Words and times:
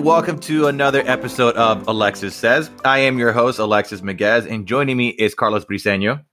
And 0.00 0.06
welcome 0.06 0.40
to 0.40 0.68
another 0.68 1.02
episode 1.04 1.56
of 1.56 1.86
Alexis 1.86 2.34
Says. 2.34 2.70
I 2.86 3.00
am 3.00 3.18
your 3.18 3.32
host, 3.32 3.58
Alexis 3.58 4.00
Miguez, 4.00 4.50
and 4.50 4.66
joining 4.66 4.96
me 4.96 5.08
is 5.10 5.34
Carlos 5.34 5.66
Briseño. 5.66 6.24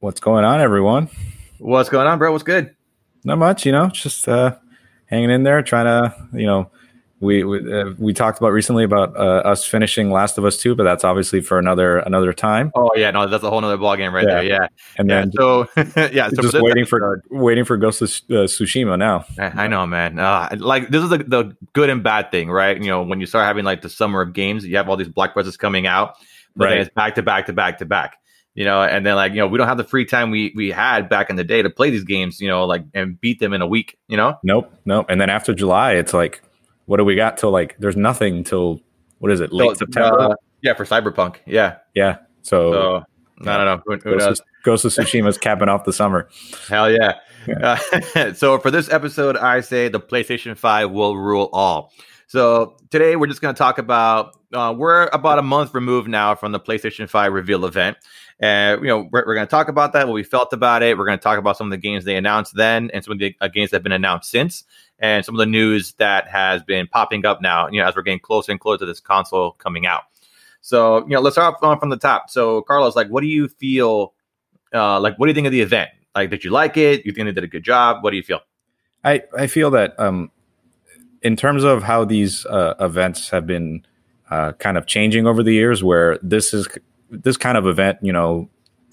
What's 0.00 0.18
going 0.18 0.44
on, 0.44 0.60
everyone? 0.60 1.08
What's 1.58 1.88
going 1.88 2.08
on, 2.08 2.18
bro? 2.18 2.32
What's 2.32 2.42
good? 2.42 2.74
Not 3.22 3.38
much, 3.38 3.64
you 3.64 3.70
know, 3.70 3.86
just 3.90 4.26
uh, 4.26 4.56
hanging 5.06 5.30
in 5.30 5.44
there, 5.44 5.62
trying 5.62 5.84
to, 5.84 6.12
you 6.36 6.46
know, 6.46 6.68
we 7.22 7.44
we, 7.44 7.72
uh, 7.72 7.92
we 7.98 8.12
talked 8.12 8.38
about 8.38 8.50
recently 8.52 8.84
about 8.84 9.16
uh, 9.16 9.20
us 9.48 9.64
finishing 9.64 10.10
Last 10.10 10.36
of 10.36 10.44
Us 10.44 10.58
two, 10.58 10.74
but 10.74 10.82
that's 10.84 11.04
obviously 11.04 11.40
for 11.40 11.58
another 11.58 11.98
another 12.00 12.32
time. 12.32 12.70
Oh 12.74 12.90
yeah, 12.96 13.10
no, 13.12 13.26
that's 13.26 13.44
a 13.44 13.48
whole 13.48 13.64
other 13.64 13.76
ball 13.78 13.96
game 13.96 14.14
right 14.14 14.26
Yeah. 14.26 14.34
there. 14.34 14.44
Yeah, 14.44 14.66
And 14.98 15.08
yeah. 15.08 15.20
then 15.20 15.32
So 15.32 15.68
yeah, 16.12 16.28
so 16.28 16.42
just 16.42 16.52
this 16.52 16.62
waiting 16.62 16.84
for 16.84 17.22
waiting 17.30 17.64
for 17.64 17.76
Ghost 17.76 18.02
of 18.02 18.08
uh, 18.30 18.44
Tsushima 18.46 18.98
now. 18.98 19.24
I 19.38 19.64
I 19.64 19.66
know, 19.68 19.86
man. 19.86 20.18
Uh, 20.18 20.54
like 20.58 20.88
this 20.90 21.02
is 21.02 21.08
the, 21.10 21.18
the 21.18 21.56
good 21.72 21.88
and 21.88 22.02
bad 22.02 22.30
thing, 22.30 22.50
right? 22.50 22.76
You 22.76 22.88
know, 22.88 23.02
when 23.02 23.20
you 23.20 23.26
start 23.26 23.46
having 23.46 23.64
like 23.64 23.80
the 23.82 23.88
summer 23.88 24.20
of 24.20 24.32
games, 24.32 24.66
you 24.66 24.76
have 24.76 24.88
all 24.88 24.96
these 24.96 25.08
blockbusters 25.08 25.56
coming 25.58 25.86
out, 25.86 26.16
but 26.56 26.64
then 26.68 26.72
Right. 26.78 26.80
it's 26.86 26.94
back 26.94 27.14
to 27.14 27.22
back 27.22 27.46
to 27.46 27.52
back 27.52 27.78
to 27.78 27.84
back. 27.86 28.16
You 28.54 28.66
know, 28.66 28.82
and 28.82 29.06
then 29.06 29.14
like 29.14 29.32
you 29.32 29.38
know, 29.38 29.46
we 29.46 29.56
don't 29.56 29.66
have 29.68 29.78
the 29.78 29.84
free 29.84 30.04
time 30.04 30.30
we 30.30 30.52
we 30.54 30.70
had 30.70 31.08
back 31.08 31.30
in 31.30 31.36
the 31.36 31.44
day 31.44 31.62
to 31.62 31.70
play 31.70 31.88
these 31.88 32.04
games. 32.04 32.38
You 32.38 32.48
know, 32.48 32.66
like 32.66 32.82
and 32.92 33.18
beat 33.18 33.38
them 33.40 33.54
in 33.54 33.62
a 33.62 33.66
week. 33.66 33.96
You 34.08 34.18
know, 34.18 34.36
Nope, 34.42 34.70
nope. 34.84 35.06
And 35.08 35.18
then 35.18 35.30
after 35.30 35.54
July, 35.54 35.92
it's 35.94 36.12
like, 36.12 36.42
what 36.86 36.96
do 36.98 37.04
we 37.04 37.14
got 37.14 37.36
till 37.38 37.50
like? 37.50 37.76
There's 37.78 37.96
nothing 37.96 38.44
till 38.44 38.80
what 39.18 39.30
is 39.30 39.40
it? 39.40 39.52
Late 39.52 39.70
So, 39.70 39.74
September. 39.74 40.20
uh, 40.20 40.34
yeah, 40.62 40.74
for 40.74 40.84
Cyberpunk. 40.84 41.36
Yeah. 41.46 41.76
yeah. 41.94 42.18
So, 42.42 42.72
So 43.42 43.50
I 43.50 43.56
don't 43.56 43.66
know. 43.66 43.82
Who, 43.86 43.96
who 43.98 44.16
knows? 44.16 44.24
Ghost, 44.26 44.40
of, 44.40 44.46
Ghost 44.64 44.84
of 44.84 44.92
Tsushima's 44.92 45.38
capping 45.38 45.68
off 45.68 45.84
the 45.84 45.92
summer. 45.92 46.28
Hell 46.68 46.90
yeah. 46.90 47.18
Uh, 47.60 48.32
so 48.34 48.58
for 48.58 48.70
this 48.70 48.90
episode, 48.90 49.36
I 49.36 49.60
say 49.60 49.88
the 49.88 50.00
PlayStation 50.00 50.56
5 50.56 50.90
will 50.90 51.16
rule 51.16 51.50
all. 51.52 51.92
So 52.28 52.76
today 52.90 53.16
we're 53.16 53.26
just 53.26 53.42
going 53.42 53.54
to 53.54 53.58
talk 53.58 53.78
about, 53.78 54.36
uh, 54.54 54.74
we're 54.76 55.08
about 55.12 55.38
a 55.38 55.42
month 55.42 55.74
removed 55.74 56.08
now 56.08 56.34
from 56.34 56.52
the 56.52 56.60
PlayStation 56.60 57.08
5 57.08 57.32
reveal 57.32 57.64
event. 57.66 57.96
And, 58.40 58.80
you 58.80 58.88
know, 58.88 59.08
we're, 59.12 59.24
we're 59.26 59.34
going 59.34 59.46
to 59.46 59.50
talk 59.50 59.68
about 59.68 59.92
that, 59.92 60.06
what 60.08 60.14
we 60.14 60.22
felt 60.24 60.52
about 60.52 60.82
it. 60.82 60.96
We're 60.96 61.04
going 61.04 61.18
to 61.18 61.22
talk 61.22 61.38
about 61.38 61.56
some 61.56 61.66
of 61.66 61.70
the 61.70 61.76
games 61.76 62.04
they 62.04 62.16
announced 62.16 62.54
then 62.56 62.90
and 62.92 63.04
some 63.04 63.12
of 63.12 63.18
the 63.18 63.36
uh, 63.40 63.48
games 63.48 63.70
that 63.70 63.76
have 63.76 63.82
been 63.82 63.92
announced 63.92 64.30
since 64.30 64.64
and 65.02 65.24
some 65.24 65.34
of 65.34 65.38
the 65.40 65.46
news 65.46 65.92
that 65.94 66.28
has 66.28 66.62
been 66.62 66.86
popping 66.86 67.26
up 67.26 67.42
now, 67.42 67.68
you 67.68 67.80
know, 67.80 67.86
as 67.86 67.94
we're 67.94 68.02
getting 68.02 68.20
closer 68.20 68.52
and 68.52 68.60
closer 68.60 68.78
to 68.78 68.86
this 68.86 69.00
console 69.00 69.52
coming 69.52 69.84
out. 69.84 70.04
So, 70.62 71.00
you 71.00 71.08
know, 71.08 71.20
let's 71.20 71.34
start 71.34 71.56
off 71.60 71.80
from 71.80 71.90
the 71.90 71.96
top. 71.96 72.30
So, 72.30 72.62
Carlos, 72.62 72.94
like, 72.94 73.08
what 73.08 73.20
do 73.20 73.26
you 73.26 73.48
feel 73.48 74.14
uh, 74.72 75.00
like 75.00 75.18
what 75.18 75.26
do 75.26 75.30
you 75.30 75.34
think 75.34 75.46
of 75.46 75.52
the 75.52 75.60
event? 75.60 75.90
Like, 76.14 76.30
did 76.30 76.44
you 76.44 76.50
like 76.50 76.76
it? 76.76 77.04
You 77.04 77.12
think 77.12 77.26
they 77.26 77.32
did 77.32 77.44
a 77.44 77.48
good 77.48 77.64
job? 77.64 78.02
What 78.02 78.10
do 78.10 78.16
you 78.16 78.22
feel? 78.22 78.40
I, 79.04 79.22
I 79.36 79.48
feel 79.48 79.70
that 79.72 79.98
um, 79.98 80.30
in 81.22 81.36
terms 81.36 81.64
of 81.64 81.82
how 81.82 82.04
these 82.04 82.46
uh, 82.46 82.74
events 82.78 83.30
have 83.30 83.46
been 83.46 83.84
uh, 84.30 84.52
kind 84.52 84.78
of 84.78 84.86
changing 84.86 85.26
over 85.26 85.42
the 85.42 85.52
years, 85.52 85.82
where 85.82 86.18
this 86.22 86.54
is 86.54 86.68
this 87.10 87.36
kind 87.36 87.58
of 87.58 87.66
event, 87.66 87.98
you 88.00 88.12
know, 88.12 88.48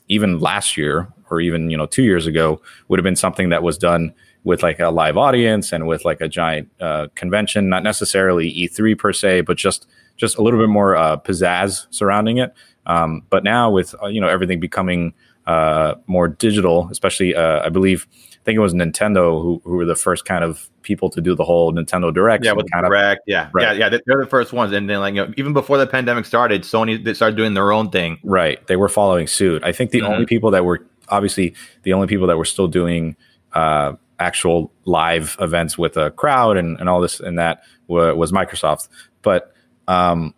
even 0.08 0.40
last 0.40 0.76
year 0.76 1.08
or 1.30 1.40
even 1.40 1.70
you 1.70 1.78
know 1.78 1.86
two 1.86 2.04
years 2.04 2.26
ago 2.26 2.60
would 2.88 3.00
have 3.00 3.04
been 3.04 3.16
something 3.16 3.50
that 3.50 3.62
was 3.62 3.78
done 3.78 4.14
with 4.44 4.64
like 4.64 4.80
a 4.80 4.90
live 4.90 5.18
audience 5.18 5.72
and 5.74 5.88
with 5.88 6.06
like 6.06 6.22
a 6.22 6.28
giant 6.28 6.70
uh, 6.80 7.08
convention, 7.16 7.70
not 7.70 7.84
necessarily 7.84 8.52
E3 8.52 8.98
per 8.98 9.14
se, 9.14 9.42
but 9.42 9.58
just 9.58 9.88
just 10.18 10.38
a 10.38 10.42
little 10.42 10.60
bit 10.60 10.70
more 10.70 10.96
uh, 10.96 11.18
pizzazz 11.18 11.86
surrounding 11.92 12.38
it. 12.38 12.54
Um, 12.86 13.24
but 13.30 13.44
now 13.44 13.70
with 13.72 13.94
uh, 14.02 14.08
you 14.08 14.20
know 14.22 14.28
everything 14.30 14.60
becoming 14.60 15.14
uh, 15.48 15.96
more 16.08 16.28
digital, 16.28 16.88
especially 16.92 17.36
uh, 17.36 17.66
I 17.66 17.70
believe 17.70 18.08
I 18.12 18.44
think 18.46 18.56
it 18.56 18.62
was 18.62 18.74
Nintendo 18.74 19.42
who, 19.42 19.62
who 19.66 19.72
were 19.76 19.86
the 19.86 19.96
first 19.96 20.26
kind 20.26 20.44
of 20.44 20.70
people 20.82 21.10
to 21.12 21.22
do 21.22 21.36
the 21.36 21.44
whole 21.44 21.74
Nintendo 21.74 22.12
Direct. 22.14 22.44
Yeah, 22.46 22.54
with 22.54 22.72
kind 22.72 22.86
of 22.86 22.90
direct. 22.90 23.22
Yeah, 23.28 23.50
Right. 23.54 23.64
yeah, 23.64 23.74
yeah. 23.74 23.90
they- 23.90 24.02
They're 24.06 24.22
the 24.22 24.26
first 24.30 24.54
ones, 24.54 24.72
and 24.74 24.90
then 24.90 25.00
like 25.02 25.14
you 25.16 25.26
know, 25.26 25.34
even 25.38 25.54
before 25.54 25.78
the 25.78 25.86
pandemic 25.86 26.26
started, 26.26 26.64
Sony 26.64 27.04
they 27.04 27.14
started 27.14 27.36
doing 27.36 27.54
their 27.54 27.72
own 27.72 27.90
thing. 27.90 28.18
Right. 28.24 28.66
They 28.68 28.78
were 28.78 28.90
following 28.90 29.28
suit. 29.28 29.64
I 29.64 29.72
think 29.74 29.92
the 29.92 30.00
Mhm. 30.02 30.10
only 30.10 30.26
people 30.26 30.52
that 30.52 30.64
were 30.66 30.86
obviously 31.10 31.54
the 31.84 31.94
only 31.94 32.08
people 32.08 32.28
that 32.28 32.38
were 32.38 32.46
still 32.46 32.68
doing 32.68 33.16
uh, 33.54 33.94
actual 34.20 34.72
live 34.86 35.36
events 35.40 35.78
with 35.78 35.98
a 35.98 36.12
crowd 36.12 36.58
and, 36.58 36.80
and 36.80 36.90
all 36.90 37.02
this 37.02 37.20
and 37.20 37.38
that 37.40 37.64
wa- 37.88 38.14
was 38.14 38.32
Microsoft. 38.32 38.88
But 39.22 39.54
um, 39.88 40.34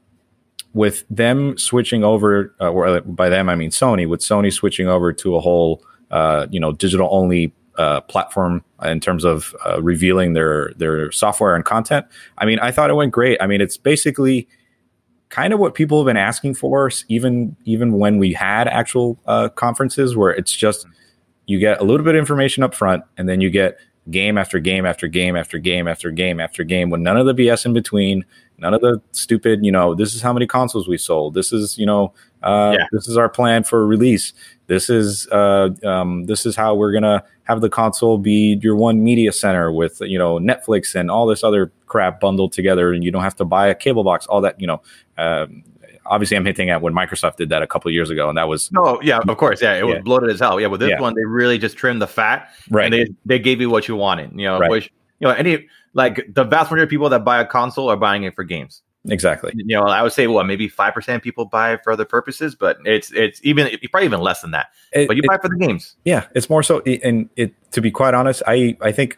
with 0.74 1.03
them 1.09 1.58
switching 1.58 2.03
over, 2.03 2.56
uh, 2.62 2.72
or 2.72 3.02
by 3.02 3.30
them 3.30 3.50
I 3.50 3.56
mean 3.56 3.72
Sony, 3.72 4.08
with 4.08 4.22
Sony 4.22 4.52
switching 4.52 4.88
over 4.88 5.12
to 5.14 5.36
a 5.36 5.40
whole 5.40 5.84
uh, 6.12 6.47
you 6.50 6.59
know 6.59 6.72
digital 6.72 7.09
only 7.12 7.53
uh, 7.78 8.02
platform 8.02 8.64
in 8.84 9.00
terms 9.00 9.24
of 9.24 9.56
uh, 9.66 9.81
revealing 9.81 10.34
their 10.34 10.74
their 10.78 11.12
software 11.12 11.56
and 11.56 11.66
content. 11.66 12.06
I 12.38 12.46
mean, 12.46 12.59
I 12.59 12.72
thought 12.72 12.90
it 12.90 12.96
went 12.96 13.12
great. 13.12 13.41
I 13.41 13.47
mean, 13.47 13.62
it's 13.62 13.78
basically 13.78 14.47
kind 15.30 15.53
of 15.53 15.59
what 15.59 15.74
people 15.74 16.00
have 16.00 16.06
been 16.06 16.18
asking 16.18 16.56
for, 16.56 16.91
even 17.08 17.56
even 17.66 17.94
when 17.94 18.20
we 18.20 18.34
had 18.34 18.68
actual 18.68 19.20
uh, 19.25 19.50
conferences 19.50 20.16
where 20.16 20.31
it's 20.31 20.52
just 20.52 20.86
you 21.47 21.59
get 21.59 21.81
a 21.81 21.84
little 21.84 22.03
bit 22.06 22.16
of 22.16 22.19
information 22.19 22.63
up 22.63 22.74
front, 22.75 23.03
and 23.18 23.28
then 23.28 23.41
you 23.41 23.50
get 23.50 23.78
game 24.09 24.38
after 24.38 24.59
game 24.59 24.85
after 24.85 25.07
game 25.07 25.35
after 25.35 25.59
game 25.59 25.88
after 25.88 26.09
game 26.12 26.40
after 26.40 26.63
game 26.63 26.90
with 26.90 27.02
none 27.02 27.18
of 27.18 27.25
the 27.25 27.34
BS 27.35 27.66
in 27.66 27.74
between, 27.74 28.25
none 28.57 28.74
of 28.74 28.81
the 28.81 29.00
stupid, 29.12 29.63
you 29.63 29.72
know, 29.72 29.94
this 29.94 30.16
is 30.16 30.22
how 30.22 30.34
many 30.34 30.47
consoles 30.47 30.88
we 30.88 30.97
sold, 30.97 31.34
this 31.35 31.53
is 31.53 31.78
you 31.78 31.85
know, 31.85 32.12
uh, 32.41 32.75
Yeah. 32.79 32.85
this 32.91 33.07
is 33.07 33.16
our 33.16 33.29
plan 33.29 33.63
for 33.63 33.85
release, 33.85 34.34
this 34.66 34.90
is 34.90 35.28
uh, 35.31 35.69
um, 35.84 36.25
this 36.25 36.46
is 36.47 36.56
how 36.56 36.74
we're 36.74 36.91
gonna 36.94 37.24
have 37.44 37.62
the 37.62 37.69
console 37.69 38.18
be 38.18 38.58
your 38.62 38.75
one 38.75 39.03
media 39.03 39.31
center 39.31 39.72
with 39.72 40.02
you 40.02 40.18
know 40.18 40.40
Netflix 40.40 40.96
and 40.96 41.12
all 41.12 41.28
this 41.28 41.44
other 41.44 41.72
crap 41.85 42.19
bundled 42.19 42.53
together, 42.53 42.94
and 42.94 43.03
you 43.03 43.12
don't 43.12 43.23
have 43.23 43.35
to 43.35 43.46
buy 43.46 43.68
a 43.68 43.75
cable 43.75 44.03
box, 44.03 44.25
all 44.28 44.41
that 44.41 44.59
you 44.59 44.66
know. 44.68 44.81
Um, 45.18 45.63
obviously, 46.06 46.38
I'm 46.38 46.45
hinting 46.45 46.69
at 46.69 46.81
when 46.81 46.94
Microsoft 46.94 47.35
did 47.38 47.50
that 47.50 47.62
a 47.62 47.67
couple 47.67 47.89
of 47.89 47.94
years 47.94 48.09
ago, 48.09 48.29
and 48.29 48.38
that 48.38 48.47
was 48.47 48.72
No, 48.72 49.01
yeah, 49.01 49.19
of 49.19 49.38
course, 49.38 49.62
yeah, 49.62 49.73
it 49.75 49.85
was 49.85 49.95
Yeah. 49.95 50.01
bloated 50.01 50.29
as 50.29 50.39
hell. 50.39 50.59
Yeah, 50.59 50.67
with 50.67 50.79
this 50.81 50.89
Yeah. 50.89 51.00
one, 51.01 51.13
they 51.16 51.25
really 51.25 51.57
just 51.57 51.78
trimmed 51.78 52.01
the 52.01 52.07
fat, 52.07 52.50
right. 52.69 52.85
and 52.85 52.94
they 52.94 53.07
they 53.25 53.39
gave 53.39 53.62
you 53.62 53.69
what 53.69 53.88
you 53.88 53.95
wanted. 53.95 54.31
You 54.35 54.45
know, 54.47 54.59
Right. 54.59 54.69
which 54.72 54.91
you 55.19 55.28
know, 55.28 55.34
any 55.34 55.67
like 55.94 56.25
the 56.34 56.44
vast 56.44 56.72
majority 56.72 56.84
of 56.84 56.90
people 56.90 57.09
that 57.09 57.23
buy 57.25 57.40
a 57.41 57.45
console 57.45 57.90
are 57.90 57.97
buying 57.97 58.23
it 58.23 58.35
for 58.35 58.44
games. 58.44 58.81
exactly. 59.09 59.51
You 59.56 59.78
know, 59.78 59.84
I 59.84 60.03
would 60.03 60.11
say 60.13 60.28
what 60.28 60.45
maybe 60.45 60.67
five 60.67 60.94
percent 60.94 61.16
of 61.17 61.22
people 61.23 61.45
buy 61.45 61.73
it 61.73 61.81
for 61.84 61.91
other 61.91 62.06
purposes, 62.06 62.53
but 62.56 62.78
it's 62.85 63.11
it's 63.11 63.40
even 63.44 63.67
it's 63.67 63.85
probably 63.88 64.06
even 64.06 64.22
less 64.22 64.41
than 64.41 64.51
that. 64.51 64.67
It- 64.94 65.07
But 65.07 65.17
you 65.17 65.23
it- 65.23 65.28
buy 65.28 65.35
it 65.35 65.41
for 65.41 65.50
the 65.50 65.57
games. 65.57 65.95
Yeah, 66.06 66.25
it's 66.35 66.50
more 66.50 66.61
so, 66.63 66.81
and 66.81 67.29
it 67.35 67.53
to 67.72 67.81
be 67.81 67.90
quite 67.91 68.13
honest, 68.13 68.44
I 68.47 68.78
I 68.81 68.91
think 68.91 69.17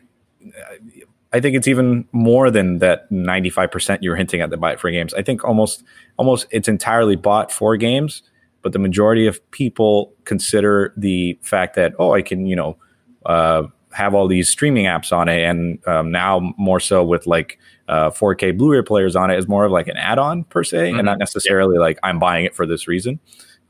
I 1.34 1.40
think 1.40 1.56
it's 1.56 1.68
even 1.68 2.08
more 2.12 2.52
than 2.52 2.78
that 2.80 3.12
ninety 3.12 3.50
five 3.50 3.72
percent 3.72 4.04
you're 4.04 4.16
hinting 4.16 4.42
at 4.42 4.50
that 4.52 4.58
buy 4.58 4.74
it 4.74 4.80
for 4.80 4.90
games. 4.92 5.14
I 5.14 5.22
think 5.24 5.44
almost 5.44 5.84
almost 6.18 6.46
it's 6.52 6.68
entirely 6.68 7.16
bought 7.16 7.52
for 7.52 7.76
games, 7.76 8.22
but 8.62 8.72
the 8.72 8.80
majority 8.80 9.26
of 9.28 9.40
people 9.52 10.14
consider 10.26 10.94
the 10.96 11.38
fact 11.42 11.76
that 11.76 11.94
oh, 12.00 12.14
I 12.14 12.22
can 12.22 12.46
you 12.46 12.56
know 12.56 12.78
uh, 13.26 13.64
have 13.92 14.14
all 14.14 14.28
these 14.28 14.48
streaming 14.48 14.86
apps 14.86 15.12
on 15.12 15.28
it, 15.28 15.42
and 15.44 15.86
um, 15.88 16.12
now 16.12 16.54
more 16.58 16.80
so 16.80 17.04
with 17.04 17.26
like 17.26 17.58
uh, 17.88 18.10
4K 18.12 18.58
Blu-ray 18.58 18.82
players 18.84 19.16
on 19.16 19.30
it 19.32 19.38
is 19.38 19.48
more 19.48 19.66
of 19.66 19.72
like 19.72 19.88
an 19.88 19.98
add-on 19.98 20.44
per 20.46 20.64
se, 20.64 20.92
Mhm. 20.92 21.00
and 21.00 21.06
not 21.06 21.18
necessarily 21.18 21.78
like 21.80 21.98
I'm 22.04 22.20
buying 22.20 22.46
it 22.46 22.56
for 22.56 22.66
this 22.66 22.88
reason. 22.88 23.20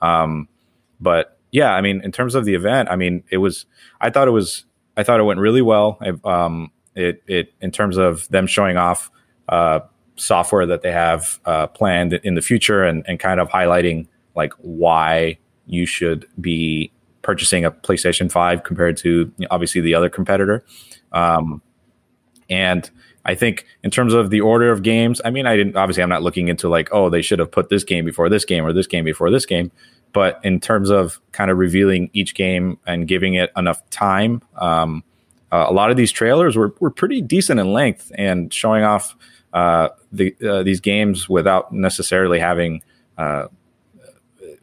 Um, 0.01 0.47
but 0.99 1.37
yeah, 1.51 1.73
I 1.73 1.81
mean, 1.81 2.01
in 2.03 2.11
terms 2.11 2.35
of 2.35 2.43
the 2.45 2.55
event, 2.55 2.89
I 2.89 2.95
mean, 2.97 3.23
it 3.31 3.37
was. 3.37 3.65
I 4.01 4.09
thought 4.09 4.27
it 4.27 4.31
was. 4.31 4.65
I 4.97 5.03
thought 5.03 5.19
it 5.19 5.23
went 5.23 5.39
really 5.39 5.61
well. 5.61 5.97
I, 6.01 6.11
um, 6.45 6.71
it 6.95 7.23
it 7.27 7.53
in 7.61 7.71
terms 7.71 7.97
of 7.97 8.27
them 8.29 8.47
showing 8.47 8.77
off 8.77 9.11
uh, 9.49 9.79
software 10.15 10.65
that 10.65 10.81
they 10.81 10.91
have 10.91 11.39
uh, 11.45 11.67
planned 11.67 12.13
in 12.13 12.35
the 12.35 12.41
future 12.41 12.83
and 12.83 13.03
and 13.07 13.19
kind 13.19 13.39
of 13.39 13.49
highlighting 13.49 14.07
like 14.35 14.53
why 14.59 15.37
you 15.65 15.85
should 15.85 16.27
be 16.39 16.91
purchasing 17.21 17.65
a 17.65 17.71
PlayStation 17.71 18.31
Five 18.31 18.63
compared 18.63 18.97
to 18.97 19.31
obviously 19.49 19.81
the 19.81 19.95
other 19.95 20.09
competitor. 20.09 20.63
Um, 21.11 21.61
and 22.49 22.89
I 23.25 23.35
think 23.35 23.65
in 23.83 23.91
terms 23.91 24.13
of 24.13 24.29
the 24.29 24.41
order 24.41 24.71
of 24.71 24.83
games, 24.83 25.21
I 25.23 25.29
mean, 25.29 25.47
I 25.47 25.55
didn't 25.55 25.77
obviously 25.77 26.03
I'm 26.03 26.09
not 26.09 26.23
looking 26.23 26.49
into 26.49 26.67
like, 26.67 26.89
oh, 26.91 27.09
they 27.09 27.21
should 27.21 27.39
have 27.39 27.51
put 27.51 27.69
this 27.69 27.83
game 27.83 28.05
before 28.05 28.29
this 28.29 28.45
game 28.45 28.65
or 28.65 28.73
this 28.73 28.87
game 28.87 29.05
before 29.05 29.31
this 29.31 29.45
game. 29.45 29.71
But 30.11 30.39
in 30.43 30.59
terms 30.59 30.91
of 30.91 31.19
kind 31.31 31.49
of 31.49 31.57
revealing 31.57 32.09
each 32.13 32.35
game 32.35 32.77
and 32.85 33.07
giving 33.07 33.33
it 33.33 33.51
enough 33.55 33.87
time, 33.89 34.41
um, 34.57 35.03
uh, 35.53 35.67
a 35.69 35.71
lot 35.71 35.91
of 35.91 35.97
these 35.97 36.11
trailers 36.11 36.55
were, 36.55 36.73
were 36.79 36.89
pretty 36.89 37.21
decent 37.21 37.59
in 37.59 37.71
length 37.71 38.11
and 38.15 38.51
showing 38.51 38.83
off 38.83 39.15
uh, 39.53 39.89
the, 40.11 40.35
uh, 40.43 40.63
these 40.63 40.79
games 40.79 41.29
without 41.29 41.71
necessarily 41.71 42.39
having 42.39 42.81
uh, 43.19 43.45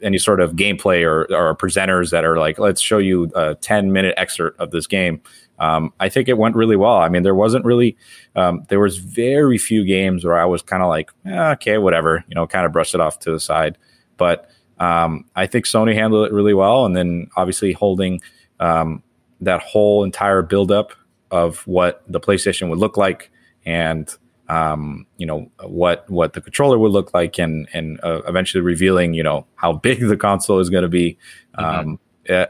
any 0.02 0.19
sort 0.19 0.40
of 0.40 0.54
gameplay 0.54 1.04
or, 1.04 1.32
or 1.32 1.54
presenters 1.54 2.10
that 2.10 2.25
are 2.25 2.38
like, 2.38 2.58
let's 2.58 2.81
show 2.81 2.98
you 2.98 3.31
a 3.37 3.54
10 3.54 3.92
minute 3.92 4.14
excerpt 4.16 4.58
of 4.58 4.72
this 4.72 4.88
game. 4.88 5.22
Um, 5.60 5.92
I 6.00 6.08
think 6.08 6.28
it 6.28 6.37
went 6.37 6.56
really 6.56 6.75
well. 6.75 6.96
I 6.96 7.08
mean, 7.08 7.22
there 7.22 7.37
wasn't 7.37 7.64
really, 7.64 7.96
um, 8.34 8.64
there 8.69 8.81
was 8.81 8.96
very 8.98 9.58
few 9.58 9.84
games 9.84 10.25
where 10.25 10.40
I 10.40 10.44
was 10.44 10.60
kind 10.60 10.82
of 10.82 10.88
like, 10.88 11.12
eh, 11.25 11.50
okay, 11.52 11.78
whatever, 11.78 12.25
you 12.26 12.34
know, 12.34 12.48
kind 12.48 12.66
of 12.66 12.72
brushed 12.72 12.96
it 12.96 13.00
off 13.00 13.20
to 13.20 13.31
the 13.31 13.38
side. 13.38 13.78
But 14.16 14.50
um, 14.81 15.26
I 15.37 15.46
think 15.46 15.66
Sony 15.66 15.94
handled 15.94 16.26
it 16.26 16.32
really 16.32 16.54
well. 16.54 16.84
And 16.84 16.96
then 16.96 17.28
obviously 17.37 17.72
holding 17.72 18.20
um, 18.58 19.04
that 19.40 19.60
whole 19.62 20.04
entire 20.04 20.42
buildup 20.42 20.92
of 21.31 21.66
what 21.66 22.02
the 22.08 22.20
PlayStation 22.20 22.69
would 22.70 22.78
look 22.78 22.96
like 22.96 23.31
and 23.64 24.16
um, 24.50 25.06
you 25.16 25.26
know 25.26 25.50
what 25.62 26.10
what 26.10 26.32
the 26.32 26.40
controller 26.40 26.76
would 26.76 26.90
look 26.90 27.14
like, 27.14 27.38
and 27.38 27.69
and 27.72 28.00
uh, 28.02 28.22
eventually 28.26 28.60
revealing 28.60 29.14
you 29.14 29.22
know 29.22 29.46
how 29.54 29.72
big 29.88 30.00
the 30.00 30.16
console 30.16 30.58
is 30.58 30.69
going 30.69 30.82
to 30.82 30.88
be. 30.88 31.16
Mm-hmm. 31.56 31.88
Um, 31.90 32.00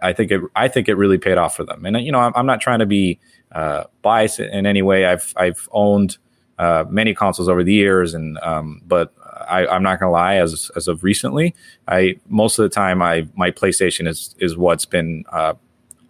I 0.02 0.12
think 0.12 0.31
it 0.31 0.40
I 0.56 0.69
think 0.69 0.88
it 0.88 0.94
really 0.94 1.19
paid 1.19 1.38
off 1.38 1.56
for 1.56 1.64
them. 1.64 1.87
And 1.87 2.00
you 2.00 2.10
know 2.10 2.19
I'm, 2.19 2.32
I'm 2.34 2.46
not 2.46 2.60
trying 2.60 2.81
to 2.81 2.87
be 2.87 3.20
uh, 3.52 3.84
biased 4.02 4.40
in 4.40 4.66
any 4.66 4.82
way. 4.82 5.06
I've 5.06 5.32
I've 5.37 5.69
owned 5.72 6.19
uh, 6.58 6.84
many 6.88 7.14
consoles 7.14 7.48
over 7.48 7.62
the 7.62 7.72
years, 7.72 8.14
and 8.14 8.38
um, 8.38 8.82
but 8.87 9.12
I, 9.48 9.75
am 9.75 9.82
not 9.82 10.00
gonna 10.00 10.12
lie, 10.12 10.37
as 10.37 10.70
as 10.76 10.88
of 10.88 11.04
recently, 11.04 11.54
I 11.87 12.16
most 12.28 12.58
of 12.58 12.62
the 12.62 12.69
time 12.69 13.00
I 13.00 13.28
my 13.34 13.50
PlayStation 13.50 14.08
is 14.08 14.34
is 14.38 14.56
what's 14.56 14.87
been 14.87 15.25
uh, 15.31 15.54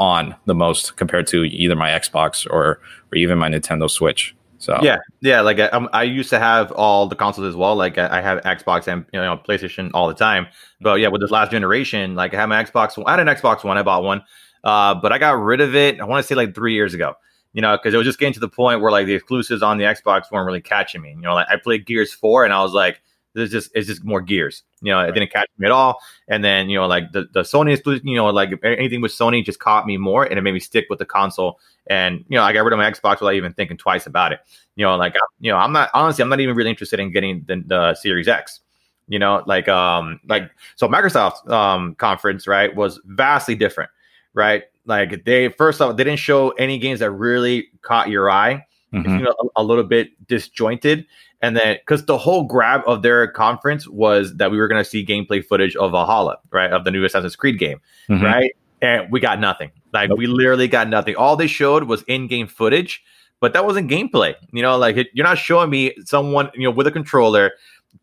on 0.00 0.34
the 0.46 0.54
most 0.54 0.96
compared 0.96 1.26
to 1.28 1.44
either 1.44 1.76
my 1.76 1.90
Xbox 1.90 2.46
or 2.50 2.80
or 3.12 3.16
even 3.16 3.38
my 3.38 3.48
Nintendo 3.48 3.88
Switch. 3.88 4.34
So 4.58 4.78
yeah, 4.82 4.98
yeah. 5.20 5.40
Like 5.42 5.58
I, 5.58 5.68
I 5.92 6.02
used 6.02 6.30
to 6.30 6.38
have 6.38 6.72
all 6.72 7.06
the 7.06 7.14
consoles 7.14 7.46
as 7.46 7.54
well. 7.54 7.76
Like 7.76 7.96
I, 7.96 8.20
have 8.20 8.42
Xbox 8.42 8.88
and 8.88 9.06
you 9.12 9.20
know 9.20 9.40
PlayStation 9.48 9.90
all 9.94 10.08
the 10.08 10.14
time. 10.14 10.48
But 10.80 11.00
yeah, 11.00 11.08
with 11.08 11.20
this 11.20 11.30
last 11.30 11.50
generation, 11.50 12.14
like 12.14 12.34
I 12.34 12.38
have 12.38 12.48
my 12.48 12.62
Xbox. 12.62 13.02
I 13.06 13.10
had 13.12 13.20
an 13.20 13.28
Xbox 13.28 13.62
One. 13.62 13.78
I 13.78 13.82
bought 13.82 14.02
one, 14.02 14.22
uh, 14.64 14.94
but 14.94 15.12
I 15.12 15.18
got 15.18 15.32
rid 15.32 15.60
of 15.60 15.74
it. 15.74 16.00
I 16.00 16.04
want 16.04 16.22
to 16.22 16.26
say 16.26 16.34
like 16.34 16.54
three 16.54 16.74
years 16.74 16.94
ago. 16.94 17.14
You 17.52 17.62
know, 17.62 17.76
because 17.76 17.94
it 17.94 17.96
was 17.96 18.06
just 18.06 18.20
getting 18.20 18.34
to 18.34 18.40
the 18.40 18.48
point 18.48 18.80
where 18.80 18.92
like 18.92 19.06
the 19.06 19.14
exclusives 19.14 19.62
on 19.62 19.78
the 19.78 19.84
Xbox 19.84 20.30
weren't 20.30 20.46
really 20.46 20.60
catching 20.60 21.02
me. 21.02 21.10
You 21.10 21.22
know, 21.22 21.34
like 21.34 21.48
I 21.50 21.56
played 21.56 21.86
Gears 21.86 22.12
Four, 22.12 22.44
and 22.44 22.52
I 22.54 22.62
was 22.62 22.72
like, 22.72 23.00
there's 23.34 23.50
just 23.50 23.70
it's 23.74 23.86
just 23.86 24.04
more 24.04 24.20
gears. 24.20 24.62
You 24.82 24.92
know, 24.92 24.98
right. 24.98 25.08
it 25.08 25.12
didn't 25.12 25.32
catch 25.32 25.48
me 25.58 25.66
at 25.66 25.72
all. 25.72 25.98
And 26.28 26.42
then 26.42 26.68
you 26.68 26.78
know, 26.78 26.86
like 26.86 27.12
the 27.12 27.28
the 27.32 27.42
Sony 27.42 27.72
is 27.72 28.02
you 28.04 28.16
know 28.16 28.26
like 28.26 28.50
anything 28.64 29.00
with 29.00 29.12
Sony 29.12 29.44
just 29.44 29.58
caught 29.58 29.86
me 29.86 29.96
more, 29.96 30.24
and 30.24 30.38
it 30.38 30.42
made 30.42 30.54
me 30.54 30.60
stick 30.60 30.86
with 30.90 30.98
the 30.98 31.04
console. 31.04 31.58
And 31.86 32.24
you 32.28 32.36
know, 32.36 32.42
I 32.42 32.52
got 32.52 32.64
rid 32.64 32.72
of 32.72 32.78
my 32.78 32.90
Xbox 32.90 33.20
without 33.20 33.34
even 33.34 33.52
thinking 33.52 33.76
twice 33.76 34.06
about 34.06 34.32
it. 34.32 34.40
You 34.76 34.84
know, 34.84 34.96
like 34.96 35.14
you 35.40 35.50
know, 35.50 35.58
I'm 35.58 35.72
not 35.72 35.90
honestly, 35.94 36.22
I'm 36.22 36.28
not 36.28 36.40
even 36.40 36.54
really 36.54 36.70
interested 36.70 37.00
in 37.00 37.12
getting 37.12 37.44
the, 37.46 37.62
the 37.66 37.94
Series 37.94 38.28
X. 38.28 38.60
You 39.08 39.18
know, 39.18 39.42
like 39.46 39.68
um, 39.68 40.20
like 40.28 40.50
so 40.76 40.88
Microsoft 40.88 41.48
um 41.50 41.94
conference 41.96 42.46
right 42.46 42.74
was 42.74 43.00
vastly 43.04 43.54
different, 43.54 43.90
right? 44.34 44.64
Like 44.86 45.24
they 45.24 45.48
first 45.48 45.80
off, 45.80 45.96
they 45.96 46.04
didn't 46.04 46.18
show 46.18 46.50
any 46.50 46.78
games 46.78 47.00
that 47.00 47.10
really 47.10 47.68
caught 47.82 48.08
your 48.08 48.30
eye. 48.30 48.66
Mm-hmm. 48.92 49.18
You 49.18 49.24
know, 49.24 49.34
a, 49.56 49.62
a 49.62 49.64
little 49.64 49.84
bit 49.84 50.10
disjointed 50.26 51.06
and 51.42 51.56
then, 51.56 51.76
because 51.76 52.04
the 52.04 52.18
whole 52.18 52.44
grab 52.44 52.82
of 52.86 53.02
their 53.02 53.26
conference 53.26 53.88
was 53.88 54.34
that 54.36 54.50
we 54.50 54.58
were 54.58 54.68
going 54.68 54.82
to 54.82 54.88
see 54.88 55.04
gameplay 55.04 55.44
footage 55.44 55.74
of 55.76 55.92
Valhalla, 55.92 56.38
right, 56.50 56.70
of 56.70 56.84
the 56.84 56.90
new 56.90 57.04
Assassin's 57.04 57.36
Creed 57.36 57.58
game, 57.58 57.80
mm-hmm. 58.08 58.22
right, 58.22 58.52
and 58.82 59.10
we 59.10 59.20
got 59.20 59.40
nothing. 59.40 59.70
Like 59.92 60.10
nope. 60.10 60.18
we 60.18 60.26
literally 60.26 60.68
got 60.68 60.88
nothing. 60.88 61.16
All 61.16 61.36
they 61.36 61.46
showed 61.46 61.84
was 61.84 62.02
in-game 62.02 62.46
footage, 62.46 63.02
but 63.40 63.54
that 63.54 63.64
wasn't 63.64 63.90
gameplay. 63.90 64.34
You 64.52 64.62
know, 64.62 64.76
like 64.76 64.96
it, 64.98 65.08
you're 65.14 65.26
not 65.26 65.38
showing 65.38 65.70
me 65.70 65.94
someone, 66.04 66.50
you 66.54 66.64
know, 66.64 66.70
with 66.70 66.86
a 66.86 66.90
controller 66.90 67.52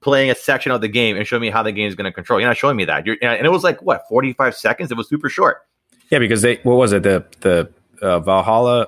playing 0.02 0.32
a 0.32 0.36
section 0.36 0.72
of 0.72 0.82
the 0.82 0.88
game 0.88 1.16
and 1.16 1.26
showing 1.28 1.42
me 1.42 1.50
how 1.50 1.64
the 1.64 1.72
game 1.72 1.88
is 1.88 1.96
going 1.96 2.06
to 2.06 2.12
control. 2.12 2.40
You're 2.40 2.50
not 2.50 2.58
showing 2.58 2.76
me 2.76 2.86
that. 2.86 3.06
You're, 3.06 3.18
and 3.22 3.46
it 3.46 3.52
was 3.52 3.64
like 3.64 3.82
what 3.84 4.04
45 4.10 4.56
seconds. 4.56 4.92
It 4.92 4.98
was 4.98 5.08
super 5.08 5.30
short. 5.30 5.66
Yeah, 6.10 6.20
because 6.20 6.42
they 6.42 6.56
what 6.64 6.76
was 6.76 6.92
it 6.92 7.04
the 7.04 7.24
the 7.42 7.70
uh, 8.02 8.20
Valhalla 8.20 8.88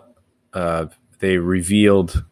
uh, 0.54 0.88
they 1.20 1.38
revealed 1.38 2.24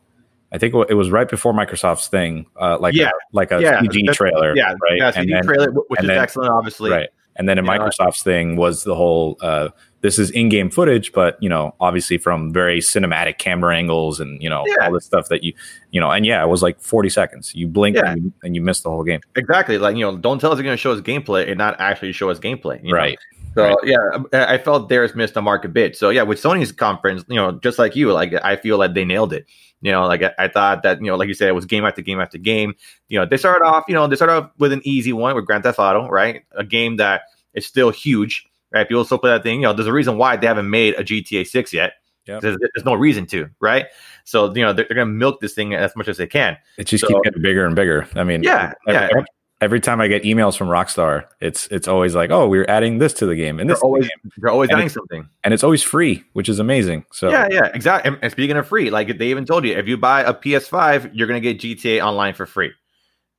I 0.51 0.57
think 0.57 0.73
it 0.89 0.93
was 0.93 1.11
right 1.11 1.27
before 1.27 1.51
Microsoft's 1.53 2.07
thing, 2.07 2.45
uh, 2.55 2.77
like 2.79 2.95
yeah. 2.95 3.09
a, 3.09 3.11
like 3.33 3.51
a 3.51 3.61
yeah. 3.61 3.81
CG 3.81 4.13
trailer, 4.13 4.55
yeah, 4.55 4.73
right? 4.81 4.97
Yeah, 4.97 5.11
CG 5.11 5.29
then, 5.29 5.43
trailer, 5.43 5.71
which 5.71 5.99
is 5.99 6.07
then, 6.07 6.17
excellent, 6.17 6.51
obviously, 6.51 6.89
right. 6.89 7.09
And 7.35 7.47
then 7.47 7.59
in 7.59 7.65
Microsoft's 7.65 8.23
thing 8.23 8.55
was 8.55 8.83
the 8.83 8.95
whole 8.95 9.37
uh, 9.41 9.69
this 10.01 10.17
is 10.17 10.31
in-game 10.31 10.69
footage, 10.69 11.11
but 11.11 11.37
you 11.41 11.49
know, 11.49 11.75
obviously 11.79 12.17
from 12.17 12.51
very 12.51 12.79
cinematic 12.79 13.37
camera 13.37 13.75
angles 13.75 14.19
and 14.19 14.41
you 14.41 14.49
know 14.49 14.63
yeah. 14.65 14.85
all 14.85 14.93
this 14.93 15.05
stuff 15.05 15.27
that 15.29 15.43
you 15.43 15.53
you 15.91 15.99
know, 15.99 16.09
and 16.09 16.25
yeah, 16.25 16.43
it 16.43 16.47
was 16.47 16.63
like 16.63 16.79
forty 16.79 17.09
seconds. 17.09 17.53
You 17.53 17.67
blink 17.67 17.97
yeah. 17.97 18.11
and, 18.11 18.23
you, 18.23 18.33
and 18.41 18.55
you 18.55 18.61
miss 18.61 18.81
the 18.81 18.89
whole 18.89 19.03
game. 19.03 19.19
Exactly, 19.35 19.77
like 19.77 19.95
you 19.95 20.05
know, 20.05 20.17
don't 20.17 20.39
tell 20.39 20.51
us 20.51 20.57
you're 20.57 20.63
going 20.63 20.77
to 20.77 20.81
show 20.81 20.93
us 20.93 21.01
gameplay 21.01 21.47
and 21.47 21.57
not 21.57 21.79
actually 21.79 22.13
show 22.13 22.29
us 22.29 22.39
gameplay, 22.39 22.81
right? 22.91 23.19
Know? 23.33 23.36
So 23.57 23.69
right. 23.69 23.77
yeah, 23.85 23.97
um, 24.13 24.27
I 24.33 24.59
felt 24.59 24.87
theirs 24.87 25.15
missed 25.15 25.33
the 25.33 25.41
mark 25.41 25.65
a 25.65 25.67
bit. 25.67 25.97
So 25.97 26.11
yeah, 26.11 26.21
with 26.21 26.39
Sony's 26.39 26.71
conference, 26.71 27.25
you 27.27 27.37
know, 27.37 27.53
just 27.53 27.79
like 27.79 27.95
you, 27.95 28.13
like 28.13 28.31
I 28.43 28.55
feel 28.55 28.77
like 28.77 28.93
they 28.93 29.03
nailed 29.03 29.33
it. 29.33 29.47
You 29.81 29.91
know, 29.91 30.05
like 30.05 30.21
I, 30.21 30.31
I, 30.37 30.47
thought 30.47 30.83
that, 30.83 30.99
you 30.99 31.07
know, 31.07 31.15
like 31.15 31.27
you 31.27 31.33
said, 31.33 31.47
it 31.47 31.53
was 31.53 31.65
game 31.65 31.83
after 31.83 32.03
game 32.03 32.19
after 32.19 32.37
game. 32.37 32.75
You 33.09 33.19
know, 33.19 33.25
they 33.25 33.37
started 33.37 33.65
off, 33.65 33.85
you 33.87 33.95
know, 33.95 34.05
they 34.05 34.15
started 34.15 34.33
off 34.33 34.51
with 34.59 34.73
an 34.73 34.81
easy 34.83 35.11
one 35.11 35.35
with 35.35 35.45
Grand 35.45 35.63
Theft 35.63 35.79
Auto, 35.79 36.07
right? 36.07 36.43
A 36.55 36.63
game 36.63 36.97
that 36.97 37.23
is 37.55 37.65
still 37.65 37.89
huge, 37.89 38.45
right? 38.71 38.87
People 38.87 39.05
still 39.05 39.17
play 39.17 39.31
that 39.31 39.41
thing. 39.41 39.61
You 39.61 39.67
know, 39.67 39.73
there's 39.73 39.87
a 39.87 39.93
reason 39.93 40.19
why 40.19 40.35
they 40.35 40.45
haven't 40.45 40.69
made 40.69 40.93
a 40.93 41.03
GTA 41.03 41.47
6 41.47 41.73
yet. 41.73 41.93
Yep. 42.27 42.41
There's, 42.41 42.57
there's, 42.59 42.85
no 42.85 42.93
reason 42.93 43.25
to, 43.27 43.49
right? 43.59 43.87
So, 44.23 44.53
you 44.53 44.61
know, 44.61 44.73
they're, 44.73 44.85
they're 44.87 44.95
going 44.95 45.07
to 45.07 45.13
milk 45.13 45.41
this 45.41 45.53
thing 45.53 45.73
as 45.73 45.95
much 45.95 46.07
as 46.07 46.17
they 46.17 46.27
can. 46.27 46.57
It 46.77 46.83
just 46.85 47.01
so, 47.01 47.07
keeps 47.07 47.21
getting 47.23 47.41
bigger 47.41 47.65
and 47.65 47.75
bigger. 47.75 48.07
I 48.15 48.23
mean, 48.23 48.43
yeah, 48.43 48.73
yeah 48.87 49.07
every 49.11 49.25
time 49.59 50.01
I 50.01 50.07
get 50.07 50.23
emails 50.23 50.57
from 50.57 50.67
Rockstar, 50.67 51.25
it's 51.39 51.67
it's 51.67 51.87
always 51.87 52.15
like, 52.15 52.29
oh, 52.29 52.47
we're 52.47 52.65
adding 52.67 52.99
this 52.99 53.13
to 53.15 53.25
the 53.25 53.35
game, 53.35 53.59
and 53.59 53.69
this 53.69 53.79
they're 53.79 53.85
always 53.85 54.09
they're 54.37 54.51
always 54.51 54.69
adding 54.69 54.89
something, 54.89 55.27
and 55.43 55.53
it's 55.53 55.63
always 55.63 55.83
free, 55.83 56.23
which 56.33 56.49
is 56.49 56.59
amazing. 56.59 57.05
So 57.11 57.29
yeah, 57.29 57.47
yeah, 57.49 57.71
exactly. 57.73 58.09
And, 58.09 58.19
and, 58.21 58.31
speaking 58.31 58.55
of 58.57 58.67
free, 58.67 58.89
like 58.89 59.17
they 59.17 59.27
even 59.27 59.45
told 59.45 59.65
you, 59.65 59.75
if 59.75 59.87
you 59.87 59.97
buy 59.97 60.21
a 60.21 60.33
PS5, 60.33 61.11
you're 61.13 61.27
gonna 61.27 61.39
get 61.39 61.59
GTA 61.59 62.03
Online 62.03 62.33
for 62.33 62.45
free. 62.45 62.71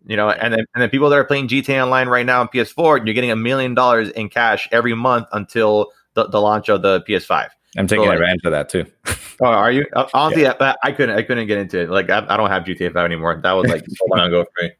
You 0.07 0.17
know, 0.17 0.31
and 0.31 0.53
then 0.53 0.65
and 0.75 0.83
then 0.83 0.91
people 0.91 1.09
that 1.11 1.17
are 1.17 1.25
playing 1.25 1.49
GTA 1.49 1.83
Online 1.85 2.09
right 2.09 2.27
now 2.27 2.41
on 2.41 2.49
PS4, 2.49 3.05
you're 3.05 3.15
getting 3.15 3.31
a 3.31 3.37
million 3.37 3.75
dollars 3.75 4.11
in 4.11 4.29
cash 4.29 4.69
every 4.73 4.95
month 4.95 5.29
until 5.33 5.93
the, 6.15 6.29
the 6.29 6.41
launch 6.41 6.69
of 6.69 6.83
the 6.83 7.03
PS5. 7.03 7.49
I'm 7.77 7.87
taking 7.87 8.05
so, 8.05 8.09
like, 8.09 8.19
advantage 8.19 8.41
of 8.45 8.53
that 8.53 8.69
too. 8.69 8.87
oh, 9.41 9.47
are 9.47 9.71
you? 9.71 9.87
Honestly, 10.15 10.43
yeah. 10.43 10.55
I, 10.59 10.75
I, 10.83 10.93
couldn't. 10.93 11.17
I 11.17 11.23
couldn't 11.23 11.47
get 11.47 11.59
into 11.59 11.81
it. 11.81 11.91
Like, 11.91 12.11
I, 12.11 12.25
I 12.29 12.37
don't 12.37 12.49
have 12.49 12.65
GTA 12.65 12.93
5 12.93 13.05
anymore. 13.05 13.39
That 13.43 13.53
was 13.53 13.71
like 13.71 13.85
so 13.87 14.07
long 14.11 14.27
ago 14.27 14.45
for 14.45 14.65
me. 14.65 14.71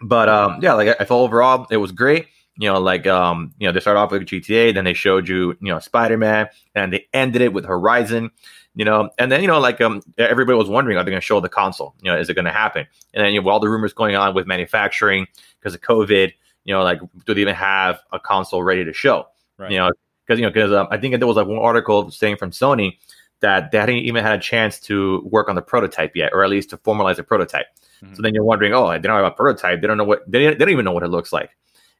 But 0.00 0.28
um, 0.28 0.58
yeah, 0.62 0.74
like 0.74 0.88
I, 1.00 1.04
felt 1.04 1.22
overall 1.22 1.66
it 1.70 1.78
was 1.78 1.92
great. 1.92 2.26
You 2.56 2.68
know, 2.68 2.80
like 2.80 3.06
um, 3.06 3.52
you 3.58 3.66
know, 3.66 3.72
they 3.72 3.80
started 3.80 4.00
off 4.00 4.10
with 4.10 4.22
GTA, 4.22 4.74
then 4.74 4.84
they 4.84 4.94
showed 4.94 5.28
you, 5.28 5.56
you 5.60 5.72
know, 5.72 5.78
Spider 5.78 6.16
Man, 6.16 6.48
and 6.74 6.92
they 6.92 7.06
ended 7.12 7.42
it 7.42 7.52
with 7.52 7.64
Horizon. 7.64 8.30
You 8.74 8.84
know, 8.84 9.10
and 9.18 9.32
then 9.32 9.40
you 9.40 9.48
know, 9.48 9.58
like 9.58 9.80
um, 9.80 10.02
everybody 10.18 10.56
was 10.56 10.68
wondering, 10.68 10.98
are 10.98 11.04
they 11.04 11.10
going 11.10 11.20
to 11.20 11.24
show 11.24 11.40
the 11.40 11.48
console? 11.48 11.94
You 12.00 12.12
know, 12.12 12.18
is 12.18 12.28
it 12.28 12.34
going 12.34 12.44
to 12.44 12.52
happen? 12.52 12.86
And 13.12 13.24
then 13.24 13.32
you 13.32 13.42
know, 13.42 13.48
all 13.48 13.58
the 13.58 13.68
rumors 13.68 13.92
going 13.92 14.14
on 14.14 14.34
with 14.34 14.46
manufacturing 14.46 15.26
because 15.58 15.74
of 15.74 15.80
COVID. 15.80 16.32
You 16.64 16.74
know, 16.74 16.82
like 16.82 17.00
do 17.26 17.34
they 17.34 17.40
even 17.40 17.54
have 17.54 18.00
a 18.12 18.20
console 18.20 18.62
ready 18.62 18.84
to 18.84 18.92
show? 18.92 19.26
Right. 19.56 19.72
You 19.72 19.78
know, 19.78 19.90
because 20.24 20.38
you 20.38 20.46
know, 20.46 20.50
because 20.50 20.72
um, 20.72 20.86
I 20.90 20.98
think 20.98 21.18
there 21.18 21.26
was 21.26 21.36
like 21.36 21.46
one 21.46 21.58
article 21.58 22.10
saying 22.10 22.36
from 22.36 22.50
Sony 22.50 22.98
that 23.40 23.70
they 23.70 23.78
hadn't 23.78 23.96
even 23.96 24.24
had 24.24 24.38
a 24.38 24.42
chance 24.42 24.78
to 24.80 25.26
work 25.30 25.48
on 25.48 25.54
the 25.54 25.62
prototype 25.62 26.14
yet, 26.14 26.32
or 26.32 26.44
at 26.44 26.50
least 26.50 26.70
to 26.70 26.76
formalize 26.76 27.18
a 27.18 27.22
prototype. 27.22 27.66
Mm-hmm. 28.02 28.14
So 28.14 28.22
then 28.22 28.34
you're 28.34 28.44
wondering, 28.44 28.74
oh, 28.74 28.90
they 28.90 28.98
don't 28.98 29.16
have 29.16 29.32
a 29.32 29.34
prototype. 29.34 29.80
They 29.80 29.86
don't 29.86 29.96
know 29.96 30.04
what 30.04 30.30
they, 30.30 30.46
they 30.46 30.54
don't 30.54 30.70
even 30.70 30.84
know 30.84 30.92
what 30.92 31.02
it 31.02 31.08
looks 31.08 31.32
like. 31.32 31.50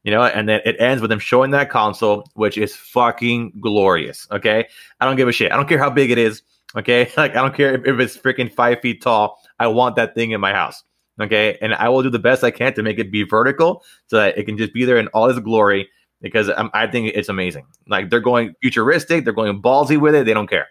You 0.05 0.13
know, 0.13 0.23
and 0.23 0.49
then 0.49 0.61
it 0.65 0.77
ends 0.79 1.03
with 1.03 1.11
them 1.11 1.19
showing 1.19 1.51
that 1.51 1.71
console, 1.71 2.31
which 2.35 2.57
is 2.57 2.75
fucking 2.75 3.53
glorious. 3.61 4.29
Okay. 4.31 4.67
I 5.01 5.05
don't 5.05 5.17
give 5.17 5.29
a 5.29 5.33
shit. 5.33 5.53
I 5.53 5.57
don't 5.57 5.69
care 5.69 5.79
how 5.79 5.91
big 5.91 6.11
it 6.11 6.19
is. 6.19 6.43
Okay. 6.77 7.11
Like, 7.17 7.33
I 7.33 7.43
don't 7.43 7.55
care 7.55 7.75
if, 7.75 7.85
if 7.85 7.99
it's 7.99 8.17
freaking 8.17 8.53
five 8.53 8.81
feet 8.81 9.03
tall. 9.03 9.41
I 9.59 9.67
want 9.67 9.97
that 9.97 10.15
thing 10.15 10.31
in 10.31 10.41
my 10.41 10.53
house. 10.53 10.85
Okay. 11.21 11.59
And 11.61 11.75
I 11.75 11.89
will 11.89 12.03
do 12.03 12.11
the 12.11 12.19
best 12.19 12.45
I 12.45 12.53
can 12.53 12.75
to 12.75 12.83
make 12.83 12.99
it 12.99 13.11
be 13.11 13.25
vertical 13.25 13.83
so 14.07 14.17
that 14.19 14.39
it 14.39 14.45
can 14.45 14.57
just 14.57 14.73
be 14.73 14.85
there 14.85 14.99
in 14.99 15.09
all 15.09 15.29
its 15.29 15.41
glory 15.41 15.89
because 16.23 16.49
I'm, 16.49 16.71
I 16.75 16.87
think 16.87 17.13
it's 17.15 17.29
amazing. 17.29 17.67
Like, 17.89 18.09
they're 18.09 18.21
going 18.21 18.55
futuristic, 18.63 19.25
they're 19.25 19.33
going 19.33 19.61
ballsy 19.61 20.01
with 20.01 20.15
it. 20.15 20.27
They 20.27 20.35
don't 20.35 20.49
care 20.49 20.69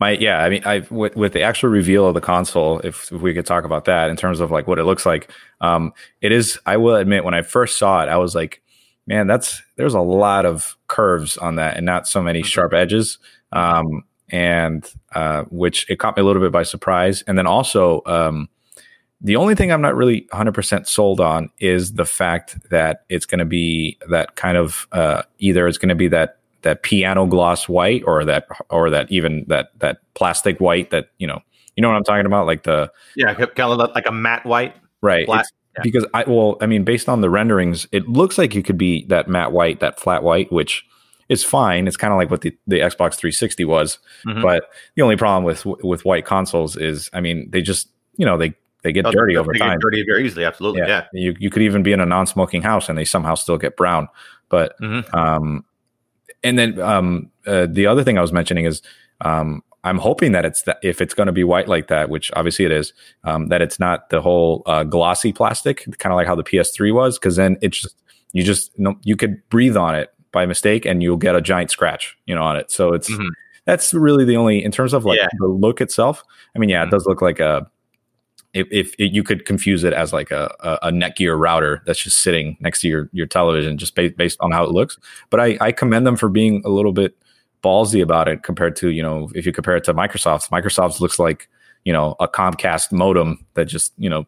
my 0.00 0.10
yeah 0.12 0.38
i 0.38 0.48
mean 0.48 0.62
i 0.64 0.80
with, 0.90 1.16
with 1.16 1.32
the 1.32 1.42
actual 1.42 1.68
reveal 1.68 2.06
of 2.06 2.14
the 2.14 2.20
console 2.20 2.78
if, 2.80 3.10
if, 3.12 3.20
we 3.20 3.34
could 3.34 3.46
talk 3.46 3.64
about 3.64 3.84
that 3.84 4.10
in 4.10 4.16
terms 4.16 4.40
of 4.40 4.50
like 4.50 4.66
what 4.66 4.78
it 4.78 4.84
looks 4.84 5.06
like 5.06 5.30
um 5.60 5.92
it 6.20 6.32
is 6.32 6.58
i 6.66 6.76
will 6.76 6.96
admit 6.96 7.24
when 7.24 7.34
i 7.34 7.42
first 7.42 7.78
saw 7.78 8.02
it 8.02 8.08
i 8.08 8.16
was 8.16 8.34
like 8.34 8.62
man 9.06 9.26
that's 9.26 9.62
there's 9.76 9.94
a 9.94 10.00
lot 10.00 10.46
of 10.46 10.76
curves 10.88 11.36
on 11.38 11.56
that 11.56 11.76
and 11.76 11.86
not 11.86 12.08
so 12.08 12.22
many 12.22 12.40
mm-hmm. 12.40 12.46
sharp 12.46 12.72
edges 12.72 13.18
um 13.52 14.04
and 14.30 14.92
uh 15.14 15.44
which 15.50 15.88
it 15.90 15.98
caught 15.98 16.16
me 16.16 16.22
a 16.22 16.24
little 16.24 16.42
bit 16.42 16.52
by 16.52 16.62
surprise 16.62 17.22
and 17.26 17.36
then 17.38 17.46
also 17.46 18.02
um 18.06 18.48
the 19.24 19.36
only 19.36 19.54
thing 19.54 19.72
I'm 19.72 19.80
not 19.80 19.96
really 19.96 20.22
100% 20.32 20.86
sold 20.86 21.18
on 21.18 21.48
is 21.58 21.94
the 21.94 22.04
fact 22.04 22.58
that 22.68 23.04
it's 23.08 23.24
going 23.24 23.38
to 23.38 23.46
be 23.46 23.98
that 24.10 24.36
kind 24.36 24.58
of 24.58 24.86
uh, 24.92 25.22
either 25.38 25.66
it's 25.66 25.78
going 25.78 25.88
to 25.88 25.94
be 25.94 26.08
that 26.08 26.38
that 26.64 26.82
piano 26.82 27.26
gloss 27.26 27.68
white 27.68 28.02
or 28.06 28.24
that 28.24 28.46
or 28.68 28.90
that 28.90 29.10
even 29.10 29.44
that 29.48 29.70
that 29.78 29.98
plastic 30.14 30.60
white 30.60 30.90
that 30.90 31.10
you 31.18 31.26
know 31.26 31.40
you 31.76 31.82
know 31.82 31.88
what 31.88 31.96
I'm 31.96 32.04
talking 32.04 32.26
about 32.26 32.46
like 32.46 32.64
the 32.64 32.90
yeah 33.16 33.32
kind 33.32 33.60
of 33.60 33.78
like 33.94 34.06
a 34.06 34.12
matte 34.12 34.44
white 34.44 34.74
right 35.00 35.26
yeah. 35.28 35.42
because 35.82 36.06
I 36.12 36.24
well 36.26 36.56
I 36.60 36.66
mean 36.66 36.84
based 36.84 37.08
on 37.08 37.20
the 37.20 37.30
renderings 37.30 37.86
it 37.92 38.08
looks 38.08 38.36
like 38.36 38.54
you 38.54 38.62
could 38.62 38.78
be 38.78 39.04
that 39.06 39.28
matte 39.28 39.52
white 39.52 39.80
that 39.80 40.00
flat 40.00 40.22
white 40.22 40.50
which 40.50 40.84
is 41.28 41.44
fine 41.44 41.86
it's 41.86 41.96
kind 41.96 42.12
of 42.12 42.18
like 42.18 42.30
what 42.30 42.40
the, 42.40 42.56
the 42.66 42.80
Xbox 42.80 43.14
360 43.14 43.64
was 43.64 43.98
mm-hmm. 44.26 44.42
but 44.42 44.64
the 44.96 45.02
only 45.02 45.16
problem 45.16 45.44
with 45.44 45.64
with 45.84 46.04
white 46.04 46.24
consoles 46.24 46.76
is 46.76 47.08
I 47.12 47.20
mean 47.20 47.48
they 47.50 47.62
just 47.62 47.88
you 48.16 48.26
know 48.26 48.36
they 48.36 48.54
they 48.84 48.92
get 48.92 49.06
oh, 49.06 49.10
dirty 49.10 49.36
over 49.36 49.52
time. 49.54 49.78
dirty 49.80 50.04
very 50.06 50.26
easily, 50.26 50.44
absolutely. 50.44 50.82
Yeah. 50.82 51.06
yeah. 51.12 51.20
You 51.20 51.34
you 51.38 51.48
could 51.48 51.62
even 51.62 51.82
be 51.82 51.92
in 51.92 52.00
a 52.00 52.06
non-smoking 52.06 52.60
house 52.60 52.90
and 52.90 52.98
they 52.98 53.06
somehow 53.06 53.34
still 53.34 53.56
get 53.56 53.78
brown. 53.78 54.08
But 54.50 54.78
mm-hmm. 54.78 55.16
um, 55.16 55.64
and 56.44 56.58
then 56.58 56.80
um, 56.80 57.30
uh, 57.46 57.66
the 57.68 57.86
other 57.86 58.04
thing 58.04 58.18
I 58.18 58.20
was 58.20 58.32
mentioning 58.32 58.66
is 58.66 58.82
um, 59.22 59.62
I'm 59.84 59.98
hoping 59.98 60.32
that 60.32 60.44
it's 60.44 60.62
that 60.62 60.78
if 60.82 61.00
it's 61.00 61.14
going 61.14 61.26
to 61.26 61.32
be 61.32 61.44
white 61.44 61.68
like 61.68 61.88
that, 61.88 62.08
which 62.08 62.30
obviously 62.34 62.64
it 62.64 62.72
is, 62.72 62.92
um, 63.24 63.48
that 63.48 63.60
it's 63.60 63.78
not 63.78 64.10
the 64.10 64.20
whole 64.20 64.62
uh, 64.66 64.84
glossy 64.84 65.32
plastic, 65.32 65.84
kind 65.98 66.12
of 66.12 66.16
like 66.16 66.26
how 66.26 66.34
the 66.34 66.44
PS3 66.44 66.94
was, 66.94 67.18
because 67.18 67.36
then 67.36 67.56
it's 67.60 67.80
just 67.80 67.96
you 68.32 68.42
just 68.42 68.72
you, 68.76 68.84
know, 68.84 68.98
you 69.02 69.16
could 69.16 69.46
breathe 69.48 69.76
on 69.76 69.94
it 69.94 70.12
by 70.32 70.46
mistake 70.46 70.84
and 70.84 71.02
you'll 71.02 71.16
get 71.16 71.36
a 71.36 71.40
giant 71.40 71.70
scratch, 71.70 72.16
you 72.26 72.34
know, 72.34 72.42
on 72.42 72.56
it. 72.56 72.70
So 72.70 72.92
it's 72.92 73.10
mm-hmm. 73.10 73.28
that's 73.66 73.92
really 73.94 74.24
the 74.24 74.36
only 74.36 74.64
in 74.64 74.72
terms 74.72 74.92
of 74.92 75.04
like 75.04 75.18
yeah. 75.18 75.28
the 75.38 75.46
look 75.46 75.80
itself. 75.80 76.22
I 76.56 76.58
mean, 76.58 76.68
yeah, 76.68 76.80
mm-hmm. 76.80 76.88
it 76.88 76.90
does 76.90 77.06
look 77.06 77.22
like 77.22 77.40
a 77.40 77.66
if, 78.54 78.68
if 78.70 78.94
it, 78.98 79.12
you 79.12 79.22
could 79.22 79.44
confuse 79.44 79.84
it 79.84 79.92
as 79.92 80.12
like 80.12 80.30
a, 80.30 80.54
a, 80.82 80.90
Netgear 80.90 81.38
router 81.38 81.82
that's 81.86 82.02
just 82.02 82.20
sitting 82.20 82.56
next 82.60 82.80
to 82.80 82.88
your 82.88 83.10
your 83.12 83.26
television, 83.26 83.76
just 83.76 83.94
based 83.94 84.16
based 84.16 84.38
on 84.40 84.52
how 84.52 84.64
it 84.64 84.70
looks. 84.70 84.98
But 85.30 85.40
I, 85.40 85.58
I 85.60 85.72
commend 85.72 86.06
them 86.06 86.16
for 86.16 86.28
being 86.28 86.62
a 86.64 86.68
little 86.68 86.92
bit 86.92 87.16
ballsy 87.62 88.02
about 88.02 88.28
it 88.28 88.42
compared 88.42 88.76
to 88.76 88.90
you 88.90 89.02
know 89.02 89.30
if 89.34 89.44
you 89.44 89.52
compare 89.52 89.76
it 89.76 89.84
to 89.84 89.94
Microsoft's. 89.94 90.48
Microsoft's 90.48 91.00
looks 91.00 91.18
like 91.18 91.48
you 91.84 91.92
know 91.92 92.14
a 92.20 92.28
Comcast 92.28 92.92
modem 92.92 93.44
that 93.54 93.66
just 93.66 93.92
you 93.98 94.08
know 94.08 94.26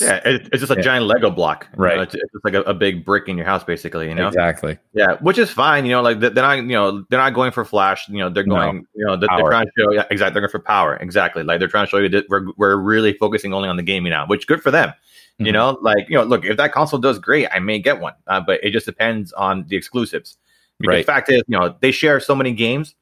yeah, 0.00 0.20
it's 0.24 0.60
just 0.60 0.72
a 0.72 0.76
yeah. 0.76 0.80
giant 0.80 1.06
Lego 1.06 1.30
block, 1.30 1.68
right? 1.76 1.96
Know? 1.96 2.02
It's, 2.02 2.12
just 2.12 2.44
like 2.44 2.54
a, 2.54 2.62
a, 2.62 2.72
big 2.72 3.04
brick 3.04 3.28
in 3.28 3.36
your 3.36 3.44
house, 3.44 3.62
basically. 3.62 4.08
You 4.08 4.14
know, 4.14 4.28
exactly. 4.28 4.78
Yeah, 4.94 5.16
which 5.20 5.36
is 5.36 5.50
fine. 5.50 5.84
You 5.84 5.92
know, 5.92 6.02
like 6.02 6.18
they're 6.18 6.32
not, 6.32 6.58
you 6.58 6.68
know, 6.68 7.04
they're 7.10 7.20
not 7.20 7.34
going 7.34 7.52
for 7.52 7.62
flash. 7.64 8.08
You 8.08 8.18
know, 8.18 8.30
they're 8.30 8.42
going, 8.42 8.76
no. 8.76 8.82
you 8.94 9.04
know, 9.04 9.16
they're, 9.16 9.28
they're, 9.36 9.50
trying 9.50 9.66
to 9.66 9.72
show, 9.78 9.92
yeah, 9.92 10.04
exactly. 10.10 10.32
They're 10.32 10.48
going 10.48 10.50
for 10.50 10.60
power, 10.60 10.96
exactly. 10.96 11.42
Like 11.42 11.58
they're 11.58 11.68
trying 11.68 11.84
to 11.84 11.90
show 11.90 11.98
you 11.98 12.08
that 12.08 12.24
we're 12.30 12.46
we're 12.56 12.76
really 12.76 13.12
focusing 13.12 13.52
only 13.52 13.68
on 13.68 13.76
the 13.76 13.82
gaming 13.82 14.10
now, 14.10 14.26
which 14.26 14.46
good 14.46 14.62
for 14.62 14.70
them. 14.70 14.88
Mm-hmm. 14.88 15.46
You 15.46 15.52
know, 15.52 15.78
like 15.82 16.08
you 16.08 16.16
know, 16.16 16.24
look, 16.24 16.46
if 16.46 16.56
that 16.56 16.72
console 16.72 16.98
does 16.98 17.18
great, 17.18 17.48
I 17.52 17.58
may 17.58 17.78
get 17.78 18.00
one, 18.00 18.14
uh, 18.26 18.40
but 18.40 18.64
it 18.64 18.70
just 18.70 18.86
depends 18.86 19.32
on 19.34 19.66
the 19.68 19.76
exclusives. 19.76 20.38
Because 20.78 20.94
right. 20.94 21.06
fact 21.06 21.30
is, 21.30 21.42
you 21.48 21.58
know, 21.58 21.76
they 21.80 21.90
share 21.90 22.18
so 22.18 22.34
many 22.34 22.52
games 22.52 22.94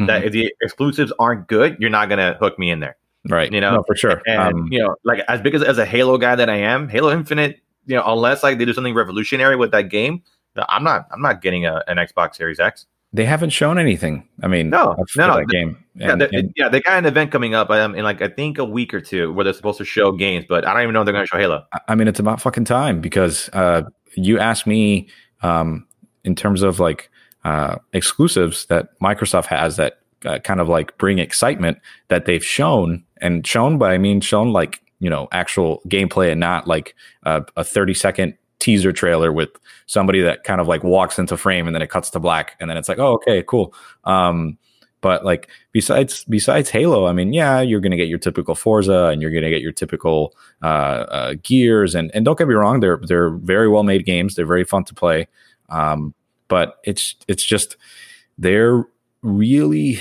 mm-hmm. 0.00 0.06
that 0.06 0.24
if 0.24 0.32
the 0.32 0.50
exclusives 0.62 1.12
aren't 1.18 1.46
good, 1.46 1.76
you're 1.78 1.90
not 1.90 2.08
gonna 2.08 2.38
hook 2.40 2.58
me 2.58 2.70
in 2.70 2.80
there. 2.80 2.96
Right. 3.28 3.52
You 3.52 3.60
know, 3.60 3.76
no, 3.76 3.84
for 3.86 3.96
sure. 3.96 4.22
And 4.26 4.40
um, 4.40 4.68
you 4.70 4.80
know, 4.80 4.96
like 5.04 5.20
as 5.28 5.40
big 5.40 5.54
as 5.54 5.62
as 5.62 5.78
a 5.78 5.86
Halo 5.86 6.18
guy 6.18 6.34
that 6.34 6.48
I 6.48 6.56
am, 6.56 6.88
Halo 6.88 7.12
Infinite, 7.12 7.60
you 7.86 7.96
know, 7.96 8.02
unless 8.06 8.42
like 8.42 8.58
they 8.58 8.64
do 8.64 8.72
something 8.72 8.94
revolutionary 8.94 9.56
with 9.56 9.70
that 9.72 9.90
game, 9.90 10.22
I'm 10.68 10.84
not 10.84 11.06
I'm 11.10 11.20
not 11.20 11.42
getting 11.42 11.66
a, 11.66 11.82
an 11.86 11.96
Xbox 11.98 12.36
Series 12.36 12.60
X. 12.60 12.86
They 13.12 13.24
haven't 13.24 13.50
shown 13.50 13.78
anything. 13.78 14.28
I 14.42 14.48
mean, 14.48 14.68
no, 14.68 14.94
no, 15.16 15.26
no. 15.28 15.36
that 15.38 15.48
game. 15.48 15.82
And, 15.94 16.20
yeah, 16.20 16.26
they, 16.26 16.38
and, 16.38 16.52
yeah, 16.56 16.68
they 16.68 16.80
got 16.80 16.98
an 16.98 17.06
event 17.06 17.32
coming 17.32 17.54
up 17.54 17.70
um, 17.70 17.94
in 17.94 18.04
like 18.04 18.20
I 18.20 18.28
think 18.28 18.58
a 18.58 18.64
week 18.64 18.92
or 18.92 19.00
two 19.00 19.32
where 19.32 19.44
they're 19.44 19.54
supposed 19.54 19.78
to 19.78 19.84
show 19.84 20.12
games, 20.12 20.44
but 20.46 20.66
I 20.66 20.74
don't 20.74 20.82
even 20.82 20.92
know 20.92 21.00
if 21.00 21.06
they're 21.06 21.14
going 21.14 21.24
to 21.24 21.28
show 21.28 21.38
Halo. 21.38 21.64
I 21.88 21.94
mean, 21.94 22.06
it's 22.06 22.20
about 22.20 22.40
fucking 22.40 22.66
time 22.66 23.00
because 23.00 23.48
uh, 23.54 23.82
you 24.14 24.38
asked 24.38 24.66
me 24.66 25.08
um, 25.42 25.86
in 26.24 26.34
terms 26.34 26.62
of 26.62 26.80
like 26.80 27.10
uh, 27.44 27.76
exclusives 27.94 28.66
that 28.66 28.98
Microsoft 29.00 29.46
has 29.46 29.76
that 29.76 30.00
uh, 30.24 30.38
kind 30.40 30.60
of 30.60 30.68
like 30.68 30.96
bring 30.98 31.18
excitement 31.18 31.78
that 32.08 32.24
they've 32.24 32.44
shown 32.44 33.04
and 33.20 33.46
shown 33.46 33.78
by 33.78 33.94
I 33.94 33.98
mean 33.98 34.20
shown 34.20 34.52
like 34.52 34.82
you 35.00 35.10
know 35.10 35.28
actual 35.32 35.80
gameplay 35.88 36.30
and 36.30 36.40
not 36.40 36.66
like 36.66 36.94
a, 37.22 37.44
a 37.56 37.64
30 37.64 37.94
second 37.94 38.34
teaser 38.58 38.92
trailer 38.92 39.32
with 39.32 39.50
somebody 39.86 40.20
that 40.20 40.42
kind 40.42 40.60
of 40.60 40.66
like 40.66 40.82
walks 40.82 41.18
into 41.18 41.36
frame 41.36 41.66
and 41.66 41.74
then 41.74 41.82
it 41.82 41.90
cuts 41.90 42.10
to 42.10 42.18
black 42.18 42.56
and 42.60 42.68
then 42.68 42.76
it's 42.76 42.88
like 42.88 42.98
oh 42.98 43.14
okay 43.14 43.42
cool 43.46 43.72
um 44.04 44.58
but 45.00 45.24
like 45.24 45.48
besides 45.72 46.24
besides 46.28 46.70
Halo, 46.70 47.06
I 47.06 47.12
mean, 47.12 47.32
yeah, 47.32 47.60
you're 47.60 47.80
going 47.80 47.92
to 47.92 47.96
get 47.96 48.08
your 48.08 48.18
typical 48.18 48.54
Forza 48.54 49.06
and 49.06 49.22
you're 49.22 49.30
going 49.30 49.44
to 49.44 49.50
get 49.50 49.62
your 49.62 49.72
typical 49.72 50.34
uh, 50.62 50.66
uh, 50.66 51.34
Gears, 51.42 51.94
and 51.94 52.10
and 52.14 52.24
don't 52.24 52.36
get 52.36 52.48
me 52.48 52.54
wrong, 52.54 52.80
they're 52.80 53.00
they're 53.06 53.30
very 53.30 53.68
well 53.68 53.84
made 53.84 54.04
games. 54.04 54.34
They're 54.34 54.46
very 54.46 54.64
fun 54.64 54.84
to 54.84 54.94
play, 54.94 55.28
um, 55.68 56.14
but 56.48 56.78
it's 56.84 57.14
it's 57.28 57.44
just 57.44 57.76
they're 58.38 58.84
really 59.28 60.00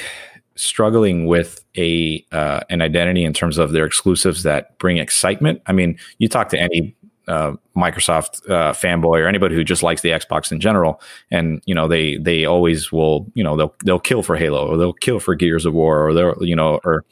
struggling 0.56 1.28
with 1.28 1.64
a 1.78 2.26
uh, 2.32 2.62
an 2.70 2.82
identity 2.82 3.24
in 3.24 3.34
terms 3.34 3.58
of 3.58 3.72
their 3.72 3.86
exclusives 3.86 4.44
that 4.44 4.78
bring 4.80 4.98
excitement. 4.98 5.62
I 5.68 5.74
mean, 5.74 5.98
you 6.18 6.28
talk 6.28 6.50
to 6.50 6.60
any 6.60 6.96
uh, 7.28 7.54
Microsoft 7.76 8.50
uh, 8.50 8.74
fanboy 8.74 9.20
or 9.20 9.28
anybody 9.28 9.54
who 9.54 9.64
just 9.64 9.84
likes 9.84 10.02
the 10.02 10.10
Xbox 10.10 10.52
in 10.52 10.60
general, 10.60 11.02
and 11.30 11.62
you 11.66 11.76
know 11.76 11.88
they 11.88 12.18
they 12.18 12.46
always 12.46 12.92
will 12.92 13.30
you 13.34 13.44
know 13.44 13.56
they'll 13.56 13.76
they'll 13.86 14.00
kill 14.00 14.24
for 14.24 14.36
Halo 14.36 14.68
or 14.68 14.78
they'll 14.78 14.94
kill 14.94 15.20
for 15.20 15.36
Gears 15.36 15.66
of 15.66 15.74
War 15.74 16.08
or 16.08 16.14
they'll 16.14 16.36
you 16.42 16.56
know 16.56 16.80
or 16.84 17.06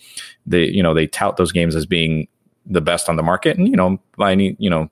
they 0.45 0.65
you 0.65 0.81
know 0.81 0.93
they 0.93 1.07
tout 1.07 1.37
those 1.37 1.51
games 1.51 1.75
as 1.75 1.85
being 1.85 2.27
the 2.65 2.81
best 2.81 3.09
on 3.09 3.15
the 3.15 3.23
market, 3.23 3.57
and 3.57 3.67
you 3.67 3.75
know 3.75 3.99
by 4.17 4.31
any 4.31 4.55
you 4.57 4.69
know 4.69 4.89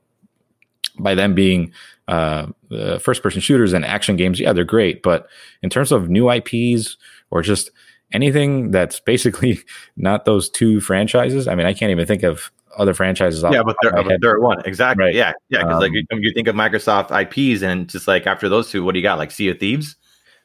by 1.00 1.16
them 1.16 1.34
being 1.34 1.72
uh, 2.08 2.48
uh, 2.72 2.98
first 3.00 3.24
person 3.24 3.42
shooters 3.42 3.74
and 3.74 3.86
action 3.86 4.16
games, 4.16 4.40
yeah, 4.40 4.54
they're 4.54 4.64
great. 4.64 5.04
But 5.04 5.28
in 5.62 5.70
terms 5.70 5.92
of 5.92 6.10
new 6.10 6.30
IPs 6.30 6.98
or 7.32 7.42
just 7.42 7.72
anything 8.12 8.72
that's 8.72 9.00
basically 9.00 9.60
not 9.98 10.26
those 10.26 10.50
two 10.50 10.80
franchises, 10.80 11.48
I 11.48 11.56
mean, 11.56 11.66
I 11.66 11.74
can't 11.74 11.92
even 11.92 12.06
think 12.06 12.24
of 12.24 12.52
other 12.78 12.94
franchises. 12.94 13.44
Yeah, 13.44 13.64
but 13.64 13.76
they're, 13.82 13.92
but 13.92 14.22
they're 14.22 14.40
one 14.40 14.62
exactly. 14.66 15.06
Right. 15.06 15.16
Yeah, 15.16 15.34
yeah. 15.50 15.60
Because 15.60 15.76
um, 15.76 15.80
like 15.80 15.92
you, 15.94 16.06
you, 16.12 16.34
think 16.34 16.48
of 16.48 16.56
Microsoft 16.56 17.12
IPs, 17.12 17.62
and 17.62 17.88
just 17.88 18.08
like 18.08 18.28
after 18.28 18.50
those 18.50 18.70
two, 18.70 18.84
what 18.84 18.94
do 18.94 19.00
you 19.00 19.04
got? 19.04 19.18
Like 19.18 19.32
Sea 19.32 19.50
of 19.50 19.60
Thieves. 19.60 19.96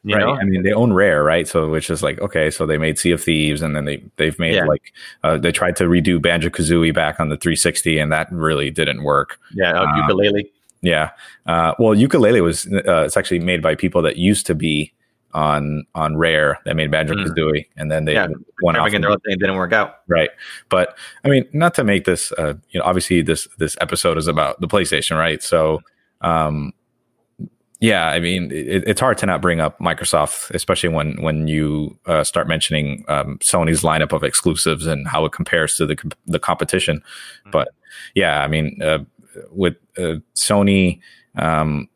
You 0.04 0.14
right. 0.14 0.24
Know? 0.24 0.36
I 0.36 0.44
mean, 0.44 0.62
they 0.62 0.72
own 0.72 0.92
Rare, 0.92 1.24
right? 1.24 1.48
So 1.48 1.68
which 1.68 1.90
is 1.90 2.02
like 2.02 2.20
okay, 2.20 2.50
so 2.50 2.66
they 2.66 2.78
made 2.78 2.98
Sea 2.98 3.12
of 3.12 3.22
Thieves, 3.22 3.62
and 3.62 3.74
then 3.74 3.84
they 3.84 4.02
they've 4.16 4.38
made 4.38 4.54
yeah. 4.54 4.64
like 4.64 4.92
uh, 5.24 5.38
they 5.38 5.52
tried 5.52 5.76
to 5.76 5.84
redo 5.84 6.22
Banjo 6.22 6.50
Kazooie 6.50 6.94
back 6.94 7.18
on 7.18 7.30
the 7.30 7.36
360, 7.36 7.98
and 7.98 8.12
that 8.12 8.30
really 8.30 8.70
didn't 8.70 9.02
work. 9.02 9.38
Yeah, 9.54 9.72
uh, 9.72 9.84
um, 9.84 9.88
Yooka-Laylee. 9.88 10.50
Yeah. 10.82 11.10
Uh, 11.46 11.74
well, 11.78 11.94
Yooka-Laylee 11.94 12.42
was 12.42 12.66
uh, 12.66 13.04
it's 13.04 13.16
actually 13.16 13.40
made 13.40 13.62
by 13.62 13.74
people 13.74 14.02
that 14.02 14.16
used 14.16 14.46
to 14.46 14.54
be 14.54 14.92
on 15.34 15.84
on 15.94 16.16
Rare 16.16 16.58
that 16.64 16.74
made 16.74 16.90
Banjo 16.90 17.14
Kazooie, 17.14 17.52
mm. 17.52 17.66
and 17.76 17.90
then 17.90 18.04
they 18.04 18.14
yeah, 18.14 18.28
went 18.62 18.78
off. 18.78 18.90
Their 18.90 19.00
thing 19.00 19.38
didn't 19.38 19.56
work 19.56 19.72
out. 19.72 19.96
Right. 20.06 20.30
But 20.68 20.96
I 21.24 21.28
mean, 21.28 21.46
not 21.52 21.74
to 21.74 21.84
make 21.84 22.04
this, 22.04 22.32
uh, 22.32 22.54
you 22.70 22.80
know, 22.80 22.86
obviously 22.86 23.22
this 23.22 23.46
this 23.58 23.76
episode 23.80 24.16
is 24.18 24.26
about 24.26 24.60
the 24.60 24.68
PlayStation, 24.68 25.18
right? 25.18 25.42
So, 25.42 25.82
um, 26.22 26.72
yeah, 27.80 28.08
I 28.08 28.20
mean, 28.20 28.50
it, 28.50 28.84
it's 28.86 29.00
hard 29.00 29.18
to 29.18 29.26
not 29.26 29.42
bring 29.42 29.60
up 29.60 29.78
Microsoft, 29.80 30.50
especially 30.54 30.88
when 30.88 31.20
when 31.22 31.46
you 31.46 31.98
uh, 32.06 32.24
start 32.24 32.48
mentioning 32.48 33.04
um, 33.08 33.38
Sony's 33.38 33.82
lineup 33.82 34.12
of 34.12 34.24
exclusives 34.24 34.86
and 34.86 35.06
how 35.06 35.24
it 35.24 35.32
compares 35.32 35.76
to 35.76 35.86
the 35.86 35.96
the 36.26 36.38
competition. 36.38 37.02
Mm. 37.46 37.52
But 37.52 37.68
yeah, 38.14 38.42
I 38.42 38.48
mean. 38.48 38.80
Uh, 38.82 39.00
with 39.50 39.76
uh, 39.96 40.16
Sony. 40.34 41.00
Um, 41.36 41.88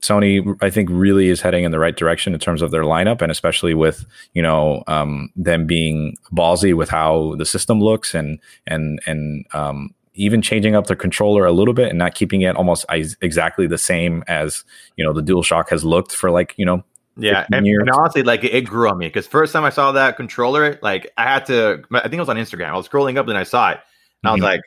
Sony, 0.00 0.56
I 0.62 0.70
think, 0.70 0.88
really 0.90 1.28
is 1.28 1.42
heading 1.42 1.64
in 1.64 1.72
the 1.72 1.78
right 1.78 1.94
direction 1.94 2.32
in 2.32 2.40
terms 2.40 2.62
of 2.62 2.70
their 2.70 2.84
lineup, 2.84 3.20
and 3.20 3.30
especially 3.30 3.74
with 3.74 4.06
you 4.32 4.42
know 4.42 4.82
um, 4.86 5.30
them 5.36 5.66
being 5.66 6.16
ballsy 6.32 6.74
with 6.74 6.88
how 6.88 7.34
the 7.36 7.44
system 7.44 7.80
looks, 7.80 8.14
and 8.14 8.38
and 8.66 9.00
and 9.06 9.44
um, 9.52 9.94
even 10.14 10.40
changing 10.42 10.74
up 10.74 10.86
their 10.86 10.96
controller 10.96 11.44
a 11.44 11.52
little 11.52 11.74
bit, 11.74 11.90
and 11.90 11.98
not 11.98 12.14
keeping 12.14 12.42
it 12.42 12.56
almost 12.56 12.86
exactly 12.88 13.66
the 13.66 13.78
same 13.78 14.24
as 14.26 14.64
you 14.96 15.04
know 15.04 15.12
the 15.12 15.22
DualShock 15.22 15.68
has 15.68 15.84
looked 15.84 16.12
for 16.12 16.30
like 16.30 16.54
you 16.56 16.64
know 16.64 16.82
yeah, 17.16 17.46
and, 17.52 17.66
and, 17.66 17.90
honestly, 17.90 18.22
like 18.22 18.44
it 18.44 18.62
grew 18.62 18.88
on 18.88 18.96
me 18.96 19.06
because 19.06 19.26
first 19.26 19.52
time 19.52 19.64
I 19.64 19.70
saw 19.70 19.92
that 19.92 20.16
controller, 20.16 20.78
like 20.80 21.10
I 21.18 21.24
had 21.24 21.46
to, 21.46 21.82
I 21.92 22.02
think 22.02 22.14
it 22.14 22.20
was 22.20 22.28
on 22.28 22.36
Instagram. 22.36 22.68
I 22.68 22.76
was 22.76 22.88
scrolling 22.88 23.18
up 23.18 23.28
and 23.28 23.36
I 23.36 23.42
saw 23.42 23.70
it, 23.70 23.80
and 24.22 24.30
I 24.30 24.32
was 24.32 24.38
mm-hmm. 24.38 24.44
like, 24.44 24.60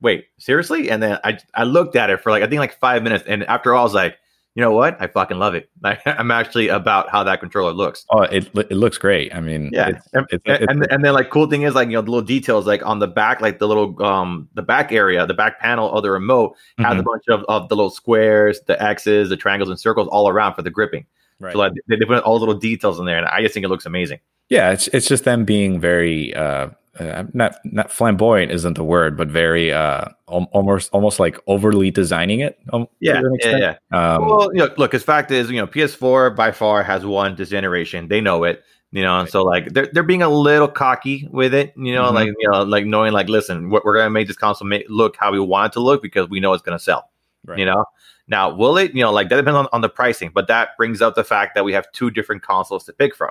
wait, 0.00 0.26
seriously? 0.38 0.90
And 0.90 1.02
then 1.02 1.18
I 1.24 1.38
I 1.54 1.64
looked 1.64 1.96
at 1.96 2.10
it 2.10 2.20
for 2.20 2.30
like 2.30 2.42
I 2.42 2.46
think 2.46 2.60
like 2.60 2.78
five 2.78 3.02
minutes, 3.02 3.24
and 3.26 3.44
after 3.44 3.74
all, 3.74 3.80
I 3.80 3.84
was 3.84 3.94
like, 3.94 4.16
you 4.56 4.62
know 4.62 4.72
what? 4.72 4.96
I 5.00 5.06
fucking 5.06 5.38
love 5.38 5.54
it. 5.54 5.68
I, 5.84 5.98
am 6.06 6.30
actually 6.30 6.68
about 6.68 7.10
how 7.10 7.22
that 7.24 7.40
controller 7.40 7.72
looks. 7.72 8.06
Oh, 8.10 8.22
it 8.22 8.48
it 8.54 8.72
looks 8.72 8.98
great. 8.98 9.34
I 9.34 9.40
mean, 9.40 9.70
yeah, 9.72 9.88
it's, 9.88 10.08
and, 10.14 10.26
it's, 10.30 10.42
it's, 10.46 10.66
and, 10.68 10.86
and 10.90 11.04
then 11.04 11.12
like 11.12 11.30
cool 11.30 11.46
thing 11.46 11.62
is 11.62 11.74
like 11.74 11.88
you 11.88 11.94
know 11.94 12.02
the 12.02 12.10
little 12.10 12.26
details 12.26 12.66
like 12.66 12.84
on 12.84 12.98
the 12.98 13.06
back, 13.06 13.40
like 13.40 13.58
the 13.58 13.68
little 13.68 14.02
um 14.02 14.48
the 14.54 14.62
back 14.62 14.92
area, 14.92 15.26
the 15.26 15.34
back 15.34 15.60
panel 15.60 15.92
of 15.92 16.02
the 16.02 16.10
remote 16.10 16.56
has 16.78 16.86
mm-hmm. 16.86 17.00
a 17.00 17.02
bunch 17.02 17.24
of 17.28 17.44
of 17.48 17.68
the 17.68 17.76
little 17.76 17.90
squares, 17.90 18.60
the 18.66 18.82
X's, 18.82 19.28
the 19.28 19.36
triangles, 19.36 19.68
and 19.68 19.78
circles 19.78 20.08
all 20.08 20.28
around 20.28 20.54
for 20.54 20.62
the 20.62 20.70
gripping. 20.70 21.04
Right. 21.38 21.52
So 21.52 21.58
like 21.58 21.72
they, 21.86 21.96
they 21.96 22.06
put 22.06 22.22
all 22.24 22.38
the 22.38 22.46
little 22.46 22.58
details 22.58 22.98
in 22.98 23.04
there, 23.04 23.18
and 23.18 23.26
I 23.26 23.42
just 23.42 23.52
think 23.52 23.64
it 23.64 23.68
looks 23.68 23.84
amazing. 23.84 24.20
Yeah, 24.48 24.70
it's 24.72 24.88
it's 24.88 25.06
just 25.06 25.24
them 25.24 25.44
being 25.44 25.80
very. 25.80 26.34
uh 26.34 26.68
uh, 26.98 27.24
not 27.32 27.56
not 27.64 27.90
flamboyant 27.90 28.52
isn't 28.52 28.74
the 28.74 28.84
word, 28.84 29.16
but 29.16 29.28
very 29.28 29.72
uh, 29.72 30.06
almost 30.26 30.90
almost 30.92 31.20
like 31.20 31.38
overly 31.46 31.90
designing 31.90 32.40
it. 32.40 32.58
Um, 32.72 32.88
yeah, 33.00 33.20
yeah, 33.42 33.56
yeah. 33.56 34.14
Um, 34.14 34.26
well, 34.26 34.50
you 34.52 34.60
know, 34.60 34.70
look, 34.76 34.92
his 34.92 35.02
fact 35.02 35.30
is, 35.30 35.50
you 35.50 35.56
know, 35.56 35.66
PS4 35.66 36.34
by 36.34 36.52
far 36.52 36.82
has 36.82 37.04
won 37.04 37.36
this 37.36 37.50
generation. 37.50 38.08
They 38.08 38.20
know 38.20 38.44
it, 38.44 38.62
you 38.92 39.02
know, 39.02 39.20
and 39.20 39.28
so 39.28 39.42
like 39.42 39.72
they're 39.72 39.88
they're 39.92 40.02
being 40.02 40.22
a 40.22 40.28
little 40.28 40.68
cocky 40.68 41.28
with 41.30 41.52
it, 41.52 41.74
you 41.76 41.94
know, 41.94 42.04
mm-hmm. 42.04 42.14
like 42.14 42.28
you 42.28 42.50
know, 42.50 42.62
like 42.62 42.86
knowing 42.86 43.12
like, 43.12 43.28
listen, 43.28 43.70
we're, 43.70 43.82
we're 43.84 43.96
gonna 43.96 44.10
make 44.10 44.28
this 44.28 44.36
console 44.36 44.66
make, 44.66 44.86
look 44.88 45.16
how 45.16 45.32
we 45.32 45.40
want 45.40 45.72
it 45.72 45.74
to 45.74 45.80
look 45.80 46.02
because 46.02 46.28
we 46.28 46.40
know 46.40 46.52
it's 46.54 46.62
gonna 46.62 46.78
sell, 46.78 47.10
right. 47.44 47.58
you 47.58 47.64
know. 47.64 47.84
Now, 48.28 48.54
will 48.54 48.76
it? 48.78 48.94
You 48.94 49.02
know, 49.02 49.12
like 49.12 49.28
that 49.28 49.36
depends 49.36 49.56
on, 49.56 49.68
on 49.72 49.82
the 49.82 49.88
pricing, 49.88 50.30
but 50.34 50.48
that 50.48 50.76
brings 50.76 51.02
up 51.02 51.14
the 51.14 51.24
fact 51.24 51.54
that 51.54 51.64
we 51.64 51.72
have 51.74 51.90
two 51.92 52.10
different 52.10 52.42
consoles 52.42 52.84
to 52.84 52.92
pick 52.92 53.14
from. 53.14 53.30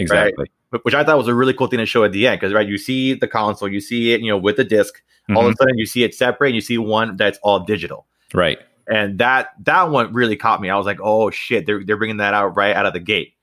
Exactly. 0.00 0.34
Right? 0.38 0.50
which 0.82 0.94
I 0.94 1.02
thought 1.02 1.18
was 1.18 1.28
a 1.28 1.34
really 1.34 1.52
cool 1.52 1.66
thing 1.66 1.78
to 1.78 1.86
show 1.86 2.04
at 2.04 2.12
the 2.12 2.26
end 2.26 2.40
because 2.40 2.54
right, 2.54 2.66
you 2.66 2.78
see 2.78 3.14
the 3.14 3.26
console, 3.26 3.68
you 3.68 3.80
see 3.80 4.12
it, 4.12 4.20
you 4.20 4.28
know, 4.28 4.38
with 4.38 4.56
the 4.56 4.64
disk. 4.64 5.02
Mm-hmm. 5.22 5.36
All 5.36 5.42
of 5.42 5.48
a 5.48 5.50
mm-hmm. 5.50 5.62
sudden, 5.62 5.78
you 5.78 5.86
see 5.86 6.04
it 6.04 6.14
separate. 6.14 6.48
And 6.48 6.54
you 6.54 6.60
see 6.60 6.78
one 6.78 7.16
that's 7.16 7.38
all 7.42 7.60
digital, 7.60 8.06
right? 8.34 8.58
And 8.86 9.18
that 9.18 9.50
that 9.64 9.90
one 9.90 10.12
really 10.12 10.36
caught 10.36 10.60
me. 10.60 10.70
I 10.70 10.76
was 10.76 10.86
like, 10.86 11.00
oh 11.02 11.30
shit, 11.30 11.66
they're 11.66 11.84
they're 11.84 11.96
bringing 11.96 12.18
that 12.18 12.34
out 12.34 12.56
right 12.56 12.74
out 12.74 12.86
of 12.86 12.92
the 12.92 13.00
gate. 13.00 13.34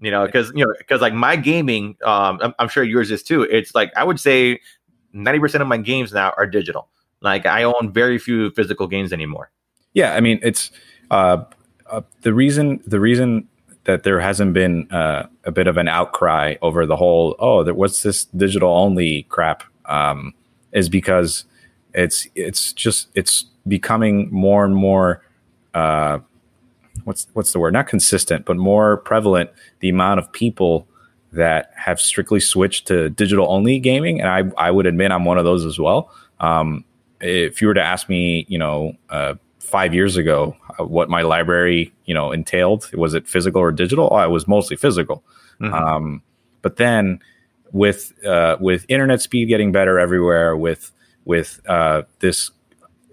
You 0.00 0.10
know, 0.10 0.26
because 0.26 0.52
you 0.54 0.64
know, 0.64 0.74
because 0.76 1.00
like 1.00 1.14
my 1.14 1.36
gaming, 1.36 1.96
um, 2.04 2.38
I'm, 2.42 2.54
I'm 2.58 2.68
sure 2.68 2.84
yours 2.84 3.10
is 3.10 3.22
too. 3.22 3.42
It's 3.42 3.74
like 3.74 3.92
I 3.96 4.04
would 4.04 4.20
say 4.20 4.60
ninety 5.12 5.40
percent 5.40 5.62
of 5.62 5.68
my 5.68 5.78
games 5.78 6.12
now 6.12 6.34
are 6.36 6.46
digital. 6.46 6.88
Like 7.22 7.46
I 7.46 7.62
own 7.62 7.92
very 7.92 8.18
few 8.18 8.50
physical 8.50 8.86
games 8.86 9.12
anymore. 9.12 9.50
Yeah, 9.94 10.14
I 10.14 10.20
mean 10.20 10.40
it's 10.42 10.70
uh, 11.10 11.44
uh, 11.88 12.02
the 12.22 12.34
reason 12.34 12.82
the 12.86 13.00
reason 13.00 13.48
that 13.86 14.02
there 14.02 14.20
hasn't 14.20 14.52
been 14.52 14.90
uh, 14.92 15.26
a 15.44 15.52
bit 15.52 15.66
of 15.66 15.76
an 15.76 15.88
outcry 15.88 16.56
over 16.60 16.86
the 16.86 16.96
whole 16.96 17.34
oh 17.38 17.64
there, 17.64 17.74
what's 17.74 18.02
this 18.02 18.24
digital 18.26 18.70
only 18.70 19.22
crap 19.24 19.62
um, 19.86 20.34
is 20.72 20.88
because 20.88 21.44
it's 21.94 22.28
it's 22.34 22.72
just 22.72 23.08
it's 23.14 23.46
becoming 23.66 24.28
more 24.30 24.64
and 24.64 24.76
more 24.76 25.22
uh, 25.74 26.18
what's 27.04 27.28
what's 27.32 27.52
the 27.52 27.58
word 27.58 27.72
not 27.72 27.86
consistent 27.86 28.44
but 28.44 28.56
more 28.56 28.98
prevalent 28.98 29.50
the 29.80 29.88
amount 29.88 30.20
of 30.20 30.30
people 30.32 30.86
that 31.32 31.70
have 31.76 32.00
strictly 32.00 32.40
switched 32.40 32.86
to 32.86 33.10
digital 33.10 33.46
only 33.50 33.78
gaming 33.78 34.20
and 34.20 34.28
I 34.28 34.66
I 34.66 34.70
would 34.70 34.86
admit 34.86 35.10
I'm 35.10 35.24
one 35.24 35.38
of 35.38 35.44
those 35.44 35.64
as 35.64 35.78
well. 35.78 36.10
Um, 36.40 36.84
if 37.20 37.62
you 37.62 37.68
were 37.68 37.74
to 37.74 37.82
ask 37.82 38.08
me, 38.10 38.44
you 38.48 38.58
know, 38.58 38.94
uh, 39.08 39.34
five 39.66 39.92
years 39.92 40.16
ago, 40.16 40.56
uh, 40.78 40.84
what 40.84 41.08
my 41.08 41.22
library, 41.22 41.92
you 42.04 42.14
know, 42.14 42.32
entailed, 42.32 42.90
was 42.94 43.14
it 43.14 43.26
physical 43.26 43.60
or 43.60 43.72
digital? 43.72 44.08
Oh, 44.10 44.18
it 44.18 44.30
was 44.30 44.46
mostly 44.46 44.76
physical. 44.76 45.24
Mm-hmm. 45.60 45.74
Um, 45.74 46.22
but 46.62 46.76
then 46.76 47.20
with 47.72 48.12
uh, 48.24 48.56
with 48.60 48.86
internet 48.88 49.20
speed 49.20 49.46
getting 49.46 49.72
better 49.72 49.98
everywhere, 49.98 50.56
with 50.56 50.92
with 51.24 51.60
uh, 51.68 52.02
this 52.20 52.50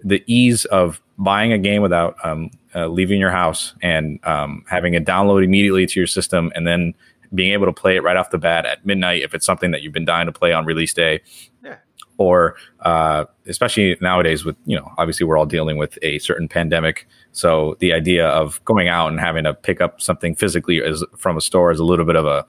the 0.02 0.22
ease 0.26 0.64
of 0.66 1.00
buying 1.18 1.52
a 1.52 1.58
game 1.58 1.82
without 1.82 2.16
um, 2.24 2.50
uh, 2.74 2.86
leaving 2.86 3.20
your 3.20 3.30
house 3.30 3.74
and 3.82 4.18
um, 4.24 4.64
having 4.68 4.94
it 4.94 5.04
download 5.04 5.44
immediately 5.44 5.86
to 5.86 6.00
your 6.00 6.06
system, 6.06 6.52
and 6.54 6.66
then 6.66 6.94
being 7.34 7.52
able 7.52 7.66
to 7.66 7.72
play 7.72 7.96
it 7.96 8.02
right 8.02 8.16
off 8.16 8.30
the 8.30 8.38
bat 8.38 8.64
at 8.64 8.84
midnight 8.86 9.22
if 9.22 9.34
it's 9.34 9.44
something 9.44 9.72
that 9.72 9.82
you've 9.82 9.92
been 9.92 10.04
dying 10.04 10.26
to 10.26 10.32
play 10.32 10.52
on 10.52 10.64
release 10.64 10.94
day. 10.94 11.20
Yeah 11.62 11.76
or 12.18 12.56
uh, 12.80 13.24
especially 13.46 13.96
nowadays 14.00 14.44
with 14.44 14.56
you 14.64 14.76
know 14.76 14.92
obviously 14.98 15.26
we're 15.26 15.38
all 15.38 15.46
dealing 15.46 15.76
with 15.76 15.98
a 16.02 16.18
certain 16.18 16.48
pandemic. 16.48 17.06
So 17.32 17.76
the 17.80 17.92
idea 17.92 18.28
of 18.28 18.64
going 18.64 18.88
out 18.88 19.08
and 19.08 19.20
having 19.20 19.44
to 19.44 19.54
pick 19.54 19.80
up 19.80 20.00
something 20.00 20.34
physically 20.34 20.78
is, 20.78 21.04
from 21.16 21.36
a 21.36 21.40
store 21.40 21.72
is 21.72 21.80
a 21.80 21.84
little 21.84 22.04
bit 22.04 22.16
of 22.16 22.26
a 22.26 22.46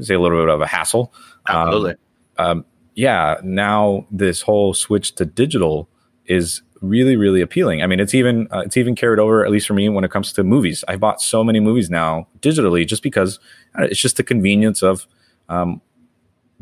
say 0.00 0.14
a 0.14 0.20
little 0.20 0.40
bit 0.40 0.48
of 0.48 0.60
a 0.60 0.66
hassle. 0.66 1.12
Absolutely. 1.48 1.94
um, 2.38 2.46
um, 2.46 2.64
yeah 2.94 3.36
now 3.42 4.06
this 4.10 4.42
whole 4.42 4.74
switch 4.74 5.14
to 5.14 5.24
digital 5.24 5.88
is 6.26 6.62
really 6.80 7.16
really 7.16 7.40
appealing. 7.40 7.82
I 7.82 7.86
mean 7.86 8.00
it's 8.00 8.14
even 8.14 8.48
uh, 8.50 8.60
it's 8.60 8.76
even 8.76 8.94
carried 8.94 9.18
over 9.18 9.44
at 9.44 9.50
least 9.50 9.66
for 9.66 9.74
me 9.74 9.88
when 9.88 10.04
it 10.04 10.10
comes 10.10 10.32
to 10.32 10.42
movies. 10.42 10.84
I 10.88 10.96
bought 10.96 11.20
so 11.20 11.44
many 11.44 11.60
movies 11.60 11.90
now 11.90 12.28
digitally 12.40 12.86
just 12.86 13.02
because 13.02 13.38
uh, 13.78 13.84
it's 13.84 14.00
just 14.00 14.16
the 14.16 14.24
convenience 14.24 14.82
of 14.82 15.06
um, 15.48 15.80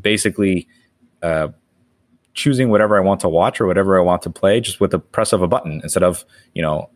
basically 0.00 0.66
uh, 1.22 1.48
choosing 2.32 2.70
whatever 2.70 2.96
I 2.96 3.00
want 3.00 3.20
to 3.20 3.28
watch 3.28 3.60
or 3.60 3.66
whatever 3.66 3.98
I 3.98 4.02
want 4.02 4.22
to 4.22 4.30
play 4.30 4.60
just 4.60 4.80
with 4.80 4.92
the 4.92 4.98
press 4.98 5.32
of 5.32 5.42
a 5.42 5.48
button 5.48 5.80
instead 5.82 6.02
of, 6.02 6.24
you 6.54 6.62
know, 6.62 6.88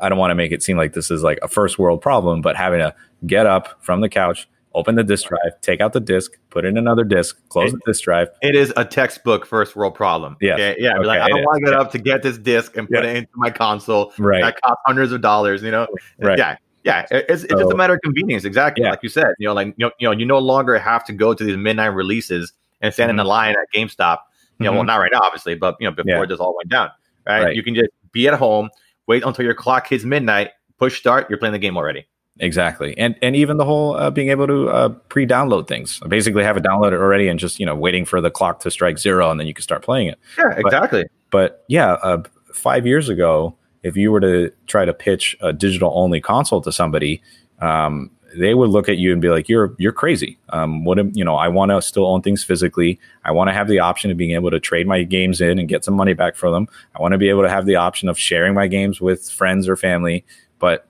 I 0.00 0.08
don't 0.08 0.18
want 0.18 0.32
to 0.32 0.34
make 0.34 0.52
it 0.52 0.62
seem 0.62 0.76
like 0.76 0.92
this 0.92 1.10
is 1.10 1.22
like 1.22 1.38
a 1.42 1.48
first 1.48 1.78
world 1.78 2.00
problem, 2.00 2.42
but 2.42 2.56
having 2.56 2.80
to 2.80 2.94
get 3.26 3.46
up 3.46 3.80
from 3.80 4.00
the 4.00 4.08
couch, 4.08 4.48
open 4.74 4.96
the 4.96 5.04
disk 5.04 5.28
drive, 5.28 5.60
take 5.60 5.80
out 5.80 5.92
the 5.92 6.00
disk, 6.00 6.32
put 6.50 6.64
in 6.64 6.76
another 6.76 7.04
disk, 7.04 7.36
close 7.48 7.72
it, 7.72 7.76
the 7.84 7.92
disk 7.92 8.02
drive. 8.04 8.28
It 8.40 8.56
is 8.56 8.72
a 8.76 8.84
textbook 8.84 9.46
first 9.46 9.76
world 9.76 9.94
problem. 9.94 10.36
Yeah. 10.40 10.54
Okay? 10.54 10.76
Yeah. 10.78 10.96
Okay. 10.98 11.06
Like, 11.06 11.20
I 11.20 11.28
don't 11.28 11.44
want 11.44 11.64
to 11.64 11.70
get 11.70 11.78
up 11.78 11.92
to 11.92 11.98
get 11.98 12.22
this 12.22 12.38
disk 12.38 12.76
and 12.76 12.88
put 12.88 13.04
yeah. 13.04 13.10
it 13.10 13.16
into 13.18 13.30
my 13.34 13.50
console. 13.50 14.12
Right. 14.18 14.42
That 14.42 14.60
costs 14.62 14.82
hundreds 14.84 15.12
of 15.12 15.20
dollars, 15.20 15.62
you 15.62 15.70
know? 15.70 15.86
Right. 16.18 16.38
Yeah. 16.38 16.56
Yeah, 16.84 17.06
it's, 17.12 17.44
it's 17.44 17.52
so, 17.52 17.60
just 17.60 17.72
a 17.72 17.76
matter 17.76 17.94
of 17.94 18.00
convenience. 18.02 18.44
Exactly, 18.44 18.82
yeah. 18.82 18.90
like 18.90 19.04
you 19.04 19.08
said. 19.08 19.28
You 19.38 19.46
know, 19.46 19.54
like 19.54 19.68
you 19.68 19.86
know, 19.86 19.92
you 20.00 20.08
know, 20.08 20.10
you 20.10 20.26
no 20.26 20.40
longer 20.40 20.76
have 20.80 21.04
to 21.04 21.12
go 21.12 21.32
to 21.32 21.44
these 21.44 21.56
midnight 21.56 21.94
releases 21.94 22.52
and 22.80 22.92
stand 22.92 23.06
mm-hmm. 23.06 23.10
in 23.10 23.16
the 23.18 23.24
line 23.24 23.54
at 23.54 23.68
GameStop 23.72 24.18
you 24.62 24.70
know, 24.70 24.70
mm-hmm. 24.70 24.78
well, 24.78 24.86
not 24.86 24.96
right 24.96 25.10
now, 25.12 25.20
obviously, 25.22 25.54
but 25.54 25.76
you 25.80 25.86
know, 25.88 25.94
before 25.94 26.22
yeah. 26.22 26.26
this 26.26 26.40
all 26.40 26.56
went 26.56 26.70
down, 26.70 26.90
right? 27.26 27.44
right? 27.44 27.56
You 27.56 27.62
can 27.62 27.74
just 27.74 27.90
be 28.12 28.28
at 28.28 28.34
home, 28.34 28.70
wait 29.06 29.24
until 29.24 29.44
your 29.44 29.54
clock 29.54 29.88
hits 29.88 30.04
midnight, 30.04 30.50
push 30.78 30.98
start, 30.98 31.28
you're 31.28 31.38
playing 31.38 31.52
the 31.52 31.58
game 31.58 31.76
already. 31.76 32.06
Exactly, 32.38 32.96
and 32.96 33.14
and 33.20 33.36
even 33.36 33.58
the 33.58 33.64
whole 33.64 33.94
uh, 33.94 34.10
being 34.10 34.30
able 34.30 34.46
to 34.46 34.70
uh, 34.70 34.88
pre-download 34.88 35.68
things, 35.68 36.00
basically 36.08 36.42
have 36.42 36.56
it 36.56 36.62
downloaded 36.62 36.98
already, 36.98 37.28
and 37.28 37.38
just 37.38 37.60
you 37.60 37.66
know 37.66 37.74
waiting 37.74 38.06
for 38.06 38.20
the 38.20 38.30
clock 38.30 38.60
to 38.60 38.70
strike 38.70 38.98
zero, 38.98 39.30
and 39.30 39.38
then 39.38 39.46
you 39.46 39.52
can 39.52 39.62
start 39.62 39.82
playing 39.82 40.08
it. 40.08 40.18
Yeah, 40.38 40.54
exactly. 40.56 41.02
But, 41.30 41.58
but 41.58 41.64
yeah, 41.68 41.92
uh, 41.92 42.22
five 42.54 42.86
years 42.86 43.10
ago, 43.10 43.54
if 43.82 43.96
you 43.96 44.10
were 44.10 44.20
to 44.20 44.50
try 44.66 44.84
to 44.84 44.94
pitch 44.94 45.36
a 45.40 45.52
digital 45.52 45.92
only 45.94 46.20
console 46.20 46.62
to 46.62 46.72
somebody, 46.72 47.22
um, 47.60 48.10
they 48.36 48.54
would 48.54 48.70
look 48.70 48.88
at 48.88 48.98
you 48.98 49.12
and 49.12 49.20
be 49.20 49.28
like, 49.28 49.48
"You're 49.48 49.74
you're 49.78 49.92
crazy. 49.92 50.38
Um, 50.50 50.84
what 50.84 50.98
am, 50.98 51.12
you 51.14 51.24
know? 51.24 51.36
I 51.36 51.48
want 51.48 51.70
to 51.70 51.82
still 51.82 52.06
own 52.06 52.22
things 52.22 52.42
physically. 52.42 52.98
I 53.24 53.32
want 53.32 53.48
to 53.48 53.54
have 53.54 53.68
the 53.68 53.78
option 53.78 54.10
of 54.10 54.16
being 54.16 54.32
able 54.32 54.50
to 54.50 54.60
trade 54.60 54.86
my 54.86 55.02
games 55.02 55.40
in 55.40 55.58
and 55.58 55.68
get 55.68 55.84
some 55.84 55.94
money 55.94 56.14
back 56.14 56.36
for 56.36 56.50
them. 56.50 56.68
I 56.96 57.02
want 57.02 57.12
to 57.12 57.18
be 57.18 57.28
able 57.28 57.42
to 57.42 57.50
have 57.50 57.66
the 57.66 57.76
option 57.76 58.08
of 58.08 58.18
sharing 58.18 58.54
my 58.54 58.66
games 58.66 59.00
with 59.00 59.30
friends 59.30 59.68
or 59.68 59.76
family. 59.76 60.24
But 60.58 60.86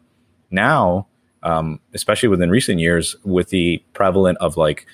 now, 0.50 1.06
um, 1.42 1.80
especially 1.94 2.28
within 2.28 2.50
recent 2.50 2.78
years, 2.78 3.16
with 3.24 3.48
the 3.48 3.82
prevalent 3.92 4.38
of 4.38 4.56
like 4.56 4.86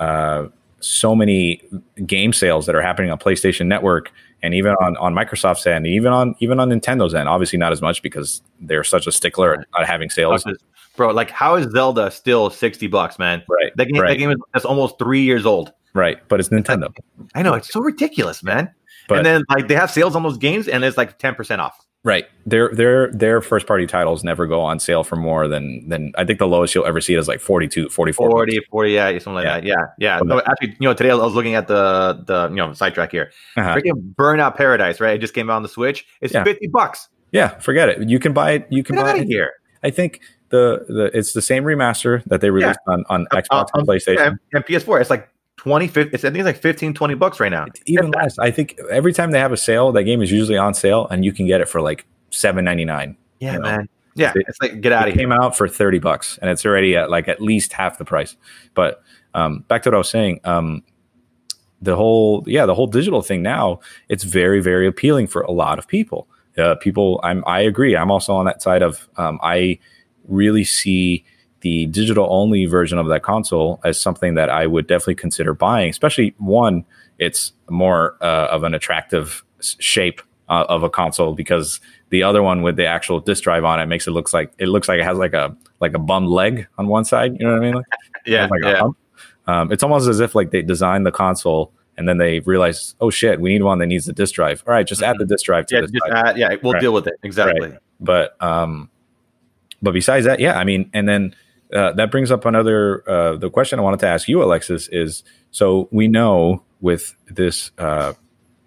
uh, 0.00 0.46
so 0.80 1.14
many 1.14 1.62
game 2.06 2.32
sales 2.32 2.66
that 2.66 2.74
are 2.74 2.82
happening 2.82 3.10
on 3.10 3.18
PlayStation 3.18 3.66
Network 3.66 4.12
and 4.42 4.54
even 4.54 4.72
on, 4.80 4.96
on 4.98 5.14
Microsoft's 5.14 5.66
end, 5.66 5.86
even 5.86 6.12
on 6.12 6.34
even 6.40 6.60
on 6.60 6.70
Nintendo's 6.70 7.14
end. 7.14 7.28
Obviously, 7.28 7.58
not 7.58 7.72
as 7.72 7.82
much 7.82 8.02
because 8.02 8.42
they're 8.60 8.84
such 8.84 9.06
a 9.06 9.12
stickler 9.12 9.66
at 9.78 9.86
having 9.86 10.10
sales 10.10 10.44
bro. 10.98 11.12
Like, 11.12 11.30
how 11.30 11.54
is 11.54 11.70
Zelda 11.72 12.10
still 12.10 12.50
sixty 12.50 12.86
bucks, 12.86 13.18
man? 13.18 13.42
Right. 13.48 13.72
That 13.76 13.86
game, 13.86 14.02
right. 14.02 14.10
that 14.10 14.18
game 14.18 14.30
is 14.30 14.36
that's 14.52 14.66
almost 14.66 14.98
three 14.98 15.22
years 15.22 15.46
old. 15.46 15.72
Right, 15.94 16.18
but 16.28 16.38
it's 16.38 16.50
Nintendo. 16.50 16.94
I 17.34 17.42
know 17.42 17.54
it's 17.54 17.72
so 17.72 17.80
ridiculous, 17.80 18.42
man. 18.42 18.70
But, 19.08 19.18
and 19.18 19.26
then 19.26 19.42
like 19.48 19.68
they 19.68 19.74
have 19.74 19.90
sales 19.90 20.14
on 20.14 20.22
those 20.22 20.36
games, 20.36 20.68
and 20.68 20.84
it's 20.84 20.98
like 20.98 21.18
ten 21.18 21.34
percent 21.34 21.62
off. 21.62 21.82
Right. 22.04 22.26
Their 22.46 22.70
their 22.72 23.12
their 23.12 23.40
first 23.40 23.66
party 23.66 23.86
titles 23.86 24.22
never 24.22 24.46
go 24.46 24.60
on 24.60 24.78
sale 24.78 25.02
for 25.02 25.16
more 25.16 25.48
than 25.48 25.88
than 25.88 26.12
I 26.16 26.24
think 26.24 26.38
the 26.38 26.46
lowest 26.46 26.74
you'll 26.74 26.86
ever 26.86 27.00
see 27.00 27.14
is 27.14 27.26
like 27.26 27.40
42, 27.40 27.88
44. 27.88 28.30
40, 28.30 28.60
40 28.70 28.90
yeah, 28.92 29.10
something 29.18 29.34
like 29.34 29.44
yeah. 29.44 29.54
that. 29.54 29.64
Yeah, 29.64 29.76
yeah. 29.98 30.20
No, 30.22 30.40
actually, 30.40 30.76
you 30.78 30.88
know, 30.88 30.94
today 30.94 31.10
I 31.10 31.14
was 31.14 31.34
looking 31.34 31.54
at 31.54 31.66
the 31.66 32.22
the 32.24 32.48
you 32.50 32.56
know 32.56 32.72
sidetrack 32.72 33.10
here. 33.10 33.32
Uh-huh. 33.56 33.74
Freaking 33.74 34.14
Burnout 34.14 34.56
Paradise, 34.56 35.00
right? 35.00 35.16
It 35.16 35.18
just 35.18 35.34
came 35.34 35.50
out 35.50 35.56
on 35.56 35.62
the 35.62 35.68
Switch. 35.68 36.06
It's 36.20 36.32
yeah. 36.32 36.44
fifty 36.44 36.68
bucks. 36.68 37.08
Yeah, 37.32 37.58
forget 37.58 37.88
it. 37.88 38.08
You 38.08 38.18
can 38.18 38.32
buy 38.32 38.52
it. 38.52 38.66
You 38.70 38.82
can 38.82 38.94
Get 38.94 39.04
buy 39.04 39.16
it 39.18 39.26
here. 39.26 39.52
I 39.82 39.90
think 39.90 40.20
the, 40.50 40.84
the 40.88 41.10
it's 41.16 41.32
the 41.32 41.42
same 41.42 41.64
remaster 41.64 42.24
that 42.24 42.40
they 42.40 42.50
released 42.50 42.78
yeah. 42.86 42.94
on, 42.94 43.04
on 43.08 43.26
uh, 43.30 43.36
Xbox 43.36 43.64
uh, 43.64 43.78
and 43.78 43.88
PlayStation 43.88 44.16
yeah, 44.16 44.32
and 44.52 44.64
PS4. 44.64 45.00
It's 45.00 45.10
like 45.10 45.28
20, 45.56 45.88
50, 45.88 46.14
it's, 46.14 46.24
I 46.24 46.28
think 46.28 46.38
it's 46.38 46.46
like 46.46 46.56
15, 46.56 46.94
20 46.94 47.14
bucks 47.14 47.40
right 47.40 47.50
now. 47.50 47.64
It's 47.64 47.80
even 47.86 48.10
less. 48.12 48.38
I 48.38 48.50
think 48.50 48.78
every 48.90 49.12
time 49.12 49.32
they 49.32 49.40
have 49.40 49.52
a 49.52 49.56
sale, 49.56 49.92
that 49.92 50.04
game 50.04 50.22
is 50.22 50.30
usually 50.30 50.56
on 50.56 50.74
sale 50.74 51.06
and 51.10 51.24
you 51.24 51.32
can 51.32 51.46
get 51.46 51.60
it 51.60 51.68
for 51.68 51.80
like 51.80 52.06
seven 52.30 52.64
ninety 52.64 52.84
nine. 52.84 53.16
Yeah, 53.40 53.54
you 53.54 53.58
know? 53.58 53.64
man. 53.64 53.88
Yeah, 54.14 54.32
it, 54.34 54.46
it's 54.48 54.60
like 54.60 54.80
get 54.80 54.92
out 54.92 55.08
of 55.08 55.14
here. 55.14 55.20
It 55.20 55.24
came 55.24 55.32
out 55.32 55.56
for 55.56 55.68
thirty 55.68 55.98
bucks, 55.98 56.38
and 56.42 56.50
it's 56.50 56.66
already 56.66 56.96
at 56.96 57.10
like 57.10 57.28
at 57.28 57.40
least 57.40 57.72
half 57.72 57.98
the 57.98 58.04
price. 58.04 58.36
But 58.74 59.02
um, 59.34 59.60
back 59.68 59.82
to 59.82 59.90
what 59.90 59.94
I 59.94 59.98
was 59.98 60.10
saying, 60.10 60.40
um, 60.44 60.82
the 61.80 61.94
whole 61.94 62.42
yeah, 62.46 62.66
the 62.66 62.74
whole 62.74 62.88
digital 62.88 63.22
thing 63.22 63.42
now, 63.42 63.80
it's 64.08 64.24
very 64.24 64.60
very 64.60 64.86
appealing 64.86 65.28
for 65.28 65.42
a 65.42 65.52
lot 65.52 65.78
of 65.78 65.86
people. 65.86 66.28
Uh, 66.56 66.74
people, 66.74 67.20
I'm 67.22 67.44
I 67.46 67.60
agree. 67.60 67.96
I'm 67.96 68.10
also 68.10 68.32
on 68.34 68.44
that 68.46 68.60
side 68.60 68.82
of 68.82 69.08
um, 69.16 69.38
I 69.42 69.78
really 70.28 70.64
see 70.64 71.24
the 71.60 71.86
digital 71.86 72.26
only 72.30 72.66
version 72.66 72.98
of 72.98 73.08
that 73.08 73.22
console 73.22 73.80
as 73.84 74.00
something 74.00 74.34
that 74.34 74.48
I 74.48 74.66
would 74.66 74.86
definitely 74.86 75.16
consider 75.16 75.54
buying. 75.54 75.90
Especially 75.90 76.34
one, 76.38 76.84
it's 77.18 77.52
more 77.68 78.16
uh, 78.20 78.48
of 78.50 78.62
an 78.62 78.74
attractive 78.74 79.44
shape 79.60 80.22
uh, 80.48 80.64
of 80.68 80.82
a 80.82 80.90
console 80.90 81.34
because 81.34 81.80
the 82.10 82.22
other 82.22 82.42
one 82.42 82.62
with 82.62 82.76
the 82.76 82.86
actual 82.86 83.20
disk 83.20 83.42
drive 83.42 83.64
on 83.64 83.80
it 83.80 83.86
makes 83.86 84.06
it 84.06 84.12
looks 84.12 84.32
like 84.32 84.52
it 84.58 84.66
looks 84.66 84.88
like 84.88 85.00
it 85.00 85.04
has 85.04 85.18
like 85.18 85.34
a 85.34 85.54
like 85.80 85.94
a 85.94 85.98
bum 85.98 86.26
leg 86.26 86.66
on 86.78 86.86
one 86.88 87.04
side. 87.04 87.36
You 87.38 87.46
know 87.46 87.52
what 87.52 87.62
I 87.62 87.64
mean? 87.64 87.74
Like, 87.74 87.86
yeah, 88.26 88.46
like 88.50 88.62
yeah. 88.62 88.88
Um, 89.46 89.72
it's 89.72 89.82
almost 89.82 90.08
as 90.08 90.20
if 90.20 90.34
like 90.34 90.50
they 90.50 90.62
designed 90.62 91.06
the 91.06 91.10
console 91.10 91.72
and 91.96 92.08
then 92.08 92.18
they 92.18 92.40
realize, 92.40 92.94
oh 93.00 93.10
shit, 93.10 93.40
we 93.40 93.52
need 93.52 93.62
one 93.62 93.78
that 93.78 93.86
needs 93.86 94.06
the 94.06 94.12
disk 94.12 94.34
drive. 94.34 94.62
All 94.66 94.72
right, 94.72 94.86
just 94.86 95.00
mm-hmm. 95.00 95.10
add 95.10 95.18
the 95.18 95.26
disk 95.26 95.44
drive 95.46 95.66
to 95.66 95.74
yeah, 95.74 95.80
this. 95.82 95.90
Just 95.90 96.06
add, 96.10 96.38
yeah, 96.38 96.54
we'll 96.62 96.74
right. 96.74 96.80
deal 96.80 96.92
with 96.92 97.06
it 97.06 97.14
exactly. 97.22 97.70
Right. 97.70 97.78
But 97.98 98.40
um, 98.42 98.90
but 99.82 99.92
besides 99.92 100.26
that, 100.26 100.40
yeah, 100.40 100.58
I 100.58 100.64
mean, 100.64 100.90
and 100.92 101.08
then 101.08 101.34
uh, 101.72 101.92
that 101.92 102.10
brings 102.10 102.30
up 102.30 102.44
another 102.44 103.08
uh, 103.08 103.36
the 103.36 103.50
question 103.50 103.78
I 103.78 103.82
wanted 103.82 104.00
to 104.00 104.08
ask 104.08 104.28
you, 104.28 104.42
Alexis, 104.42 104.88
is 104.90 105.22
so 105.50 105.88
we 105.90 106.08
know 106.08 106.62
with 106.80 107.14
this 107.28 107.70
uh, 107.78 108.14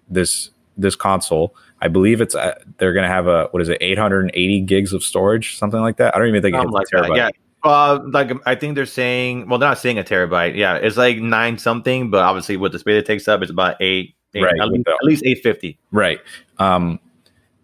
this 0.08 0.50
this 0.76 0.96
console, 0.96 1.54
I 1.80 1.88
believe 1.88 2.20
it's 2.20 2.34
uh, 2.34 2.54
they're 2.78 2.92
going 2.92 3.04
to 3.04 3.10
have 3.10 3.26
a 3.26 3.48
what 3.50 3.62
is 3.62 3.68
it, 3.68 3.78
880 3.80 4.60
gigs 4.62 4.92
of 4.92 5.02
storage, 5.02 5.56
something 5.56 5.80
like 5.80 5.96
that. 5.96 6.14
I 6.14 6.18
don't 6.18 6.28
even 6.28 6.42
think 6.42 6.56
it's 6.56 6.64
like 6.70 6.86
terabyte. 6.92 7.08
That, 7.08 7.16
yeah. 7.16 7.30
Uh, 7.64 8.00
like 8.06 8.32
I 8.44 8.56
think 8.56 8.74
they're 8.74 8.86
saying, 8.86 9.48
well, 9.48 9.58
they're 9.58 9.68
not 9.68 9.78
saying 9.78 9.98
a 9.98 10.02
terabyte. 10.02 10.56
Yeah, 10.56 10.76
it's 10.76 10.96
like 10.96 11.18
nine 11.18 11.58
something, 11.58 12.10
but 12.10 12.22
obviously 12.22 12.56
with 12.56 12.72
the 12.72 12.78
space 12.78 12.98
it 12.98 13.06
takes 13.06 13.28
up, 13.28 13.42
it's 13.42 13.50
about 13.50 13.76
eight, 13.80 14.16
eight 14.34 14.42
right, 14.42 14.60
at, 14.60 14.68
least, 14.68 14.88
at 14.88 15.04
least 15.04 15.22
eight 15.24 15.42
fifty. 15.42 15.78
Right. 15.92 16.20
Um, 16.58 16.98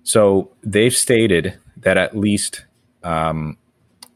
so 0.05 0.51
they've 0.63 0.95
stated 0.95 1.59
that 1.79 1.97
at 1.97 2.17
least 2.17 2.65
um, 3.03 3.57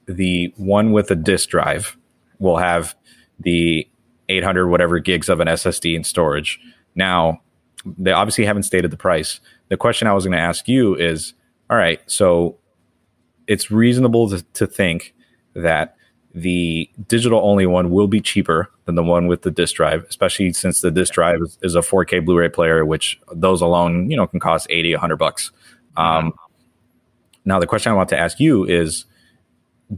the 0.07 0.53
one 0.57 0.93
with 0.93 1.11
a 1.11 1.17
disk 1.17 1.49
drive 1.49 1.97
will 2.39 2.57
have 2.57 2.95
the 3.41 3.89
800 4.29 4.69
whatever 4.69 4.99
gigs 4.99 5.29
of 5.29 5.41
an 5.41 5.49
SSD 5.49 5.95
in 5.95 6.05
storage. 6.05 6.61
Now, 6.95 7.41
they 7.85 8.13
obviously 8.13 8.45
haven't 8.45 8.65
stated 8.65 8.91
the 8.91 8.97
price. 8.97 9.41
The 9.69 9.77
question 9.77 10.09
I 10.09 10.13
was 10.13 10.25
going 10.25 10.37
to 10.37 10.43
ask 10.43 10.69
you 10.69 10.95
is, 10.95 11.35
all 11.71 11.77
right, 11.77 12.01
so 12.07 12.59
it's 13.47 13.71
reasonable 13.71 14.29
to, 14.31 14.43
to 14.55 14.67
think 14.67 15.15
that 15.55 15.97
the 16.35 16.89
digital 17.09 17.41
only 17.43 17.67
one 17.67 17.91
will 17.91 18.07
be 18.07 18.21
cheaper 18.21 18.71
than 18.87 18.95
the 18.95 19.03
one 19.03 19.27
with 19.27 19.43
the 19.43 19.51
disk 19.51 19.77
drive, 19.77 20.05
especially 20.09 20.53
since 20.53 20.81
the 20.81 20.91
disk 20.91 21.15
drive 21.15 21.41
is, 21.43 21.59
is 21.63 21.75
a 21.75 21.81
4K 21.81 22.25
Blu-ray 22.25 22.49
player, 22.49 22.85
which 22.85 23.21
those 23.33 23.61
alone, 23.61 24.11
you 24.11 24.17
know, 24.17 24.27
can 24.27 24.41
cost 24.41 24.67
80, 24.71 24.95
100 24.95 25.17
bucks. 25.17 25.51
Um, 25.97 26.33
now, 27.45 27.59
the 27.59 27.67
question 27.67 27.93
I 27.93 27.95
want 27.95 28.09
to 28.11 28.19
ask 28.19 28.39
you 28.39 28.65
is, 28.65 29.05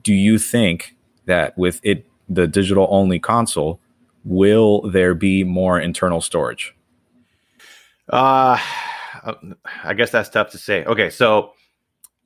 do 0.02 0.14
you 0.14 0.38
think 0.38 0.96
that 1.26 1.56
with 1.58 1.80
it, 1.82 2.06
the 2.28 2.46
digital 2.46 2.86
only 2.90 3.18
console, 3.18 3.80
will 4.24 4.82
there 4.90 5.14
be 5.14 5.44
more 5.44 5.78
internal 5.78 6.20
storage? 6.20 6.74
Uh, 8.08 8.58
I 9.82 9.94
guess 9.94 10.10
that's 10.10 10.28
tough 10.28 10.50
to 10.50 10.58
say. 10.58 10.84
Okay, 10.84 11.10
so 11.10 11.52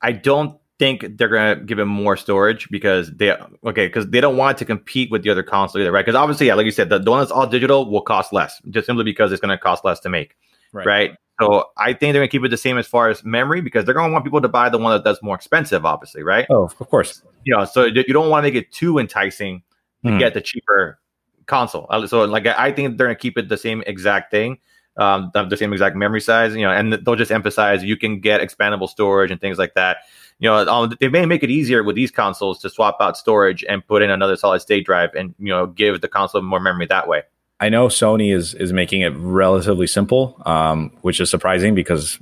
I 0.01 0.13
don't 0.13 0.57
think 0.79 1.17
they're 1.17 1.27
going 1.27 1.59
to 1.59 1.65
give 1.65 1.77
him 1.77 1.89
more 1.89 2.15
storage 2.15 2.69
because 2.69 3.11
they 3.11 3.31
okay 3.31 3.87
because 3.87 4.07
they 4.07 4.21
don't 4.21 4.37
want 4.37 4.57
to 4.57 4.65
compete 4.65 5.11
with 5.11 5.23
the 5.23 5.29
other 5.29 5.43
console 5.43 5.81
either, 5.81 5.91
right? 5.91 6.05
Because 6.05 6.15
obviously, 6.15 6.47
yeah, 6.47 6.55
like 6.55 6.65
you 6.65 6.71
said, 6.71 6.89
the, 6.89 6.99
the 6.99 7.11
one 7.11 7.19
that's 7.19 7.31
all 7.31 7.45
digital 7.45 7.89
will 7.89 8.01
cost 8.01 8.31
less 8.31 8.61
just 8.69 8.85
simply 8.85 9.03
because 9.03 9.31
it's 9.31 9.41
going 9.41 9.55
to 9.55 9.57
cost 9.57 9.83
less 9.83 9.99
to 10.01 10.09
make, 10.09 10.35
right? 10.71 10.85
right? 10.85 11.11
So 11.39 11.65
I 11.77 11.93
think 11.93 12.13
they're 12.13 12.21
going 12.21 12.27
to 12.27 12.31
keep 12.31 12.43
it 12.43 12.49
the 12.49 12.57
same 12.57 12.77
as 12.77 12.87
far 12.87 13.09
as 13.09 13.23
memory 13.23 13.61
because 13.61 13.85
they're 13.85 13.93
going 13.93 14.09
to 14.09 14.13
want 14.13 14.25
people 14.25 14.41
to 14.41 14.49
buy 14.49 14.69
the 14.69 14.77
one 14.77 14.91
that 14.93 15.03
does 15.03 15.21
more 15.21 15.35
expensive, 15.35 15.85
obviously, 15.85 16.23
right? 16.23 16.45
Oh, 16.49 16.63
of 16.63 16.77
course. 16.77 17.23
You 17.45 17.55
know, 17.55 17.65
so 17.65 17.85
you 17.85 18.03
don't 18.03 18.29
want 18.29 18.43
to 18.45 18.51
make 18.51 18.61
it 18.61 18.71
too 18.71 18.99
enticing 18.99 19.63
to 20.03 20.11
mm. 20.11 20.19
get 20.19 20.33
the 20.33 20.41
cheaper 20.41 20.99
console. 21.45 21.87
So 22.07 22.25
like 22.25 22.45
I 22.45 22.71
think 22.71 22.97
they're 22.97 23.07
going 23.07 23.15
to 23.15 23.21
keep 23.21 23.37
it 23.37 23.49
the 23.49 23.57
same 23.57 23.83
exact 23.87 24.31
thing 24.31 24.59
um, 24.99 25.31
the 25.33 25.55
same 25.55 25.71
exact 25.71 25.95
memory 25.95 26.21
size, 26.21 26.53
you 26.55 26.63
know, 26.63 26.71
and 26.71 26.93
they'll 26.93 27.15
just 27.15 27.31
emphasize 27.31 27.83
you 27.83 27.95
can 27.95 28.19
get 28.19 28.41
expandable 28.41 28.89
storage 28.89 29.31
and 29.31 29.39
things 29.39 29.57
like 29.57 29.73
that. 29.75 29.97
You 30.39 30.49
know, 30.49 30.67
um, 30.67 30.93
they 30.99 31.07
may 31.07 31.25
make 31.25 31.41
it 31.41 31.49
easier 31.49 31.83
with 31.83 31.95
these 31.95 32.11
consoles 32.11 32.59
to 32.59 32.69
swap 32.69 32.97
out 32.99 33.17
storage 33.17 33.63
and 33.67 33.85
put 33.85 34.01
in 34.01 34.09
another 34.09 34.35
solid 34.35 34.59
state 34.59 34.85
drive 34.85 35.13
and 35.15 35.33
you 35.39 35.49
know 35.49 35.67
give 35.67 36.01
the 36.01 36.07
console 36.07 36.41
more 36.41 36.59
memory 36.59 36.85
that 36.87 37.07
way. 37.07 37.23
I 37.59 37.69
know 37.69 37.87
Sony 37.87 38.33
is 38.33 38.53
is 38.53 38.71
making 38.71 39.01
it 39.01 39.13
relatively 39.17 39.87
simple, 39.87 40.41
um, 40.45 40.91
which 41.01 41.19
is 41.19 41.29
surprising 41.29 41.75
because 41.75 42.17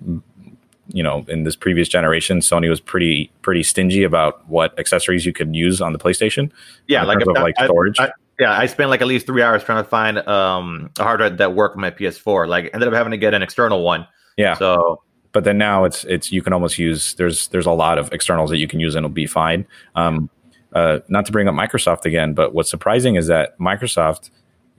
you 0.88 1.04
know 1.04 1.26
in 1.28 1.43
this 1.43 1.56
previous 1.56 1.89
generation 1.89 2.39
Sony 2.39 2.69
was 2.69 2.80
pretty 2.80 3.30
pretty 3.41 3.62
stingy 3.62 4.04
about 4.04 4.47
what 4.47 4.78
accessories 4.80 5.26
you 5.26 5.34
could 5.34 5.56
use 5.56 5.82
on 5.82 5.93
the 5.93 6.00
PlayStation. 6.00 6.52
Yeah, 6.88 7.04
like, 7.04 7.21
of, 7.21 7.28
like 7.28 7.56
storage. 7.60 8.00
I, 8.00 8.06
I, 8.06 8.12
yeah, 8.39 8.52
I 8.52 8.67
spent 8.67 8.89
like 8.89 9.02
at 9.02 9.08
least 9.08 9.26
three 9.26 9.41
hours 9.41 9.63
trying 9.63 9.84
to 9.84 9.89
find 9.89 10.19
um, 10.28 10.91
a 11.00 11.04
hard 11.04 11.19
drive 11.19 11.38
that 11.38 11.56
worked 11.56 11.76
with 11.76 11.82
my 11.82 11.91
PS4. 11.91 12.47
Like, 12.47 12.69
ended 12.73 12.88
up 12.88 12.93
having 12.93 13.12
to 13.12 13.17
get 13.17 13.34
an 13.34 13.41
external 13.41 13.84
one. 13.84 14.08
Yeah. 14.38 14.54
So, 14.56 15.02
but 15.32 15.43
then 15.43 15.58
now 15.58 15.86
it's 15.86 16.04
it's 16.06 16.32
you 16.32 16.41
can 16.41 16.54
almost 16.54 16.78
use 16.78 17.15
there's 17.15 17.47
there's 17.50 17.65
a 17.65 17.71
lot 17.71 17.97
of 17.97 18.12
externals 18.13 18.50
that 18.52 18.58
you 18.58 18.67
can 18.67 18.80
use 18.80 18.95
and 18.95 19.06
it'll 19.06 19.13
be 19.13 19.26
fine. 19.26 19.65
Um, 19.95 20.30
uh, 20.73 21.00
not 21.08 21.26
to 21.26 21.32
bring 21.32 21.47
up 21.47 21.56
Microsoft 21.56 22.06
again, 22.06 22.34
but 22.34 22.54
what's 22.54 22.69
surprising 22.69 23.15
is 23.15 23.28
that 23.28 23.58
Microsoft 23.58 24.30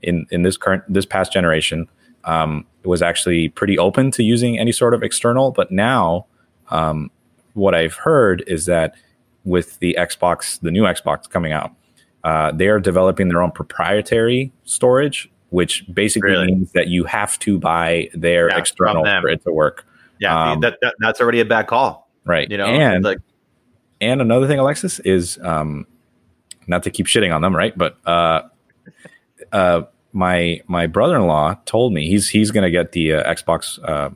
in 0.01 0.25
in 0.31 0.43
this 0.43 0.57
current 0.57 0.83
this 0.87 1.05
past 1.05 1.31
generation 1.31 1.87
um, 2.25 2.65
was 2.83 3.01
actually 3.01 3.49
pretty 3.49 3.77
open 3.77 4.11
to 4.11 4.23
using 4.23 4.57
any 4.59 4.71
sort 4.71 4.93
of 4.93 5.03
external. 5.03 5.51
But 5.51 5.71
now, 5.71 6.25
um, 6.69 7.11
what 7.53 7.75
I've 7.75 7.95
heard 7.95 8.43
is 8.47 8.65
that 8.65 8.95
with 9.45 9.79
the 9.79 9.95
Xbox, 9.99 10.59
the 10.61 10.71
new 10.71 10.83
Xbox 10.83 11.29
coming 11.29 11.53
out, 11.53 11.71
uh, 12.23 12.51
they 12.51 12.67
are 12.67 12.79
developing 12.79 13.29
their 13.29 13.41
own 13.41 13.51
proprietary 13.51 14.51
storage, 14.63 15.29
which 15.49 15.85
basically 15.93 16.31
really? 16.31 16.47
means 16.47 16.71
that 16.73 16.87
you 16.87 17.05
have 17.05 17.39
to 17.39 17.57
buy 17.57 18.09
their 18.13 18.49
yeah, 18.49 18.57
external 18.57 19.03
for 19.03 19.29
it 19.29 19.43
to 19.43 19.51
work. 19.51 19.85
Yeah, 20.19 20.51
um, 20.51 20.59
that, 20.61 20.77
that, 20.81 20.95
that's 20.99 21.21
already 21.21 21.39
a 21.39 21.45
bad 21.45 21.67
call, 21.67 22.09
right? 22.25 22.49
You 22.51 22.57
know, 22.57 22.65
and 22.65 23.03
like, 23.03 23.19
and 24.01 24.21
another 24.21 24.47
thing, 24.47 24.59
Alexis, 24.59 24.99
is 24.99 25.39
um, 25.43 25.87
not 26.67 26.83
to 26.83 26.91
keep 26.91 27.05
shitting 27.05 27.33
on 27.33 27.41
them, 27.41 27.55
right? 27.55 27.77
But 27.77 27.97
uh, 28.05 28.43
uh, 29.51 29.83
my 30.13 30.61
my 30.67 30.87
brother 30.87 31.15
in 31.15 31.27
law 31.27 31.55
told 31.65 31.93
me 31.93 32.07
he's 32.07 32.29
he's 32.29 32.51
going 32.51 32.63
to 32.63 32.71
get 32.71 32.91
the 32.91 33.13
uh, 33.13 33.33
Xbox, 33.33 33.79
uh, 33.87 34.09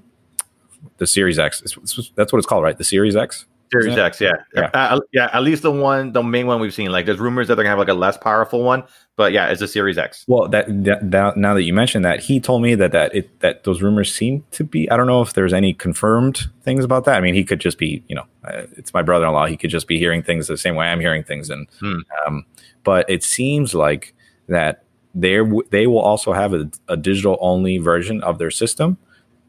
the 0.98 1.08
Series 1.08 1.40
X. 1.40 1.62
It's, 1.62 1.78
it's, 1.78 2.12
that's 2.16 2.34
what 2.34 2.40
it's 2.40 2.48
called, 2.48 2.64
right? 2.64 2.78
The 2.78 2.84
Series 2.84 3.16
X. 3.16 3.46
Series 3.72 3.98
X, 3.98 4.22
yeah, 4.22 4.34
yeah. 4.54 4.70
Uh, 4.74 5.00
yeah. 5.14 5.30
At 5.34 5.42
least 5.42 5.64
the 5.64 5.72
one, 5.72 6.12
the 6.12 6.22
main 6.22 6.46
one 6.46 6.60
we've 6.60 6.74
seen. 6.74 6.92
Like, 6.92 7.08
there's 7.08 7.18
rumors 7.18 7.48
that 7.48 7.56
they're 7.56 7.64
gonna 7.64 7.72
have 7.72 7.80
like 7.80 7.88
a 7.88 7.96
less 7.96 8.18
powerful 8.18 8.62
one, 8.62 8.84
but 9.16 9.32
yeah, 9.32 9.48
it's 9.48 9.62
a 9.62 9.68
Series 9.68 9.98
X. 9.98 10.26
Well, 10.28 10.48
that, 10.50 10.68
that, 10.84 11.10
that 11.10 11.38
now 11.38 11.56
that 11.56 11.64
you 11.64 11.74
mentioned 11.74 12.06
that, 12.06 12.20
he 12.20 12.40
told 12.40 12.62
me 12.62 12.76
that 12.76 12.92
that 12.92 13.16
it 13.16 13.40
that 13.40 13.64
those 13.64 13.82
rumors 13.82 14.14
seem 14.14 14.46
to 14.52 14.64
be. 14.64 14.90
I 14.92 14.98
don't 14.98 15.08
know 15.08 15.24
if 15.24 15.34
there's 15.34 15.54
any 15.54 15.74
confirmed 15.74 16.50
things 16.62 16.86
about 16.86 17.06
that. 17.06 17.18
I 17.18 17.22
mean, 17.22 17.34
he 17.34 17.44
could 17.44 17.60
just 17.60 17.80
be, 17.80 18.04
you 18.08 18.16
know, 18.16 18.26
uh, 18.44 18.68
it's 18.78 18.94
my 18.94 19.02
brother-in-law. 19.02 19.48
He 19.48 19.58
could 19.58 19.72
just 19.72 19.88
be 19.88 19.98
hearing 19.98 20.22
things 20.22 20.48
the 20.48 20.58
same 20.58 20.76
way 20.76 20.88
I'm 20.88 21.00
hearing 21.00 21.24
things, 21.24 21.50
and 21.50 21.68
hmm. 21.80 22.00
um, 22.28 22.46
but 22.84 23.10
it 23.10 23.24
seems 23.24 23.74
like 23.74 24.14
that 24.50 24.84
they 25.14 25.40
they 25.70 25.88
will 25.88 26.00
also 26.00 26.34
have 26.34 26.54
a, 26.54 26.70
a 26.88 26.98
digital 26.98 27.38
only 27.40 27.78
version 27.78 28.22
of 28.24 28.40
their 28.40 28.52
system, 28.52 28.98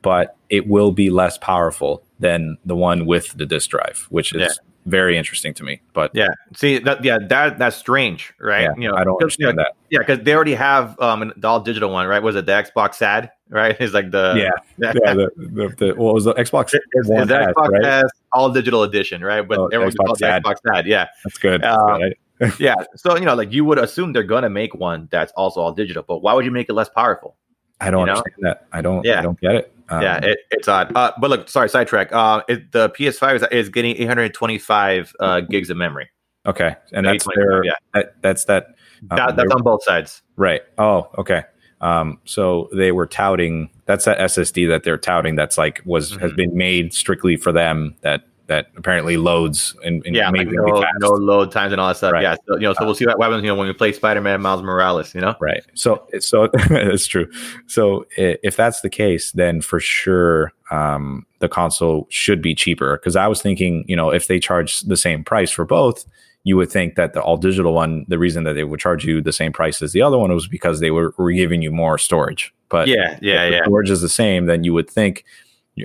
but 0.03 0.37
it 0.51 0.67
will 0.69 0.93
be 0.93 1.11
less 1.11 1.39
powerful 1.39 2.03
than 2.21 2.59
the 2.65 2.77
one 2.77 3.07
with 3.07 3.37
the 3.37 3.47
disk 3.47 3.71
drive, 3.71 4.07
which 4.11 4.35
is 4.35 4.43
yeah. 4.43 4.49
very 4.87 5.17
interesting 5.17 5.55
to 5.55 5.65
me. 5.65 5.81
But 5.95 6.11
yeah, 6.15 6.29
see 6.55 6.79
that 6.81 7.03
yeah 7.03 7.19
that 7.29 7.59
that's 7.59 7.77
strange, 7.77 8.35
right? 8.39 8.63
Yeah, 8.65 8.75
you 8.77 8.89
know, 8.91 8.97
I 8.97 9.05
don't 9.05 9.21
understand 9.21 9.53
you 9.53 9.57
know, 9.57 9.63
that. 9.63 9.73
Yeah, 9.91 9.99
because 10.01 10.21
they 10.21 10.35
already 10.35 10.55
have 10.55 11.01
um 11.01 11.33
the 11.37 11.49
all 11.49 11.61
digital 11.61 11.91
one, 11.91 12.07
right? 12.07 12.23
Was 12.23 12.37
it 12.37 12.45
the 12.45 12.53
Xbox 12.53 12.97
SAD? 12.97 13.31
Right, 13.49 13.77
it's 13.81 13.95
like 13.95 14.11
the 14.11 14.35
yeah, 14.37 14.51
yeah. 15.05 15.15
The, 15.15 15.31
the, 15.37 15.75
the, 15.79 15.95
what 15.95 16.15
was 16.15 16.25
the 16.25 16.35
Xbox? 16.35 16.75
It's, 16.75 17.09
one 17.09 17.27
the 17.27 17.35
Xbox 17.35 17.69
right? 17.69 17.85
has 17.85 18.11
all 18.33 18.51
digital 18.51 18.83
edition, 18.83 19.25
right? 19.25 19.47
But 19.47 19.59
oh, 19.59 19.67
everyone's 19.69 19.95
called 19.95 20.19
the 20.19 20.27
Xbox 20.27 20.57
SAD. 20.67 20.87
Yeah, 20.87 21.09
that's 21.25 21.39
good. 21.39 21.63
That's 21.63 21.79
um, 21.79 22.01
good. 22.01 22.17
yeah, 22.59 22.75
so 22.97 23.17
you 23.17 23.25
know, 23.25 23.35
like 23.35 23.53
you 23.53 23.65
would 23.65 23.79
assume 23.79 24.13
they're 24.13 24.23
gonna 24.23 24.51
make 24.51 24.75
one 24.75 25.09
that's 25.11 25.33
also 25.33 25.61
all 25.61 25.73
digital, 25.73 26.03
but 26.07 26.19
why 26.19 26.35
would 26.35 26.45
you 26.45 26.51
make 26.51 26.69
it 26.69 26.73
less 26.75 26.89
powerful? 26.89 27.37
I 27.81 27.91
don't 27.91 28.07
you 28.07 28.13
understand 28.13 28.35
know? 28.39 28.49
that. 28.51 28.67
I 28.73 28.83
don't. 28.83 29.05
Yeah. 29.05 29.19
I 29.19 29.23
don't 29.23 29.41
get 29.41 29.55
it. 29.55 29.73
Um, 29.89 30.03
yeah, 30.03 30.17
it, 30.23 30.39
it's 30.51 30.69
odd. 30.69 30.93
Uh, 30.97 31.13
but 31.21 31.31
look, 31.31 31.49
sorry, 31.49 31.69
sidetrack. 31.69 32.13
Uh, 32.13 32.43
it, 32.49 32.73
the 32.73 32.91
PS5 32.91 33.37
is, 33.37 33.45
is 33.53 33.69
getting 33.69 33.97
825 33.97 35.13
uh, 35.21 35.41
gigs 35.41 35.71
of 35.71 35.77
memory. 35.77 36.09
Okay, 36.47 36.77
and 36.93 37.07
that's 37.07 37.27
their, 37.35 37.65
yeah. 37.65 37.73
That, 37.93 38.15
that's 38.23 38.45
that. 38.47 38.67
Um, 39.11 39.17
that 39.17 39.37
that's 39.37 39.53
on 39.53 39.63
both 39.63 39.83
sides. 39.83 40.23
Right. 40.37 40.63
Oh, 40.79 41.11
okay. 41.19 41.45
Um, 41.81 42.19
so 42.25 42.71
they 42.73 42.93
were 42.93 43.07
touting 43.07 43.69
that's 43.85 44.07
that 44.07 44.19
SSD 44.19 44.69
that 44.69 44.85
they're 44.85 44.97
touting 44.97 45.35
that's 45.35 45.59
like 45.59 45.83
was 45.85 46.13
mm-hmm. 46.13 46.21
has 46.21 46.33
been 46.33 46.57
made 46.57 46.95
strictly 46.95 47.37
for 47.37 47.53
them 47.53 47.95
that 48.01 48.23
that 48.47 48.67
apparently 48.77 49.17
loads 49.17 49.75
and, 49.85 50.05
and 50.05 50.15
yeah, 50.15 50.29
like 50.29 50.49
no, 50.49 50.85
no, 50.99 51.09
load 51.11 51.51
times 51.51 51.73
and 51.73 51.81
all 51.81 51.89
that 51.89 51.97
stuff. 51.97 52.13
Right. 52.13 52.23
Yeah, 52.23 52.37
so, 52.47 52.55
you 52.57 52.61
know, 52.61 52.75
so 52.75 52.85
we'll 52.85 52.95
see 52.95 53.07
what 53.07 53.21
happens. 53.21 53.43
You 53.43 53.49
know, 53.49 53.55
when 53.55 53.67
we 53.67 53.73
play 53.73 53.93
Spider 53.93 54.21
Man 54.21 54.43
Miles 54.43 54.63
Morales, 54.63 55.15
you 55.15 55.21
know, 55.21 55.35
right? 55.41 55.63
So, 55.75 56.07
so 56.21 56.51
it's 56.55 57.07
true. 57.07 57.31
So, 57.67 58.07
if 58.17 58.57
that's 58.57 58.83
the 58.83 58.91
case, 58.91 59.33
then 59.33 59.63
for 59.63 59.81
sure, 59.81 60.53
um, 60.71 61.27
the 61.39 61.49
console 61.49 62.07
should 62.11 62.43
be 62.43 62.55
cheaper. 62.55 62.97
Because 62.97 63.17
I 63.17 63.29
was 63.29 63.41
thinking, 63.41 63.85
you 63.89 63.97
know, 63.97 64.11
if 64.11 64.27
they 64.27 64.39
charge 64.39 64.81
the 64.81 64.97
same 64.97 65.25
price 65.25 65.51
for 65.51 65.65
both, 65.65 66.05
you 66.45 66.59
would 66.59 66.71
think 66.71 66.95
that 66.97 67.15
the 67.15 67.23
all 67.23 67.39
digital 67.39 67.73
one, 67.73 68.05
the 68.09 68.19
reason 68.19 68.45
that 68.45 68.53
they 68.53 68.65
would 68.65 68.79
charge 68.79 69.05
you 69.05 69.23
the 69.23 69.33
same 69.33 69.53
price 69.53 69.81
as 69.81 69.93
the 69.93 70.03
other 70.03 70.19
one 70.19 70.33
was 70.33 70.47
because 70.47 70.81
they 70.81 70.91
were, 70.91 71.15
were 71.17 71.33
giving 71.33 71.63
you 71.63 71.71
more 71.71 71.97
storage. 71.97 72.55
But 72.69 72.89
yeah, 72.89 73.19
yeah, 73.23 73.49
yeah. 73.49 73.65
Storage 73.65 73.91
is 73.91 74.03
the 74.03 74.09
same, 74.09 74.45
then 74.47 74.65
you 74.65 74.75
would 74.75 74.91
think 74.91 75.25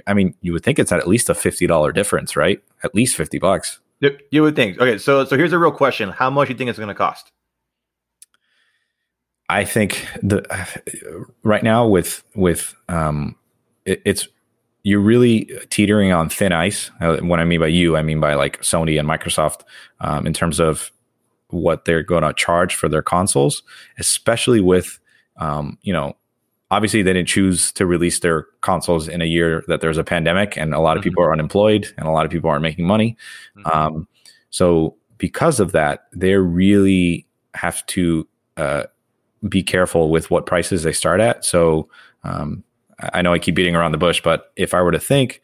I 0.06 0.14
mean, 0.14 0.36
you 0.42 0.54
would 0.54 0.64
think 0.64 0.80
it's 0.80 0.92
at 0.92 1.08
least 1.08 1.30
a 1.30 1.36
fifty 1.36 1.68
dollar 1.68 1.92
difference, 1.92 2.36
right? 2.36 2.62
At 2.84 2.94
least 2.94 3.16
fifty 3.16 3.40
bucks. 3.40 3.80
You 4.32 4.44
would 4.44 4.56
think. 4.56 4.80
Okay, 4.80 4.98
so 4.98 5.26
so 5.26 5.36
here's 5.38 5.54
a 5.54 5.60
real 5.60 5.72
question: 5.72 6.10
How 6.10 6.30
much 6.30 6.48
do 6.48 6.54
you 6.54 6.58
think 6.58 6.70
it's 6.70 6.80
going 6.80 6.90
to 6.90 6.96
cost? 6.96 7.32
I 9.50 9.66
think 9.66 10.06
the 10.22 10.46
right 11.44 11.64
now 11.64 11.88
with 11.88 12.24
with 12.36 12.76
um, 12.88 13.36
it, 13.86 14.02
it's 14.06 14.28
you're 14.84 15.00
really 15.00 15.52
teetering 15.70 16.12
on 16.12 16.30
thin 16.30 16.54
ice. 16.54 16.92
Uh, 17.02 17.18
what 17.18 17.40
I 17.40 17.46
mean 17.46 17.60
by 17.60 17.68
you, 17.68 17.98
I 17.98 18.04
mean 18.04 18.20
by 18.20 18.36
like 18.36 18.62
Sony 18.62 19.00
and 19.00 19.10
Microsoft 19.10 19.62
um, 20.00 20.26
in 20.26 20.34
terms 20.34 20.60
of 20.60 20.92
what 21.50 21.86
they're 21.86 22.04
going 22.04 22.24
to 22.24 22.32
charge 22.34 22.76
for 22.76 22.88
their 22.88 23.02
consoles, 23.02 23.64
especially 23.98 24.62
with 24.62 25.00
um, 25.38 25.80
you 25.82 25.92
know 25.92 26.16
obviously 26.72 27.02
they 27.02 27.14
didn't 27.14 27.28
choose 27.28 27.72
to 27.74 27.86
release 27.86 28.20
their 28.20 28.48
consoles 28.62 29.08
in 29.08 29.22
a 29.22 29.26
year 29.26 29.64
that 29.68 29.82
there's 29.82 29.98
a 29.98 30.04
pandemic 30.04 30.56
and 30.58 30.74
a 30.74 30.80
lot 30.80 30.98
of 30.98 31.02
mm-hmm. 31.02 31.10
people 31.10 31.24
are 31.24 31.34
unemployed 31.34 31.88
and 31.98 32.08
a 32.08 32.12
lot 32.12 32.26
of 32.26 32.32
people 32.32 32.50
aren't 32.50 32.62
making 32.62 32.86
money. 32.86 33.18
Mm-hmm. 33.58 33.78
Um, 33.78 34.08
so 34.50 34.96
because 35.18 35.60
of 35.60 35.72
that, 35.72 36.06
they 36.14 36.36
really 36.36 37.26
have 37.56 37.86
to 37.88 38.28
uh, 38.58 38.84
be 39.48 39.64
careful 39.64 40.10
with 40.10 40.30
what 40.30 40.46
prices 40.46 40.84
they 40.84 40.92
start 40.92 41.20
at. 41.20 41.44
So 41.44 41.90
um, 42.24 42.64
I 43.14 43.22
know 43.22 43.34
I 43.34 43.40
keep 43.40 43.56
beating 43.56 43.76
around 43.76 43.92
the 43.92 43.98
bush, 43.98 44.22
but 44.22 44.52
if 44.56 44.74
I 44.74 44.82
were 44.82 44.92
to 44.92 45.00
think 45.00 45.42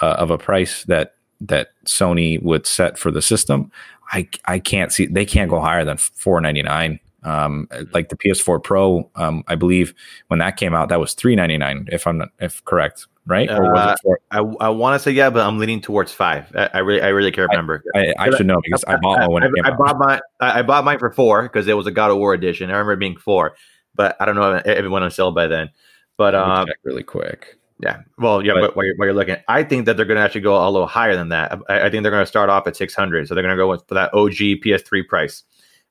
uh, 0.00 0.16
of 0.18 0.30
a 0.30 0.38
price 0.38 0.84
that 0.84 1.14
that 1.42 1.68
Sony 1.86 2.40
would 2.42 2.66
set 2.66 2.98
for 2.98 3.10
the 3.10 3.22
system, 3.22 3.72
I 4.12 4.28
I 4.44 4.58
can't 4.58 4.92
see 4.92 5.06
they 5.06 5.24
can't 5.24 5.50
go 5.50 5.60
higher 5.60 5.84
than 5.84 5.96
499 5.96 7.00
Um, 7.22 7.68
like 7.92 8.08
the 8.08 8.16
PS4 8.16 8.62
Pro, 8.62 9.10
um, 9.14 9.44
I 9.46 9.54
believe 9.54 9.94
when 10.28 10.38
that 10.38 10.56
came 10.56 10.74
out, 10.74 10.88
that 10.88 11.00
was 11.00 11.14
three 11.14 11.36
ninety 11.36 11.58
nine. 11.58 11.86
If 11.92 12.06
I'm 12.06 12.18
not 12.18 12.30
if 12.40 12.64
correct, 12.64 13.06
right? 13.26 13.50
Or 13.50 13.62
was 13.62 13.78
uh, 13.78 13.92
it 13.92 13.98
four? 14.02 14.20
I, 14.30 14.38
I 14.38 14.68
want 14.70 14.94
to 14.94 14.98
say 14.98 15.10
yeah, 15.10 15.28
but 15.30 15.46
I'm 15.46 15.58
leaning 15.58 15.80
towards 15.80 16.12
five. 16.12 16.50
I, 16.54 16.70
I 16.74 16.78
really 16.78 17.02
I 17.02 17.08
really 17.08 17.30
can't 17.30 17.48
remember. 17.50 17.82
I, 17.94 18.14
I, 18.18 18.26
I 18.26 18.30
should 18.36 18.46
know 18.46 18.60
because 18.64 18.84
I, 18.84 18.96
bought 18.96 19.20
one 19.20 19.32
when 19.32 19.42
it 19.42 19.52
came 19.54 19.66
I, 19.66 19.76
bought 19.76 19.98
my 19.98 20.20
I 20.40 20.62
bought 20.62 20.84
mine 20.84 20.98
for 20.98 21.10
four 21.10 21.42
because 21.42 21.68
it 21.68 21.76
was 21.76 21.86
a 21.86 21.90
God 21.90 22.10
of 22.10 22.16
War 22.16 22.32
edition. 22.32 22.70
I 22.70 22.74
remember 22.74 22.96
being 22.96 23.16
four, 23.16 23.54
but 23.94 24.16
I 24.18 24.24
don't 24.24 24.36
know 24.36 24.54
if 24.54 24.66
it 24.66 24.88
went 24.88 25.04
on 25.04 25.10
sale 25.10 25.32
by 25.32 25.46
then. 25.46 25.70
But 26.16 26.34
um, 26.34 26.68
really 26.84 27.02
quick. 27.02 27.58
Yeah. 27.82 28.02
Well, 28.18 28.44
yeah, 28.44 28.52
but, 28.54 28.60
but 28.60 28.76
while, 28.76 28.86
you're, 28.86 28.96
while, 28.96 29.06
you're, 29.08 29.14
looking, 29.14 29.36
I 29.48 29.62
think 29.62 29.86
that 29.86 29.96
they're 29.96 30.04
going 30.04 30.18
to 30.18 30.22
actually 30.22 30.42
go 30.42 30.56
a 30.56 30.68
little 30.70 30.86
higher 30.86 31.16
than 31.16 31.30
that. 31.30 31.58
I, 31.68 31.86
I 31.86 31.90
think 31.90 32.02
they're 32.02 32.12
going 32.12 32.22
to 32.22 32.26
start 32.26 32.50
off 32.50 32.66
at 32.66 32.76
600. 32.76 33.26
So 33.26 33.34
they're 33.34 33.42
going 33.42 33.56
to 33.56 33.60
go 33.60 33.68
with 33.68 33.86
for 33.88 33.94
that 33.94 34.12
OG 34.12 34.60
PS3 34.62 35.06
price. 35.08 35.44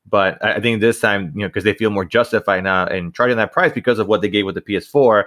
But 0.10 0.43
I, 0.43 0.60
think 0.60 0.82
this 0.82 1.00
time, 1.00 1.32
you 1.36 1.41
know, 1.41 1.48
because 1.48 1.63
they 1.63 1.74
feel 1.74 1.89
more 1.89 2.06
justified 2.06 2.63
now 2.63 2.88
in 2.88 3.12
charging 3.12 3.38
that 3.38 3.52
price 3.52 3.72
because 3.72 4.00
of 4.00 4.08
what 4.08 4.22
they 4.22 4.30
gave 4.30 4.45
with 4.45 4.56
the 4.56 4.62
PS4. 4.62 5.26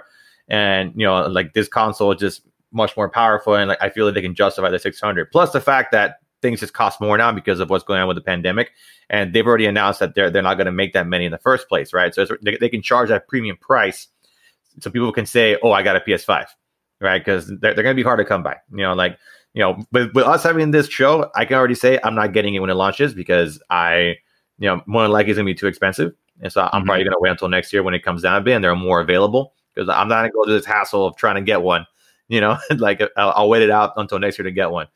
And, 0.49 0.93
you 0.95 1.05
know, 1.05 1.25
like 1.27 1.53
this 1.53 1.67
console 1.67 2.11
is 2.11 2.19
just 2.19 2.41
much 2.71 2.97
more 2.97 3.09
powerful. 3.09 3.55
And 3.55 3.69
like 3.69 3.81
I 3.81 3.89
feel 3.89 4.05
like 4.05 4.15
they 4.15 4.21
can 4.21 4.35
justify 4.35 4.69
the 4.69 4.79
600. 4.79 5.31
Plus 5.31 5.51
the 5.51 5.61
fact 5.61 5.91
that 5.91 6.17
things 6.41 6.59
just 6.59 6.73
cost 6.73 6.99
more 6.99 7.17
now 7.17 7.31
because 7.31 7.59
of 7.59 7.69
what's 7.69 7.83
going 7.83 8.01
on 8.01 8.07
with 8.07 8.17
the 8.17 8.21
pandemic. 8.21 8.71
And 9.09 9.33
they've 9.33 9.45
already 9.45 9.67
announced 9.67 9.99
that 9.99 10.15
they're, 10.15 10.29
they're 10.29 10.41
not 10.41 10.55
going 10.55 10.65
to 10.65 10.71
make 10.71 10.93
that 10.93 11.07
many 11.07 11.25
in 11.25 11.31
the 11.31 11.37
first 11.37 11.69
place, 11.69 11.93
right? 11.93 12.13
So 12.13 12.25
they, 12.41 12.57
they 12.57 12.69
can 12.69 12.81
charge 12.81 13.09
that 13.09 13.27
premium 13.27 13.57
price 13.57 14.07
so 14.79 14.89
people 14.89 15.11
can 15.11 15.25
say, 15.25 15.57
"Oh, 15.61 15.71
I 15.71 15.83
got 15.83 15.95
a 15.95 15.99
PS5," 15.99 16.45
right? 16.99 17.19
Because 17.19 17.47
they're, 17.47 17.73
they're 17.73 17.83
going 17.83 17.95
to 17.95 17.99
be 17.99 18.03
hard 18.03 18.19
to 18.19 18.25
come 18.25 18.43
by. 18.43 18.57
You 18.71 18.83
know, 18.83 18.93
like 18.93 19.17
you 19.53 19.61
know, 19.61 19.83
with, 19.91 20.13
with 20.13 20.25
us 20.25 20.43
having 20.43 20.71
this 20.71 20.87
show, 20.87 21.29
I 21.35 21.45
can 21.45 21.57
already 21.57 21.75
say 21.75 21.99
I'm 22.03 22.15
not 22.15 22.33
getting 22.33 22.55
it 22.55 22.59
when 22.59 22.69
it 22.69 22.75
launches 22.75 23.13
because 23.13 23.61
I, 23.69 24.17
you 24.63 24.69
know, 24.69 24.81
more 24.85 25.01
than 25.01 25.11
likely 25.11 25.31
it's 25.31 25.37
going 25.37 25.45
to 25.45 25.53
be 25.53 25.57
too 25.57 25.67
expensive, 25.67 26.13
and 26.41 26.51
so 26.51 26.61
I'm 26.61 26.67
mm-hmm. 26.67 26.85
probably 26.85 27.03
going 27.03 27.13
to 27.13 27.19
wait 27.19 27.31
until 27.31 27.49
next 27.49 27.73
year 27.73 27.83
when 27.83 27.93
it 27.93 28.03
comes 28.03 28.21
down 28.21 28.37
a 28.37 28.41
bit 28.41 28.53
and 28.53 28.63
they're 28.63 28.75
more 28.75 29.01
available 29.01 29.53
because 29.73 29.89
I'm 29.89 30.07
not 30.07 30.21
going 30.21 30.31
to 30.31 30.33
go 30.33 30.43
through 30.45 30.53
this 30.53 30.65
hassle 30.65 31.05
of 31.05 31.17
trying 31.17 31.35
to 31.35 31.41
get 31.41 31.61
one. 31.61 31.85
You 32.29 32.39
know, 32.39 32.57
like 32.77 33.01
I'll, 33.17 33.33
I'll 33.35 33.49
wait 33.49 33.63
it 33.63 33.69
out 33.69 33.91
until 33.97 34.17
next 34.17 34.39
year 34.39 34.45
to 34.45 34.51
get 34.51 34.71
one. 34.71 34.87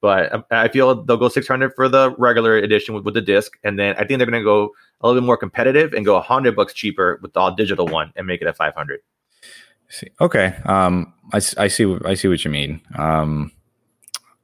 But 0.00 0.46
I 0.50 0.66
feel 0.68 1.04
they'll 1.04 1.18
go 1.18 1.28
600 1.28 1.74
for 1.76 1.90
the 1.90 2.14
regular 2.16 2.56
edition 2.56 2.94
with, 2.94 3.04
with 3.04 3.12
the 3.12 3.20
disc, 3.20 3.52
and 3.62 3.78
then 3.78 3.94
I 3.96 3.98
think 3.98 4.18
they're 4.18 4.26
going 4.26 4.40
to 4.40 4.42
go 4.42 4.70
a 5.02 5.06
little 5.06 5.20
bit 5.20 5.26
more 5.26 5.36
competitive 5.36 5.92
and 5.92 6.06
go 6.06 6.14
100 6.14 6.56
bucks 6.56 6.72
cheaper 6.72 7.20
with 7.22 7.34
the 7.34 7.38
all 7.38 7.54
digital 7.54 7.86
one 7.86 8.12
and 8.16 8.26
make 8.26 8.40
it 8.40 8.46
a 8.48 8.54
500 8.54 9.00
see. 9.90 10.08
Okay. 10.20 10.56
Um, 10.64 11.12
I, 11.32 11.36
I 11.58 11.68
see. 11.68 11.96
I 12.04 12.14
see 12.14 12.28
what 12.28 12.44
you 12.44 12.50
mean. 12.50 12.80
Um, 12.96 13.52